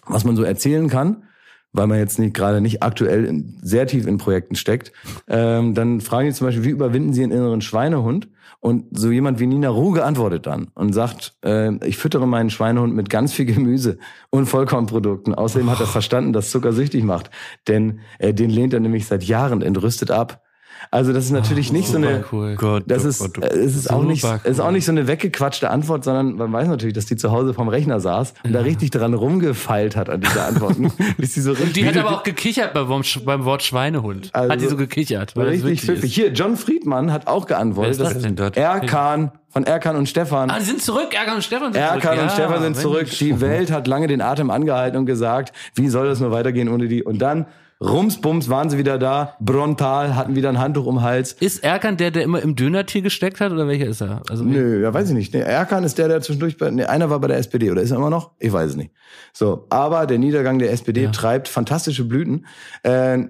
was 0.06 0.24
man 0.24 0.36
so 0.36 0.42
erzählen 0.42 0.88
kann, 0.88 1.24
weil 1.72 1.86
man 1.86 1.98
jetzt 1.98 2.18
nicht 2.18 2.34
gerade 2.34 2.60
nicht 2.60 2.82
aktuell 2.82 3.24
in, 3.24 3.58
sehr 3.62 3.86
tief 3.86 4.06
in 4.06 4.18
Projekten 4.18 4.54
steckt, 4.54 4.92
ähm, 5.28 5.74
dann 5.74 6.00
fragen 6.00 6.28
die 6.28 6.34
zum 6.34 6.46
Beispiel, 6.46 6.64
wie 6.64 6.70
überwinden 6.70 7.12
sie 7.12 7.22
einen 7.22 7.32
inneren 7.32 7.60
Schweinehund? 7.60 8.28
Und 8.62 8.86
so 8.90 9.10
jemand 9.10 9.40
wie 9.40 9.46
Nina 9.46 9.70
Ruge 9.70 10.04
antwortet 10.04 10.46
dann 10.46 10.68
und 10.74 10.92
sagt, 10.92 11.34
äh, 11.42 11.74
ich 11.86 11.96
füttere 11.96 12.28
meinen 12.28 12.50
Schweinehund 12.50 12.94
mit 12.94 13.08
ganz 13.08 13.32
viel 13.32 13.46
Gemüse 13.46 13.98
und 14.28 14.46
Vollkornprodukten. 14.46 15.34
Außerdem 15.34 15.70
hat 15.70 15.80
er 15.80 15.86
verstanden, 15.86 16.34
dass 16.34 16.50
Zucker 16.50 16.72
süchtig 16.72 17.02
macht. 17.02 17.30
Denn 17.68 18.00
äh, 18.18 18.34
den 18.34 18.50
lehnt 18.50 18.74
er 18.74 18.80
nämlich 18.80 19.06
seit 19.06 19.24
Jahren 19.24 19.62
entrüstet 19.62 20.10
ab. 20.10 20.42
Also 20.90 21.12
das 21.12 21.24
ist 21.26 21.30
natürlich 21.30 21.72
nicht 21.72 21.88
so 21.88 21.96
eine, 21.98 22.24
cool. 22.32 22.54
Gott, 22.56 22.84
das 22.86 23.04
oh 23.04 23.08
ist, 23.08 23.18
Gott, 23.20 23.38
oh 23.38 23.42
äh, 23.42 23.58
es 23.58 23.76
ist 23.76 23.90
auch 23.90 24.02
nicht, 24.02 24.24
es 24.24 24.52
ist 24.52 24.60
auch 24.60 24.66
cool. 24.66 24.72
nicht 24.72 24.84
so 24.84 24.92
eine 24.92 25.06
weggequatschte 25.06 25.70
Antwort, 25.70 26.04
sondern 26.04 26.36
man 26.36 26.52
weiß 26.52 26.68
natürlich, 26.68 26.94
dass 26.94 27.06
die 27.06 27.16
zu 27.16 27.30
Hause 27.32 27.54
vom 27.54 27.68
Rechner 27.68 28.00
saß 28.00 28.34
und 28.44 28.52
da 28.52 28.60
richtig 28.60 28.90
dran 28.90 29.14
rumgefeilt 29.14 29.96
hat 29.96 30.08
an 30.10 30.20
diese 30.20 30.42
Antworten. 30.42 30.92
bis 31.18 31.34
die 31.34 31.40
so 31.40 31.52
richtig, 31.52 31.72
Die 31.74 31.86
hat 31.86 31.96
aber 31.96 32.10
auch 32.16 32.22
gekichert 32.22 32.72
beim, 32.74 32.88
Wort- 32.88 33.24
beim 33.24 33.44
Wort 33.44 33.62
Schweinehund. 33.62 34.30
Also- 34.32 34.52
hat 34.52 34.60
die 34.60 34.66
so 34.66 34.76
gekichert. 34.76 35.36
Weil 35.36 35.46
das 35.56 35.64
richtig 35.64 35.82
pfiffig. 35.82 36.04
ist. 36.04 36.14
Hier, 36.14 36.32
John 36.32 36.56
Friedmann 36.56 37.12
hat 37.12 37.26
auch 37.26 37.46
geantwortet. 37.46 37.98
Wer 37.98 38.06
ist 38.06 38.14
das 38.16 38.22
denn 38.22 38.36
das? 38.36 38.56
Erkan 38.56 39.32
von 39.48 39.64
Erkan 39.64 39.96
und 39.96 40.08
Stefan. 40.08 40.50
Ah, 40.50 40.58
die 40.60 40.64
sind 40.64 40.80
zurück. 40.82 41.12
Erkan 41.12 41.34
und 41.36 41.42
Stefan 41.42 41.72
sind 41.72 41.82
zurück. 41.82 42.04
Erkan 42.04 42.18
und 42.18 42.24
Ja, 42.26 42.30
Stefan 42.30 42.62
sind 42.62 42.76
zurück. 42.76 43.08
Die 43.18 43.40
Welt 43.40 43.70
hat 43.72 43.86
lange 43.88 44.06
den 44.06 44.20
Atem 44.20 44.50
angehalten 44.50 44.96
und 44.98 45.06
gesagt, 45.06 45.52
wie 45.74 45.88
soll 45.88 46.06
das 46.06 46.20
nur 46.20 46.30
weitergehen 46.30 46.68
ohne 46.68 46.86
die? 46.88 47.02
Und 47.02 47.18
dann, 47.20 47.46
rumsbums, 47.82 48.48
waren 48.48 48.68
sie 48.70 48.78
wieder 48.78 48.98
da. 48.98 49.34
Brontal, 49.40 50.14
hatten 50.14 50.36
wieder 50.36 50.48
ein 50.50 50.58
Handtuch 50.58 50.86
um 50.86 50.96
den 50.96 51.02
Hals. 51.02 51.32
Ist 51.40 51.64
Erkan 51.64 51.96
der, 51.96 52.10
der 52.10 52.22
immer 52.24 52.42
im 52.42 52.54
Dönertier 52.56 53.02
gesteckt 53.02 53.40
hat 53.40 53.52
oder 53.52 53.66
welcher 53.66 53.86
ist 53.86 54.02
er? 54.02 54.22
Also 54.28 54.44
Nö, 54.44 54.82
ja, 54.82 54.92
weiß 54.92 55.08
ich 55.08 55.14
nicht. 55.14 55.32
Nee, 55.32 55.40
Erkan 55.40 55.84
ist 55.84 55.96
der, 55.98 56.08
der 56.08 56.20
zwischendurch 56.20 56.56
bei, 56.58 56.70
nee, 56.70 56.84
einer 56.84 57.08
war 57.10 57.18
bei 57.20 57.28
der 57.28 57.38
SPD 57.38 57.70
oder 57.70 57.80
ist 57.82 57.90
er 57.90 57.96
immer 57.96 58.10
noch? 58.10 58.32
Ich 58.38 58.52
weiß 58.52 58.70
es 58.70 58.76
nicht. 58.76 58.92
So, 59.32 59.66
aber 59.70 60.06
der 60.06 60.18
Niedergang 60.18 60.58
der 60.58 60.72
SPD 60.72 61.08
treibt 61.12 61.48
fantastische 61.48 62.04
Blüten. 62.04 62.46
Äh, 62.82 63.24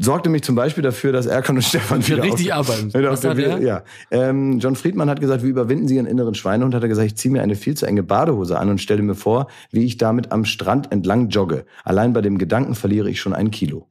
sorgte 0.00 0.28
mich 0.28 0.42
zum 0.42 0.54
Beispiel 0.56 0.82
dafür, 0.82 1.12
dass 1.12 1.26
Erkan 1.26 1.56
und 1.56 1.62
Stefan 1.64 2.06
wieder 2.06 2.22
richtig 2.22 2.52
auf- 2.52 2.68
arbeiten. 2.70 2.92
wieder 2.94 3.10
Was 3.10 3.18
auf 3.18 3.20
der 3.22 3.30
hat 3.30 3.36
Bühne- 3.60 3.60
er? 3.60 3.62
Ja. 3.62 3.82
Ähm, 4.10 4.58
John 4.58 4.74
Friedmann 4.76 5.08
hat 5.08 5.20
gesagt, 5.20 5.42
wie 5.44 5.48
überwinden 5.48 5.86
Sie 5.88 5.96
Ihren 5.96 6.06
inneren 6.06 6.34
Schweinehund? 6.34 6.74
Hat 6.74 6.82
er 6.82 6.88
gesagt, 6.88 7.06
ich 7.06 7.16
ziehe 7.16 7.32
mir 7.32 7.42
eine 7.42 7.54
viel 7.54 7.74
zu 7.76 7.86
enge 7.86 8.02
Badehose 8.02 8.58
an 8.58 8.68
und 8.70 8.80
stelle 8.80 9.02
mir 9.02 9.14
vor, 9.14 9.46
wie 9.70 9.84
ich 9.84 9.96
damit 9.98 10.32
am 10.32 10.44
Strand 10.44 10.90
entlang 10.92 11.28
jogge. 11.28 11.64
Allein 11.84 12.12
bei 12.12 12.20
dem 12.22 12.38
Gedanken 12.38 12.74
verliere 12.74 13.08
ich 13.08 13.20
schon 13.20 13.32
ein 13.34 13.50
Kilo. 13.50 13.83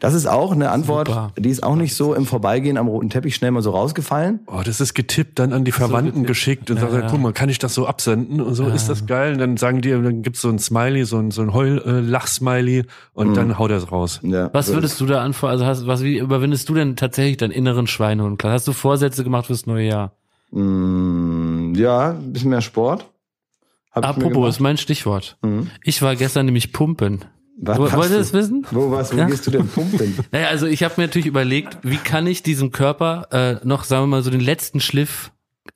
Das 0.00 0.14
ist 0.14 0.26
auch 0.26 0.52
eine 0.52 0.70
Antwort, 0.70 1.08
Super. 1.08 1.32
die 1.38 1.48
ist 1.50 1.62
auch 1.62 1.76
nicht 1.76 1.94
so 1.94 2.14
im 2.14 2.26
Vorbeigehen 2.26 2.76
am 2.78 2.88
roten 2.88 3.10
Teppich 3.10 3.34
schnell 3.34 3.50
mal 3.50 3.62
so 3.62 3.70
rausgefallen. 3.70 4.40
Oh, 4.46 4.60
das 4.64 4.80
ist 4.80 4.94
getippt, 4.94 5.38
dann 5.38 5.52
an 5.52 5.64
die 5.64 5.72
Verwandten 5.72 6.24
geschickt 6.24 6.70
und 6.70 6.76
Ja, 6.78 6.88
sagt, 6.90 7.04
ja. 7.04 7.10
guck 7.10 7.20
mal, 7.20 7.32
kann 7.32 7.48
ich 7.48 7.58
das 7.58 7.74
so 7.74 7.86
absenden? 7.86 8.40
Und 8.40 8.54
so 8.54 8.66
ist 8.66 8.88
das 8.88 9.06
geil. 9.06 9.34
Und 9.34 9.38
dann 9.38 9.56
sagen 9.56 9.80
die, 9.80 9.90
dann 9.90 10.22
gibt's 10.22 10.40
so 10.40 10.48
ein 10.48 10.58
Smiley, 10.58 11.04
so 11.04 11.18
ein, 11.18 11.30
so 11.30 11.42
ein 11.42 11.52
Heul-Lach-Smiley 11.54 12.84
und 13.12 13.34
dann 13.36 13.58
haut 13.58 13.70
er 13.70 13.76
es 13.78 13.90
raus. 13.92 14.20
Ja, 14.22 14.50
Was 14.52 14.66
so 14.66 14.74
würdest 14.74 15.00
du 15.00 15.06
da 15.06 15.22
anfangen? 15.22 15.52
Also 15.52 15.66
hast, 15.66 15.86
was, 15.86 16.02
wie 16.02 16.18
überwindest 16.18 16.68
du 16.68 16.74
denn 16.74 16.96
tatsächlich 16.96 17.36
deinen 17.36 17.50
inneren 17.52 17.86
Schweinehund? 17.86 18.38
Klar, 18.38 18.52
Hast 18.52 18.66
du 18.68 18.72
Vorsätze 18.72 19.24
gemacht 19.24 19.46
fürs 19.46 19.66
neue 19.66 19.86
Jahr? 19.86 20.12
Mm, 20.50 21.74
ja, 21.74 22.10
ein 22.10 22.32
bisschen 22.32 22.50
mehr 22.50 22.60
Sport. 22.60 23.06
Hab 23.92 24.04
ich 24.04 24.16
mir 24.16 24.26
Apropos, 24.26 24.48
ist 24.56 24.60
mein 24.60 24.76
Stichwort. 24.76 25.36
Mhm. 25.42 25.70
Ich 25.84 26.02
war 26.02 26.16
gestern 26.16 26.46
nämlich 26.46 26.72
pumpen. 26.72 27.24
Was 27.56 27.78
Wollt 27.78 27.92
ihr 27.92 28.08
du? 28.08 28.18
das 28.18 28.32
wissen? 28.32 28.66
Wo 28.72 28.90
was? 28.90 29.12
Wo 29.12 29.16
Ja? 29.18 29.26
gehst 29.26 29.46
du 29.46 29.50
denn 29.52 29.68
pumpen? 29.68 30.14
Naja, 30.32 30.48
also 30.48 30.66
ich 30.66 30.82
habe 30.82 30.94
mir 30.96 31.04
natürlich 31.06 31.26
überlegt, 31.26 31.78
wie 31.82 31.96
kann 31.96 32.26
ich 32.26 32.42
diesem 32.42 32.72
Körper 32.72 33.28
äh, 33.62 33.66
noch, 33.66 33.84
sagen 33.84 34.02
wir 34.02 34.06
mal, 34.08 34.22
so 34.22 34.30
den 34.30 34.40
letzten 34.40 34.80
Schliff 34.80 35.30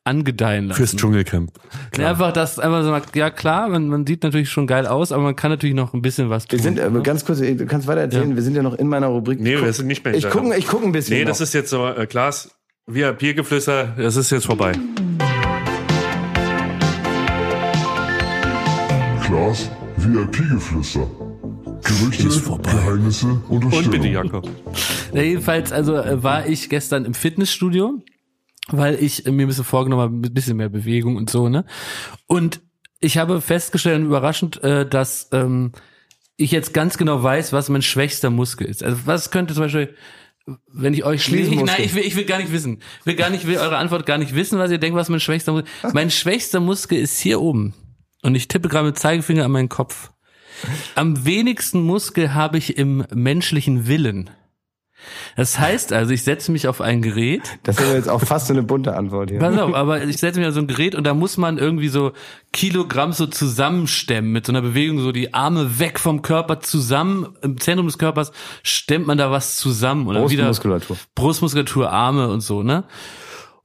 angedeihen 0.04 0.66
lassen. 0.68 0.78
Fürs 0.78 0.96
Dschungelcamp. 0.96 1.50
Ja, 1.96 2.10
einfach 2.10 2.32
das 2.32 2.58
einfach 2.58 2.82
so, 2.82 3.18
ja 3.18 3.30
klar, 3.30 3.68
man, 3.68 3.88
man 3.88 4.06
sieht 4.06 4.22
natürlich 4.22 4.50
schon 4.50 4.66
geil 4.66 4.86
aus, 4.86 5.12
aber 5.12 5.22
man 5.22 5.36
kann 5.36 5.50
natürlich 5.50 5.74
noch 5.76 5.94
ein 5.94 6.02
bisschen 6.02 6.28
was 6.30 6.46
tun. 6.46 6.58
Wir 6.58 6.62
sind, 6.62 6.78
äh, 6.78 6.90
ne? 6.90 7.00
ganz 7.02 7.24
kurz, 7.24 7.38
du 7.38 7.66
kannst 7.66 7.86
weiter 7.86 8.00
erzählen, 8.02 8.34
wir 8.34 8.42
sind 8.42 8.54
ja 8.56 8.62
noch 8.62 8.74
in 8.74 8.88
meiner 8.88 9.06
Rubrik. 9.06 9.40
Nee, 9.40 9.54
Ich 9.54 9.62
wir 9.64 9.72
sind 9.72 9.86
nicht 9.86 10.04
mehr 10.04 10.12
in 10.14 10.18
Ich 10.18 10.28
gucke 10.28 10.54
ich 10.56 10.66
guck 10.66 10.84
ein 10.84 10.92
bisschen. 10.92 11.16
Nee, 11.16 11.22
noch. 11.24 11.30
das 11.30 11.40
ist 11.40 11.54
jetzt 11.54 11.70
so, 11.70 11.86
äh, 11.86 12.06
Klaas, 12.06 12.50
VIP-Geflüster, 12.86 13.94
das 13.96 14.16
ist 14.16 14.30
jetzt 14.30 14.46
vorbei. 14.46 14.72
Klaas, 19.24 19.70
VIP-Geflüster. 19.96 21.06
Gerüchte, 21.82 22.28
Geheimnisse 22.62 23.40
und 23.48 23.64
Und 23.64 23.90
bitte. 23.90 24.08
Jakob. 24.08 24.48
Ja, 25.12 25.22
jedenfalls, 25.22 25.72
also 25.72 25.94
äh, 25.96 26.22
war 26.22 26.46
ich 26.46 26.68
gestern 26.68 27.04
im 27.04 27.14
Fitnessstudio, 27.14 28.02
weil 28.68 29.02
ich 29.02 29.26
äh, 29.26 29.30
mir 29.30 29.46
ein 29.46 29.48
bisschen 29.48 29.64
vorgenommen 29.64 30.02
habe, 30.02 30.14
ein 30.14 30.34
bisschen 30.34 30.56
mehr 30.56 30.68
Bewegung 30.68 31.16
und 31.16 31.30
so, 31.30 31.48
ne? 31.48 31.64
Und 32.26 32.60
ich 33.00 33.18
habe 33.18 33.40
festgestellt, 33.40 34.04
überraschend, 34.04 34.62
äh, 34.62 34.88
dass 34.88 35.28
ähm, 35.32 35.72
ich 36.36 36.50
jetzt 36.50 36.74
ganz 36.74 36.98
genau 36.98 37.22
weiß, 37.22 37.52
was 37.52 37.68
mein 37.68 37.82
schwächster 37.82 38.30
Muskel 38.30 38.66
ist. 38.66 38.82
Also 38.82 38.98
was 39.04 39.30
könnte 39.30 39.54
zum 39.54 39.64
Beispiel, 39.64 39.94
wenn 40.72 40.94
ich 40.94 41.04
euch 41.04 41.24
Schließmuskel. 41.24 41.66
Nein, 41.66 41.84
ich 41.84 41.94
will, 41.94 42.04
ich 42.04 42.16
will 42.16 42.24
gar 42.24 42.38
nicht 42.38 42.52
wissen. 42.52 42.80
Ich 43.00 43.06
will 43.06 43.16
gar 43.16 43.30
nicht, 43.30 43.46
will 43.46 43.58
eure 43.58 43.76
Antwort 43.76 44.06
gar 44.06 44.18
nicht 44.18 44.34
wissen, 44.34 44.58
was 44.58 44.70
ihr 44.70 44.78
denkt, 44.78 44.96
was 44.96 45.08
mein 45.08 45.20
schwächster 45.20 45.52
Muskel 45.52 45.68
Mein 45.92 46.10
schwächster 46.10 46.60
Muskel 46.60 46.98
ist 46.98 47.18
hier 47.18 47.40
oben. 47.40 47.74
Und 48.22 48.34
ich 48.34 48.48
tippe 48.48 48.68
gerade 48.68 48.86
mit 48.86 48.98
Zeigefinger 48.98 49.44
an 49.44 49.50
meinen 49.50 49.68
Kopf. 49.68 50.10
Am 50.94 51.24
wenigsten 51.24 51.82
Muskel 51.82 52.34
habe 52.34 52.58
ich 52.58 52.76
im 52.76 53.04
menschlichen 53.14 53.86
Willen. 53.86 54.30
Das 55.36 55.58
heißt 55.58 55.92
also, 55.92 56.12
ich 56.12 56.24
setze 56.24 56.50
mich 56.50 56.66
auf 56.66 56.80
ein 56.80 57.02
Gerät. 57.02 57.42
Das 57.62 57.78
ist 57.78 57.92
jetzt 57.92 58.08
auch 58.08 58.20
fast 58.20 58.48
so 58.48 58.52
eine 58.52 58.64
bunte 58.64 58.96
Antwort 58.96 59.30
hier. 59.30 59.38
Pass 59.38 59.56
auf, 59.56 59.74
aber 59.74 60.02
ich 60.02 60.16
setze 60.16 60.40
mich 60.40 60.48
auf 60.48 60.54
so 60.54 60.60
ein 60.60 60.66
Gerät 60.66 60.94
und 60.94 61.06
da 61.06 61.14
muss 61.14 61.36
man 61.36 61.58
irgendwie 61.58 61.88
so 61.88 62.12
Kilogramm 62.52 63.12
so 63.12 63.26
zusammenstemmen 63.26 64.32
mit 64.32 64.46
so 64.46 64.52
einer 64.52 64.62
Bewegung, 64.62 64.98
so 64.98 65.12
die 65.12 65.34
Arme 65.34 65.78
weg 65.78 66.00
vom 66.00 66.22
Körper 66.22 66.60
zusammen, 66.60 67.28
im 67.42 67.60
Zentrum 67.60 67.86
des 67.86 67.98
Körpers 67.98 68.32
stemmt 68.62 69.06
man 69.06 69.18
da 69.18 69.30
was 69.30 69.56
zusammen 69.56 70.06
und 70.08 70.14
dann 70.14 70.30
wieder 70.30 70.44
Brustmuskulatur. 70.44 70.96
Brustmuskulatur, 71.14 71.90
Arme 71.92 72.28
und 72.28 72.40
so, 72.40 72.62
ne? 72.62 72.84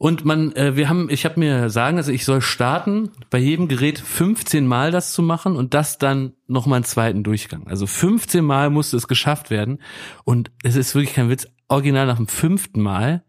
Und 0.03 0.25
man, 0.25 0.53
äh, 0.57 0.75
wir 0.75 0.89
haben, 0.89 1.09
ich 1.09 1.23
habe 1.23 1.39
mir 1.39 1.69
sagen, 1.69 1.95
also 1.95 2.11
ich 2.11 2.25
soll 2.25 2.41
starten, 2.41 3.11
bei 3.29 3.37
jedem 3.37 3.69
Gerät 3.69 3.97
15 3.97 4.67
Mal 4.67 4.91
das 4.91 5.13
zu 5.13 5.21
machen 5.21 5.55
und 5.55 5.73
das 5.73 5.97
dann 5.97 6.33
nochmal 6.45 6.75
einen 6.75 6.83
zweiten 6.83 7.23
Durchgang. 7.23 7.67
Also 7.67 7.87
15 7.87 8.43
Mal 8.43 8.69
musste 8.69 8.97
es 8.97 9.07
geschafft 9.07 9.49
werden. 9.49 9.81
Und 10.25 10.51
es 10.61 10.75
ist 10.75 10.93
wirklich 10.93 11.13
kein 11.13 11.29
Witz, 11.29 11.47
original 11.69 12.05
nach 12.05 12.17
dem 12.17 12.27
fünften 12.27 12.81
Mal 12.81 13.23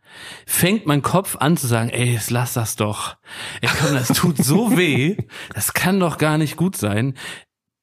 fängt 0.47 0.85
mein 0.85 1.01
Kopf 1.01 1.37
an 1.37 1.57
zu 1.57 1.68
sagen, 1.68 1.91
ey, 1.91 2.12
jetzt 2.12 2.33
lass 2.33 2.55
das 2.55 2.75
doch. 2.75 3.18
Ey, 3.61 3.68
komm, 3.81 3.95
das 3.95 4.09
tut 4.09 4.39
so 4.39 4.77
weh. 4.77 5.16
Das 5.55 5.75
kann 5.75 6.01
doch 6.01 6.18
gar 6.18 6.39
nicht 6.39 6.57
gut 6.57 6.77
sein. 6.77 7.14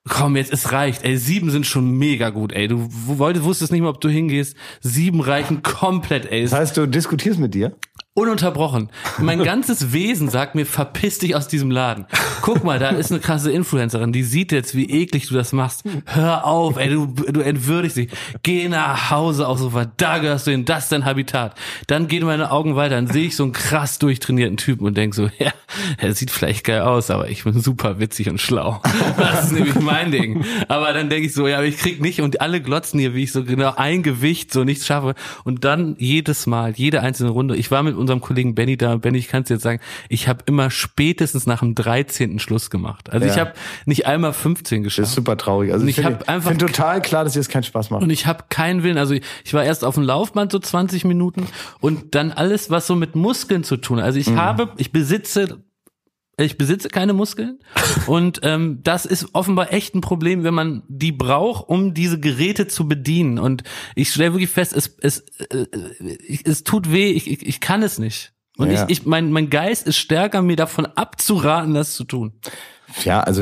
Komm, 0.09 0.35
jetzt, 0.35 0.51
es 0.51 0.73
reicht. 0.73 1.05
Ey, 1.05 1.15
sieben 1.15 1.49
sind 1.49 1.65
schon 1.65 1.91
mega 1.91 2.29
gut, 2.29 2.51
ey. 2.51 2.67
Du 2.67 2.89
wolltest, 2.89 3.45
wusstest 3.45 3.71
nicht 3.71 3.81
mehr, 3.81 3.89
ob 3.89 4.01
du 4.01 4.09
hingehst. 4.09 4.57
Sieben 4.81 5.21
reichen 5.21 5.63
komplett, 5.63 6.29
ey. 6.29 6.43
Das 6.43 6.51
heißt, 6.51 6.75
du 6.75 6.87
diskutierst 6.87 7.39
mit 7.39 7.53
dir? 7.53 7.77
Ununterbrochen. 8.13 8.89
Mein 9.19 9.41
ganzes 9.43 9.93
Wesen 9.93 10.27
sagt 10.27 10.53
mir, 10.53 10.65
verpiss 10.65 11.19
dich 11.19 11.33
aus 11.33 11.47
diesem 11.47 11.71
Laden. 11.71 12.07
Guck 12.41 12.65
mal, 12.65 12.77
da 12.77 12.89
ist 12.89 13.09
eine 13.09 13.21
krasse 13.21 13.53
Influencerin, 13.53 14.11
die 14.11 14.23
sieht 14.23 14.51
jetzt, 14.51 14.75
wie 14.75 14.89
eklig 14.89 15.29
du 15.29 15.33
das 15.33 15.53
machst. 15.53 15.83
Hör 16.05 16.45
auf, 16.45 16.75
ey, 16.75 16.89
du, 16.89 17.05
du 17.05 17.39
entwürdigst 17.39 17.95
dich. 17.95 18.09
Geh 18.43 18.67
nach 18.67 19.11
Hause 19.11 19.47
aufs 19.47 19.61
Sofa, 19.61 19.89
da 19.95 20.17
gehörst 20.17 20.45
du 20.45 20.51
hin, 20.51 20.65
das 20.65 20.83
ist 20.83 20.91
dein 20.91 21.05
Habitat. 21.05 21.55
Dann 21.87 22.09
gehen 22.09 22.25
meine 22.25 22.51
Augen 22.51 22.75
weiter, 22.75 22.95
dann 22.95 23.07
sehe 23.07 23.27
ich 23.27 23.37
so 23.37 23.43
einen 23.43 23.53
krass 23.53 23.97
durchtrainierten 23.99 24.57
Typen 24.57 24.85
und 24.85 24.97
denk 24.97 25.15
so, 25.15 25.29
ja, 25.39 25.53
er 25.97 26.13
sieht 26.13 26.31
vielleicht 26.31 26.65
geil 26.65 26.81
aus, 26.81 27.11
aber 27.11 27.29
ich 27.29 27.45
bin 27.45 27.61
super 27.61 27.99
witzig 27.99 28.29
und 28.29 28.41
schlau. 28.41 28.81
Das 29.17 29.45
ist 29.45 29.51
nämlich 29.53 29.75
mein 29.75 30.11
Ding. 30.11 30.43
Aber 30.67 30.91
dann 30.91 31.09
denke 31.09 31.27
ich 31.27 31.33
so, 31.33 31.47
ja, 31.47 31.57
aber 31.57 31.65
ich 31.65 31.77
krieg 31.77 32.01
nicht 32.01 32.19
und 32.19 32.41
alle 32.41 32.61
glotzen 32.61 32.99
hier, 32.99 33.13
wie 33.13 33.23
ich 33.23 33.31
so 33.31 33.45
genau 33.45 33.73
ein 33.77 34.03
Gewicht 34.03 34.51
so 34.51 34.65
nichts 34.65 34.85
schaffe. 34.85 35.15
Und 35.45 35.63
dann 35.63 35.95
jedes 35.97 36.45
Mal, 36.45 36.73
jede 36.75 36.99
einzelne 37.01 37.29
Runde. 37.29 37.55
Ich 37.55 37.71
war 37.71 37.83
mit 37.83 37.95
unserem 38.01 38.19
Kollegen 38.19 38.53
Benny 38.55 38.75
da. 38.75 38.97
Benny, 38.97 39.17
ich 39.19 39.27
kann 39.29 39.43
es 39.43 39.49
jetzt 39.49 39.63
sagen, 39.63 39.79
ich 40.09 40.27
habe 40.27 40.43
immer 40.47 40.69
spätestens 40.69 41.45
nach 41.45 41.59
dem 41.59 41.75
13. 41.75 42.39
Schluss 42.39 42.69
gemacht. 42.69 43.09
Also 43.11 43.25
Ja. 43.25 43.31
ich 43.33 43.39
habe 43.39 43.53
nicht 43.85 44.05
einmal 44.07 44.33
15 44.33 44.83
Das 44.83 44.91
ist 44.91 44.97
geschafft. 44.97 45.15
super 45.15 45.37
traurig. 45.37 45.71
Also 45.71 45.83
Und 45.83 45.89
ich 45.89 45.97
ich 45.97 46.03
finde 46.03 46.19
hab 46.19 46.29
einfach- 46.29 46.49
find 46.49 46.61
total 46.61 47.01
klar, 47.01 47.23
dass 47.23 47.33
dir 47.33 47.39
das 47.39 47.47
keinen 47.49 47.63
Spaß 47.63 47.89
macht. 47.91 48.01
Und 48.03 48.09
ich 48.09 48.25
habe 48.25 48.43
keinen 48.49 48.83
Willen. 48.83 48.97
Also 48.97 49.13
ich, 49.13 49.21
ich 49.45 49.53
war 49.53 49.63
erst 49.63 49.85
auf 49.85 49.95
dem 49.95 50.03
Laufband 50.03 50.51
so 50.51 50.59
20 50.59 51.05
Minuten 51.05 51.47
und 51.79 52.15
dann 52.15 52.31
alles, 52.31 52.69
was 52.69 52.87
so 52.87 52.95
mit 52.95 53.15
Muskeln 53.15 53.63
zu 53.63 53.77
tun. 53.77 53.99
Also 53.99 54.19
ich 54.19 54.27
Mhm. 54.29 54.37
habe, 54.37 54.69
ich 54.77 54.91
besitze, 54.91 55.63
ich 56.45 56.57
besitze 56.57 56.89
keine 56.89 57.13
Muskeln 57.13 57.59
und 58.07 58.39
ähm, 58.43 58.79
das 58.83 59.05
ist 59.05 59.29
offenbar 59.33 59.71
echt 59.73 59.95
ein 59.95 60.01
Problem, 60.01 60.43
wenn 60.43 60.53
man 60.53 60.83
die 60.87 61.11
braucht, 61.11 61.67
um 61.69 61.93
diese 61.93 62.19
Geräte 62.19 62.67
zu 62.67 62.87
bedienen. 62.87 63.39
Und 63.39 63.63
ich 63.95 64.11
stelle 64.11 64.33
wirklich 64.33 64.49
fest, 64.49 64.73
es 64.73 64.95
es 65.01 65.19
äh, 65.51 65.65
es 66.45 66.63
tut 66.63 66.91
weh. 66.91 67.11
Ich, 67.11 67.29
ich, 67.29 67.45
ich 67.45 67.59
kann 67.59 67.83
es 67.83 67.99
nicht. 67.99 68.33
Und 68.57 68.69
Ja. 68.71 68.83
ich, 68.85 68.99
ich 68.99 69.05
mein 69.05 69.31
mein 69.31 69.49
Geist 69.49 69.87
ist 69.87 69.97
stärker, 69.97 70.41
mir 70.41 70.55
davon 70.55 70.85
abzuraten, 70.85 71.73
das 71.73 71.93
zu 71.93 72.03
tun. 72.03 72.33
Ja, 73.05 73.21
also 73.21 73.41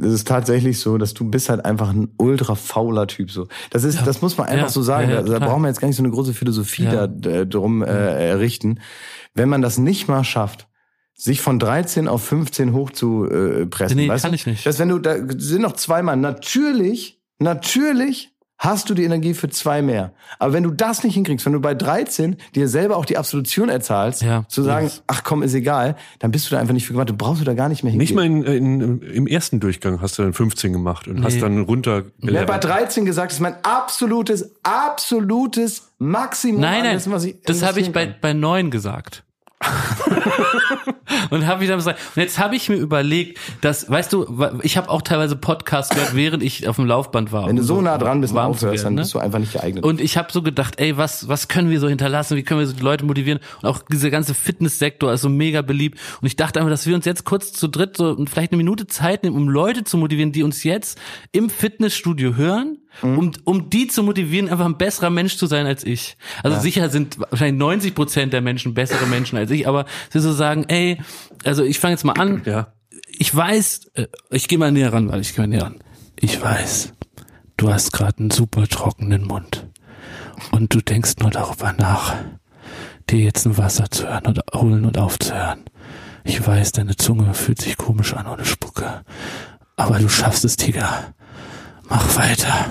es 0.00 0.12
ist 0.12 0.28
tatsächlich 0.28 0.78
so, 0.78 0.98
dass 0.98 1.14
du 1.14 1.24
bist 1.30 1.48
halt 1.48 1.64
einfach 1.64 1.88
ein 1.94 2.08
ultra 2.18 2.54
fauler 2.54 3.06
Typ 3.06 3.30
so. 3.30 3.48
Das 3.70 3.84
ist, 3.84 4.06
das 4.06 4.20
muss 4.20 4.36
man 4.36 4.48
einfach 4.48 4.66
Ja. 4.66 4.70
so 4.70 4.82
sagen. 4.82 5.08
Ja, 5.08 5.16
ja, 5.16 5.22
da, 5.22 5.38
da 5.38 5.46
brauchen 5.46 5.62
wir 5.62 5.68
jetzt 5.68 5.80
gar 5.80 5.88
nicht 5.88 5.96
so 5.96 6.02
eine 6.02 6.12
große 6.12 6.34
Philosophie 6.34 6.84
Ja. 6.84 7.06
da 7.06 7.30
äh, 7.30 7.46
drum 7.46 7.82
äh, 7.82 7.86
errichten. 8.28 8.80
Wenn 9.34 9.48
man 9.48 9.62
das 9.62 9.78
nicht 9.78 10.08
mal 10.08 10.24
schafft, 10.24 10.68
sich 11.22 11.40
von 11.40 11.58
13 11.58 12.08
auf 12.08 12.24
15 12.24 12.72
hoch 12.72 12.90
zu 12.90 13.26
äh, 13.30 13.66
pressen, 13.66 13.96
Nee, 13.96 14.08
weißt 14.08 14.22
kann 14.24 14.32
du? 14.32 14.36
ich 14.36 14.46
nicht. 14.46 14.66
Das, 14.66 14.78
wenn 14.78 14.88
du, 14.88 14.98
da 14.98 15.14
sind 15.38 15.62
noch 15.62 15.72
zweimal. 15.74 16.16
Natürlich, 16.16 17.20
natürlich 17.38 18.30
hast 18.58 18.88
du 18.90 18.94
die 18.94 19.02
Energie 19.02 19.34
für 19.34 19.48
zwei 19.48 19.82
mehr. 19.82 20.12
Aber 20.38 20.52
wenn 20.52 20.62
du 20.62 20.70
das 20.70 21.02
nicht 21.02 21.14
hinkriegst, 21.14 21.44
wenn 21.46 21.52
du 21.52 21.60
bei 21.60 21.74
13 21.74 22.36
dir 22.54 22.68
selber 22.68 22.96
auch 22.96 23.04
die 23.04 23.18
Absolution 23.18 23.68
erzahlst, 23.68 24.22
Ja. 24.22 24.44
zu 24.48 24.62
sagen, 24.62 24.86
Yes. 24.86 25.02
ach 25.08 25.24
komm, 25.24 25.42
ist 25.42 25.54
egal, 25.54 25.96
dann 26.20 26.30
bist 26.30 26.46
du 26.48 26.54
da 26.54 26.60
einfach 26.60 26.72
nicht 26.74 26.86
für 26.86 26.92
gemacht. 26.92 27.08
Du 27.10 27.16
brauchst 27.16 27.40
du 27.40 27.44
da 27.44 27.54
gar 27.54 27.68
nicht 27.68 27.82
mehr 27.82 27.90
hingehen. 27.90 28.04
Nicht 28.04 28.14
mal 28.14 28.24
in, 28.24 28.42
in, 28.44 29.00
im 29.02 29.26
ersten 29.26 29.58
Durchgang 29.58 30.00
hast 30.00 30.16
du 30.18 30.22
dann 30.22 30.32
15 30.32 30.72
gemacht 30.72 31.08
und 31.08 31.24
hast 31.24 31.34
Nee. 31.34 31.40
dann 31.40 31.62
runter. 31.62 32.04
Ich 32.20 32.36
habe 32.36 32.46
bei 32.46 32.58
13 32.58 33.04
gesagt, 33.04 33.32
das 33.32 33.38
ist 33.38 33.42
mein 33.42 33.56
absolutes, 33.64 34.52
absolutes 34.62 35.92
Maximum. 35.98 36.60
Nein, 36.60 36.84
nein, 36.84 36.94
dessen, 36.94 37.34
das 37.44 37.62
habe 37.62 37.80
ich 37.80 37.92
bei, 37.92 38.06
bei 38.06 38.32
neun 38.32 38.70
gesagt. 38.70 39.24
und 41.30 41.46
habe 41.46 41.64
ich 41.64 41.68
dann 41.68 41.78
gesagt, 41.78 41.98
und 42.14 42.22
jetzt 42.22 42.38
habe 42.38 42.56
ich 42.56 42.68
mir 42.68 42.76
überlegt, 42.76 43.38
dass, 43.60 43.88
weißt 43.88 44.12
du, 44.12 44.60
ich 44.62 44.76
habe 44.76 44.88
auch 44.90 45.02
teilweise 45.02 45.36
Podcasts 45.36 45.94
gehört, 45.94 46.14
während 46.14 46.42
ich 46.42 46.68
auf 46.68 46.76
dem 46.76 46.86
Laufband 46.86 47.32
war. 47.32 47.46
Wenn 47.46 47.56
du 47.56 47.62
so 47.62 47.80
nah 47.80 47.98
dran 47.98 48.20
bist 48.20 48.34
warm 48.34 48.50
aufhörst, 48.50 48.84
werden, 48.84 48.84
dann 48.84 48.94
ne? 48.94 49.00
bist 49.02 49.14
du 49.14 49.18
einfach 49.18 49.38
nicht 49.38 49.52
geeignet. 49.52 49.84
Und 49.84 50.00
ich 50.00 50.16
habe 50.16 50.32
so 50.32 50.42
gedacht, 50.42 50.78
ey, 50.78 50.96
was, 50.96 51.28
was 51.28 51.48
können 51.48 51.70
wir 51.70 51.80
so 51.80 51.88
hinterlassen? 51.88 52.36
Wie 52.36 52.42
können 52.42 52.60
wir 52.60 52.66
so 52.66 52.74
die 52.74 52.82
Leute 52.82 53.04
motivieren? 53.04 53.40
Und 53.62 53.68
auch 53.68 53.80
dieser 53.90 54.10
ganze 54.10 54.34
Fitnesssektor 54.34 55.12
ist 55.12 55.22
so 55.22 55.28
mega 55.28 55.62
beliebt. 55.62 55.98
Und 56.20 56.26
ich 56.26 56.36
dachte 56.36 56.60
einfach, 56.60 56.70
dass 56.70 56.86
wir 56.86 56.94
uns 56.94 57.04
jetzt 57.04 57.24
kurz 57.24 57.52
zu 57.52 57.68
dritt 57.68 57.96
so 57.96 58.16
vielleicht 58.26 58.52
eine 58.52 58.58
Minute 58.58 58.86
Zeit 58.86 59.22
nehmen, 59.22 59.36
um 59.36 59.48
Leute 59.48 59.84
zu 59.84 59.96
motivieren, 59.96 60.32
die 60.32 60.42
uns 60.42 60.64
jetzt 60.64 60.98
im 61.32 61.50
Fitnessstudio 61.50 62.36
hören, 62.36 62.78
um, 63.00 63.32
um 63.44 63.70
die 63.70 63.86
zu 63.88 64.02
motivieren, 64.02 64.48
einfach 64.48 64.66
ein 64.66 64.76
besserer 64.76 65.10
Mensch 65.10 65.36
zu 65.36 65.46
sein 65.46 65.66
als 65.66 65.84
ich. 65.84 66.16
Also 66.42 66.60
sicher 66.60 66.90
sind 66.90 67.18
wahrscheinlich 67.18 67.58
90 67.58 67.94
Prozent 67.94 68.32
der 68.32 68.40
Menschen 68.42 68.74
bessere 68.74 69.06
Menschen 69.06 69.38
als 69.38 69.50
ich, 69.50 69.66
aber 69.66 69.86
sie 70.10 70.20
so 70.20 70.32
sagen, 70.32 70.64
ey, 70.68 71.00
also 71.44 71.64
ich 71.64 71.78
fange 71.80 71.94
jetzt 71.94 72.04
mal 72.04 72.12
an, 72.12 72.42
Ja. 72.46 72.72
ich 73.08 73.34
weiß, 73.34 73.90
äh, 73.94 74.06
ich 74.30 74.48
gehe 74.48 74.58
mal 74.58 74.72
näher 74.72 74.92
ran, 74.92 75.10
weil 75.10 75.20
ich 75.20 75.34
gehe 75.34 75.42
mal 75.44 75.48
näher 75.48 75.64
ran. 75.64 75.78
Ich 76.20 76.40
weiß, 76.40 76.92
du 77.56 77.72
hast 77.72 77.92
gerade 77.92 78.18
einen 78.18 78.30
super 78.30 78.66
trockenen 78.68 79.26
Mund 79.26 79.66
und 80.50 80.74
du 80.74 80.80
denkst 80.80 81.14
nur 81.20 81.30
darüber 81.30 81.72
nach, 81.72 82.14
dir 83.10 83.20
jetzt 83.20 83.46
ein 83.46 83.58
Wasser 83.58 83.90
zu 83.90 84.06
hören 84.08 84.26
und 84.26 84.40
holen 84.54 84.84
und 84.84 84.98
aufzuhören. 84.98 85.64
Ich 86.24 86.46
weiß, 86.46 86.72
deine 86.72 86.96
Zunge 86.96 87.34
fühlt 87.34 87.60
sich 87.60 87.76
komisch 87.76 88.14
an 88.14 88.28
ohne 88.28 88.44
Spucke, 88.44 89.02
aber 89.76 89.98
du 89.98 90.08
schaffst 90.08 90.44
es, 90.44 90.56
Tiger. 90.56 91.14
Mach 91.92 92.16
weiter. 92.16 92.70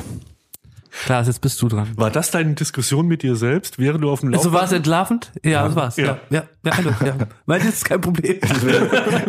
Klar, 1.06 1.24
jetzt 1.24 1.42
bist 1.42 1.62
du 1.62 1.68
dran. 1.68 1.90
War 1.96 2.10
das 2.10 2.32
deine 2.32 2.56
Diskussion 2.56 3.06
mit 3.08 3.22
dir 3.22 3.36
selbst, 3.36 3.78
während 3.78 4.04
du 4.04 4.10
auf 4.10 4.22
dem 4.22 4.30
Laufband? 4.30 4.48
Also 4.48 4.58
war 4.58 4.66
es 4.66 4.72
entlarvend? 4.72 5.32
Ja, 5.44 5.66
das 5.68 5.76
war's. 5.76 5.98
Ja. 5.98 6.18
Ja, 6.32 6.44
ja, 6.66 6.74
ja, 6.80 7.06
ja. 7.06 7.16
Weil 7.46 7.60
das 7.60 7.70
ist 7.70 7.86
kein 7.86 8.02
Problem. 8.02 8.40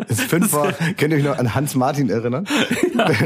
Das 0.08 0.20
fünf 0.22 0.50
vor, 0.50 0.72
könnt 0.96 1.12
ihr 1.12 1.18
euch 1.18 1.24
noch 1.24 1.38
an 1.38 1.54
Hans 1.54 1.74
Martin 1.74 2.08
erinnern? 2.08 2.46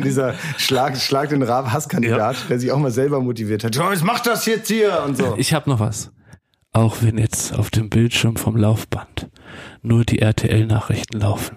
Dieser 0.02 0.34
Schlag, 0.58 0.96
Schlag 0.96 1.28
den 1.28 1.44
Raab 1.44 1.70
Hasskandidat, 1.72 2.36
der 2.50 2.58
sich 2.58 2.72
auch 2.72 2.78
mal 2.78 2.90
selber 2.90 3.20
motiviert 3.20 3.62
hat. 3.62 3.76
Joyce, 3.76 4.02
mach 4.02 4.18
das 4.18 4.44
jetzt 4.46 4.66
hier 4.66 5.04
und 5.06 5.16
so. 5.16 5.36
Ich 5.38 5.54
habe 5.54 5.70
noch 5.70 5.78
was. 5.78 6.10
Auch 6.76 7.00
wenn 7.00 7.16
jetzt 7.16 7.54
auf 7.54 7.70
dem 7.70 7.88
Bildschirm 7.88 8.36
vom 8.36 8.54
Laufband 8.54 9.30
nur 9.80 10.04
die 10.04 10.18
RTL-Nachrichten 10.18 11.20
laufen, 11.20 11.56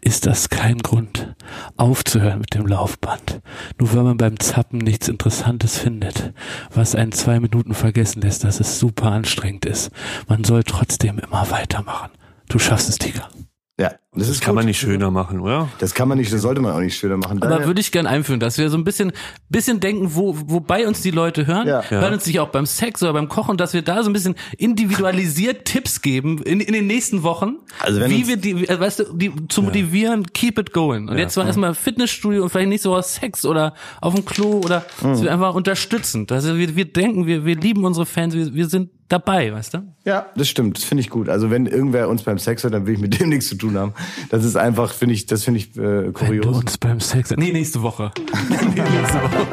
ist 0.00 0.26
das 0.26 0.48
kein 0.48 0.78
Grund, 0.78 1.34
aufzuhören 1.76 2.38
mit 2.38 2.54
dem 2.54 2.64
Laufband. 2.64 3.40
Nur 3.80 3.92
weil 3.92 4.04
man 4.04 4.16
beim 4.16 4.38
Zappen 4.38 4.78
nichts 4.78 5.08
Interessantes 5.08 5.78
findet, 5.78 6.32
was 6.72 6.94
einen 6.94 7.10
zwei 7.10 7.40
Minuten 7.40 7.74
vergessen 7.74 8.22
lässt, 8.22 8.44
dass 8.44 8.60
es 8.60 8.78
super 8.78 9.10
anstrengend 9.10 9.64
ist. 9.64 9.90
Man 10.28 10.44
soll 10.44 10.62
trotzdem 10.62 11.18
immer 11.18 11.50
weitermachen. 11.50 12.12
Du 12.48 12.60
schaffst 12.60 12.88
es, 12.88 12.98
Tiger. 12.98 13.28
Ja, 13.76 13.90
das, 14.14 14.28
das 14.28 14.38
kann 14.38 14.52
gut. 14.52 14.60
man 14.60 14.66
nicht 14.66 14.78
schöner 14.78 15.10
machen, 15.10 15.40
oder? 15.40 15.68
Das 15.80 15.94
kann 15.94 16.06
man 16.06 16.16
nicht, 16.16 16.32
das 16.32 16.42
sollte 16.42 16.60
man 16.60 16.72
auch 16.72 16.78
nicht 16.78 16.96
schöner 16.96 17.16
machen. 17.16 17.42
Aber 17.42 17.50
Daher 17.50 17.66
würde 17.66 17.80
ich 17.80 17.90
gern 17.90 18.06
einführen, 18.06 18.38
dass 18.38 18.56
wir 18.56 18.70
so 18.70 18.76
ein 18.76 18.84
bisschen, 18.84 19.10
bisschen 19.48 19.80
denken, 19.80 20.14
wo, 20.14 20.36
wobei 20.46 20.86
uns 20.86 21.02
die 21.02 21.10
Leute 21.10 21.48
hören, 21.48 21.66
ja. 21.66 21.82
hören 21.82 22.14
uns 22.14 22.24
nicht 22.24 22.38
auch 22.38 22.50
beim 22.50 22.66
Sex 22.66 23.02
oder 23.02 23.12
beim 23.12 23.28
Kochen, 23.28 23.56
dass 23.56 23.74
wir 23.74 23.82
da 23.82 24.04
so 24.04 24.10
ein 24.10 24.12
bisschen 24.12 24.36
individualisiert 24.58 25.64
Tipps 25.64 26.02
geben 26.02 26.40
in, 26.44 26.60
in 26.60 26.72
den 26.72 26.86
nächsten 26.86 27.24
Wochen, 27.24 27.56
also 27.80 27.98
wenn 27.98 28.12
wie 28.12 28.28
wir 28.28 28.36
die, 28.36 28.68
äh, 28.68 28.78
weißt 28.78 29.00
du, 29.00 29.12
die 29.12 29.32
zu 29.48 29.62
motivieren, 29.62 30.20
ja. 30.22 30.28
keep 30.32 30.56
it 30.60 30.72
going. 30.72 31.08
Und 31.08 31.16
ja. 31.16 31.24
jetzt 31.24 31.36
mal 31.36 31.44
erstmal 31.44 31.74
Fitnessstudio 31.74 32.44
und 32.44 32.50
vielleicht 32.50 32.68
nicht 32.68 32.82
so 32.82 32.94
aus 32.94 33.16
Sex 33.16 33.44
oder 33.44 33.74
auf 34.00 34.14
dem 34.14 34.24
Klo 34.24 34.60
oder 34.64 34.86
mhm. 35.02 35.08
dass 35.08 35.22
wir 35.22 35.32
einfach 35.32 35.54
unterstützen. 35.56 36.28
Also 36.30 36.56
wir, 36.56 36.76
wir 36.76 36.84
denken, 36.84 37.26
wir, 37.26 37.44
wir 37.44 37.56
lieben 37.56 37.84
unsere 37.84 38.06
Fans, 38.06 38.34
wir, 38.34 38.54
wir 38.54 38.68
sind 38.68 38.90
dabei, 39.08 39.52
weißt 39.52 39.74
du? 39.74 39.78
Ja, 40.04 40.26
das 40.36 40.48
stimmt. 40.48 40.78
Das 40.78 40.84
finde 40.84 41.02
ich 41.02 41.10
gut. 41.10 41.28
Also 41.28 41.50
wenn 41.50 41.66
irgendwer 41.66 42.08
uns 42.08 42.22
beim 42.22 42.38
Sex 42.38 42.62
hört, 42.62 42.74
dann 42.74 42.86
will 42.86 42.94
ich 42.94 43.00
mit 43.00 43.18
dem 43.18 43.28
nichts 43.30 43.48
zu 43.48 43.56
tun 43.56 43.76
haben. 43.76 43.94
Das 44.30 44.44
ist 44.44 44.56
einfach, 44.56 44.92
finde 44.92 45.14
ich, 45.14 45.26
das 45.26 45.44
finde 45.44 45.60
ich 45.60 45.76
äh, 45.76 46.12
kurios. 46.12 46.30
Wenn 46.30 46.40
du 46.40 46.48
uns 46.48 46.78
beim 46.78 47.00
Sex 47.00 47.30
Nee, 47.36 47.52
nächste 47.52 47.82
Woche. 47.82 48.10
nächste 48.48 49.22
Woche. 49.22 49.46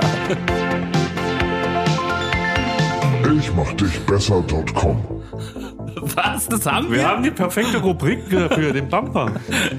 Ich 3.40 3.52
mach 3.56 3.74
dich 3.74 4.00
besser.com. 4.02 5.22
Was? 5.96 6.48
Das 6.48 6.66
haben 6.66 6.90
wir? 6.90 6.98
Wir 6.98 7.08
haben 7.08 7.24
die 7.24 7.32
perfekte 7.32 7.78
Rubrik 7.78 8.24
für 8.28 8.74
den 8.74 8.88
Bumper. 8.90 9.34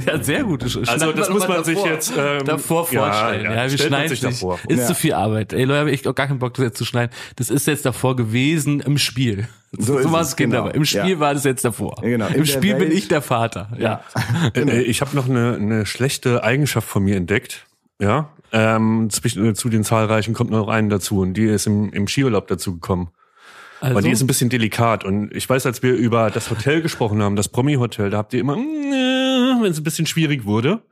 Ja, 0.07 0.23
sehr 0.23 0.45
gut. 0.45 0.63
Also 0.63 1.13
das 1.13 1.29
muss 1.31 1.47
man 1.47 1.59
davor, 1.59 1.65
sich 1.65 1.85
jetzt 1.85 2.13
ähm, 2.17 2.45
davor 2.45 2.87
vorstellen. 2.87 3.45
Ja, 3.45 3.55
ja, 3.55 3.65
ja 3.65 3.71
wir 3.71 3.79
schneiden 3.79 4.09
sich 4.09 4.21
davor. 4.21 4.59
Ist 4.69 4.81
ja. 4.81 4.87
zu 4.87 4.95
viel 4.95 5.15
Arbeit. 5.15 5.53
Ey, 5.53 5.65
Leute, 5.65 5.81
habe 5.81 5.91
ich 5.91 6.07
auch 6.07 6.15
gar 6.15 6.27
keinen 6.27 6.39
Bock, 6.39 6.55
das 6.55 6.65
jetzt 6.65 6.79
zu 6.79 6.85
schneiden. 6.85 7.13
Das 7.37 7.51
ist 7.51 7.67
jetzt 7.67 7.85
davor 7.85 8.17
gewesen 8.17 8.81
im 8.81 8.99
Spiel. 8.99 9.49
So, 9.79 9.99
so 10.01 10.13
war 10.13 10.21
es 10.21 10.37
Kind 10.37 10.53
genau. 10.53 10.65
aber. 10.65 10.75
Im 10.75 10.85
Spiel 10.85 11.13
ja. 11.13 11.21
war 11.21 11.33
das 11.33 11.45
jetzt 11.45 11.65
davor. 11.65 11.97
Ja, 12.03 12.11
genau. 12.11 12.29
Im 12.29 12.45
Spiel 12.45 12.79
Welt. 12.79 12.91
bin 12.91 12.97
ich 12.97 13.09
der 13.09 13.23
Vater. 13.23 13.71
Ja. 13.79 14.03
genau. 14.53 14.73
Ich 14.93 15.01
habe 15.01 15.17
noch 15.17 15.29
eine, 15.29 15.57
eine 15.57 15.87
schlechte 15.87 16.45
Eigenschaft 16.45 16.87
von 16.87 17.03
mir 17.03 17.17
entdeckt. 17.17 17.67
Ja. 17.99 18.31
Ähm, 18.53 19.09
zwischen, 19.11 19.55
zu 19.55 19.71
den 19.71 19.83
zahlreichen 19.83 20.35
kommt 20.35 20.51
noch 20.51 20.69
einen 20.69 20.91
dazu 20.91 21.21
und 21.21 21.35
die 21.35 21.45
ist 21.45 21.67
im, 21.67 21.91
im 21.93 22.07
Skiurlaub 22.07 22.49
dazu 22.49 22.75
gekommen. 22.75 23.11
Also? 23.81 23.97
Und 23.97 24.05
die 24.05 24.11
ist 24.11 24.21
ein 24.21 24.27
bisschen 24.27 24.51
delikat. 24.51 25.05
Und 25.05 25.35
ich 25.35 25.49
weiß, 25.49 25.67
als 25.67 25.83
wir 25.83 25.95
über 25.95 26.31
das 26.31 26.51
Hotel 26.51 26.83
gesprochen 26.83 27.23
haben, 27.23 27.35
das 27.35 27.49
Promi-Hotel, 27.49 28.11
da 28.11 28.19
habt 28.19 28.35
ihr 28.35 28.41
immer, 28.41 28.57
wenn 29.63 29.73
es 29.73 29.79
ein 29.79 29.85
bisschen 29.85 30.07
schwierig 30.07 30.45
wurde. 30.45 30.83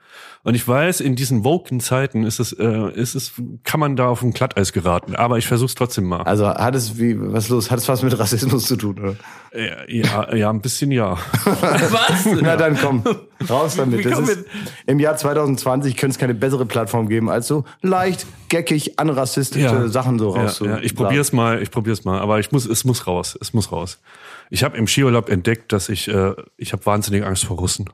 Und 0.42 0.54
ich 0.54 0.66
weiß, 0.66 1.00
in 1.00 1.16
diesen 1.16 1.44
woken 1.44 1.80
Zeiten 1.80 2.24
ist 2.24 2.40
es, 2.40 2.52
äh, 2.52 2.90
ist 2.94 3.14
es, 3.14 3.32
kann 3.62 3.78
man 3.78 3.94
da 3.94 4.08
auf 4.08 4.22
ein 4.22 4.32
Glatteis 4.32 4.72
geraten. 4.72 5.14
Aber 5.14 5.36
ich 5.36 5.46
versuch's 5.46 5.74
trotzdem 5.74 6.04
mal. 6.04 6.22
Also 6.22 6.48
hat 6.48 6.74
es 6.74 6.98
wie, 6.98 7.14
was 7.20 7.50
los? 7.50 7.70
Hat 7.70 7.78
es 7.78 7.88
was 7.88 8.02
mit 8.02 8.18
Rassismus 8.18 8.64
zu 8.64 8.76
tun, 8.76 8.98
oder? 8.98 9.16
Ja, 9.52 9.84
ja, 9.86 10.34
ja 10.34 10.50
ein 10.50 10.62
bisschen 10.62 10.92
ja. 10.92 11.18
was? 11.44 12.26
Na 12.40 12.56
dann 12.56 12.78
komm, 12.78 13.02
raus 13.50 13.76
damit. 13.76 14.06
Das 14.06 14.18
ist, 14.18 14.46
Im 14.86 14.98
Jahr 14.98 15.16
2020 15.16 15.96
könnte 15.96 16.14
es 16.14 16.18
keine 16.18 16.34
bessere 16.34 16.64
Plattform 16.64 17.08
geben, 17.08 17.28
als 17.28 17.46
so 17.46 17.64
leicht, 17.82 18.26
geckig, 18.48 18.98
anrassistische 18.98 19.64
ja. 19.64 19.88
Sachen 19.88 20.18
so 20.18 20.30
raus. 20.30 20.60
Ja, 20.60 20.66
ja. 20.66 20.78
ich 20.78 20.94
probier's 20.94 21.32
mal, 21.34 21.60
ich 21.60 21.70
probier's 21.70 22.04
mal. 22.04 22.18
Aber 22.18 22.40
ich 22.40 22.50
muss, 22.50 22.64
es 22.64 22.84
muss 22.84 23.06
raus, 23.06 23.36
es 23.38 23.52
muss 23.52 23.72
raus. 23.72 24.00
Ich 24.48 24.64
habe 24.64 24.78
im 24.78 24.86
Skiurlaub 24.86 25.28
entdeckt, 25.28 25.70
dass 25.72 25.90
ich, 25.90 26.08
äh, 26.08 26.32
ich 26.56 26.72
habe 26.72 26.86
wahnsinnig 26.86 27.24
Angst 27.24 27.44
vor 27.44 27.58
Russen. 27.58 27.90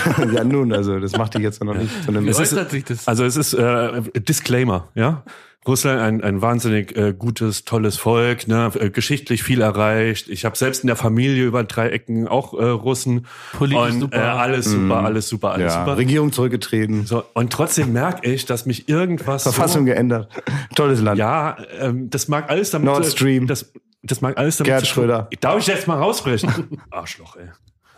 ja, 0.34 0.44
nun, 0.44 0.72
also 0.72 0.98
das 0.98 1.16
macht 1.16 1.34
dich 1.34 1.42
jetzt 1.42 1.62
noch 1.62 1.74
nicht 1.74 2.04
zu 2.04 2.10
einem. 2.10 2.28
Es 2.28 2.38
ist, 2.38 2.70
sich 2.70 2.84
das? 2.84 3.08
Also 3.08 3.24
es 3.24 3.36
ist 3.36 3.54
äh, 3.54 4.02
Disclaimer, 4.20 4.88
ja. 4.94 5.24
Russland 5.66 6.00
ein, 6.00 6.24
ein 6.24 6.42
wahnsinnig 6.42 6.96
äh, 6.96 7.14
gutes, 7.16 7.64
tolles 7.64 7.96
Volk, 7.96 8.48
ne? 8.48 8.72
Äh, 8.74 8.90
geschichtlich 8.90 9.44
viel 9.44 9.60
erreicht. 9.60 10.28
Ich 10.28 10.44
habe 10.44 10.56
selbst 10.56 10.82
in 10.82 10.88
der 10.88 10.96
Familie 10.96 11.44
über 11.44 11.62
drei 11.62 11.90
Ecken 11.90 12.26
auch 12.26 12.52
äh, 12.54 12.64
Russen. 12.64 13.26
Politisch 13.52 13.92
und, 13.94 14.00
super. 14.00 14.16
Äh, 14.16 14.20
alles 14.20 14.64
super, 14.66 15.02
mm. 15.02 15.04
alles 15.04 15.28
super, 15.28 15.52
alles 15.52 15.72
ja. 15.72 15.80
super. 15.80 15.96
Regierung 15.96 16.32
zurückgetreten. 16.32 17.06
So, 17.06 17.22
und 17.34 17.52
trotzdem 17.52 17.92
merke 17.92 18.28
ich, 18.28 18.44
dass 18.44 18.66
mich 18.66 18.88
irgendwas. 18.88 19.44
Verfassung 19.44 19.82
so, 19.82 19.86
geändert. 19.86 20.28
Tolles 20.74 21.00
Land. 21.00 21.18
Ja, 21.18 21.56
ähm, 21.80 22.10
das 22.10 22.26
mag 22.26 22.50
alles 22.50 22.70
damit. 22.70 22.86
Nord 22.86 23.06
Stream. 23.06 23.46
Das, 23.46 23.72
das 24.02 24.20
mag 24.20 24.36
alles 24.38 24.56
damit. 24.56 24.72
Gerd 24.72 24.86
Schröder. 24.88 25.30
Darf 25.40 25.58
ich 25.60 25.68
jetzt 25.68 25.86
mal 25.86 25.98
rausbrechen? 25.98 26.80
Arschloch, 26.90 27.36
ey. 27.36 27.50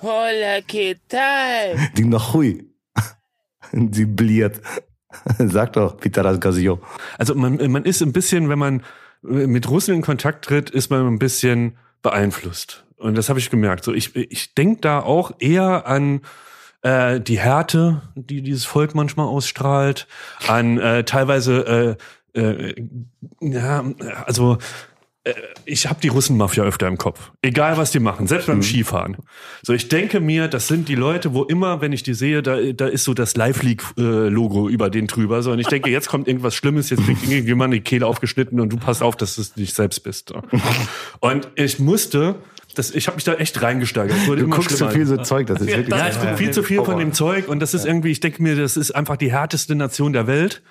Hola, 0.03 0.61
¿qué 0.67 0.99
tal? 1.09 1.77
Die 1.97 2.05
noch 2.05 2.35
hui. 2.35 2.65
Die 3.73 4.07
bliert. 4.07 4.61
Sag 5.39 5.75
doch, 5.75 5.97
Peter 5.97 6.37
Gasio. 6.39 6.81
Also 7.19 7.35
man, 7.35 7.57
man 7.71 7.85
ist 7.85 8.03
ein 8.03 8.13
bisschen, 8.13 8.49
wenn 8.49 8.59
man 8.59 8.83
mit 9.23 9.69
Russen 9.71 9.95
in 9.95 10.03
Kontakt 10.03 10.45
tritt, 10.45 10.71
ist 10.71 10.91
man 10.91 11.07
ein 11.07 11.19
bisschen 11.19 11.79
beeinflusst. 12.03 12.85
Und 12.97 13.17
das 13.17 13.29
habe 13.29 13.39
ich 13.39 13.51
gemerkt. 13.51 13.85
So, 13.85 13.95
ich, 13.95 14.15
ich 14.15 14.55
denke 14.55 14.81
da 14.81 15.01
auch 15.01 15.33
eher 15.39 15.87
an 15.87 16.21
äh, 16.83 17.21
die 17.21 17.39
Härte, 17.39 18.03
die 18.15 18.43
dieses 18.43 18.65
Volk 18.65 18.95
manchmal 18.95 19.27
ausstrahlt, 19.27 20.07
an 20.47 20.79
äh, 20.79 21.05
teilweise 21.05 21.97
äh, 22.35 22.41
äh, 22.41 22.75
ja, 23.41 23.85
also 24.27 24.59
ich 25.65 25.87
habe 25.87 26.01
die 26.03 26.09
Russenmafia 26.09 26.65
öfter 26.65 26.87
im 26.87 26.99
Kopf. 26.99 27.31
Egal, 27.41 27.79
was 27.79 27.91
die 27.91 27.99
machen, 27.99 28.27
selbst 28.27 28.47
beim 28.47 28.59
mhm. 28.59 28.63
Skifahren. 28.63 29.17
So, 29.63 29.73
ich 29.73 29.89
denke 29.89 30.21
mir, 30.21 30.49
das 30.49 30.69
sind 30.69 30.89
die 30.89 30.95
Leute, 30.95 31.33
wo 31.33 31.45
immer, 31.45 31.81
wenn 31.81 31.93
ich 31.93 32.03
die 32.03 32.13
sehe, 32.13 32.43
da, 32.43 32.61
da 32.61 32.87
ist 32.87 33.05
so 33.05 33.15
das 33.15 33.35
Live 33.35 33.63
League-Logo 33.63 34.69
über 34.69 34.91
den 34.91 35.07
drüber. 35.07 35.43
So, 35.43 35.53
und 35.53 35.61
ich 35.61 35.67
denke, 35.67 35.91
jetzt 35.91 36.09
kommt 36.09 36.29
irgendwas 36.29 36.55
Schlimmes, 36.55 36.91
jetzt 36.91 37.05
kriegt 37.05 37.27
irgendjemand 37.27 37.73
die 37.73 37.81
Kehle 37.81 38.07
aufgeschnitten 38.07 38.61
und 38.61 38.71
du 38.71 38.77
passt 38.77 39.03
auf, 39.03 39.17
dass 39.17 39.37
du 39.37 39.43
nicht 39.61 39.75
selbst 39.75 40.03
bist. 40.03 40.35
Und 41.21 41.49
ich 41.55 41.79
musste 41.79 42.37
das, 42.75 42.91
ich 42.91 43.07
habe 43.07 43.17
mich 43.17 43.25
da 43.25 43.35
echt 43.35 43.63
reingesteigert. 43.63 44.17
Du 44.27 44.49
guckst 44.49 44.77
zu 44.77 44.89
viel 44.89 45.07
so 45.07 45.17
Zeug, 45.19 45.47
das 45.47 45.61
ist 45.61 45.69
wirklich. 45.69 45.97
Ja, 45.97 46.09
ich 46.09 46.19
gucke 46.19 46.37
viel 46.37 46.51
zu 46.51 46.63
viel 46.63 46.83
von 46.85 46.99
dem 46.99 47.13
Zeug 47.13 47.49
und 47.49 47.61
das 47.61 47.73
ist 47.73 47.87
irgendwie, 47.87 48.11
ich 48.11 48.21
denke 48.21 48.43
mir, 48.43 48.57
das 48.57 48.77
ist 48.77 48.91
einfach 48.91 49.17
die 49.17 49.31
härteste 49.31 49.75
Nation 49.75 50.13
der 50.13 50.27
Welt. 50.27 50.63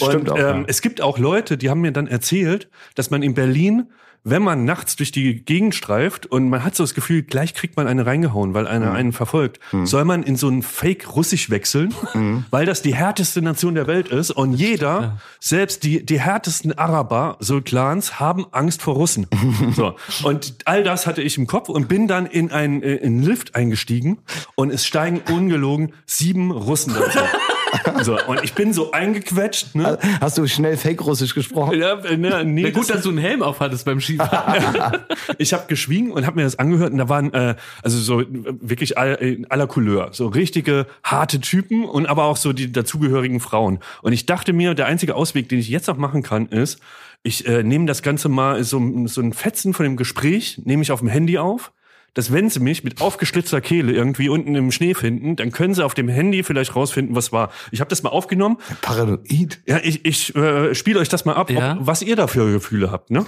Und 0.00 0.30
auch, 0.30 0.36
ähm, 0.36 0.42
ja. 0.42 0.64
es 0.66 0.82
gibt 0.82 1.00
auch 1.00 1.18
Leute, 1.18 1.56
die 1.56 1.70
haben 1.70 1.80
mir 1.80 1.92
dann 1.92 2.06
erzählt, 2.06 2.68
dass 2.94 3.10
man 3.10 3.22
in 3.22 3.34
Berlin 3.34 3.88
wenn 4.24 4.42
man 4.42 4.64
nachts 4.64 4.96
durch 4.96 5.12
die 5.12 5.44
Gegend 5.44 5.74
streift 5.74 6.24
und 6.24 6.48
man 6.48 6.64
hat 6.64 6.74
so 6.74 6.82
das 6.82 6.94
Gefühl, 6.94 7.22
gleich 7.22 7.52
kriegt 7.52 7.76
man 7.76 7.86
eine 7.86 8.06
reingehauen, 8.06 8.54
weil 8.54 8.66
einer 8.66 8.90
mhm. 8.90 8.96
einen 8.96 9.12
verfolgt, 9.12 9.60
mhm. 9.70 9.84
soll 9.84 10.06
man 10.06 10.22
in 10.22 10.36
so 10.36 10.48
ein 10.48 10.62
Fake 10.62 11.14
Russisch 11.14 11.50
wechseln, 11.50 11.94
mhm. 12.14 12.46
weil 12.50 12.64
das 12.64 12.80
die 12.80 12.94
härteste 12.94 13.42
Nation 13.42 13.74
der 13.74 13.86
Welt 13.86 14.08
ist 14.08 14.30
und 14.30 14.54
jeder, 14.54 15.00
ja. 15.00 15.16
selbst 15.40 15.84
die, 15.84 16.04
die 16.04 16.18
härtesten 16.18 16.72
Araber, 16.72 17.36
so 17.40 17.60
Clans, 17.60 18.18
haben 18.18 18.46
Angst 18.50 18.80
vor 18.80 18.94
Russen. 18.94 19.26
so. 19.76 19.94
Und 20.22 20.54
all 20.64 20.82
das 20.82 21.06
hatte 21.06 21.20
ich 21.20 21.36
im 21.36 21.46
Kopf 21.46 21.68
und 21.68 21.88
bin 21.88 22.08
dann 22.08 22.24
in 22.24 22.50
einen, 22.50 22.82
äh, 22.82 22.94
in 22.96 23.14
einen 23.14 23.22
Lift 23.22 23.54
eingestiegen 23.54 24.18
und 24.54 24.70
es 24.70 24.86
steigen 24.86 25.20
ungelogen 25.30 25.92
sieben 26.06 26.50
Russen 26.50 26.94
dazu. 26.94 27.18
So, 28.02 28.18
und 28.26 28.42
ich 28.42 28.54
bin 28.54 28.72
so 28.72 28.92
eingequetscht. 28.92 29.74
Ne? 29.74 29.98
Hast 30.20 30.38
du 30.38 30.46
schnell 30.46 30.76
Fake-Russisch 30.76 31.34
gesprochen? 31.34 31.78
Ja, 31.78 31.96
ne, 31.96 32.44
nee, 32.44 32.62
Na 32.62 32.70
gut, 32.70 32.90
dass 32.90 33.02
du 33.02 33.10
einen 33.10 33.18
Helm 33.18 33.42
auf 33.42 33.60
hattest 33.60 33.84
beim 33.84 34.00
Skifahren. 34.00 34.98
ich 35.38 35.52
habe 35.52 35.64
geschwiegen 35.68 36.12
und 36.12 36.26
habe 36.26 36.36
mir 36.36 36.44
das 36.44 36.58
angehört 36.58 36.92
und 36.92 36.98
da 36.98 37.08
waren 37.08 37.32
äh, 37.32 37.54
also 37.82 37.98
so 37.98 38.22
wirklich 38.28 38.98
all, 38.98 39.14
in 39.14 39.50
aller 39.50 39.66
Couleur. 39.66 40.08
So 40.12 40.28
richtige, 40.28 40.86
harte 41.02 41.40
Typen 41.40 41.84
und 41.84 42.06
aber 42.06 42.24
auch 42.24 42.36
so 42.36 42.52
die 42.52 42.72
dazugehörigen 42.72 43.40
Frauen. 43.40 43.78
Und 44.02 44.12
ich 44.12 44.26
dachte 44.26 44.52
mir, 44.52 44.74
der 44.74 44.86
einzige 44.86 45.14
Ausweg, 45.14 45.48
den 45.48 45.58
ich 45.58 45.68
jetzt 45.68 45.88
noch 45.88 45.96
machen 45.96 46.22
kann, 46.22 46.46
ist, 46.46 46.80
ich 47.22 47.46
äh, 47.46 47.62
nehme 47.62 47.86
das 47.86 48.02
Ganze 48.02 48.28
mal 48.28 48.62
so, 48.64 48.80
so 49.06 49.20
ein 49.20 49.32
Fetzen 49.32 49.72
von 49.72 49.84
dem 49.84 49.96
Gespräch, 49.96 50.60
nehme 50.64 50.82
ich 50.82 50.92
auf 50.92 51.00
dem 51.00 51.08
Handy 51.08 51.38
auf 51.38 51.72
dass 52.14 52.32
wenn 52.32 52.48
sie 52.48 52.60
mich 52.60 52.84
mit 52.84 53.00
aufgeschlitzter 53.00 53.60
Kehle 53.60 53.92
irgendwie 53.92 54.28
unten 54.28 54.54
im 54.54 54.72
Schnee 54.72 54.94
finden, 54.94 55.36
dann 55.36 55.52
können 55.52 55.74
sie 55.74 55.84
auf 55.84 55.94
dem 55.94 56.08
Handy 56.08 56.42
vielleicht 56.42 56.74
rausfinden, 56.74 57.14
was 57.14 57.32
war. 57.32 57.50
Ich 57.70 57.80
habe 57.80 57.90
das 57.90 58.02
mal 58.02 58.10
aufgenommen. 58.10 58.58
Paranoid. 58.80 59.60
Ja, 59.66 59.78
ich, 59.82 60.04
ich 60.04 60.34
äh, 60.34 60.74
spiele 60.74 61.00
euch 61.00 61.08
das 61.08 61.24
mal 61.24 61.34
ab, 61.34 61.50
ja. 61.50 61.76
ob, 61.78 61.86
was 61.86 62.02
ihr 62.02 62.16
da 62.16 62.26
für 62.26 62.50
Gefühle 62.50 62.90
habt. 62.90 63.10
Ne? 63.10 63.26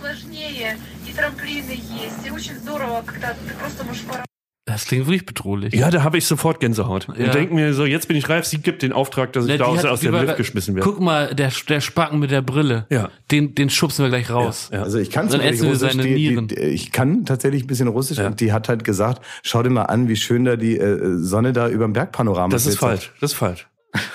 Das 4.66 4.84
klingt 4.84 5.06
wirklich 5.06 5.24
bedrohlich. 5.24 5.72
Ja, 5.74 5.92
da 5.92 6.02
habe 6.02 6.18
ich 6.18 6.26
sofort 6.26 6.58
Gänsehaut. 6.58 7.06
Ja. 7.16 7.26
Und 7.26 7.34
denke 7.34 7.54
mir 7.54 7.72
so, 7.72 7.84
jetzt 7.84 8.08
bin 8.08 8.16
ich 8.16 8.28
reif, 8.28 8.46
sie 8.46 8.58
gibt 8.58 8.82
den 8.82 8.92
Auftrag, 8.92 9.32
dass 9.32 9.44
ich 9.44 9.52
ja, 9.52 9.58
da 9.58 9.66
aus, 9.66 9.84
aus 9.84 10.00
dem 10.00 10.12
Lift 10.12 10.36
geschmissen 10.36 10.74
werde. 10.74 10.88
Guck 10.88 11.00
mal, 11.00 11.32
der, 11.36 11.52
der 11.68 11.80
Spacken 11.80 12.18
mit 12.18 12.32
der 12.32 12.42
Brille. 12.42 12.84
Ja. 12.90 13.10
Den, 13.30 13.54
den 13.54 13.70
schubsen 13.70 14.04
wir 14.04 14.08
gleich 14.08 14.28
raus. 14.28 14.70
Ja. 14.72 14.82
Also 14.82 14.98
ich 14.98 15.10
kann 15.10 15.28
Dann 15.28 15.40
essen 15.40 15.68
wir 15.68 15.76
seine 15.76 16.02
die, 16.02 16.14
Nieren. 16.14 16.48
Die, 16.48 16.56
ich 16.56 16.90
kann 16.90 17.24
tatsächlich 17.24 17.62
ein 17.62 17.68
bisschen 17.68 17.86
Russisch 17.86 18.18
ja. 18.18 18.26
und 18.26 18.40
die 18.40 18.52
hat 18.52 18.68
halt 18.68 18.82
gesagt, 18.82 19.24
schau 19.44 19.62
dir 19.62 19.70
mal 19.70 19.84
an, 19.84 20.08
wie 20.08 20.16
schön 20.16 20.44
da 20.44 20.56
die 20.56 20.76
äh, 20.76 21.16
Sonne 21.18 21.52
da 21.52 21.68
über 21.68 21.84
dem 21.84 21.92
Bergpanorama 21.92 22.48
ist. 22.48 22.66
Das 22.66 22.72
ist 22.72 22.80
falsch, 22.80 23.12
das 23.20 23.32
ist 23.32 23.38
falsch. 23.38 23.68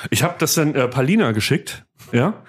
Ich 0.10 0.22
habe 0.22 0.36
das 0.38 0.54
dann 0.56 0.76
äh, 0.76 0.90
Palina 0.90 1.32
geschickt, 1.32 1.86
ja 2.12 2.44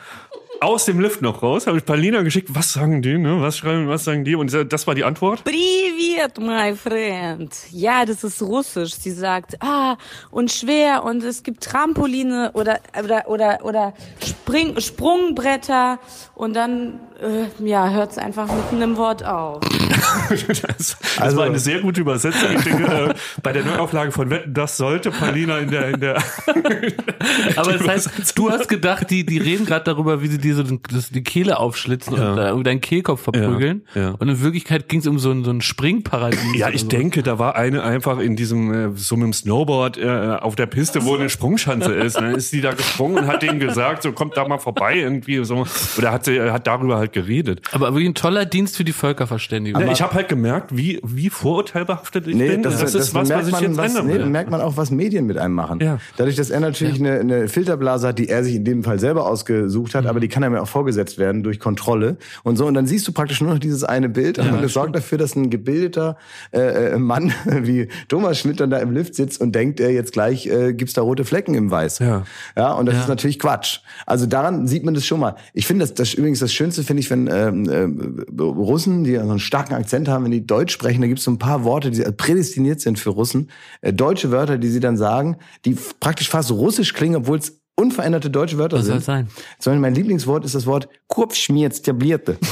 aus 0.63 0.85
dem 0.85 1.01
Lift 1.01 1.23
noch 1.23 1.43
raus, 1.43 1.67
habe 1.67 1.79
ich 1.79 1.85
Palina 1.85 2.23
geschickt, 2.23 2.49
was 2.53 2.73
sagen 2.73 3.03
die, 3.03 3.19
ne? 3.19 3.41
Was 3.41 3.59
schreiben, 3.59 3.89
was 3.89 4.05
sagen 4.05 4.25
die? 4.25 4.35
Und 4.35 4.53
das 4.53 4.87
war 4.87 4.95
die 4.95 5.05
Antwort. 5.05 5.45
Privet, 5.45 6.39
my 6.39 6.75
friend. 6.77 7.53
Ja, 7.71 8.05
das 8.05 8.25
ist 8.25 8.41
russisch. 8.43 8.95
Sie 8.95 9.11
sagt, 9.11 9.57
ah, 9.61 9.97
und 10.31 10.51
schwer 10.51 11.05
und 11.05 11.23
es 11.25 11.43
gibt 11.43 11.65
Trampoline 11.65 12.53
oder 12.55 12.81
oder 13.03 13.29
oder 13.29 13.65
oder 13.65 13.95
Spring, 14.25 14.81
Sprungbretter 14.81 15.99
und 16.35 16.55
dann 16.55 17.01
äh, 17.21 17.47
ja, 17.65 17.91
hört 17.91 18.13
es 18.13 18.19
einfach 18.19 18.47
mit 18.47 18.65
einem 18.73 18.97
Wort 18.97 19.25
auf. 19.25 19.63
das, 20.31 20.63
das 20.63 20.97
also, 21.19 21.37
war 21.37 21.45
eine 21.45 21.55
also 21.55 21.65
sehr 21.65 21.81
gute 21.81 22.01
Übersetzung. 22.01 22.51
Ich 22.57 22.65
denke, 22.65 22.85
äh, 22.85 23.15
bei 23.43 23.53
der 23.53 23.65
Neuauflage 23.65 24.13
von 24.13 24.31
Wetten, 24.31 24.55
das 24.55 24.77
sollte 24.77 25.11
Palina 25.11 25.59
in 25.59 25.71
der 25.71 25.89
in 25.89 26.01
der 26.01 26.17
Aber 27.57 27.73
das 27.79 27.89
heißt, 27.89 28.39
du 28.39 28.51
hast 28.51 28.69
gedacht, 28.69 29.11
die 29.11 29.25
die 29.25 29.39
reden 29.39 29.67
gerade 29.67 29.85
darüber, 29.85 30.23
wie 30.23 30.29
sie 30.29 30.39
die 30.39 30.52
dir 30.55 30.65
so 30.67 30.79
das, 30.93 31.11
die 31.11 31.23
Kehle 31.23 31.59
aufschlitzen 31.59 32.15
und 32.15 32.21
Ja. 32.21 32.59
äh, 32.59 32.63
deinen 32.63 32.81
Kehlkopf 32.81 33.23
verprügeln. 33.23 33.83
Ja, 33.95 34.01
ja. 34.03 34.11
Und 34.19 34.29
in 34.29 34.41
Wirklichkeit 34.43 34.89
ging 34.89 35.01
es 35.01 35.07
um 35.07 35.19
so 35.19 35.31
ein, 35.31 35.45
so 35.45 35.51
ein 35.51 35.61
Springparadies. 35.61 36.39
Ja, 36.57 36.69
ich 36.71 36.83
so. 36.83 36.89
denke, 36.89 37.23
da 37.23 37.39
war 37.39 37.57
eine 37.57 37.83
einfach 37.83 38.19
in 38.19 38.37
diesem, 38.37 38.73
äh, 38.73 38.97
so 38.97 39.17
mit 39.17 39.25
dem 39.25 39.33
Snowboard 39.33 39.99
äh, 39.99 40.37
auf 40.41 40.57
der 40.57 40.67
Piste, 40.67 41.05
wo 41.05 41.15
eine 41.17 41.29
Sprungschanze 41.29 41.93
ist. 41.95 42.17
Und 42.17 42.25
dann 42.25 42.35
ist 42.35 42.53
die 42.53 42.61
da 42.61 42.73
gesprungen 42.73 43.19
und 43.19 43.27
hat 43.27 43.43
denen 43.43 43.59
gesagt, 43.59 44.03
so 44.03 44.13
kommt 44.13 44.37
da 44.37 44.47
mal 44.47 44.59
vorbei 44.59 44.97
irgendwie 44.99 45.45
so. 45.45 45.67
Oder 45.99 46.13
hat 46.13 46.25
sie 46.25 46.41
hat 46.41 46.67
darüber 46.67 46.97
halt 46.99 47.13
geredet. 47.13 47.61
Aber 47.73 47.89
wirklich 47.93 48.09
ein 48.09 48.15
toller 48.15 48.45
Dienst 48.45 48.77
für 48.77 48.85
die 48.85 48.93
Völkerverständigung. 48.93 49.81
Ja, 49.83 49.91
ich 49.93 50.03
habe 50.03 50.15
halt 50.15 50.29
gemerkt, 50.29 50.77
wie, 50.77 51.01
wie 51.03 51.31
vorurteilbehaftet 51.31 52.27
ich 52.27 52.35
Nee, 52.37 52.49
bin. 52.49 52.63
das, 52.63 52.81
das, 52.81 52.95
ist 52.95 53.15
was, 53.15 53.29
merkt 53.29 53.43
was 53.43 53.49
ich 53.49 53.53
man, 53.53 53.63
jetzt 53.63 53.77
was, 53.77 53.87
ändern 53.91 54.07
nee, 54.07 54.15
will. 54.15 54.27
merkt 54.27 54.51
man 54.51 54.61
auch, 54.61 54.77
was 54.77 54.91
Medien 54.91 55.27
mit 55.27 55.39
einem 55.39 55.55
machen. 55.55 55.81
Ja. 55.81 55.99
Dadurch, 56.17 56.37
dass 56.37 56.51
er 56.51 56.61
natürlich 56.61 56.99
eine, 57.01 57.21
eine 57.21 57.49
Filterblase 57.49 58.09
hat, 58.09 58.19
die 58.19 58.29
er 58.29 58.43
sich 58.45 58.57
in 58.57 58.65
dem 58.65 58.83
Fall 58.85 58.99
selber 58.99 59.27
ausgesucht 59.27 59.93
Mhm. 59.95 59.99
hat, 59.99 60.07
aber 60.07 60.21
die 60.21 60.29
kann 60.29 60.41
einem 60.45 60.55
ja 60.55 60.62
auch 60.62 60.68
vorgesetzt 60.68 61.18
werden 61.18 61.43
durch 61.43 61.61
Kontrolle 61.61 62.16
und 62.43 62.57
so. 62.57 62.66
Und 62.66 62.74
dann 62.74 62.86
siehst 62.86 63.07
du 63.09 63.12
praktisch 63.12 63.40
nur 63.40 63.53
noch 63.53 63.59
dieses 63.59 63.84
eine 63.84 64.09
Bild 64.09 64.38
und 64.38 64.62
das 64.62 64.72
sorgt 64.72 64.95
dafür, 64.95 65.18
dass 65.18 65.36
ein 65.36 65.51
gebildeter 65.51 66.16
äh, 66.53 66.93
äh, 66.93 66.99
Mann 66.99 67.32
wie 67.45 67.88
Thomas 68.09 68.38
Schmidt 68.38 68.61
dann 68.61 68.70
da 68.70 68.78
im 68.78 68.93
Lift 68.93 69.14
sitzt 69.14 69.40
und 69.40 69.55
denkt, 69.55 69.80
äh, 69.80 69.90
jetzt 69.90 70.12
gleich 70.12 70.47
äh, 70.47 70.72
gibt's 70.72 70.95
da 70.95 71.03
rote 71.03 71.24
Flecken 71.24 71.55
im 71.55 71.70
Weiß. 71.70 71.99
Ja. 71.99 72.24
Ja, 72.57 72.72
und 72.72 72.86
das 72.86 72.97
ist 72.97 73.09
natürlich 73.09 73.38
Quatsch. 73.38 73.80
Also 74.07 74.26
daran 74.26 74.66
sieht 74.66 74.84
man 74.84 74.95
das 74.95 75.07
schon 75.07 75.20
mal. 75.20 75.36
Ich 75.53 75.66
finde 75.66 75.84
das, 75.84 75.95
das 75.95 76.14
übrigens 76.14 76.40
das 76.40 76.53
Schönste 76.53 76.82
finde 76.82 77.01
ich, 77.01 77.11
wenn 77.11 77.28
ähm, 77.28 77.68
äh, 77.68 78.43
Russen, 78.43 79.05
die 79.05 79.14
so 79.14 79.20
einen 79.20 79.38
starken 79.38 79.74
Akzent 79.74 80.09
haben, 80.09 80.24
wenn 80.24 80.30
die 80.30 80.47
Deutsch 80.47 80.72
sprechen, 80.72 81.01
da 81.01 81.07
gibt 81.07 81.18
es 81.18 81.24
so 81.24 81.30
ein 81.30 81.38
paar 81.38 81.64
Worte, 81.64 81.90
die 81.90 82.03
prädestiniert 82.03 82.80
sind 82.80 82.99
für 82.99 83.11
Russen, 83.11 83.51
äh, 83.80 83.93
deutsche 83.93 84.30
Wörter, 84.30 84.59
die 84.59 84.68
sie 84.68 84.80
dann 84.80 84.97
sagen, 84.97 85.36
die 85.64 85.76
praktisch 86.01 86.28
fast 86.28 86.51
russisch 86.51 86.95
klingen, 86.95 87.16
obwohl 87.16 87.38
es 87.38 87.62
unveränderte 87.77 88.31
deutsche 88.31 88.59
Wörter 88.59 88.79
Was 88.79 88.87
sind. 88.87 88.95
soll 88.95 89.03
sein? 89.03 89.29
Sondern 89.59 89.81
mein 89.81 89.95
Lieblingswort 89.95 90.45
ist 90.45 90.55
das 90.55 90.66
Wort 90.66 90.89
Kurpschmietstablierte. 91.09 92.39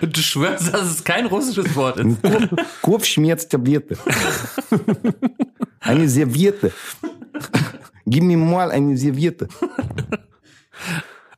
Und 0.00 0.16
du 0.16 0.20
schwörst, 0.20 0.72
dass 0.72 0.82
es 0.82 1.04
kein 1.04 1.26
russisches 1.26 1.74
Wort 1.74 1.98
ist. 1.98 2.18
Kurpschmietstablierte. 2.82 3.98
Eine 5.80 6.08
Serviette. 6.08 6.72
Gib 8.06 8.22
mir 8.22 8.36
mal 8.36 8.70
eine 8.70 8.96
Serviette. 8.96 9.48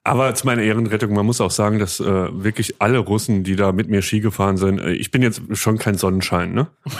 Aber 0.06 0.32
zu 0.36 0.46
meiner 0.46 0.62
Ehrenrettung, 0.62 1.12
man 1.14 1.26
muss 1.26 1.40
auch 1.40 1.50
sagen, 1.50 1.80
dass 1.80 1.98
äh, 1.98 2.04
wirklich 2.04 2.76
alle 2.78 2.98
Russen, 2.98 3.42
die 3.42 3.56
da 3.56 3.72
mit 3.72 3.88
mir 3.88 4.02
Ski 4.02 4.20
gefahren 4.20 4.56
sind, 4.56 4.78
äh, 4.78 4.92
ich 4.92 5.10
bin 5.10 5.20
jetzt 5.20 5.42
schon 5.54 5.78
kein 5.78 5.96
Sonnenschein, 5.96 6.54
ne? 6.54 6.68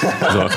So. 0.00 0.48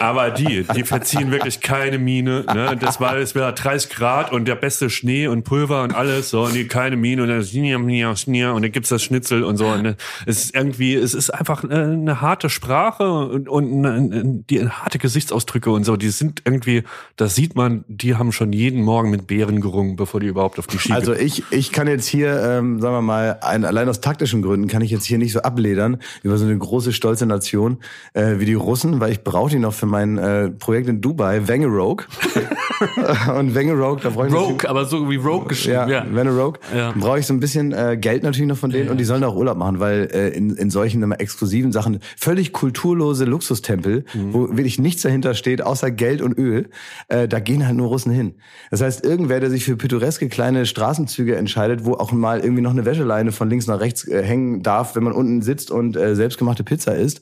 Aber 0.00 0.30
die, 0.30 0.64
die 0.74 0.82
verziehen 0.82 1.30
wirklich 1.30 1.60
keine 1.60 1.98
Miene. 1.98 2.44
Ne? 2.52 2.76
Das 2.80 3.00
war, 3.00 3.16
es 3.16 3.34
war 3.34 3.52
30 3.52 3.90
Grad 3.90 4.32
und 4.32 4.46
der 4.46 4.54
beste 4.54 4.88
Schnee 4.88 5.26
und 5.26 5.44
Pulver 5.44 5.82
und 5.82 5.94
alles 5.94 6.30
so 6.30 6.44
und 6.44 6.54
die 6.54 6.66
keine 6.66 6.96
Miene 6.96 7.22
und 7.22 7.28
dann 7.28 7.42
und 7.42 8.62
dann 8.62 8.72
gibt's 8.72 8.88
das 8.88 9.02
Schnitzel 9.02 9.44
und 9.44 9.56
so. 9.56 9.66
Und 9.66 9.84
äh, 9.84 9.94
es 10.24 10.44
ist 10.44 10.54
irgendwie, 10.54 10.94
es 10.94 11.12
ist 11.12 11.30
einfach 11.30 11.64
äh, 11.64 11.74
eine 11.74 12.20
harte 12.20 12.48
Sprache 12.48 13.26
und, 13.26 13.48
und 13.48 13.84
eine, 13.84 14.42
die 14.48 14.66
harte 14.68 14.98
Gesichtsausdrücke 14.98 15.70
und 15.70 15.84
so. 15.84 15.96
Die 15.96 16.08
sind 16.08 16.42
irgendwie, 16.44 16.84
das 17.16 17.34
sieht 17.34 17.56
man, 17.56 17.84
die 17.88 18.14
haben 18.14 18.32
schon 18.32 18.52
jeden 18.52 18.82
Morgen 18.82 19.10
mit 19.10 19.26
Beeren 19.26 19.60
gerungen, 19.60 19.96
bevor 19.96 20.20
die 20.20 20.28
überhaupt 20.28 20.58
auf 20.58 20.66
die 20.66 20.78
Ski 20.78 20.95
Also 20.96 21.12
ich, 21.14 21.42
ich 21.50 21.72
kann 21.72 21.86
jetzt 21.88 22.06
hier, 22.06 22.40
ähm, 22.42 22.80
sagen 22.80 22.94
wir 22.94 23.02
mal, 23.02 23.38
ein, 23.42 23.64
allein 23.64 23.88
aus 23.88 24.00
taktischen 24.00 24.42
Gründen 24.42 24.66
kann 24.68 24.82
ich 24.82 24.90
jetzt 24.90 25.04
hier 25.04 25.18
nicht 25.18 25.32
so 25.32 25.40
abledern 25.42 25.98
über 26.22 26.36
so 26.38 26.44
eine 26.44 26.56
große, 26.58 26.92
stolze 26.92 27.26
Nation 27.26 27.78
äh, 28.14 28.38
wie 28.38 28.44
die 28.46 28.54
Russen, 28.54 29.00
weil 29.00 29.12
ich 29.12 29.22
brauche 29.24 29.50
die 29.50 29.58
noch 29.58 29.74
für 29.74 29.86
mein 29.86 30.18
äh, 30.18 30.50
Projekt 30.50 30.88
in 30.88 31.00
Dubai, 31.00 31.46
Wangerogue. 31.48 32.04
Und 33.38 33.54
Wangerogue, 33.54 34.00
da 34.02 34.10
brauche 34.10 34.28
ich 34.28 34.34
Rogue, 34.34 34.68
aber 34.68 34.84
so 34.84 35.08
wie 35.10 35.16
Rogue 35.16 35.48
geschrieben. 35.48 35.74
ja, 35.88 35.88
Ja. 35.88 36.06
Vanderogue. 36.10 36.58
Ja. 36.76 36.92
Brauche 36.96 37.18
ich 37.18 37.26
so 37.26 37.32
ein 37.32 37.40
bisschen 37.40 37.72
äh, 37.72 37.96
Geld 37.98 38.22
natürlich 38.22 38.48
noch 38.48 38.58
von 38.58 38.70
denen 38.70 38.90
und 38.90 38.98
die 38.98 39.04
sollen 39.04 39.24
auch 39.24 39.34
Urlaub 39.34 39.56
machen, 39.56 39.80
weil 39.80 40.08
äh, 40.12 40.28
in, 40.28 40.50
in 40.56 40.70
solchen 40.70 41.02
immer 41.02 41.18
exklusiven 41.20 41.72
Sachen 41.72 42.00
völlig 42.18 42.52
kulturlose 42.52 43.24
Luxustempel, 43.24 44.04
Mhm. 44.14 44.32
wo 44.34 44.48
wirklich 44.50 44.78
nichts 44.78 45.02
dahinter 45.02 45.34
steht, 45.34 45.62
außer 45.62 45.90
Geld 45.90 46.20
und 46.22 46.36
Öl, 46.38 46.68
äh, 47.08 47.26
da 47.28 47.40
gehen 47.40 47.66
halt 47.66 47.76
nur 47.76 47.88
Russen 47.88 48.12
hin. 48.12 48.34
Das 48.70 48.82
heißt, 48.82 49.04
irgendwer, 49.04 49.40
der 49.40 49.50
sich 49.50 49.64
für 49.64 49.76
pittoreske 49.76 50.28
kleine 50.28 50.66
Straßenzüge 50.86 51.34
entscheidet, 51.34 51.84
wo 51.84 51.94
auch 51.94 52.12
mal 52.12 52.40
irgendwie 52.40 52.62
noch 52.62 52.70
eine 52.70 52.84
Wäscheleine 52.84 53.32
von 53.32 53.50
links 53.50 53.66
nach 53.66 53.80
rechts 53.80 54.06
äh, 54.06 54.22
hängen 54.22 54.62
darf, 54.62 54.94
wenn 54.94 55.02
man 55.02 55.14
unten 55.14 55.42
sitzt 55.42 55.72
und 55.72 55.96
äh, 55.96 56.14
selbstgemachte 56.14 56.62
Pizza 56.62 56.94
isst, 56.94 57.20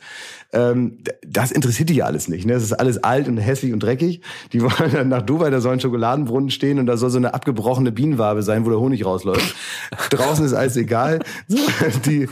ähm, 0.54 0.98
das 1.26 1.50
interessiert 1.50 1.88
die 1.88 1.94
ja 1.94 2.06
alles 2.06 2.28
nicht. 2.28 2.46
Ne? 2.46 2.54
Das 2.54 2.62
ist 2.62 2.72
alles 2.72 3.02
alt 3.02 3.28
und 3.28 3.36
hässlich 3.38 3.72
und 3.72 3.82
dreckig. 3.82 4.20
Die 4.52 4.62
wollen 4.62 4.92
dann 4.92 5.08
nach 5.08 5.22
Dubai, 5.22 5.50
da 5.50 5.60
soll 5.60 5.74
ein 5.74 5.80
Schokoladenbrunnen 5.80 6.50
stehen 6.50 6.78
und 6.78 6.86
da 6.86 6.96
soll 6.96 7.10
so 7.10 7.18
eine 7.18 7.34
abgebrochene 7.34 7.92
Bienenwabe 7.92 8.42
sein, 8.42 8.64
wo 8.64 8.70
der 8.70 8.78
Honig 8.78 9.04
rausläuft. 9.04 9.54
Draußen 10.10 10.44
ist 10.44 10.54
alles 10.54 10.76
egal. 10.76 11.20
Die, 12.04 12.28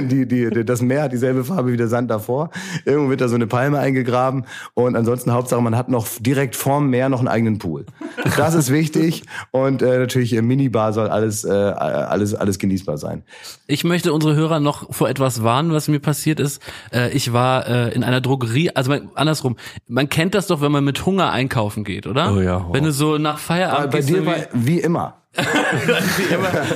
die, 0.00 0.26
die, 0.26 0.64
das 0.64 0.82
Meer 0.82 1.02
hat 1.02 1.12
dieselbe 1.12 1.44
Farbe 1.44 1.72
wie 1.72 1.76
der 1.76 1.88
Sand 1.88 2.10
davor. 2.10 2.50
Irgendwo 2.84 3.10
wird 3.10 3.20
da 3.20 3.28
so 3.28 3.34
eine 3.34 3.46
Palme 3.46 3.78
eingegraben 3.78 4.44
und 4.74 4.96
ansonsten 4.96 5.32
Hauptsache, 5.32 5.60
man 5.60 5.76
hat 5.76 5.88
noch 5.88 6.06
direkt 6.20 6.56
vorm 6.56 6.90
Meer 6.90 7.08
noch 7.08 7.18
einen 7.18 7.28
eigenen 7.28 7.58
Pool. 7.58 7.86
Das 8.36 8.54
ist 8.54 8.72
wichtig 8.72 9.24
und 9.50 9.82
äh, 9.82 9.98
natürlich 9.98 10.34
äh, 10.34 10.42
Minibar 10.42 10.92
soll 10.92 11.08
alles, 11.08 11.44
äh, 11.44 11.50
alles, 11.50 12.34
alles 12.34 12.58
genießbar 12.58 12.98
sein. 12.98 13.22
Ich 13.66 13.84
möchte 13.84 14.12
unsere 14.12 14.34
Hörer 14.34 14.60
noch 14.60 14.92
vor 14.92 15.08
etwas 15.08 15.42
warnen, 15.42 15.72
was 15.72 15.88
mir 15.88 16.00
passiert 16.00 16.40
ist. 16.40 16.62
Äh, 16.92 17.10
ich 17.10 17.32
war 17.32 17.59
äh, 17.66 17.94
in 17.94 18.04
einer 18.04 18.20
Drogerie, 18.20 18.70
also 18.70 18.90
man, 18.90 19.10
andersrum. 19.14 19.56
Man 19.86 20.08
kennt 20.08 20.34
das 20.34 20.46
doch, 20.46 20.60
wenn 20.60 20.72
man 20.72 20.84
mit 20.84 21.04
Hunger 21.06 21.30
einkaufen 21.30 21.84
geht, 21.84 22.06
oder? 22.06 22.34
Oh 22.34 22.40
ja, 22.40 22.64
wow. 22.66 22.74
Wenn 22.74 22.84
du 22.84 22.92
so 22.92 23.18
nach 23.18 23.32
Aber 23.32 23.38
Feierabend 23.38 23.90
bei 23.92 23.98
gehst, 23.98 24.10
dir 24.10 24.26
war 24.26 24.36
wie 24.52 24.80
immer. 24.80 25.19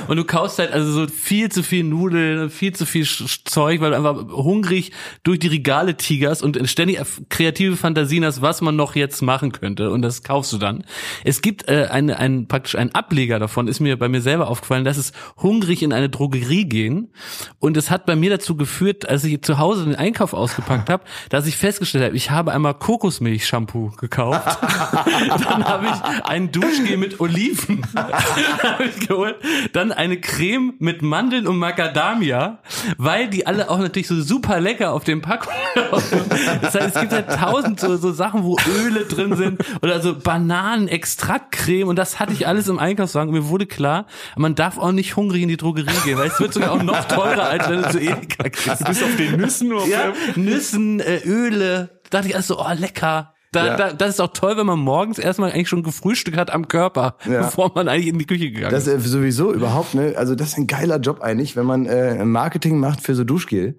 Und 0.07 0.15
du 0.15 0.23
kaufst 0.23 0.59
halt 0.59 0.71
also 0.71 0.89
so 0.89 1.07
viel 1.07 1.51
zu 1.51 1.61
viel 1.61 1.83
Nudeln, 1.83 2.49
viel 2.49 2.73
zu 2.73 2.85
viel 2.85 3.05
Zeug, 3.05 3.81
weil 3.81 3.91
du 3.91 3.97
einfach 3.97 4.15
hungrig 4.29 4.93
durch 5.23 5.39
die 5.39 5.47
Regale 5.47 5.97
tigerst 5.97 6.41
und 6.41 6.57
ständig 6.69 7.01
kreative 7.27 7.75
Fantasien 7.75 8.23
hast, 8.23 8.41
was 8.41 8.61
man 8.61 8.77
noch 8.77 8.95
jetzt 8.95 9.21
machen 9.21 9.51
könnte. 9.51 9.91
Und 9.91 10.03
das 10.03 10.23
kaufst 10.23 10.53
du 10.53 10.57
dann. 10.57 10.85
Es 11.25 11.41
gibt 11.41 11.67
äh, 11.67 11.87
eine, 11.91 12.17
ein, 12.17 12.47
praktisch 12.47 12.75
einen 12.75 12.95
Ableger 12.95 13.39
davon, 13.39 13.67
ist 13.67 13.81
mir 13.81 13.99
bei 13.99 14.07
mir 14.07 14.21
selber 14.21 14.47
aufgefallen, 14.47 14.85
dass 14.85 14.95
es 14.95 15.11
hungrig 15.35 15.83
in 15.83 15.91
eine 15.91 16.07
Drogerie 16.07 16.63
gehen. 16.63 17.11
Und 17.59 17.75
es 17.75 17.91
hat 17.91 18.05
bei 18.05 18.15
mir 18.15 18.29
dazu 18.29 18.55
geführt, 18.55 19.07
als 19.09 19.25
ich 19.25 19.41
zu 19.41 19.57
Hause 19.57 19.83
den 19.83 19.95
Einkauf 19.95 20.33
ausgepackt 20.33 20.89
habe, 20.89 21.03
dass 21.27 21.45
ich 21.45 21.57
festgestellt 21.57 22.05
habe, 22.05 22.15
ich 22.15 22.31
habe 22.31 22.53
einmal 22.53 22.75
Kokosmilch-Shampoo 22.75 23.97
gekauft, 23.97 24.59
dann 24.61 25.65
habe 25.65 25.87
ich 25.87 26.25
einen 26.25 26.53
Duschgel 26.53 26.95
mit 26.95 27.19
Oliven 27.19 27.85
habe 28.63 28.85
ich 28.85 29.07
geholt. 29.07 29.35
Dann 29.73 29.91
eine 29.91 30.19
Creme 30.19 30.73
mit 30.79 31.01
Mandeln 31.01 31.47
und 31.47 31.57
Macadamia, 31.57 32.59
weil 32.97 33.27
die 33.29 33.47
alle 33.47 33.69
auch 33.69 33.79
natürlich 33.79 34.07
so 34.07 34.21
super 34.21 34.59
lecker 34.59 34.93
auf 34.93 35.03
dem 35.03 35.21
aussehen. 35.91 36.25
Das 36.61 36.75
heißt, 36.75 36.95
es 36.95 37.01
gibt 37.01 37.13
halt 37.13 37.29
tausend 37.29 37.79
so, 37.79 37.97
so 37.97 38.11
Sachen, 38.11 38.43
wo 38.43 38.57
Öle 38.79 39.05
drin 39.05 39.35
sind 39.35 39.63
oder 39.81 40.01
so 40.01 40.17
Bananenextraktcreme 40.17 41.87
und 41.87 41.95
das 41.97 42.19
hatte 42.19 42.33
ich 42.33 42.47
alles 42.47 42.67
im 42.67 42.79
Einkaufswagen. 42.79 43.29
Und 43.29 43.35
mir 43.35 43.49
wurde 43.49 43.65
klar, 43.65 44.05
man 44.35 44.55
darf 44.55 44.77
auch 44.77 44.91
nicht 44.91 45.15
hungrig 45.15 45.43
in 45.43 45.49
die 45.49 45.57
Drogerie 45.57 45.91
gehen, 46.03 46.17
weil 46.17 46.27
es 46.27 46.39
wird 46.39 46.53
sogar 46.53 46.71
auch 46.71 46.83
noch 46.83 47.05
teurer, 47.05 47.49
als 47.49 47.69
wenn 47.69 47.81
du 47.81 47.89
zu 47.89 47.99
Edeka 47.99 48.43
gehst. 48.43 48.85
Bis 48.85 49.03
auf 49.03 49.15
den 49.17 49.37
Nüssen 49.37 49.73
oder 49.73 49.87
Ja, 49.87 50.13
Nüssen, 50.35 50.99
äh, 50.99 51.21
Öle. 51.25 52.01
Da 52.09 52.19
dachte 52.19 52.29
ich 52.29 52.35
also, 52.35 52.59
oh, 52.59 52.73
lecker. 52.77 53.34
Da, 53.55 53.65
Ja. 53.67 53.77
da, 53.77 53.93
das 53.93 54.09
ist 54.11 54.19
auch 54.19 54.33
toll, 54.33 54.57
wenn 54.57 54.65
man 54.65 54.79
morgens 54.79 55.17
erstmal 55.17 55.51
eigentlich 55.51 55.69
schon 55.69 55.83
gefrühstückt 55.83 56.37
hat 56.37 56.51
am 56.51 56.67
Körper, 56.67 57.15
Ja. 57.29 57.41
bevor 57.43 57.71
man 57.73 57.87
eigentlich 57.87 58.07
in 58.07 58.19
die 58.19 58.25
Küche 58.27 58.51
gegangen 58.51 58.71
Das 58.71 58.87
ist. 58.87 58.93
ist 58.93 59.05
äh, 59.05 59.09
sowieso 59.09 59.53
überhaupt, 59.53 59.93
ne? 59.95 60.13
Also 60.17 60.35
das 60.35 60.49
ist 60.49 60.57
ein 60.57 60.67
geiler 60.67 60.99
Job 60.99 61.21
eigentlich, 61.21 61.55
wenn 61.55 61.65
man 61.65 61.85
äh, 61.85 62.23
Marketing 62.25 62.79
macht 62.79 63.01
für 63.01 63.15
so 63.15 63.23
Duschgel 63.23 63.75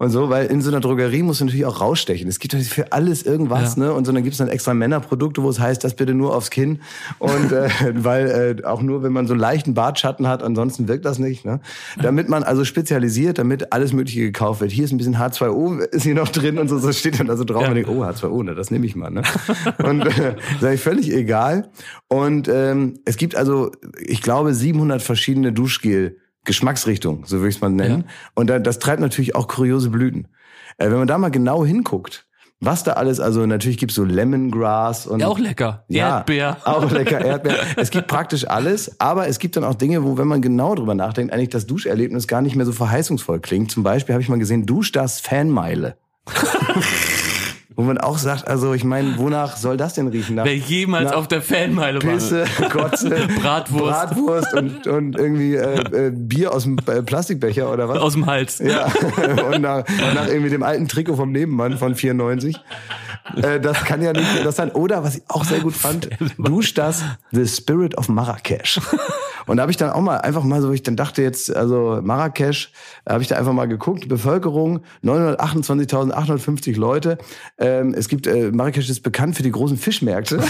und 0.00 0.08
so, 0.08 0.30
weil 0.30 0.46
in 0.46 0.62
so 0.62 0.70
einer 0.70 0.80
Drogerie 0.80 1.22
musst 1.22 1.42
du 1.42 1.44
natürlich 1.44 1.66
auch 1.66 1.82
rausstechen. 1.82 2.26
Es 2.26 2.38
gibt 2.38 2.54
für 2.54 2.90
alles 2.90 3.22
irgendwas, 3.22 3.76
Ja. 3.76 3.84
ne? 3.84 3.92
Und 3.92 4.06
so 4.06 4.12
dann 4.12 4.22
gibt's 4.22 4.38
dann 4.38 4.48
extra 4.48 4.72
Männerprodukte, 4.72 5.42
wo 5.42 5.50
es 5.50 5.60
heißt, 5.60 5.84
das 5.84 5.94
bitte 5.94 6.14
nur 6.14 6.34
aufs 6.34 6.48
Kinn. 6.48 6.80
Und 7.18 7.52
äh, 7.52 7.68
weil 7.96 8.56
äh, 8.62 8.64
auch 8.64 8.80
nur, 8.80 9.02
wenn 9.02 9.12
man 9.12 9.26
so 9.26 9.34
einen 9.34 9.40
leichten 9.42 9.74
Bartschatten 9.74 10.26
hat, 10.26 10.42
ansonsten 10.42 10.88
wirkt 10.88 11.04
das 11.04 11.18
nicht. 11.18 11.44
Ne? 11.44 11.60
Damit 12.00 12.30
man 12.30 12.44
also 12.44 12.64
spezialisiert, 12.64 13.36
damit 13.36 13.74
alles 13.74 13.92
Mögliche 13.92 14.22
gekauft 14.22 14.62
wird. 14.62 14.72
Hier 14.72 14.86
ist 14.86 14.92
ein 14.92 14.96
bisschen 14.96 15.18
H2O, 15.18 15.80
ist 15.80 16.04
hier 16.04 16.14
noch 16.14 16.30
drin 16.30 16.58
und 16.58 16.68
so, 16.68 16.78
so 16.78 16.92
steht 16.92 17.20
dann 17.20 17.28
also 17.28 17.44
drauf. 17.44 17.64
Ja. 17.64 17.70
Und 17.70 17.76
ich 17.76 17.86
oh, 17.86 18.02
H2O, 18.02 18.42
ne, 18.42 18.54
das 18.54 18.70
nehme 18.70 18.86
ich 18.86 18.96
mal. 18.96 19.10
Ne? 19.10 19.20
Und 19.84 20.06
äh, 20.06 20.34
ich 20.72 20.80
völlig 20.80 21.12
egal. 21.12 21.68
Und 22.08 22.48
ähm, 22.48 23.00
es 23.04 23.18
gibt 23.18 23.36
also, 23.36 23.70
ich 23.98 24.22
glaube, 24.22 24.54
700 24.54 25.02
verschiedene 25.02 25.52
Duschgel. 25.52 26.16
Geschmacksrichtungen, 26.44 27.24
so 27.24 27.38
würde 27.38 27.48
ich 27.50 27.56
es 27.56 27.60
mal 27.60 27.70
nennen. 27.70 28.04
Und 28.34 28.48
da, 28.48 28.58
das 28.58 28.78
treibt 28.78 29.00
natürlich 29.00 29.34
auch 29.34 29.48
kuriose 29.48 29.90
Blüten. 29.90 30.28
Äh, 30.78 30.90
wenn 30.90 30.98
man 30.98 31.08
da 31.08 31.18
mal 31.18 31.30
genau 31.30 31.64
hinguckt, 31.64 32.26
was 32.62 32.84
da 32.84 32.92
alles, 32.92 33.20
also 33.20 33.46
natürlich 33.46 33.78
gibt's 33.78 33.94
so 33.94 34.04
Lemongrass 34.04 35.06
und 35.06 35.20
Ja, 35.20 35.28
auch 35.28 35.38
lecker. 35.38 35.84
Erdbeer. 35.88 36.58
Auch 36.64 36.90
lecker 36.90 37.18
Erdbeer. 37.24 37.56
Es 37.76 37.90
gibt 37.90 38.06
praktisch 38.06 38.46
alles, 38.46 39.00
aber 39.00 39.28
es 39.28 39.38
gibt 39.38 39.56
dann 39.56 39.64
auch 39.64 39.74
Dinge, 39.74 40.04
wo, 40.04 40.18
wenn 40.18 40.28
man 40.28 40.42
genau 40.42 40.74
drüber 40.74 40.94
nachdenkt, 40.94 41.32
eigentlich 41.32 41.48
das 41.48 41.66
Duscherlebnis 41.66 42.28
gar 42.28 42.42
nicht 42.42 42.56
mehr 42.56 42.66
so 42.66 42.72
verheißungsvoll 42.72 43.40
klingt. 43.40 43.70
Zum 43.70 43.82
Beispiel 43.82 44.14
habe 44.14 44.22
ich 44.22 44.28
mal 44.28 44.38
gesehen, 44.38 44.66
Duschdas 44.66 45.20
Fanmeile. 45.20 45.96
wo 47.80 47.84
man 47.84 47.96
auch 47.96 48.18
sagt, 48.18 48.46
also 48.46 48.74
ich 48.74 48.84
meine, 48.84 49.16
wonach 49.16 49.56
soll 49.56 49.78
das 49.78 49.94
denn 49.94 50.08
riechen? 50.08 50.36
Nach 50.36 50.44
Wer 50.44 50.54
jemals 50.54 51.10
nach 51.10 51.16
auf 51.16 51.28
der 51.28 51.40
Fanmeile 51.40 52.02
war. 52.02 52.12
Pisse, 52.12 52.44
Kotze, 52.70 53.08
Bratwurst. 53.40 54.14
Bratwurst 54.14 54.52
und, 54.52 54.86
und 54.86 55.16
irgendwie 55.16 55.54
äh, 55.54 56.08
äh, 56.08 56.10
Bier 56.10 56.52
aus 56.52 56.64
dem 56.64 56.76
äh, 56.86 57.00
Plastikbecher 57.00 57.72
oder 57.72 57.88
was? 57.88 57.98
Aus 57.98 58.12
dem 58.12 58.26
Hals. 58.26 58.58
Ja, 58.58 58.84
und 59.50 59.62
nach, 59.62 59.84
nach 60.14 60.28
irgendwie 60.28 60.50
dem 60.50 60.62
alten 60.62 60.88
Trikot 60.88 61.16
vom 61.16 61.32
Nebenmann 61.32 61.78
von 61.78 61.94
94. 61.94 62.60
Äh, 63.36 63.60
das 63.60 63.82
kann 63.84 64.02
ja 64.02 64.12
nicht 64.12 64.44
das 64.44 64.56
sein. 64.56 64.70
Oder, 64.72 65.02
was 65.02 65.16
ich 65.16 65.22
auch 65.28 65.44
sehr 65.44 65.60
gut 65.60 65.74
fand, 65.74 66.10
Dusch 66.38 66.74
das 66.74 67.02
The 67.30 67.46
Spirit 67.46 67.96
of 67.96 68.10
Marrakesch. 68.10 68.78
Und 69.50 69.56
da 69.56 69.62
habe 69.62 69.72
ich 69.72 69.76
dann 69.76 69.90
auch 69.90 70.00
mal 70.00 70.18
einfach 70.18 70.44
mal 70.44 70.62
so, 70.62 70.70
ich 70.70 70.84
dann 70.84 70.94
dachte 70.94 71.22
jetzt, 71.22 71.52
also 71.56 71.98
Marrakesch, 72.04 72.70
habe 73.04 73.20
ich 73.20 73.26
da 73.26 73.34
einfach 73.34 73.52
mal 73.52 73.66
geguckt, 73.66 74.08
Bevölkerung 74.08 74.82
928.850 75.02 76.78
Leute. 76.78 77.18
Ähm, 77.58 77.92
es 77.92 78.06
gibt, 78.06 78.28
äh, 78.28 78.52
Marrakesch 78.52 78.88
ist 78.88 79.00
bekannt 79.00 79.34
für 79.34 79.42
die 79.42 79.50
großen 79.50 79.76
Fischmärkte. 79.76 80.40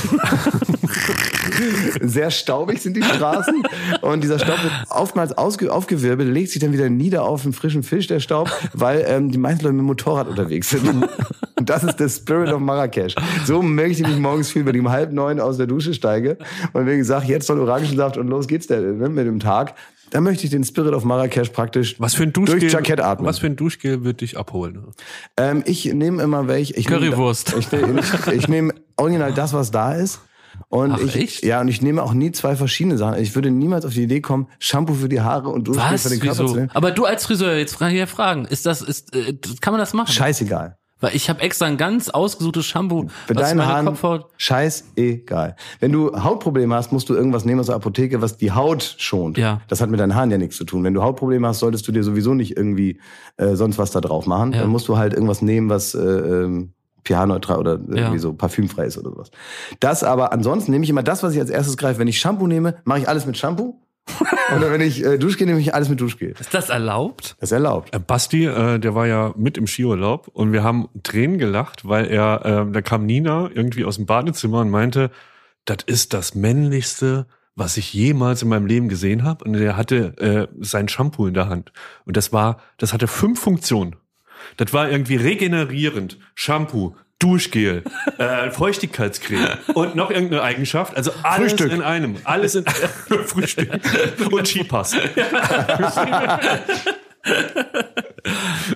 Sehr 2.03 2.31
staubig 2.31 2.83
sind 2.83 2.95
die 2.95 3.03
Straßen 3.03 3.63
und 4.03 4.23
dieser 4.23 4.39
Staub 4.39 4.63
wird 4.63 4.73
oftmals 4.91 5.33
aufgewirbelt, 5.33 6.29
legt 6.29 6.51
sich 6.51 6.61
dann 6.61 6.75
wieder 6.75 6.91
nieder 6.91 7.23
auf 7.23 7.45
einen 7.45 7.55
frischen 7.55 7.83
Fisch, 7.83 8.07
der 8.07 8.21
Staub, 8.21 8.51
weil 8.75 9.07
ähm, 9.09 9.31
die 9.31 9.39
meisten 9.39 9.65
Leute 9.65 9.77
mit 9.77 9.81
dem 9.81 9.87
Motorrad 9.87 10.29
unterwegs 10.29 10.69
sind. 10.69 11.09
Und 11.61 11.71
das 11.71 11.85
ist 11.85 11.97
der 12.01 12.09
Spirit 12.09 12.53
of 12.53 12.61
Marrakesch. 12.61 13.15
So 13.45 13.61
möchte 13.63 14.03
ich 14.03 14.09
mich 14.09 14.19
morgens 14.19 14.51
fühlen, 14.51 14.67
wenn 14.67 14.75
ich 14.75 14.81
um 14.81 14.91
halb 14.91 15.13
neun 15.13 15.39
aus 15.41 15.59
der 15.59 15.67
Dusche 15.67 15.95
steige 15.95 16.39
und 16.73 16.87
wenn 16.87 16.99
ich 17.01 17.07
sage, 17.07 17.27
jetzt 17.27 17.47
soll 17.47 17.61
Orangensaft 17.61 18.17
und 18.17 18.29
los 18.29 18.49
geht's 18.49 18.67
der, 18.67 18.81
ne, 18.81 19.09
mit 19.09 19.27
dem 19.27 19.39
Tag. 19.41 19.75
Dann 20.11 20.25
möchte 20.25 20.45
ich 20.45 20.51
den 20.51 20.65
Spirit 20.65 20.93
of 20.93 21.05
Marrakesch 21.05 21.51
praktisch 21.51 21.95
Was 22.01 22.15
für 22.15 22.25
ein 22.25 22.33
Duschgel, 22.33 22.59
durch 22.59 22.73
Jackett 22.73 23.01
atmen. 23.01 23.29
was 23.29 23.39
für 23.39 23.47
ein 23.47 23.55
Duschgel 23.57 24.03
wird 24.03 24.23
dich 24.23 24.37
abholen? 24.39 24.83
Ähm, 25.37 25.63
ich 25.67 25.85
nehme 25.93 26.21
immer 26.23 26.49
welche. 26.49 26.75
Ich 26.75 26.87
Currywurst. 26.87 27.55
Ich, 27.59 27.71
nehm- 27.71 27.99
ich, 27.99 28.33
ich 28.33 28.49
nehme 28.49 28.75
original 28.97 29.33
das, 29.33 29.53
was 29.53 29.71
da 29.71 29.93
ist. 29.95 30.21
Und 30.69 30.93
Ach, 30.93 30.99
ich, 31.01 31.15
echt? 31.17 31.45
ja, 31.45 31.61
und 31.61 31.69
ich 31.69 31.81
nehme 31.81 32.03
auch 32.03 32.13
nie 32.13 32.33
zwei 32.33 32.57
verschiedene 32.57 32.99
Sachen. 32.99 33.21
Ich 33.23 33.35
würde 33.37 33.51
niemals 33.53 33.85
auf 33.85 33.95
die 33.95 34.03
Idee 34.03 34.21
kommen, 34.21 34.49
Shampoo 34.59 34.95
für 34.95 35.09
die 35.09 35.21
Haare 35.21 35.49
und 35.49 35.69
Duschgel 35.69 35.85
Was? 35.93 36.03
für 36.03 36.09
den 36.09 36.21
Körper 36.21 36.37
zu 36.37 36.45
Wieso? 36.45 36.55
nehmen. 36.57 36.71
Aber 36.75 36.91
du 36.91 37.05
als 37.05 37.25
Friseur, 37.27 37.55
jetzt 37.57 37.75
frage 37.75 37.93
ich 37.95 37.99
ja 38.01 38.07
Fragen. 38.07 38.47
Ist 38.47 38.67
das, 38.67 38.83
ist, 38.83 39.15
äh, 39.15 39.35
kann 39.61 39.73
man 39.73 39.79
das 39.79 39.93
machen? 39.93 40.13
Scheißegal. 40.13 40.77
Weil 41.01 41.17
ich 41.17 41.29
habe 41.31 41.41
extra 41.41 41.67
ein 41.67 41.77
ganz 41.77 42.11
ausgesuchtes 42.11 42.67
Shampoo, 42.67 43.09
Für 43.27 43.35
was 43.35 43.49
deine 43.49 43.67
Haare, 43.67 43.85
Kopfhaut. 43.87 44.27
scheißegal. 44.37 45.57
Wenn 45.81 45.93
du 45.93 46.13
Hautprobleme 46.23 46.75
hast, 46.75 46.93
musst 46.93 47.09
du 47.09 47.15
irgendwas 47.15 47.45
nehmen 47.45 47.61
aus 47.61 47.67
der 47.67 47.77
Apotheke, 47.77 48.21
was 48.23 48.37
die 48.37 48.53
Haut 48.53 48.97
schont. 48.99 49.39
Ja. 49.39 49.61
Das 49.69 49.81
hat 49.81 49.91
mit 49.91 49.99
deinen 50.01 50.15
Haaren 50.15 50.31
ja 50.31 50.39
nichts 50.39 50.57
zu 50.57 50.65
tun. 50.65 50.85
Wenn 50.85 50.95
du 50.95 51.03
Hautprobleme 51.03 51.47
hast, 51.49 51.61
solltest 51.61 51.87
du 51.89 51.93
dir 51.93 52.05
sowieso 52.05 52.35
nicht 52.35 52.57
irgendwie 52.57 53.01
äh, 53.39 53.55
sonst 53.57 53.79
was 53.79 53.91
da 53.91 54.01
drauf 54.01 54.27
machen. 54.27 54.53
Ja. 54.53 54.61
Dann 54.61 54.71
musst 54.71 54.89
du 54.89 54.97
halt 54.99 55.13
irgendwas 55.15 55.43
nehmen, 55.43 55.69
was 55.71 55.95
äh, 55.95 55.99
ähm, 56.01 56.73
pH-neutral 57.05 57.59
oder 57.59 57.73
irgendwie 57.73 58.01
Ja. 58.01 58.19
so 58.19 58.35
parfümfrei 58.35 58.85
ist 58.85 58.99
oder 58.99 59.11
sowas. 59.11 59.31
Das 59.81 60.05
aber 60.05 60.33
ansonsten 60.33 60.71
nehme 60.71 60.85
ich 60.85 60.91
immer 60.91 61.03
das, 61.03 61.23
was 61.23 61.33
ich 61.35 61.41
als 61.41 61.49
erstes 61.51 61.77
greife. 61.77 61.99
Wenn 61.99 62.09
ich 62.09 62.19
Shampoo 62.19 62.47
nehme, 62.47 62.77
mache 62.85 62.99
ich 63.01 63.09
alles 63.09 63.25
mit 63.27 63.39
Shampoo. 63.39 63.81
Oder 64.57 64.73
wenn 64.73 64.81
ich 64.81 65.05
äh, 65.05 65.19
Duschgel 65.19 65.47
nehme, 65.47 65.61
ich 65.61 65.75
alles 65.75 65.89
mit 65.89 66.01
Duschgel. 66.01 66.35
Ist 66.39 66.55
das 66.55 66.69
erlaubt? 66.69 67.37
Das 67.41 67.51
ist 67.51 67.53
erlaubt. 67.53 67.95
Äh, 67.95 67.99
Basti, 67.99 68.47
äh, 68.47 68.79
der 68.79 68.95
war 68.95 69.07
ja 69.07 69.33
mit 69.37 69.59
im 69.59 69.67
Skiurlaub 69.67 70.29
und 70.29 70.53
wir 70.53 70.63
haben 70.63 70.89
Tränen 71.03 71.39
gelacht, 71.39 71.89
weil 71.89 72.07
er, 72.07 72.45
äh, 72.69 72.73
da 72.73 72.83
kam 72.83 73.07
Nina 73.07 73.51
irgendwie 73.53 73.85
aus 73.85 73.97
dem 73.97 74.07
Badezimmer 74.07 74.61
und 74.61 74.71
meinte, 74.71 75.11
das 75.65 75.79
ist 75.87 76.13
das 76.15 76.35
männlichste, 76.35 77.27
was 77.55 77.77
ich 77.77 77.93
jemals 77.93 78.43
in 78.43 78.49
meinem 78.49 78.67
Leben 78.67 78.89
gesehen 78.89 79.25
habe. 79.25 79.45
Und 79.45 79.55
er 79.55 79.77
hatte 79.77 80.17
äh, 80.19 80.49
sein 80.61 80.89
Shampoo 80.89 81.27
in 81.27 81.35
der 81.35 81.49
Hand. 81.49 81.73
Und 82.07 82.17
das 82.17 82.33
war, 82.33 82.61
das 82.79 82.93
hatte 82.93 83.07
fünf 83.07 83.41
Funktionen. 83.41 83.97
Das 84.57 84.73
war 84.73 84.91
irgendwie 84.91 85.17
regenerierend, 85.17 86.19
Shampoo, 86.35 86.97
Duschgel, 87.21 87.85
äh, 88.19 88.51
Feuchtigkeitscreme 88.51 89.59
und 89.75 89.95
noch 89.95 90.11
irgendeine 90.11 90.43
Eigenschaft. 90.43 90.97
Also 90.97 91.13
alles 91.23 91.53
Frühstück. 91.53 91.73
in 91.73 91.83
einem. 91.83 92.17
Alles 92.25 92.57
in 92.57 92.65
Frühstück 93.27 93.81
und 94.33 94.49
Skipass. 94.49 94.97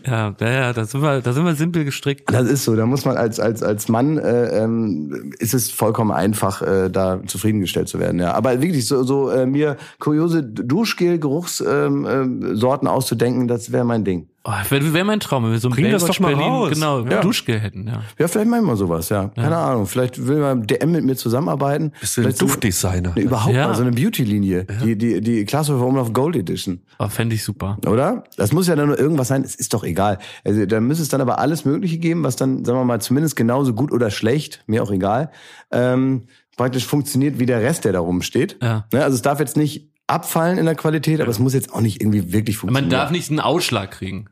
Ja, 0.07 0.34
ja, 0.38 0.51
ja, 0.51 0.72
da 0.72 0.84
sind 0.84 1.03
wir, 1.03 1.20
da 1.20 1.32
sind 1.32 1.45
wir 1.45 1.55
simpel 1.55 1.84
gestrickt. 1.84 2.32
Das 2.32 2.49
ist 2.49 2.64
so. 2.64 2.76
Da 2.76 2.86
muss 2.86 3.05
man 3.05 3.16
als 3.16 3.40
als 3.40 3.62
als 3.62 3.88
Mann 3.88 4.18
äh, 4.18 4.62
ähm, 4.62 5.32
ist 5.38 5.55
es 5.55 5.70
vollkommen 5.70 6.11
einfach, 6.12 6.62
äh, 6.62 6.90
da 6.90 7.20
zufriedengestellt 7.26 7.88
zu 7.88 7.99
werden. 7.99 8.20
Ja, 8.20 8.32
aber 8.32 8.61
wirklich 8.61 8.86
so 8.86 9.03
so 9.03 9.30
äh, 9.30 9.47
mir 9.47 9.76
kuriose 9.99 10.42
Duschgel-Geruchssorten 10.42 12.07
ähm, 12.07 12.57
Sorten 12.57 12.86
auszudenken, 12.86 13.49
das 13.49 13.72
wäre 13.72 13.84
mein 13.84 14.05
Ding. 14.05 14.28
Oh, 14.47 14.53
wäre 14.68 14.92
wär 14.92 15.05
mein 15.05 15.20
Traum, 15.20 15.45
wenn 15.45 15.53
wir 15.53 15.59
so 15.59 15.68
ein 15.68 15.74
Bring 15.74 15.90
das 15.90 16.05
doch 16.05 16.20
mal 16.20 16.34
Berlin, 16.34 16.53
raus. 16.53 16.70
genau, 16.74 17.01
Ja. 17.07 17.22
Duschgel 17.22 17.59
hätten, 17.59 17.86
ja. 17.88 18.03
Ja, 18.18 18.28
vielleicht 18.28 18.51
machen 18.51 18.66
wir 18.66 18.76
sowas. 18.76 19.09
Ja, 19.09 19.28
keine 19.28 19.57
Ahnung. 19.57 19.86
Vielleicht 19.86 20.26
will 20.26 20.36
man 20.38 20.66
DM 20.66 20.92
mit 20.92 21.03
mir 21.03 21.16
zusammenarbeiten. 21.16 21.92
Bist 21.99 22.16
du 22.16 22.20
ein 22.20 22.24
Vielleicht 22.24 22.38
so- 22.38 22.47
Duftdesigner? 22.47 23.12
Nee, 23.16 23.22
überhaupt 23.22 23.55
Ja. 23.55 23.68
mal 23.68 23.74
so 23.74 23.80
eine 23.80 23.92
Beauty-Linie. 23.92 24.66
Die 24.84 24.99
die 24.99 25.22
die 25.22 25.45
Glashäufer 25.47 25.86
Umlauf 25.86 26.12
Gold 26.12 26.36
Edition. 26.36 26.82
Oh, 26.99 27.09
fände 27.09 27.34
ich 27.34 27.42
super. 27.42 27.78
Oder? 27.86 28.24
Das 28.36 28.53
muss 28.53 28.66
ja 28.66 28.76
dann 28.76 28.88
nur 28.88 28.99
irgendwas 28.99 29.28
sein, 29.28 29.42
es 29.45 29.55
ist 29.55 29.72
doch 29.72 29.82
egal. 29.82 30.18
Also 30.45 30.66
da 30.66 30.78
müsste 30.78 31.03
es 31.05 31.09
dann 31.09 31.22
aber 31.22 31.38
alles 31.38 31.64
Mögliche 31.64 31.97
geben, 31.97 32.22
was 32.22 32.36
dann, 32.36 32.66
sagen 32.66 32.78
wir 32.78 32.84
mal, 32.84 33.01
zumindest 33.01 33.36
genauso 33.36 33.72
gut 33.72 33.92
oder 33.92 34.11
schlecht, 34.11 34.62
mir 34.66 34.82
auch 34.82 34.90
egal, 34.90 35.30
ähm, 35.70 36.24
praktisch 36.59 36.84
funktioniert 36.86 37.38
wie 37.38 37.47
der 37.47 37.62
Rest, 37.62 37.86
der 37.86 37.92
da 37.95 38.01
rumsteht. 38.01 38.59
Ja. 38.62 38.84
Ne? 38.92 39.03
Also 39.03 39.14
es 39.14 39.22
darf 39.22 39.40
jetzt 39.40 39.57
nicht 39.57 39.88
abfallen 40.07 40.59
in 40.59 40.66
der 40.66 40.74
Qualität, 40.74 41.22
aber 41.22 41.30
es 41.30 41.38
muss 41.38 41.55
jetzt 41.55 41.72
auch 41.72 41.80
nicht 41.80 42.03
irgendwie 42.03 42.30
wirklich 42.32 42.57
Man 42.57 42.74
funktionieren. 42.74 42.90
darf 42.90 43.11
nicht 43.11 43.30
einen 43.30 43.40
Ausschlag 43.40 43.90
kriegen. 43.90 44.26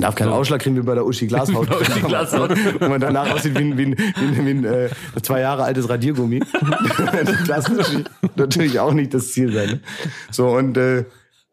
Man 0.00 0.06
darf 0.06 0.14
keinen 0.14 0.32
Ausschlag 0.32 0.62
kriegen 0.62 0.76
wie 0.76 0.80
bei 0.80 0.94
der 0.94 1.04
Uschi 1.04 1.26
Glashaut. 1.26 1.68
Uschi 1.80 2.00
Glashaut. 2.00 2.54
Wo 2.80 2.88
man 2.88 3.02
danach 3.02 3.34
aussieht 3.34 3.54
wie 3.58 3.64
ein, 3.64 3.76
wie 3.76 3.82
ein, 3.82 3.96
wie 3.98 4.40
ein, 4.40 4.46
wie 4.46 4.50
ein 4.50 4.64
äh, 4.64 4.88
zwei 5.22 5.40
Jahre 5.40 5.64
altes 5.64 5.90
Radiergummi. 5.90 6.40
das 7.46 7.68
natürlich, 7.68 8.04
natürlich 8.34 8.80
auch 8.80 8.94
nicht 8.94 9.12
das 9.12 9.32
Ziel 9.32 9.52
sein. 9.52 9.68
Ne? 9.68 9.80
So, 10.30 10.48
und 10.48 10.78
äh, 10.78 11.04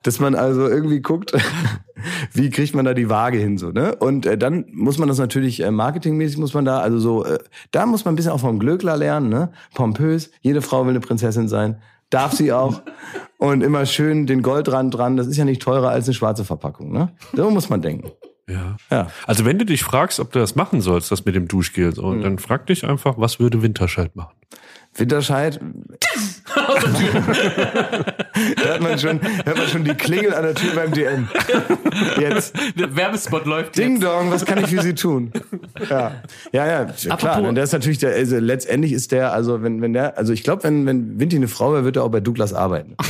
dass 0.04 0.22
man 0.22 0.34
also 0.34 0.66
irgendwie 0.66 1.02
guckt, 1.02 1.34
wie 2.32 2.50
kriegt 2.50 2.74
man 2.74 2.86
da 2.86 2.94
die 2.94 3.10
Waage 3.10 3.38
hin 3.38 3.58
so, 3.58 3.72
ne? 3.72 3.94
Und 3.96 4.26
äh, 4.26 4.38
dann 4.38 4.64
muss 4.72 4.98
man 4.98 5.10
das 5.10 5.18
natürlich 5.18 5.62
äh, 5.62 5.70
marketingmäßig 5.70 6.38
muss 6.38 6.54
man 6.54 6.64
da 6.64 6.80
also 6.80 7.00
so 7.00 7.26
äh, 7.26 7.40
da 7.72 7.86
muss 7.86 8.06
man 8.06 8.14
ein 8.14 8.16
bisschen 8.16 8.32
auch 8.32 8.40
vom 8.40 8.60
Glöckler 8.60 8.96
lernen, 8.96 9.28
ne? 9.28 9.52
Pompös, 9.74 10.32
jede 10.40 10.62
Frau 10.62 10.84
will 10.84 10.92
eine 10.92 11.02
Prinzessin 11.02 11.50
sein. 11.50 11.82
Darf 12.10 12.32
sie 12.32 12.54
auch. 12.54 12.82
Und 13.38 13.62
immer 13.62 13.86
schön 13.86 14.26
den 14.26 14.42
Goldrand 14.42 14.96
dran. 14.96 15.18
Das 15.18 15.28
ist 15.28 15.36
ja 15.36 15.44
nicht 15.44 15.62
teurer 15.62 15.90
als 15.90 16.06
eine 16.06 16.14
schwarze 16.14 16.46
Verpackung, 16.46 16.94
ne? 16.94 17.10
So 17.34 17.50
muss 17.50 17.70
man 17.70 17.82
denken. 17.82 18.10
Ja. 18.50 18.78
Ja. 18.90 19.08
Also 19.26 19.44
wenn 19.46 19.60
du 19.60 19.66
dich 19.66 19.84
fragst, 19.84 20.20
ob 20.20 20.32
du 20.32 20.40
das 20.40 20.56
machen 20.56 20.80
sollst, 20.82 21.12
das 21.12 21.26
mit 21.26 21.36
dem 21.36 21.48
Duschgel, 21.48 21.94
so, 21.94 22.08
Mhm. 22.08 22.22
dann 22.24 22.40
frag 22.40 22.66
dich 22.68 22.86
einfach, 22.86 23.16
was 23.18 23.40
würde 23.40 23.62
Winterscheid 23.62 24.16
machen? 24.16 24.36
Winterscheid. 24.96 25.60
da 28.64 28.74
hat 28.74 28.82
man 28.82 28.98
schon, 29.00 29.20
da 29.20 29.52
hat 29.52 29.58
man 29.58 29.68
schon 29.68 29.84
die 29.84 29.94
Klingel 29.94 30.34
an 30.34 30.44
der 30.44 30.56
Tür 30.56 30.74
beim 30.76 30.92
DM. 30.92 31.28
Jetzt. 32.20 32.56
Der 32.78 32.96
Werbespot 32.96 33.46
läuft 33.46 33.78
Ding 33.78 33.94
jetzt. 33.94 34.04
Dong, 34.04 34.32
was 34.32 34.46
kann 34.46 34.60
ich 34.60 34.68
für 34.68 34.82
Sie 34.82 34.96
tun? 34.96 35.32
Ja, 35.90 36.12
ja, 36.52 36.66
ja 36.68 36.86
klar. 36.86 37.14
Apropos- 37.14 37.48
Und 37.48 37.56
der 37.56 37.64
ist 37.64 37.74
natürlich 37.74 37.98
der, 38.00 38.14
also 38.14 38.38
letztendlich 38.38 38.92
ist 38.94 39.12
der, 39.12 39.34
also 39.34 39.64
wenn, 39.64 39.82
wenn 39.82 39.94
der, 39.94 40.18
also 40.18 40.34
ich 40.34 40.44
glaube, 40.44 40.64
wenn, 40.64 40.86
wenn 40.86 41.20
Vinti 41.20 41.36
eine 41.36 41.48
Frau 41.48 41.74
wäre, 41.74 41.84
wird 41.84 41.98
er 41.98 42.04
auch 42.04 42.10
bei 42.12 42.20
Douglas 42.20 42.54
arbeiten. 42.54 42.96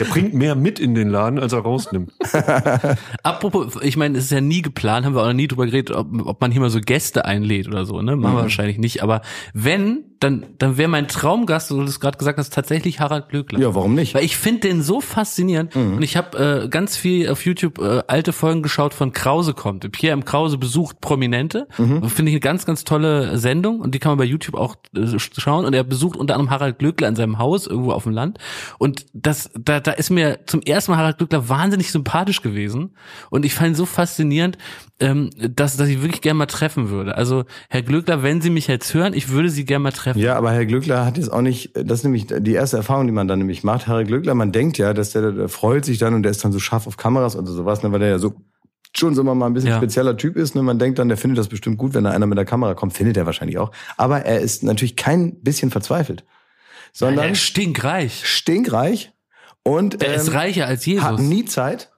Der 0.00 0.06
bringt 0.06 0.32
mehr 0.34 0.54
mit 0.54 0.80
in 0.80 0.94
den 0.94 1.10
Laden, 1.10 1.38
als 1.38 1.52
er 1.52 1.60
rausnimmt. 1.60 2.12
Apropos, 3.22 3.76
ich 3.82 3.96
meine, 3.96 4.18
es 4.18 4.24
ist 4.24 4.32
ja 4.32 4.40
nie 4.40 4.62
geplant, 4.62 5.04
haben 5.06 5.14
wir 5.14 5.20
auch 5.22 5.26
noch 5.26 5.32
nie 5.34 5.48
drüber 5.48 5.66
geredet, 5.66 5.94
ob, 5.94 6.06
ob 6.26 6.40
man 6.40 6.50
hier 6.50 6.60
mal 6.60 6.70
so 6.70 6.80
Gäste 6.80 7.24
einlädt 7.24 7.68
oder 7.68 7.84
so, 7.84 8.00
ne? 8.00 8.16
Machen 8.16 8.36
wir 8.36 8.42
wahrscheinlich 8.42 8.78
nicht. 8.78 9.02
Aber 9.02 9.20
wenn, 9.52 10.04
dann, 10.18 10.46
dann 10.58 10.78
wäre 10.78 10.88
mein 10.88 11.08
Traumgast, 11.08 11.68
so 11.68 11.76
du 11.78 11.84
es 11.84 12.00
gerade 12.00 12.18
gesagt 12.18 12.38
hast, 12.38 12.52
tatsächlich 12.54 12.81
tatsächlich 12.82 13.00
Harald 13.00 13.28
Glöckler. 13.28 13.60
Ja, 13.60 13.74
warum 13.74 13.94
nicht? 13.94 14.14
Weil 14.14 14.24
ich 14.24 14.36
finde 14.36 14.60
den 14.60 14.82
so 14.82 15.00
faszinierend 15.00 15.74
und 15.74 16.02
ich 16.02 16.16
habe 16.16 16.62
äh, 16.64 16.68
ganz 16.68 16.96
viel 16.96 17.28
auf 17.28 17.44
YouTube 17.44 17.78
äh, 17.78 18.02
alte 18.06 18.32
Folgen 18.32 18.62
geschaut 18.62 18.94
von 18.94 19.12
Krause 19.12 19.54
kommt. 19.54 19.90
Pierre 19.92 20.12
M. 20.12 20.24
Krause 20.24 20.58
besucht 20.58 21.00
Prominente. 21.00 21.68
Und 21.78 22.10
Finde 22.10 22.30
ich 22.30 22.34
eine 22.34 22.40
ganz, 22.40 22.66
ganz 22.66 22.84
tolle 22.84 23.38
Sendung 23.38 23.80
und 23.80 23.94
die 23.94 23.98
kann 23.98 24.10
man 24.10 24.18
bei 24.18 24.24
YouTube 24.24 24.56
auch 24.56 24.76
äh, 24.96 25.18
schauen. 25.18 25.64
Und 25.64 25.74
er 25.74 25.84
besucht 25.84 26.16
unter 26.16 26.34
anderem 26.34 26.50
Harald 26.50 26.78
Glöckler 26.78 27.08
in 27.08 27.16
seinem 27.16 27.38
Haus 27.38 27.66
irgendwo 27.66 27.92
auf 27.92 28.04
dem 28.04 28.12
Land. 28.12 28.38
Und 28.78 29.06
das, 29.12 29.50
da, 29.58 29.80
da 29.80 29.92
ist 29.92 30.10
mir 30.10 30.40
zum 30.46 30.62
ersten 30.62 30.92
Mal 30.92 30.98
Harald 30.98 31.18
Glöckler 31.18 31.48
wahnsinnig 31.48 31.90
sympathisch 31.90 32.42
gewesen. 32.42 32.96
Und 33.30 33.44
ich 33.44 33.54
fand 33.54 33.70
ihn 33.70 33.74
so 33.74 33.86
faszinierend, 33.86 34.58
ähm, 35.02 35.30
dass, 35.36 35.76
dass 35.76 35.88
ich 35.88 36.00
wirklich 36.00 36.20
gerne 36.22 36.38
mal 36.38 36.46
treffen 36.46 36.88
würde. 36.88 37.16
Also 37.16 37.44
Herr 37.68 37.82
Glöckler, 37.82 38.22
wenn 38.22 38.40
Sie 38.40 38.50
mich 38.50 38.66
jetzt 38.68 38.94
hören, 38.94 39.12
ich 39.14 39.28
würde 39.28 39.50
Sie 39.50 39.64
gerne 39.64 39.82
mal 39.82 39.92
treffen. 39.92 40.18
Ja, 40.18 40.36
aber 40.36 40.52
Herr 40.52 40.64
Glückler 40.64 41.04
hat 41.04 41.18
jetzt 41.18 41.30
auch 41.32 41.42
nicht, 41.42 41.72
das 41.74 41.98
ist 42.00 42.04
nämlich 42.04 42.26
die 42.28 42.52
erste 42.54 42.76
Erfahrung, 42.78 43.06
die 43.06 43.12
man 43.12 43.28
dann 43.28 43.38
nämlich 43.40 43.64
macht. 43.64 43.86
Herr 43.88 44.04
Glückler, 44.04 44.34
man 44.34 44.52
denkt 44.52 44.78
ja, 44.78 44.94
dass 44.94 45.10
der, 45.10 45.32
der 45.32 45.48
freut 45.48 45.84
sich 45.84 45.98
dann 45.98 46.14
und 46.14 46.22
der 46.22 46.30
ist 46.30 46.44
dann 46.44 46.52
so 46.52 46.58
scharf 46.58 46.86
auf 46.86 46.96
Kameras 46.96 47.34
und 47.34 47.46
sowas, 47.46 47.82
ne, 47.82 47.92
weil 47.92 48.00
der 48.00 48.08
ja 48.08 48.18
so 48.18 48.34
schon 48.96 49.14
so 49.14 49.24
mal 49.24 49.46
ein 49.46 49.54
bisschen 49.54 49.70
Ja. 49.70 49.76
spezieller 49.78 50.16
Typ 50.16 50.36
ist. 50.36 50.54
Ne? 50.54 50.62
Man 50.62 50.78
denkt 50.78 50.98
dann, 50.98 51.08
der 51.08 51.16
findet 51.16 51.38
das 51.38 51.48
bestimmt 51.48 51.78
gut, 51.78 51.94
wenn 51.94 52.04
da 52.04 52.10
einer 52.10 52.26
mit 52.26 52.36
der 52.36 52.44
Kamera 52.44 52.74
kommt. 52.74 52.92
Findet 52.92 53.16
er 53.16 53.24
wahrscheinlich 53.26 53.56
auch. 53.58 53.70
Aber 53.96 54.20
er 54.26 54.40
ist 54.40 54.62
natürlich 54.62 54.96
kein 54.96 55.40
bisschen 55.42 55.70
verzweifelt, 55.70 56.24
sondern 56.92 57.24
Er 57.26 57.32
ist 57.32 57.40
stinkreich. 57.40 58.26
stinkreich 58.26 59.12
und 59.62 60.02
Er 60.02 60.14
ist 60.14 60.28
ähm, 60.28 60.34
reicher 60.34 60.66
als 60.66 60.80
hat 60.82 60.86
Jesus. 60.86 61.20
nie 61.20 61.44
Zeit. 61.46 61.91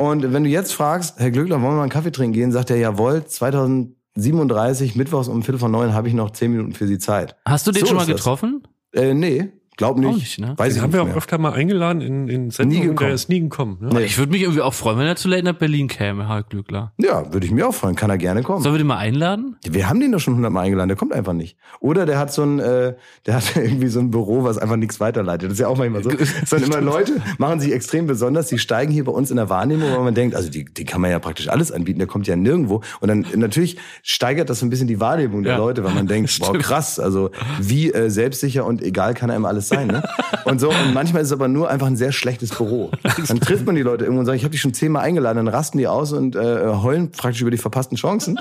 Und 0.00 0.32
wenn 0.32 0.44
du 0.44 0.50
jetzt 0.50 0.72
fragst, 0.72 1.18
Herr 1.18 1.32
Glückler, 1.32 1.56
wollen 1.56 1.72
wir 1.72 1.76
mal 1.76 1.82
einen 1.82 1.90
Kaffee 1.90 2.12
trinken 2.12 2.32
gehen, 2.32 2.52
sagt 2.52 2.70
er, 2.70 2.76
jawohl, 2.76 3.24
2037, 3.24 4.94
mittwochs 4.94 5.26
um 5.26 5.42
Viertel 5.42 5.58
von 5.58 5.72
neun 5.72 5.92
habe 5.92 6.06
ich 6.06 6.14
noch 6.14 6.30
zehn 6.30 6.52
Minuten 6.52 6.72
für 6.72 6.86
Sie 6.86 6.98
Zeit. 6.98 7.36
Hast 7.44 7.66
du 7.66 7.72
den 7.72 7.80
So 7.80 7.88
schon 7.88 7.96
mal 7.96 8.06
getroffen? 8.06 8.62
Äh, 8.92 9.12
nee, 9.12 9.50
glaub 9.78 9.96
nicht. 9.96 10.08
Auch 10.08 10.14
nicht, 10.14 10.38
ne? 10.38 10.52
Weiß 10.58 10.74
Den 10.74 10.76
ich 10.76 10.82
haben 10.82 10.92
wir 10.92 10.98
nicht 10.98 11.02
auch 11.04 11.06
mehr. 11.08 11.16
öfter 11.16 11.38
mal 11.38 11.52
eingeladen 11.54 12.02
in, 12.02 12.28
in 12.28 12.50
Sendungen, 12.50 12.94
der 12.96 13.14
ist 13.14 13.30
nie 13.30 13.40
gekommen. 13.40 13.78
Ne? 13.80 13.88
Nee. 13.94 14.00
Ich 14.02 14.18
würde 14.18 14.30
mich 14.32 14.42
irgendwie 14.42 14.60
auch 14.60 14.74
freuen, 14.74 14.98
wenn 14.98 15.06
er 15.06 15.16
zu 15.16 15.28
Late 15.28 15.44
nach 15.44 15.54
Berlin 15.54 15.88
käme, 15.88 16.28
Harald 16.28 16.50
Glückler. 16.50 16.92
Ja, 16.98 17.32
würde 17.32 17.46
ich 17.46 17.52
mir 17.52 17.66
auch 17.66 17.72
freuen. 17.74 17.96
Kann 17.96 18.10
er 18.10 18.18
gerne 18.18 18.42
kommen. 18.42 18.62
Sollen 18.62 18.74
wir 18.74 18.78
den 18.78 18.86
mal 18.86 18.98
einladen? 18.98 19.56
Wir 19.66 19.88
haben 19.88 19.98
den 20.00 20.12
doch 20.12 20.20
schon 20.20 20.34
hundertmal 20.34 20.66
eingeladen, 20.66 20.88
der 20.88 20.96
kommt 20.98 21.14
einfach 21.14 21.32
nicht. 21.32 21.56
Oder 21.80 22.04
der 22.04 22.18
hat 22.18 22.30
so 22.32 22.42
ein, 22.42 22.58
äh, 22.58 22.94
der 23.24 23.34
hat 23.36 23.44
irgendwie 23.56 23.88
so 23.88 24.00
ein 24.00 24.10
Büro, 24.10 24.44
was 24.44 24.58
einfach 24.58 24.76
nichts 24.76 25.00
weiterleitet. 25.00 25.46
Das 25.48 25.54
ist 25.54 25.60
ja 25.60 25.68
auch 25.68 25.78
manchmal 25.78 26.02
so. 26.02 26.10
Es 26.18 26.50
sind 26.50 26.64
immer 26.64 26.80
Leute, 26.80 27.22
machen 27.38 27.60
sich 27.60 27.72
extrem 27.72 28.06
besonders, 28.06 28.48
die 28.48 28.58
steigen 28.58 28.92
hier 28.92 29.04
bei 29.04 29.12
uns 29.12 29.30
in 29.30 29.36
der 29.36 29.48
Wahrnehmung, 29.48 29.90
weil 29.92 30.02
man 30.04 30.14
denkt, 30.14 30.34
also 30.34 30.50
die, 30.50 30.64
die 30.64 30.84
kann 30.84 31.00
man 31.00 31.10
ja 31.10 31.18
praktisch 31.18 31.48
alles 31.48 31.70
anbieten, 31.72 31.98
der 31.98 32.08
kommt 32.08 32.26
ja 32.26 32.36
nirgendwo. 32.36 32.82
Und 33.00 33.08
dann 33.08 33.24
natürlich 33.36 33.78
steigert 34.02 34.50
das 34.50 34.58
so 34.60 34.66
ein 34.66 34.70
bisschen 34.70 34.88
die 34.88 34.98
Wahrnehmung 35.00 35.42
der 35.44 35.52
Ja. 35.52 35.58
Leute, 35.58 35.84
weil 35.84 35.94
man 35.94 36.06
denkt, 36.08 36.36
boah, 36.40 36.52
krass, 36.58 36.98
also 36.98 37.30
wie 37.60 37.92
äh, 37.92 38.10
selbstsicher 38.10 38.64
und 38.66 38.82
egal 38.82 39.14
kann 39.14 39.30
einem 39.30 39.44
alles 39.44 39.67
sein. 39.68 39.88
Ne? 39.88 40.02
Und 40.44 40.60
so, 40.60 40.70
und 40.70 40.94
manchmal 40.94 41.22
ist 41.22 41.28
es 41.28 41.32
aber 41.32 41.48
nur 41.48 41.70
einfach 41.70 41.86
ein 41.86 41.96
sehr 41.96 42.12
schlechtes 42.12 42.50
Büro. 42.50 42.90
Dann 43.28 43.40
trifft 43.40 43.66
man 43.66 43.74
die 43.74 43.82
Leute 43.82 44.04
irgendwo 44.04 44.20
und 44.20 44.26
sagt, 44.26 44.36
ich 44.36 44.44
habe 44.44 44.52
dich 44.52 44.60
schon 44.60 44.74
zehnmal 44.74 45.04
eingeladen, 45.04 45.36
dann 45.36 45.48
rasten 45.48 45.78
die 45.78 45.86
aus 45.86 46.12
und 46.12 46.36
äh, 46.36 46.66
heulen 46.66 47.10
praktisch 47.10 47.42
über 47.42 47.50
die 47.50 47.58
verpassten 47.58 47.96
Chancen. 47.96 48.38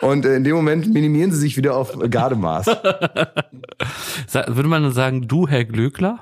Und 0.00 0.24
äh, 0.24 0.36
in 0.36 0.44
dem 0.44 0.56
Moment 0.56 0.92
minimieren 0.92 1.32
sie 1.32 1.38
sich 1.38 1.56
wieder 1.56 1.76
auf 1.76 1.96
Gardemaß. 2.10 2.66
Würde 2.66 4.68
man 4.68 4.82
dann 4.82 4.92
sagen, 4.92 5.28
du, 5.28 5.48
Herr 5.48 5.64
Glöckler? 5.64 6.18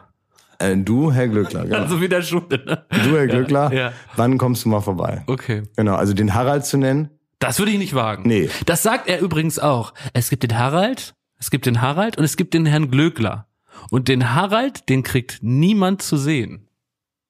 Äh, 0.59 0.77
du, 0.77 1.13
Herr 1.13 1.29
Glückler, 1.29 1.65
genau. 1.65 1.77
Also 1.79 2.01
wieder 2.01 2.21
Schule, 2.23 2.61
ne? 2.65 2.85
Du, 2.91 3.17
Herr 3.17 3.27
Glückler, 3.29 3.73
ja. 3.73 3.93
wann 4.17 4.39
kommst 4.39 4.65
du 4.65 4.69
mal 4.69 4.81
vorbei? 4.81 5.23
Okay. 5.29 5.63
Genau, 5.77 5.95
also 5.95 6.15
den 6.15 6.35
Harald 6.35 6.67
zu 6.67 6.79
nennen, 6.79 7.11
Das 7.39 7.61
würde 7.61 7.71
ich 7.71 7.79
nicht 7.79 7.95
wagen. 7.95 8.25
Nee. 8.27 8.51
Das 8.67 8.83
sagt 8.83 9.09
er 9.09 9.21
übrigens 9.21 9.61
auch. 9.61 9.95
Es 10.15 10.31
gibt 10.31 10.43
den 10.43 10.59
Harald, 10.59 11.15
es 11.39 11.51
gibt 11.51 11.67
den 11.67 11.81
Harald 11.81 12.19
und 12.19 12.25
es 12.25 12.37
gibt 12.37 12.55
den 12.55 12.67
Herrn 12.67 12.91
Glöckler. 12.91 13.47
Und 13.91 14.09
den 14.09 14.35
Harald, 14.35 14.89
den 14.89 15.03
kriegt 15.03 15.39
niemand 15.43 16.03
zu 16.03 16.17
sehen. 16.17 16.69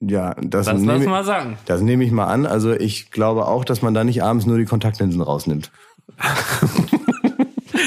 ja, 0.00 0.34
das, 0.34 0.66
Das 0.66 0.80
lass 0.80 0.98
nehme, 1.00 1.06
mal 1.10 1.24
sagen. 1.24 1.58
das 1.66 1.80
nehme 1.80 2.04
ich 2.04 2.10
mal 2.12 2.26
an. 2.26 2.46
Also 2.46 2.72
ich 2.72 3.10
glaube 3.10 3.46
auch, 3.46 3.64
dass 3.64 3.82
man 3.82 3.94
da 3.94 4.04
nicht 4.04 4.22
abends 4.22 4.46
nur 4.46 4.58
die 4.58 4.64
Kontaktlinsen 4.64 5.20
rausnimmt. 5.22 5.70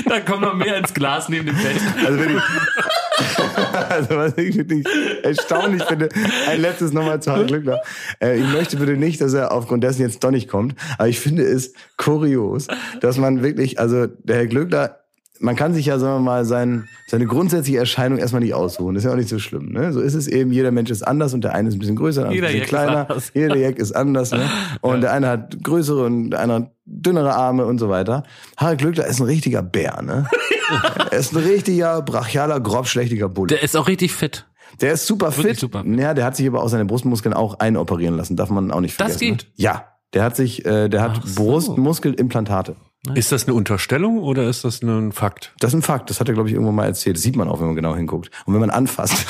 Da 0.06 0.20
kommt 0.20 0.42
noch 0.42 0.54
mehr 0.56 0.78
ins 0.78 0.94
Glas 0.94 1.30
neben 1.30 1.46
dem 1.46 1.56
Bett. 1.56 1.78
Also, 2.06 2.20
wenn 2.20 2.36
ich, 2.36 2.42
also 3.90 4.16
was 4.18 4.38
ich 4.38 4.58
wirklich 4.58 4.86
erstaunlich 5.24 5.84
finde, 5.84 6.10
ein 6.50 6.62
letztes 6.62 6.92
nochmal 6.92 7.22
zu 7.22 7.32
Harald 7.32 7.48
Glückler. 7.48 7.82
Äh, 8.22 8.40
ich 8.40 8.48
möchte 8.52 8.78
bitte 8.78 8.98
nicht, 8.98 9.22
dass 9.22 9.34
er 9.34 9.52
aufgrund 9.54 9.84
dessen 9.84 10.02
jetzt 10.02 10.24
doch 10.24 10.32
nicht 10.32 10.50
kommt, 10.50 10.76
aber 10.98 11.08
ich 11.08 11.20
finde 11.20 11.44
es 11.44 11.74
kurios, 11.98 12.68
dass 13.00 13.18
man 13.18 13.42
wirklich, 13.42 13.80
also 13.80 14.08
der 14.08 14.38
Herr 14.38 14.48
Glückler, 14.48 15.01
man 15.42 15.56
kann 15.56 15.74
sich 15.74 15.86
ja, 15.88 15.98
sagen 16.00 16.16
wir 16.16 16.20
mal, 16.20 16.46
sein, 16.46 16.88
seine 17.08 17.26
grundsätzliche 17.26 17.80
Erscheinung 17.80 18.20
erstmal 18.20 18.42
nicht 18.42 18.54
aussuchen. 18.54 18.94
Das 18.94 19.04
ist 19.04 19.08
ja 19.08 19.14
auch 19.14 19.18
nicht 19.18 19.30
so 19.30 19.40
schlimm. 19.40 19.72
Ne? 19.72 19.92
So 19.92 20.00
ist 20.00 20.14
es 20.14 20.28
eben, 20.28 20.52
jeder 20.52 20.72
Mensch 20.72 20.90
ist 20.92 21.02
anders 21.02 21.34
und 21.34 21.44
der 21.44 21.54
eine 21.54 21.70
ist 21.70 21.76
ein 21.76 21.80
bisschen 21.80 21.96
größer, 21.96 22.22
der 22.22 22.32
andere 22.32 22.48
ein 22.48 22.54
bisschen 22.54 22.60
Jack 22.60 22.64
ist 22.64 22.70
kleiner. 22.70 23.08
Jeder 23.34 23.58
Jack 23.58 23.78
ist 23.80 23.92
anders. 23.92 24.32
Ne? 24.32 24.50
Und 24.82 25.02
der 25.02 25.12
eine 25.12 25.28
hat 25.28 25.64
größere 25.64 26.06
und 26.06 26.30
der 26.32 26.42
andere 26.42 26.60
hat 26.60 26.72
dünnere 26.86 27.34
Arme 27.34 27.66
und 27.66 27.80
so 27.80 27.90
weiter. 27.90 28.24
Harald 28.58 28.80
Glückler 28.80 29.08
ist 29.08 29.20
ein 29.20 29.26
richtiger 29.26 29.62
Bär. 29.62 30.02
Ne? 30.02 30.28
er 31.12 31.18
ist 31.18 31.34
ein 31.34 31.44
richtiger, 31.44 32.02
brachialer, 32.02 32.60
grobschlächtiger 32.60 33.30
Bulle. 33.30 33.48
Der 33.48 33.64
ist 33.64 33.76
auch 33.76 33.88
richtig 33.88 34.14
fit. 34.14 34.46
Der 34.80 34.94
ist 34.94 35.06
super 35.06 35.32
fit. 35.32 35.60
super. 35.60 35.84
Ja, 35.86 36.14
der 36.14 36.26
hat 36.26 36.36
sich 36.36 36.48
aber 36.48 36.64
auch 36.64 36.70
seine 36.70 36.86
Brustmuskeln 36.86 37.34
auch 37.34 37.60
einoperieren 37.60 38.16
lassen. 38.16 38.36
Darf 38.36 38.50
man 38.50 38.72
auch 38.72 38.80
nicht 38.80 39.00
Das 39.00 39.18
vergessen. 39.18 39.38
geht? 39.38 39.48
Ne? 39.48 39.54
Ja. 39.64 39.86
Der 40.14 40.24
hat 40.24 40.36
sich, 40.36 40.66
äh, 40.66 40.90
der 40.90 41.02
hat 41.02 41.22
so. 41.24 41.44
Brustmuskelimplantate. 41.44 42.76
Ist 43.15 43.32
das 43.32 43.45
eine 43.48 43.56
Unterstellung 43.56 44.19
oder 44.19 44.48
ist 44.48 44.64
das 44.64 44.84
nur 44.84 44.99
ein 44.99 45.11
Fakt? 45.11 45.53
Das 45.60 45.72
ist 45.72 45.76
ein 45.80 45.82
Fakt. 45.82 46.11
Das 46.11 46.19
hat 46.19 46.28
er, 46.28 46.36
glaube 46.36 46.49
ich, 46.49 46.53
irgendwann 46.53 46.76
mal 46.76 46.86
erzählt. 46.86 47.15
Das 47.15 47.23
sieht 47.23 47.36
man 47.36 47.48
auch, 47.48 47.60
wenn 47.60 47.65
man 47.65 47.76
genau 47.76 47.95
hinguckt. 47.95 48.30
Und 48.45 48.53
wenn 48.53 48.61
man 48.61 48.69
anfasst, 48.69 49.26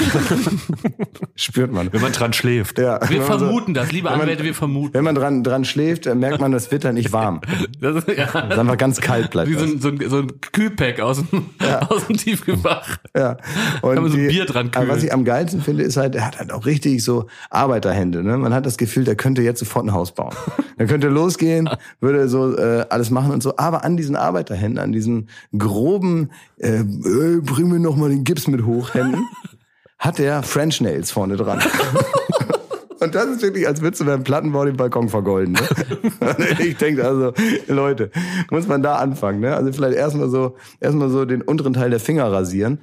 spürt 1.36 1.72
man. 1.72 1.92
Wenn 1.94 2.02
man 2.02 2.12
dran 2.12 2.34
schläft. 2.34 2.80
Ja, 2.80 3.00
Wir 3.10 3.22
wenn 3.22 3.28
man 3.28 3.40
so- 3.40 3.46
vermuten 3.46 3.74
das, 3.74 3.92
liebe 3.92 4.06
wenn 4.10 4.14
man- 4.18 4.22
Anwälte, 4.24 4.44
wir 4.44 4.54
vermuten. 4.54 4.94
Wenn 4.94 5.04
man 5.06 5.16
dran, 5.16 5.44
dran 5.44 5.64
schläft, 5.66 6.06
dann 6.06 6.20
merkt 6.20 6.42
man, 6.42 6.52
das 6.52 6.70
wird 6.72 6.84
dann 6.84 6.96
nicht 6.96 7.12
warm. 7.14 7.42
Das 7.80 7.96
ist, 7.96 8.08
ja, 8.10 8.26
Das 8.26 8.52
ist 8.54 8.60
einfach 8.60 8.78
ganz 8.78 9.02
kalt 9.02 9.32
bleibt. 9.32 9.50
wie 9.50 9.56
so 9.56 9.64
ein, 9.66 9.80
so 9.82 9.88
ein, 9.88 10.10
so 10.10 10.18
ein 10.20 10.28
Kühlpack 10.52 11.00
aus 11.00 11.24
dem, 11.24 11.46
aus 11.90 12.06
dem 12.08 12.18
Tiefgefach. 12.18 12.98
Ja. 13.16 13.38
Und 13.82 13.94
Kann 13.96 14.04
man 14.04 14.12
so 14.12 14.18
Bier 14.18 14.46
dran 14.46 14.68
aber 14.76 14.88
Was 14.90 14.96
kühlen. 14.96 15.06
ich 15.08 15.14
am 15.14 15.26
geilsten 15.26 15.62
finde, 15.62 15.84
ist 15.84 15.98
halt, 15.98 16.14
er 16.16 16.26
hat 16.28 16.38
halt 16.40 16.52
auch 16.52 16.66
richtig 16.66 17.04
so 17.04 17.28
Arbeiterhände. 17.50 18.22
Ne? 18.24 18.38
Man 18.38 18.54
hat 18.54 18.66
das 18.66 18.78
Gefühl, 18.78 19.04
der 19.06 19.16
könnte 19.16 19.42
jetzt 19.42 19.60
sofort 19.60 19.86
ein 19.86 19.94
Haus 19.94 20.12
bauen. 20.14 20.36
Er 20.78 20.86
könnte 20.86 21.08
losgehen, 21.08 21.70
würde 22.02 22.28
so 22.30 22.56
äh, 22.56 22.86
alles 22.90 23.10
machen 23.10 23.32
und 23.32 23.42
so. 23.42 23.56
Aber 23.62 23.84
an 23.84 23.96
diesen 23.96 24.16
Arbeiterhänden, 24.16 24.80
an 24.80 24.92
diesen 24.92 25.30
groben, 25.56 26.32
äh, 26.58 26.80
äh, 26.80 27.42
bring 27.42 27.70
mir 27.70 27.80
noch 27.80 27.96
mal 27.96 28.10
den 28.10 28.24
Gips 28.24 28.48
mit 28.48 28.66
hoch 28.66 28.96
Händen, 28.96 29.28
hat 30.00 30.20
er 30.20 30.42
French 30.42 30.82
Nails 30.82 31.12
vorne 31.12 31.38
dran. 31.38 31.62
Und 33.00 33.14
das 33.14 33.26
ist 33.28 33.42
wirklich, 33.44 33.68
als 33.68 33.82
würdest 33.82 34.02
du 34.02 34.06
beim 34.06 34.24
Plattenbau 34.24 34.66
den 34.66 34.78
Balkon 34.78 35.10
vergolden. 35.10 35.54
Ne? 35.54 36.46
ich 36.60 36.78
denke 36.78 37.08
also, 37.08 37.34
Leute, 37.68 38.12
muss 38.50 38.68
man 38.68 38.82
da 38.82 38.96
anfangen. 38.96 39.40
Ne? 39.40 39.56
Also 39.56 39.72
vielleicht 39.74 39.96
erstmal 39.96 40.30
so, 40.30 40.56
erstmal 40.80 41.10
so 41.10 41.26
den 41.26 41.44
unteren 41.44 41.74
Teil 41.74 41.92
der 41.92 42.00
Finger 42.00 42.32
rasieren 42.32 42.80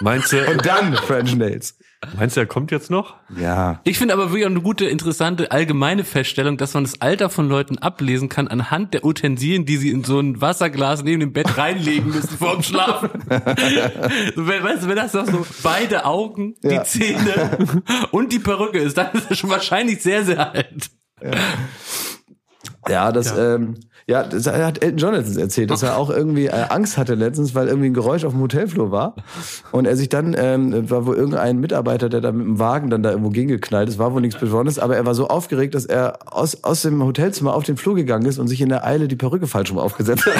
Meinst 0.00 0.32
du, 0.32 0.44
und 0.50 0.66
dann 0.66 0.94
French 0.94 1.36
Nails. 1.36 1.76
Meinst 2.16 2.36
du, 2.36 2.40
er 2.40 2.46
kommt 2.46 2.70
jetzt 2.70 2.90
noch? 2.90 3.14
Ja. 3.38 3.80
Ich 3.84 3.98
finde 3.98 4.14
aber 4.14 4.30
wirklich 4.30 4.44
auch 4.44 4.50
eine 4.50 4.60
gute, 4.60 4.84
interessante 4.86 5.50
allgemeine 5.50 6.04
Feststellung, 6.04 6.56
dass 6.56 6.74
man 6.74 6.84
das 6.84 7.00
Alter 7.00 7.30
von 7.30 7.48
Leuten 7.48 7.78
ablesen 7.78 8.28
kann 8.28 8.48
anhand 8.48 8.94
der 8.94 9.04
Utensilien, 9.04 9.64
die 9.66 9.76
sie 9.76 9.90
in 9.90 10.04
so 10.04 10.18
ein 10.20 10.40
Wasserglas 10.40 11.02
neben 11.04 11.20
dem 11.20 11.32
Bett 11.32 11.56
reinlegen 11.56 12.10
müssen 12.10 12.36
vorm 12.36 12.62
Schlafen. 12.62 13.10
so, 14.34 14.46
wenn- 14.46 14.62
weißt 14.64 14.82
du, 14.84 14.88
wenn 14.88 14.96
das 14.96 15.12
doch 15.12 15.26
so 15.26 15.46
beide 15.62 16.04
Augen, 16.04 16.54
die 16.62 16.68
Ja. 16.74 16.84
Zähne 16.84 17.58
und 18.10 18.32
die 18.32 18.38
Perücke 18.40 18.78
ist, 18.78 18.96
dann 18.98 19.12
ist 19.12 19.30
es 19.30 19.38
schon 19.38 19.50
wahrscheinlich 19.50 20.02
sehr, 20.02 20.24
sehr 20.24 20.52
alt. 20.52 20.90
Ja, 22.88 23.12
das, 23.12 23.30
ja. 23.30 23.54
Ähm, 23.54 23.74
ja, 24.12 24.22
das 24.24 24.46
hat 24.46 24.84
Elton 24.84 24.98
John 24.98 25.14
letztens 25.14 25.38
erzählt, 25.38 25.70
dass 25.70 25.82
er 25.82 25.96
auch 25.96 26.10
irgendwie 26.10 26.44
äh, 26.44 26.66
Angst 26.68 26.98
hatte 26.98 27.14
letztens, 27.14 27.54
weil 27.54 27.68
irgendwie 27.68 27.86
ein 27.86 27.94
Geräusch 27.94 28.26
auf 28.26 28.34
dem 28.34 28.42
Hotelflur 28.42 28.90
war. 28.90 29.14
Und 29.70 29.86
er 29.86 29.96
sich 29.96 30.10
dann, 30.10 30.36
ähm, 30.38 30.90
war 30.90 31.06
wohl 31.06 31.16
irgendein 31.16 31.60
Mitarbeiter, 31.60 32.10
der 32.10 32.20
da 32.20 32.30
mit 32.30 32.46
dem 32.46 32.58
Wagen 32.58 32.90
dann 32.90 33.02
da 33.02 33.08
irgendwo 33.08 33.30
gegengeknallt 33.30 33.88
ist, 33.88 33.98
war 33.98 34.12
wohl 34.12 34.20
nichts 34.20 34.38
Besonderes, 34.38 34.78
aber 34.78 34.96
er 34.96 35.06
war 35.06 35.14
so 35.14 35.28
aufgeregt, 35.28 35.74
dass 35.74 35.86
er 35.86 36.18
aus, 36.30 36.62
aus 36.62 36.82
dem 36.82 37.02
Hotelzimmer 37.02 37.54
auf 37.54 37.64
den 37.64 37.78
Flur 37.78 37.94
gegangen 37.94 38.26
ist 38.26 38.38
und 38.38 38.48
sich 38.48 38.60
in 38.60 38.68
der 38.68 38.84
Eile 38.84 39.08
die 39.08 39.16
Perücke 39.16 39.46
falsch 39.46 39.70
rum 39.70 39.78
aufgesetzt 39.78 40.26
hat. 40.26 40.34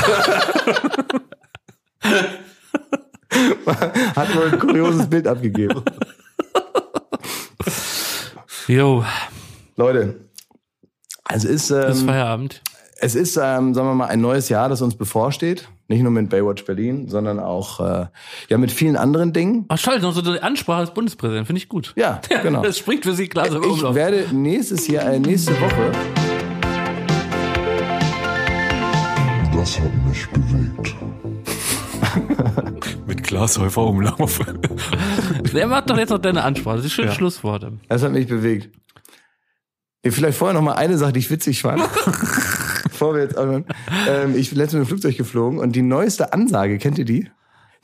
hat 4.16 4.36
wohl 4.36 4.53
ein 4.53 4.59
kurioses 4.59 5.07
Bild 5.07 5.27
abgegeben. 5.27 5.81
Jo, 8.69 9.03
Leute, 9.77 10.16
es 11.31 11.44
ist, 11.44 11.70
ist 11.70 12.01
ähm, 12.01 12.07
Feierabend. 12.07 12.61
Es 13.05 13.16
ist, 13.16 13.37
ähm, 13.37 13.74
sagen 13.74 13.89
wir 13.89 13.95
mal, 13.95 14.07
ein 14.07 14.20
neues 14.20 14.49
Jahr, 14.49 14.69
das 14.69 14.81
uns 14.81 14.95
bevorsteht. 14.97 15.69
Nicht 15.89 16.03
nur 16.03 16.12
mit 16.12 16.31
Baywatch 16.31 16.65
Berlin, 16.65 17.09
sondern 17.09 17.41
auch 17.41 17.81
äh, 17.81 18.07
ja 18.49 18.59
mit 18.59 18.70
vielen 18.70 18.97
anderen 18.97 19.33
Dingen. 19.33 19.65
Ach, 19.69 19.79
toll, 19.79 19.99
noch 19.99 20.15
so 20.15 20.23
eine 20.23 20.41
Ansprache 20.43 20.79
als 20.79 20.95
Bundespräsident, 20.95 21.47
finde 21.49 21.59
ich 21.59 21.69
gut. 21.69 21.93
Ja, 22.03 22.20
genau. 22.43 22.62
Das 22.62 22.79
spricht 22.79 23.03
für 23.05 23.12
Sie 23.12 23.29
klar. 23.29 23.51
so 23.51 23.61
Ich 23.61 23.66
Umlauf. 23.66 23.95
werde 23.97 24.27
nächstes 24.33 24.87
Jahr, 24.87 25.05
äh, 25.12 25.19
nächste 25.19 25.53
Woche, 25.61 25.91
Das 29.55 29.79
hat 29.81 29.91
mich 30.09 30.27
bewegt. 30.31 30.95
Mit 33.07 33.23
Glashäufer 33.24 33.83
Umlauf. 33.83 34.39
Der 35.53 35.66
macht 35.66 35.91
doch 35.91 35.99
jetzt 35.99 36.11
noch 36.11 36.19
deine 36.19 36.43
Ansprache. 36.45 36.77
Das 36.77 36.83
sind 36.85 36.93
schöne 36.93 37.09
Ja. 37.09 37.15
Schlussworte. 37.15 37.73
Das 37.89 38.03
hat 38.03 38.12
mich 38.12 38.27
bewegt. 38.29 38.70
Vielleicht 40.05 40.37
vorher 40.39 40.55
noch 40.55 40.62
mal 40.62 40.73
eine 40.73 40.99
Sache, 40.99 41.12
die 41.12 41.20
ich 41.20 41.31
witzig 41.31 41.62
fand. 41.62 41.83
Bevor 42.93 43.14
wir 43.14 43.23
jetzt 43.23 43.36
anfangen. 43.39 43.64
ähm, 44.09 44.36
Ich 44.36 44.51
bin 44.51 44.59
letztens 44.59 44.81
mit 44.81 44.86
dem 44.86 44.89
Flugzeug 44.89 45.16
geflogen 45.16 45.59
und 45.59 45.74
die 45.74 45.82
neueste 45.82 46.32
Ansage, 46.32 46.78
kennt 46.78 46.98
ihr 46.98 47.05
die? 47.05 47.31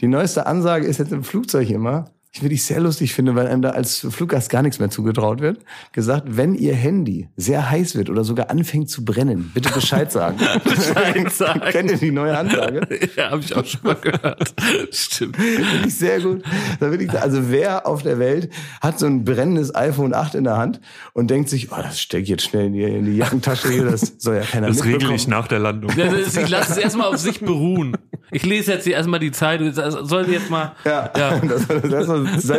Die 0.01 0.07
neueste 0.07 0.47
Ansage 0.47 0.87
ist 0.87 0.99
jetzt 0.99 1.13
im 1.13 1.25
Flugzeug 1.25 1.71
immer, 1.71 2.11
ich 2.31 2.43
würde 2.43 2.55
ich 2.55 2.65
sehr 2.65 2.79
lustig 2.81 3.15
finde, 3.15 3.35
weil 3.35 3.47
einem 3.47 3.63
da 3.63 3.71
als 3.71 4.07
Fluggast 4.11 4.51
gar 4.51 4.63
nichts 4.63 4.79
mehr 4.79 4.91
zugetraut 4.91 5.41
wird, 5.41 5.61
gesagt, 5.93 6.25
wenn 6.37 6.55
ihr 6.55 6.75
Handy 6.75 7.29
sehr 7.37 7.71
heiß 7.71 7.97
wird 7.97 8.11
oder 8.11 8.23
sogar 8.23 8.51
anfängt 8.51 8.91
zu 8.91 9.05
brennen, 9.05 9.51
bitte 9.55 9.71
Bescheid 9.73 10.13
sagen. 10.13 10.37
Bescheid 10.65 11.33
sagen. 11.33 11.61
Kennt 11.71 11.91
ihr 11.91 11.97
die 11.97 12.11
neue 12.11 12.37
Ansage? 12.39 12.87
Ja, 13.17 13.31
habe 13.31 13.41
ich 13.41 13.57
auch 13.57 13.65
schon 13.65 13.81
mal 13.83 13.95
gehört. 13.95 14.55
Stimmt. 14.91 15.37
Finde 15.37 15.87
ich 15.89 15.95
sehr 15.97 16.21
gut. 16.21 16.43
Da 16.81 16.91
will 16.93 17.01
ich, 17.01 17.11
also 17.11 17.51
wer 17.51 17.87
auf 17.87 18.03
der 18.03 18.19
Welt 18.19 18.51
hat 18.83 18.99
so 18.99 19.07
ein 19.07 19.25
brennendes 19.25 19.75
iPhone 19.75 20.13
8 20.15 20.35
in 20.35 20.45
der 20.45 20.57
Hand 20.59 20.81
und 21.15 21.31
denkt 21.31 21.49
sich, 21.49 21.73
oh, 21.73 21.77
das 21.83 21.99
stecke 22.01 22.25
ich 22.25 22.29
jetzt 22.29 22.43
schnell 22.45 22.67
in 22.67 22.73
die, 22.75 22.83
in 22.83 23.05
die 23.07 23.17
Jackentasche 23.17 23.71
hier, 23.71 23.85
das 23.87 24.15
soll 24.19 24.37
ja 24.37 24.43
keiner 24.43 24.69
Das 24.69 24.79
regel 24.81 24.93
mitbekommen. 24.93 25.17
ich 25.17 25.29
nach 25.29 25.49
der 25.49 25.61
Landung. 25.61 25.91
Das 25.97 26.13
ist, 26.13 26.37
ich 26.37 26.49
lasse 26.51 26.73
es 26.73 26.79
erstmal 26.79 27.09
auf 27.09 27.17
sich 27.17 27.41
beruhen. 27.41 27.97
Ich 28.31 28.45
lese 28.45 28.73
jetzt 28.73 28.85
hier 28.85 28.93
erstmal 28.93 29.21
die 29.21 29.31
Zeit. 29.33 29.63
Das 29.77 29.93
soll 30.09 30.29
jetzt 30.29 30.51
mal. 30.51 30.73
Ja, 30.85 31.11
Ja. 31.17 31.39
dass 31.39 31.67
man 31.67 31.91
das 31.91 32.09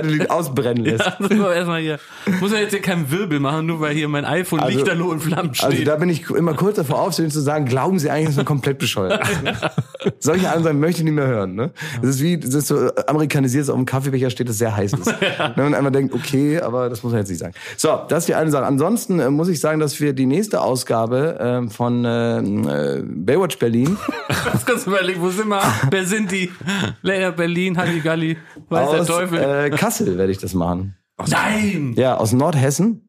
nicht 0.06 0.30
ausbrennen 0.32 0.84
lässt. 0.84 1.06
Ja, 1.06 1.16
das 1.20 1.30
muss 1.30 1.40
man 1.40 1.52
erstmal 1.54 1.82
hier. 1.82 2.00
Muss 2.40 2.52
man 2.52 2.62
jetzt 2.62 2.72
hier 2.72 2.82
keinen 2.82 3.10
Wirbel 3.12 3.40
machen, 3.40 3.66
nur 3.66 3.80
weil 3.80 3.94
hier 3.96 4.08
mein 4.08 4.26
iPhone 4.26 4.60
Also- 4.60 4.78
lichterloh 4.78 5.12
in 5.12 5.20
Flammen 5.20 5.54
steht. 5.54 5.70
Also 5.70 5.84
da 5.84 5.96
bin 5.96 6.10
ich 6.10 6.30
immer 6.30 6.54
kurz 6.54 6.76
davor 6.78 7.02
aufstehen 7.02 7.30
zu 7.32 7.40
sagen, 7.40 7.66
glauben 7.66 8.00
Sie 8.00 8.10
eigentlich, 8.10 8.30
das 8.36 8.38
ist 8.38 8.46
komplett 8.46 8.80
bescheuert. 8.80 9.22
Solche 10.20 10.50
Ansagen 10.50 10.80
möchte 10.80 11.00
ich 11.02 11.06
nicht 11.06 11.14
mehr 11.14 11.28
hören. 11.28 11.56
Ne? 11.56 11.72
Das 12.02 12.12
ist 12.12 12.22
wie, 12.22 12.38
das 12.38 12.54
ist 12.54 12.68
so 12.68 12.90
amerikanisiert, 13.08 13.64
dass 13.64 13.70
auf 13.70 13.76
dem 13.78 13.86
Kaffeebecher 13.86 14.30
steht, 14.30 14.50
das 14.50 14.58
sehr 14.58 14.76
heiß 14.76 14.94
ist. 14.94 15.14
Ne, 15.56 15.66
Und 15.66 15.74
einmal 15.74 15.92
denkt, 15.92 16.14
okay, 16.14 16.60
aber 16.60 16.90
das 16.90 17.02
muss 17.04 17.12
man 17.12 17.22
jetzt 17.22 17.30
nicht 17.30 17.40
sagen. 17.40 17.54
So, 17.78 18.02
das 18.08 18.20
ist 18.24 18.28
die 18.28 18.36
eine 18.36 18.52
Sache. 18.52 18.66
Ansonsten 18.66 19.20
äh, 19.20 19.30
muss 19.30 19.48
ich 19.48 19.60
sagen, 19.60 19.80
dass 19.80 20.00
wir 20.00 20.14
die 20.14 20.26
nächste 20.26 20.62
Ausgabe 20.62 21.38
ähm, 21.40 21.70
von 21.70 22.06
äh, 22.06 22.40
äh, 22.40 23.04
Baywatch 23.04 23.58
Berlin 23.58 23.98
Jetzt 24.54 24.66
kannst 24.68 24.86
du 24.86 24.92
überlegen, 24.92 25.22
wo 25.22 25.30
sind 25.30 25.48
wir? 25.48 25.62
Wer 25.90 26.06
sind 26.06 26.32
die? 26.32 26.52
Leia 27.02 27.32
Berlin, 27.32 27.78
Halligalli, 27.78 28.38
weiß 28.70 28.92
der 28.92 29.02
aus 29.02 29.08
Teufel. 29.08 29.40
Äh, 29.50 29.70
Kassel 29.72 30.18
werde 30.18 30.32
ich 30.32 30.38
das 30.38 30.54
machen. 30.54 30.96
Nein! 31.28 31.94
Ja, 31.98 32.16
aus 32.18 32.32
Nordhessen. 32.34 33.06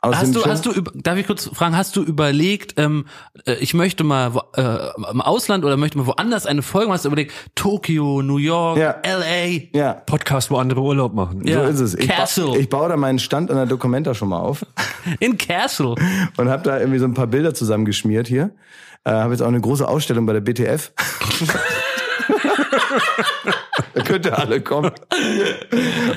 Aus 0.00 0.16
Hast 0.16 0.34
du, 0.34 0.40
schönen- 0.40 0.52
hast 0.52 0.66
du, 0.66 0.72
darf 0.96 1.16
ich 1.16 1.26
kurz 1.26 1.48
fragen, 1.48 1.74
hast 1.78 1.96
du 1.96 2.02
überlegt, 2.02 2.74
ähm, 2.78 3.06
äh, 3.46 3.54
ich 3.54 3.72
möchte 3.72 4.04
mal 4.04 4.34
wo, 4.34 4.42
äh, 4.54 4.90
im 5.10 5.22
Ausland 5.22 5.64
oder 5.64 5.78
möchte 5.78 5.96
mal 5.96 6.06
woanders 6.06 6.44
eine 6.44 6.60
Folge, 6.60 6.88
machen? 6.88 6.94
hast 6.96 7.04
du 7.06 7.08
überlegt, 7.08 7.32
Tokio, 7.54 8.20
New 8.20 8.36
York, 8.36 8.76
Ja. 8.78 8.96
LA, 9.02 9.62
ja, 9.72 9.94
Podcast, 9.94 10.50
wo 10.50 10.56
andere 10.58 10.82
Urlaub 10.82 11.14
machen. 11.14 11.46
Ja. 11.46 11.64
so 11.64 11.70
ist 11.70 11.80
es. 11.80 11.94
Ich, 11.94 12.08
ba 12.08 12.16
Castle. 12.16 12.58
ich 12.58 12.68
baue 12.68 12.90
da 12.90 12.98
meinen 12.98 13.18
Stand 13.18 13.50
an 13.50 13.56
der 13.56 13.64
Documenta 13.64 14.12
schon 14.12 14.28
mal 14.28 14.40
auf. 14.40 14.66
in 15.20 15.38
Castle. 15.38 15.94
und 16.36 16.48
habe 16.50 16.62
da 16.64 16.78
irgendwie 16.78 16.98
so 16.98 17.06
ein 17.06 17.14
paar 17.14 17.26
Bilder 17.26 17.54
zusammengeschmiert 17.54 18.28
hier. 18.28 18.50
Äh, 19.04 19.10
habe 19.12 19.32
jetzt 19.32 19.40
auch 19.42 19.48
eine 19.48 19.60
große 19.60 19.88
Ausstellung 19.88 20.26
bei 20.26 20.34
der 20.34 20.40
BTF. 20.40 20.92
da 23.94 24.02
könnt 24.02 24.26
ihr 24.26 24.38
alle 24.38 24.60
kommen. 24.60 24.90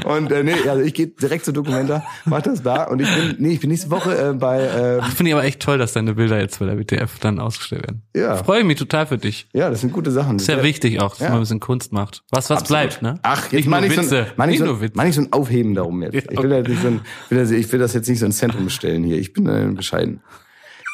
Und 0.06 0.32
äh, 0.32 0.44
nee, 0.44 0.54
also 0.70 0.82
ich 0.84 0.94
gehe 0.94 1.08
direkt 1.08 1.46
zur 1.46 1.54
Documenta, 1.54 2.04
mach 2.26 2.42
das 2.42 2.62
da 2.64 2.84
und 2.84 3.02
ich 3.02 3.08
bin 3.14 3.36
nee, 3.40 3.54
ich 3.54 3.60
bin 3.60 3.70
nächste 3.70 3.90
Woche 3.92 4.30
äh, 4.30 4.34
bei 4.34 4.62
äh, 4.62 5.00
Ach, 5.02 5.12
finde 5.12 5.30
ich 5.32 5.36
aber 5.36 5.44
echt 5.46 5.62
toll, 5.62 5.78
dass 5.78 5.94
deine 5.94 6.14
Bilder 6.14 6.40
jetzt 6.40 6.60
bei 6.60 6.66
der 6.66 6.78
WTF 6.80 7.20
dann 7.20 7.40
ausgestellt 7.40 7.84
werden. 7.84 8.04
Ja. 8.16 8.38
Freue 8.38 8.64
mich 8.64 8.78
total 8.78 9.08
für 9.08 9.18
dich. 9.18 9.48
ja, 9.54 9.70
das 9.70 9.82
sind 9.82 9.94
gute 9.94 10.12
Sachen. 10.12 10.38
Ist 10.38 10.48
ja 10.48 10.64
wichtig 10.64 11.00
auch, 11.02 11.12
dass 11.12 11.20
Ja. 11.20 11.30
man 11.30 11.38
ein 11.38 11.42
bisschen 11.42 11.60
Kunst 11.60 11.92
macht. 11.94 12.24
Was, 12.32 12.50
was 12.50 12.64
bleibt, 12.64 13.02
ne? 13.02 13.20
Ach, 13.24 13.44
jetzt 13.46 13.54
nicht 13.54 13.68
meine 13.68 13.88
ich, 13.88 13.96
so 13.96 14.16
ein, 14.16 14.26
meine 14.36 14.54
ich, 14.54 14.60
so, 14.60 14.82
Witze. 14.82 14.94
meine 14.96 15.10
ich 15.10 15.16
so 15.16 15.22
ein 15.22 15.34
Aufheben 15.34 15.74
darum 15.74 16.02
jetzt. 16.04 16.16
Ich 16.16 16.42
will, 16.42 16.50
das 16.50 16.68
nicht 16.68 16.82
so 16.82 16.88
ein, 16.88 17.02
will 17.30 17.38
das, 17.40 17.52
ich 17.52 17.72
will 17.72 17.80
das 17.80 17.94
jetzt 17.94 18.08
nicht 18.10 18.20
so 18.20 18.26
ins 18.26 18.38
Zentrum 18.38 18.70
stellen 18.70 19.04
hier. 19.04 19.18
Ich 19.18 19.34
bin 19.34 19.48
äh, 19.48 19.68
bescheiden. 19.74 20.22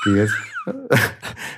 Jetzt. 0.05 0.33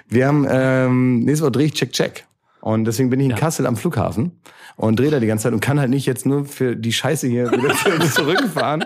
Wir 0.08 0.28
haben 0.28 0.46
ähm, 0.50 1.20
nächste 1.20 1.44
Woche 1.46 1.52
drehe 1.52 1.66
ich 1.66 1.74
Check 1.74 1.92
Check. 1.92 2.26
Und 2.66 2.86
deswegen 2.86 3.12
bin 3.12 3.20
ich 3.20 3.30
in 3.30 3.36
Kassel 3.36 3.68
am 3.68 3.76
Flughafen 3.78 4.42
und 4.76 5.00
drehe 5.00 5.12
da 5.12 5.20
die 5.20 5.28
ganze 5.28 5.44
Zeit 5.44 5.54
und 5.54 5.60
kann 5.60 5.80
halt 5.80 5.92
nicht 5.92 6.08
jetzt 6.08 6.26
nur 6.26 6.46
für 6.46 6.76
die 6.76 6.92
Scheiße 6.94 7.28
hier 7.28 7.52
wieder 7.52 7.76
zurückfahren. 8.12 8.84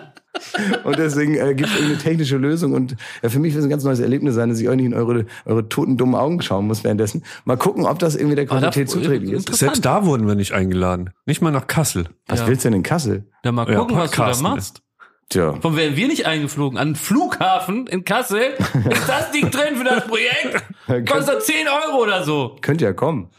Und 0.83 0.97
deswegen 0.99 1.35
äh, 1.35 1.55
gibt 1.55 1.69
es 1.69 1.75
irgendeine 1.75 1.97
technische 2.03 2.35
Lösung. 2.35 2.73
Und 2.73 2.97
ja, 3.23 3.29
für 3.29 3.39
mich 3.39 3.53
wird 3.53 3.61
es 3.61 3.67
ein 3.67 3.69
ganz 3.69 3.85
neues 3.85 4.01
Erlebnis 4.01 4.35
sein, 4.35 4.49
dass 4.49 4.59
ich 4.59 4.67
euch 4.67 4.75
nicht 4.75 4.87
in 4.87 4.93
eure, 4.93 5.25
eure 5.45 5.69
toten, 5.69 5.95
dummen 5.95 6.15
Augen 6.15 6.41
schauen 6.41 6.67
muss 6.67 6.83
währenddessen. 6.83 7.23
Mal 7.45 7.55
gucken, 7.55 7.85
ob 7.85 7.99
das 7.99 8.17
irgendwie 8.17 8.35
der 8.35 8.47
Qualität 8.47 8.89
zuträglich 8.89 9.31
ist. 9.31 9.55
Selbst 9.55 9.85
da 9.85 10.05
wurden 10.05 10.27
wir 10.27 10.35
nicht 10.35 10.51
eingeladen. 10.51 11.11
Nicht 11.25 11.41
mal 11.41 11.51
nach 11.51 11.67
Kassel. 11.67 12.09
Was 12.27 12.41
Ja. 12.41 12.47
willst 12.47 12.65
du 12.65 12.69
denn 12.69 12.79
in 12.79 12.83
Kassel? 12.83 13.27
Dann 13.43 13.55
mal 13.55 13.65
Ja, 13.71 13.79
gucken, 13.79 13.95
was 13.95 14.11
du 14.11 14.17
da 14.17 14.35
machst. 14.41 14.81
Tja. 15.29 15.53
Warum 15.61 15.77
werden 15.77 15.95
wir 15.95 16.07
nicht 16.07 16.25
eingeflogen? 16.25 16.77
An 16.77 16.89
den 16.89 16.95
Flughafen 16.95 17.87
in 17.87 18.03
Kassel? 18.03 18.41
Ist 18.89 19.07
das 19.07 19.31
Ding 19.31 19.49
drin 19.51 19.75
für 19.77 19.83
das 19.85 20.05
Projekt? 20.05 21.07
Kostet 21.09 21.43
10 21.43 21.67
Euro 21.67 22.01
oder 22.03 22.23
so. 22.23 22.57
Könnt 22.61 22.81
ja 22.81 22.91
kommen. 22.93 23.29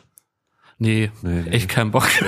Nee, 0.83 1.11
Nee, 1.21 1.43
nee. 1.45 1.51
echt 1.51 1.69
kein 1.69 1.91
Bock. 1.91 2.09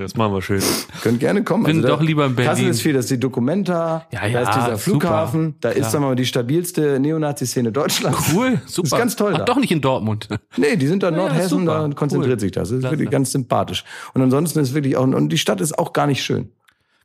Das 0.00 0.14
machen 0.16 0.32
wir 0.32 0.40
schön. 0.40 0.62
Könnt 1.02 1.18
gerne 1.20 1.42
kommen. 1.42 1.64
Bin 1.64 1.82
da- 1.82 1.88
doch 1.88 2.00
lieber 2.00 2.24
in 2.26 2.36
Berlin. 2.36 2.50
Kassel 2.52 2.68
ist 2.68 2.80
viel, 2.80 2.92
das 2.92 3.06
ist 3.06 3.10
die 3.10 3.18
Documenta, 3.20 4.06
Ja, 4.12 4.20
da 4.20 4.26
ja, 4.28 4.40
ist 4.42 4.54
dieser 4.54 4.64
super. 4.66 4.78
Flughafen, 4.78 5.54
da 5.60 5.70
ist, 5.70 5.78
Ja. 5.78 5.90
sagen 5.90 6.04
wir 6.04 6.08
mal, 6.10 6.16
die 6.16 6.24
stabilste 6.24 7.00
Neonazi-Szene 7.00 7.72
Deutschlands. 7.72 8.32
Cool, 8.32 8.60
super. 8.66 8.82
Das 8.88 8.92
ist 8.92 8.98
ganz 8.98 9.16
toll 9.16 9.32
Ach, 9.34 9.38
da. 9.38 9.44
doch 9.44 9.56
nicht 9.58 9.72
in 9.72 9.80
Dortmund. 9.80 10.28
Nee, 10.56 10.76
die 10.76 10.86
sind 10.86 11.02
da 11.02 11.08
in 11.08 11.14
Ja, 11.16 11.20
Nordhessen, 11.22 11.60
super. 11.66 11.88
da 11.88 11.94
konzentriert 11.94 12.34
Cool. 12.36 12.40
sich 12.40 12.52
das. 12.52 12.68
Das 12.68 12.76
ist 12.76 12.80
Klasse. 12.82 12.92
wirklich 12.94 13.10
ganz 13.10 13.32
sympathisch. 13.32 13.84
Und 14.14 14.22
ansonsten 14.22 14.60
ist 14.60 14.74
wirklich 14.74 14.96
auch, 14.96 15.02
und 15.02 15.28
die 15.30 15.38
Stadt 15.38 15.60
ist 15.60 15.76
auch 15.78 15.92
gar 15.92 16.06
nicht 16.06 16.22
schön. 16.22 16.50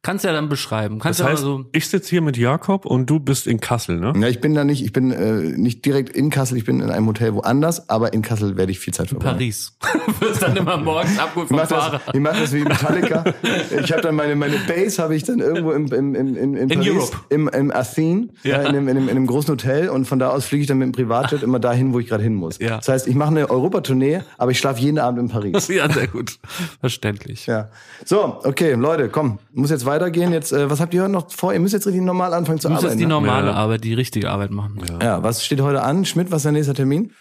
Kannst 0.02 0.24
ja 0.26 0.32
dann 0.32 0.48
beschreiben. 0.50 1.00
Kannst 1.00 1.20
Das 1.20 1.26
ja 1.26 1.32
heißt, 1.34 1.44
mal 1.44 1.48
so. 1.64 1.66
ich 1.74 1.88
sitze 1.90 2.10
hier 2.10 2.22
mit 2.22 2.38
Jakob 2.38 2.86
und 2.86 3.08
du 3.10 3.20
bist 3.20 3.48
in 3.48 3.60
Kassel, 3.60 4.00
ne? 4.00 4.14
Ja, 4.20 4.28
ich 4.28 4.40
bin 4.40 4.54
da 4.54 4.64
nicht, 4.64 4.84
ich 4.84 4.94
bin 4.94 5.12
äh, 5.12 5.58
nicht 5.58 5.84
direkt 5.86 6.16
in 6.16 6.30
Kassel, 6.30 6.58
ich 6.58 6.66
bin 6.66 6.80
in 6.82 6.90
einem 6.90 7.08
Hotel 7.08 7.34
woanders, 7.34 7.90
aber 7.90 8.14
in 8.14 8.22
Kassel 8.22 8.56
werde 8.58 8.72
ich 8.72 8.80
viel 8.80 8.94
Zeit 8.94 9.10
verbringen. 9.10 9.34
Paris. 9.34 9.78
Wirst 10.20 10.42
dann 10.42 10.56
immer 10.56 10.78
morgens 10.78 11.18
abgeholt 11.20 11.46
Ich 11.46 11.50
vom 11.50 11.58
mach 11.58 11.68
das, 11.68 11.84
Fahrer. 11.84 12.02
ich 12.14 12.20
mach 12.20 12.40
das 12.40 12.54
wie 12.54 12.64
Metallica. 12.64 13.24
Ich 13.84 13.92
habe 13.92 14.02
dann 14.02 14.16
meine 14.16 14.36
meine 14.36 14.58
Base 14.68 15.02
habe 15.02 15.16
ich 15.16 15.24
dann 15.24 15.40
irgendwo 15.40 15.72
im 15.72 15.88
im 15.92 16.16
im 16.16 16.36
im 16.36 16.56
in 16.56 16.70
Paris, 16.70 16.88
Europe. 16.90 17.18
im 17.30 17.48
im 17.50 17.72
Athen, 17.72 18.32
ja. 18.44 18.58
in, 18.62 18.68
einem, 18.68 18.88
in, 18.88 18.98
einem, 18.98 19.10
in 19.10 19.18
einem 19.18 19.28
großen 19.28 19.52
Hotel 19.52 19.90
und 19.90 20.06
von 20.06 20.20
da 20.20 20.30
aus 20.30 20.46
fliege 20.46 20.62
ich 20.62 20.68
dann 20.68 20.78
mit 20.78 20.88
dem 20.88 20.92
Privatjet 20.94 21.44
immer 21.44 21.60
dahin, 21.60 21.94
wo 21.94 22.00
ich 22.00 22.08
gerade 22.08 22.24
hin 22.24 22.34
muss. 22.36 22.60
Ja. 22.60 22.78
Das 22.78 22.88
heißt, 22.88 23.08
ich 23.08 23.16
mache 23.16 23.30
eine 23.32 23.50
Europatournee, 23.50 24.22
aber 24.38 24.52
ich 24.52 24.60
schlafe 24.60 24.80
jeden 24.82 25.00
Abend 25.00 25.20
in 25.20 25.30
Paris. 25.30 25.68
Ja, 25.78 25.92
sehr 25.92 26.08
gut. 26.08 26.38
Verständlich. 26.80 27.46
Ja. 27.46 27.70
So, 28.06 28.40
okay, 28.44 28.74
Leute, 28.74 29.10
komm, 29.10 29.40
muss 29.54 29.70
jetzt 29.70 29.86
weitergehen. 29.88 30.32
Jetzt, 30.32 30.52
äh, 30.54 30.70
was 30.70 30.80
habt 30.80 30.94
ihr 30.94 31.02
heute 31.02 31.12
noch 31.12 31.32
vor? 31.32 31.52
Ihr 31.54 31.60
müsst 31.60 31.74
jetzt 31.74 31.88
richtig 31.88 32.04
normal 32.04 32.34
anfangen 32.36 32.60
zu 32.60 32.68
Du 32.68 32.74
musst 32.74 32.84
arbeiten. 32.84 33.00
jetzt 33.00 33.04
die 33.04 33.10
normale 33.10 33.48
Ja. 33.48 33.54
Arbeit, 33.56 33.84
die 33.84 33.94
richtige 33.96 34.30
Arbeit 34.30 34.52
machen. 34.52 34.80
ja, 35.02 35.24
was 35.24 35.44
steht 35.44 35.62
heute 35.62 35.82
an? 35.82 36.06
Schmidt, 36.06 36.30
was 36.30 36.38
ist 36.38 36.44
der 36.46 36.52
nächste 36.52 36.74
Termin? 36.76 37.12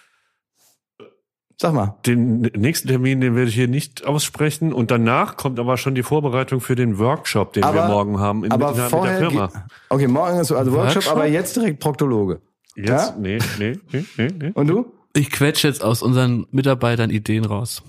Sag 1.59 1.73
mal. 1.73 1.97
Den 2.05 2.43
nächsten 2.55 2.89
Termin, 2.89 3.23
den 3.23 3.35
werde 3.35 3.49
ich 3.49 3.55
hier 3.55 3.67
nicht 3.69 4.05
aussprechen. 4.07 4.75
Und 4.75 4.91
danach 4.91 5.39
kommt 5.39 5.59
aber 5.59 5.79
schon 5.79 5.95
die 5.95 6.03
Vorbereitung 6.03 6.61
für 6.61 6.75
den 6.75 6.99
Workshop, 6.99 7.55
den 7.55 7.65
wir 7.65 7.87
morgen 7.89 8.21
haben 8.21 8.45
in, 8.45 8.53
aber 8.53 8.73
mit, 8.73 8.77
mit 8.77 8.87
vorher 8.91 9.21
der 9.21 9.31
Firma. 9.31 9.51
Okay, 9.89 10.07
morgen 10.07 10.39
ist 10.39 10.49
so 10.49 10.57
also 10.57 10.73
Workshop, 10.73 10.97
Workshop? 10.97 11.13
aber 11.15 11.27
jetzt 11.27 11.57
direkt 11.57 11.81
Proktologe. 11.81 12.43
Jetzt? 12.75 12.89
Ja? 12.91 13.15
Nee, 13.19 13.39
nee, 13.59 13.79
nee, 13.91 14.05
nee, 14.19 14.29
nee. 14.39 14.51
Und 14.53 14.67
du? 14.67 14.93
Ich 15.15 15.31
quetsche 15.31 15.67
jetzt 15.67 15.83
aus 15.83 16.03
unseren 16.03 16.47
Mitarbeitern 16.51 17.09
Ideen 17.09 17.47
raus. 17.47 17.83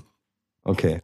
Okay. 0.64 1.02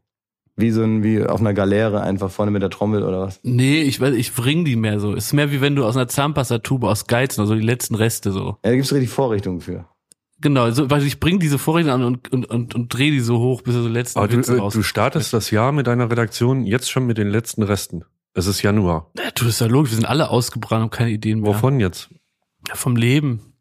Wie 0.56 0.70
so 0.70 0.84
ein, 0.84 1.04
wie 1.04 1.24
auf 1.24 1.40
einer 1.40 1.54
Galeere 1.54 2.02
einfach 2.02 2.30
vorne 2.30 2.52
mit 2.52 2.62
der 2.62 2.70
Trommel 2.70 3.04
oder 3.04 3.22
was? 3.22 3.40
Nee, 3.44 3.82
ich 3.82 4.00
weiß, 4.00 4.14
ich 4.14 4.34
bring 4.34 4.66
die 4.66 4.76
mehr 4.76 5.00
so. 5.00 5.14
Ist 5.14 5.34
mehr 5.34 5.52
wie 5.52 5.62
wenn 5.62 5.76
du 5.76 5.84
aus 5.84 5.96
einer 5.96 6.08
Zahnpastatube 6.08 6.88
aus 6.88 7.08
Geizen, 7.08 7.42
also 7.42 7.56
die 7.56 7.62
letzten 7.62 7.96
Reste 7.96 8.32
so. 8.32 8.58
Ja, 8.64 8.70
da 8.70 8.76
gibt's 8.76 8.94
richtig 8.94 9.10
Vorrichtungen 9.10 9.62
für. 9.62 9.86
Genau, 10.42 10.70
so, 10.72 10.90
weil 10.90 11.04
ich 11.04 11.20
bring 11.20 11.40
diese 11.40 11.58
Vorrichtung 11.58 11.94
an 11.94 12.04
und, 12.04 12.32
und, 12.32 12.46
und, 12.50 12.76
und 12.76 12.94
dreh 12.94 13.10
die 13.12 13.22
so 13.22 13.40
hoch, 13.40 13.62
bis 13.62 13.76
er 13.76 13.82
so 13.82 13.88
letzten 13.88 14.20
Aber 14.20 14.28
du, 14.28 14.38
Witze 14.38 14.58
äh, 14.58 14.60
raus. 14.60 14.74
du 14.74 14.84
startest 14.84 15.34
das 15.34 15.50
Jahr 15.52 15.72
mit 15.72 15.88
deiner 15.88 16.12
Redaktion 16.12 16.66
jetzt 16.66 16.92
schon 16.92 17.08
mit 17.08 17.18
den 17.18 17.30
letzten 17.30 17.64
Resten. 17.64 18.04
Es 18.34 18.46
ist 18.46 18.62
Januar. 18.62 19.12
Ja, 19.18 19.32
du, 19.34 19.46
ist 19.48 19.62
ja 19.62 19.68
logisch, 19.68 19.92
wir 19.92 19.96
sind 19.96 20.06
alle 20.06 20.30
ausgebrannt 20.30 20.84
und 20.84 20.92
keine 20.92 21.12
Ideen 21.12 21.40
mehr. 21.40 21.54
Wovon 21.54 21.80
jetzt? 21.80 22.10
Ja, 22.68 22.76
vom 22.76 22.96
Leben. 22.96 23.53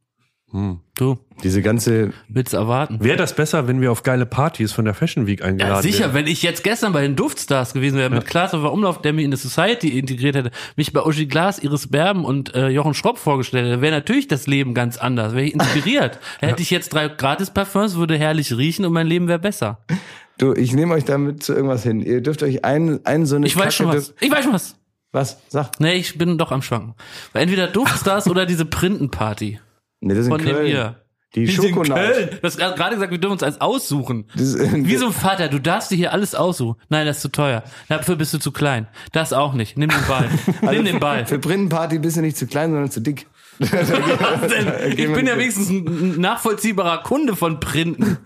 Hm. 0.53 0.81
Du, 0.95 1.19
Diese 1.43 1.63
ganze, 1.63 2.13
willst 2.29 2.53
erwarten. 2.53 3.03
Wäre 3.03 3.17
das 3.17 3.35
besser, 3.35 3.67
wenn 3.69 3.81
wir 3.81 3.91
auf 3.91 4.03
geile 4.03 4.27
Partys 4.27 4.71
von 4.73 4.85
der 4.85 4.93
Fashion 4.93 5.27
Week 5.27 5.43
eingeladen 5.43 5.77
Ja, 5.77 5.83
sicher, 5.83 6.05
wären? 6.05 6.15
wenn 6.15 6.27
ich 6.27 6.43
jetzt 6.43 6.63
gestern 6.63 6.93
bei 6.93 7.01
den 7.01 7.17
Duftstars 7.17 7.73
gewesen 7.73 7.97
wäre, 7.99 8.11
mit 8.11 8.27
Klaas 8.27 8.53
auf 8.53 8.71
Umlauf, 8.71 9.01
der 9.01 9.15
mich 9.15 9.25
in 9.25 9.31
die 9.31 9.39
Society 9.39 9.99
integriert 9.99 10.37
hätte, 10.37 10.51
mich 10.77 10.93
bei 10.93 11.01
Uschi 11.03 11.25
Glas, 11.27 11.59
Iris 11.59 11.89
Berben 11.91 12.27
und 12.27 12.55
äh, 12.55 12.69
Jochen 12.69 12.93
Schropp 12.93 13.19
vorgestellt 13.19 13.67
hätte, 13.67 13.81
wäre 13.81 13.95
natürlich 13.95 14.29
das 14.29 14.47
Leben 14.47 14.75
ganz 14.75 14.99
anders, 14.99 15.33
wäre 15.35 15.47
ich 15.47 15.55
inspiriert. 15.55 16.19
Hätte 16.41 16.61
ich 16.61 16.71
jetzt 16.71 16.93
drei 16.93 17.09
Gratis-Parfums, 17.09 17.97
würde 17.97 18.19
herrlich 18.19 18.55
riechen 18.57 18.85
und 18.85 18.93
mein 18.93 19.07
Leben 19.07 19.27
wäre 19.29 19.39
besser. 19.39 19.79
du, 20.37 20.53
ich 20.53 20.75
nehme 20.75 20.93
euch 20.95 21.05
damit 21.05 21.43
zu 21.43 21.55
irgendwas 21.55 21.83
hin. 21.83 22.03
Ihr 22.03 22.21
dürft 22.21 22.43
euch 22.43 22.63
einen, 22.65 23.05
einen 23.07 23.25
so 23.25 23.37
eine 23.37 23.47
Ich 23.47 23.57
weiß 23.57 23.75
schon 23.75 23.87
Kacke 23.87 23.99
was. 23.99 24.15
Ich 24.21 24.31
weiß 24.31 24.45
schon 24.45 24.53
was. 24.53 24.77
Was? 25.13 25.39
Sag. 25.49 25.79
Nee, 25.81 25.95
ich 25.95 26.17
bin 26.19 26.37
doch 26.39 26.53
am 26.53 26.63
Schwanken. 26.63 26.95
Entweder 27.35 27.67
Duftstars 27.69 28.27
oder 28.31 28.45
diese 28.47 28.65
Printenparty 28.67 29.59
Nee, 30.03 30.15
das 30.15 30.27
ist 30.27 30.27
in 30.27 30.33
von 30.33 30.45
dem 30.45 30.55
Köln. 30.55 30.67
ihr. 30.67 30.97
Die 31.35 31.47
Wir 31.47 31.61
sind. 31.63 31.75
Köln. 31.75 32.29
Du 32.31 32.43
hast 32.43 32.59
gerade 32.59 32.95
gesagt, 32.95 33.11
wir 33.11 33.19
dürfen 33.19 33.33
uns 33.33 33.43
alles 33.43 33.61
aussuchen. 33.61 34.27
Das 34.37 34.59
Wie 34.59 34.97
so 34.97 35.07
ein 35.07 35.13
Vater, 35.15 35.49
du 35.49 35.61
darfst 35.61 35.91
dir 35.91 35.97
hier 35.97 36.13
alles 36.13 36.35
aussuchen. 36.35 36.79
Nein, 36.91 37.07
das 37.07 37.17
ist 37.17 37.23
zu 37.23 37.31
teuer. 37.31 37.63
Dafür 37.89 38.17
bist 38.17 38.35
du 38.35 38.39
zu 38.39 38.53
klein. 38.53 38.87
Das 39.13 39.33
auch 39.33 39.55
nicht. 39.55 39.79
Nimm 39.79 39.89
den 39.89 40.07
Ball. 40.07 40.29
Nimm 40.61 40.85
den 40.85 41.01
Ball. 41.01 41.25
Für 41.25 41.39
Brindenparty 41.39 42.01
bist 42.01 42.19
du 42.19 42.21
nicht 42.21 42.37
zu 42.37 42.47
klein, 42.47 42.71
sondern 42.71 42.91
zu 42.91 43.01
dick. 43.01 43.27
Was 43.59 43.71
denn? 44.53 44.73
Ich 44.99 45.11
bin 45.13 45.27
ja 45.27 45.39
wenigstens 45.39 45.71
ein 45.71 46.21
nachvollziehbarer 46.21 47.03
Kunde 47.03 47.35
von 47.35 47.61
Printen. 47.61 48.19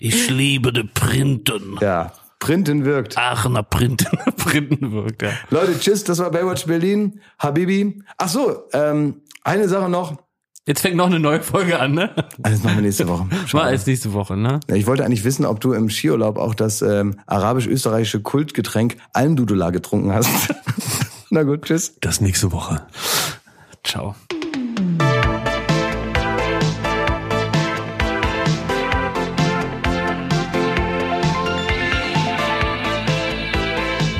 Ich 0.00 0.28
liebe 0.28 0.70
die 0.72 0.84
Printen. 0.84 1.78
Ja, 1.80 2.12
Printen 2.40 2.84
wirkt. 2.84 3.16
Aachener 3.16 3.62
Printen. 3.62 4.18
Printen 4.36 4.92
wirkt, 4.92 5.22
ja. 5.22 5.30
Leute, 5.48 5.78
tschüss, 5.78 6.04
das 6.04 6.18
war 6.18 6.30
Baywatch 6.30 6.66
Berlin. 6.66 7.20
Habibi. 7.38 8.02
Ach 8.18 8.28
so, 8.28 8.64
ähm, 8.74 9.22
eine 9.44 9.66
Sache 9.68 9.88
noch. 9.88 10.18
Jetzt 10.66 10.80
fängt 10.80 10.96
noch 10.96 11.06
eine 11.06 11.20
neue 11.20 11.42
Folge 11.42 11.78
an, 11.78 11.92
ne? 11.92 12.10
Also, 12.42 12.56
Das 12.56 12.62
machen 12.62 12.76
wir 12.76 12.82
nächste 12.82 13.06
Woche. 13.06 13.26
War 13.52 13.64
als 13.64 13.86
nächste 13.86 14.14
Woche, 14.14 14.34
ne? 14.34 14.60
Ja, 14.68 14.76
Ich 14.76 14.86
wollte 14.86 15.04
eigentlich 15.04 15.24
wissen, 15.24 15.44
ob 15.44 15.60
du 15.60 15.74
im 15.74 15.90
Skiurlaub 15.90 16.38
auch 16.38 16.54
das 16.54 16.80
ähm, 16.80 17.16
arabisch-österreichische 17.26 18.20
Kultgetränk 18.22 18.96
Almdudula 19.12 19.70
getrunken 19.70 20.14
hast. 20.14 20.30
Na 21.30 21.42
gut, 21.42 21.62
tschüss. 21.66 21.96
Das 22.00 22.22
nächste 22.22 22.50
Woche. 22.50 22.80
Ciao. 23.82 24.14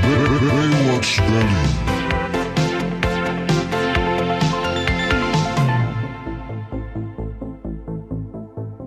Baywatch 0.03 1.21
Berlin. 1.23 1.84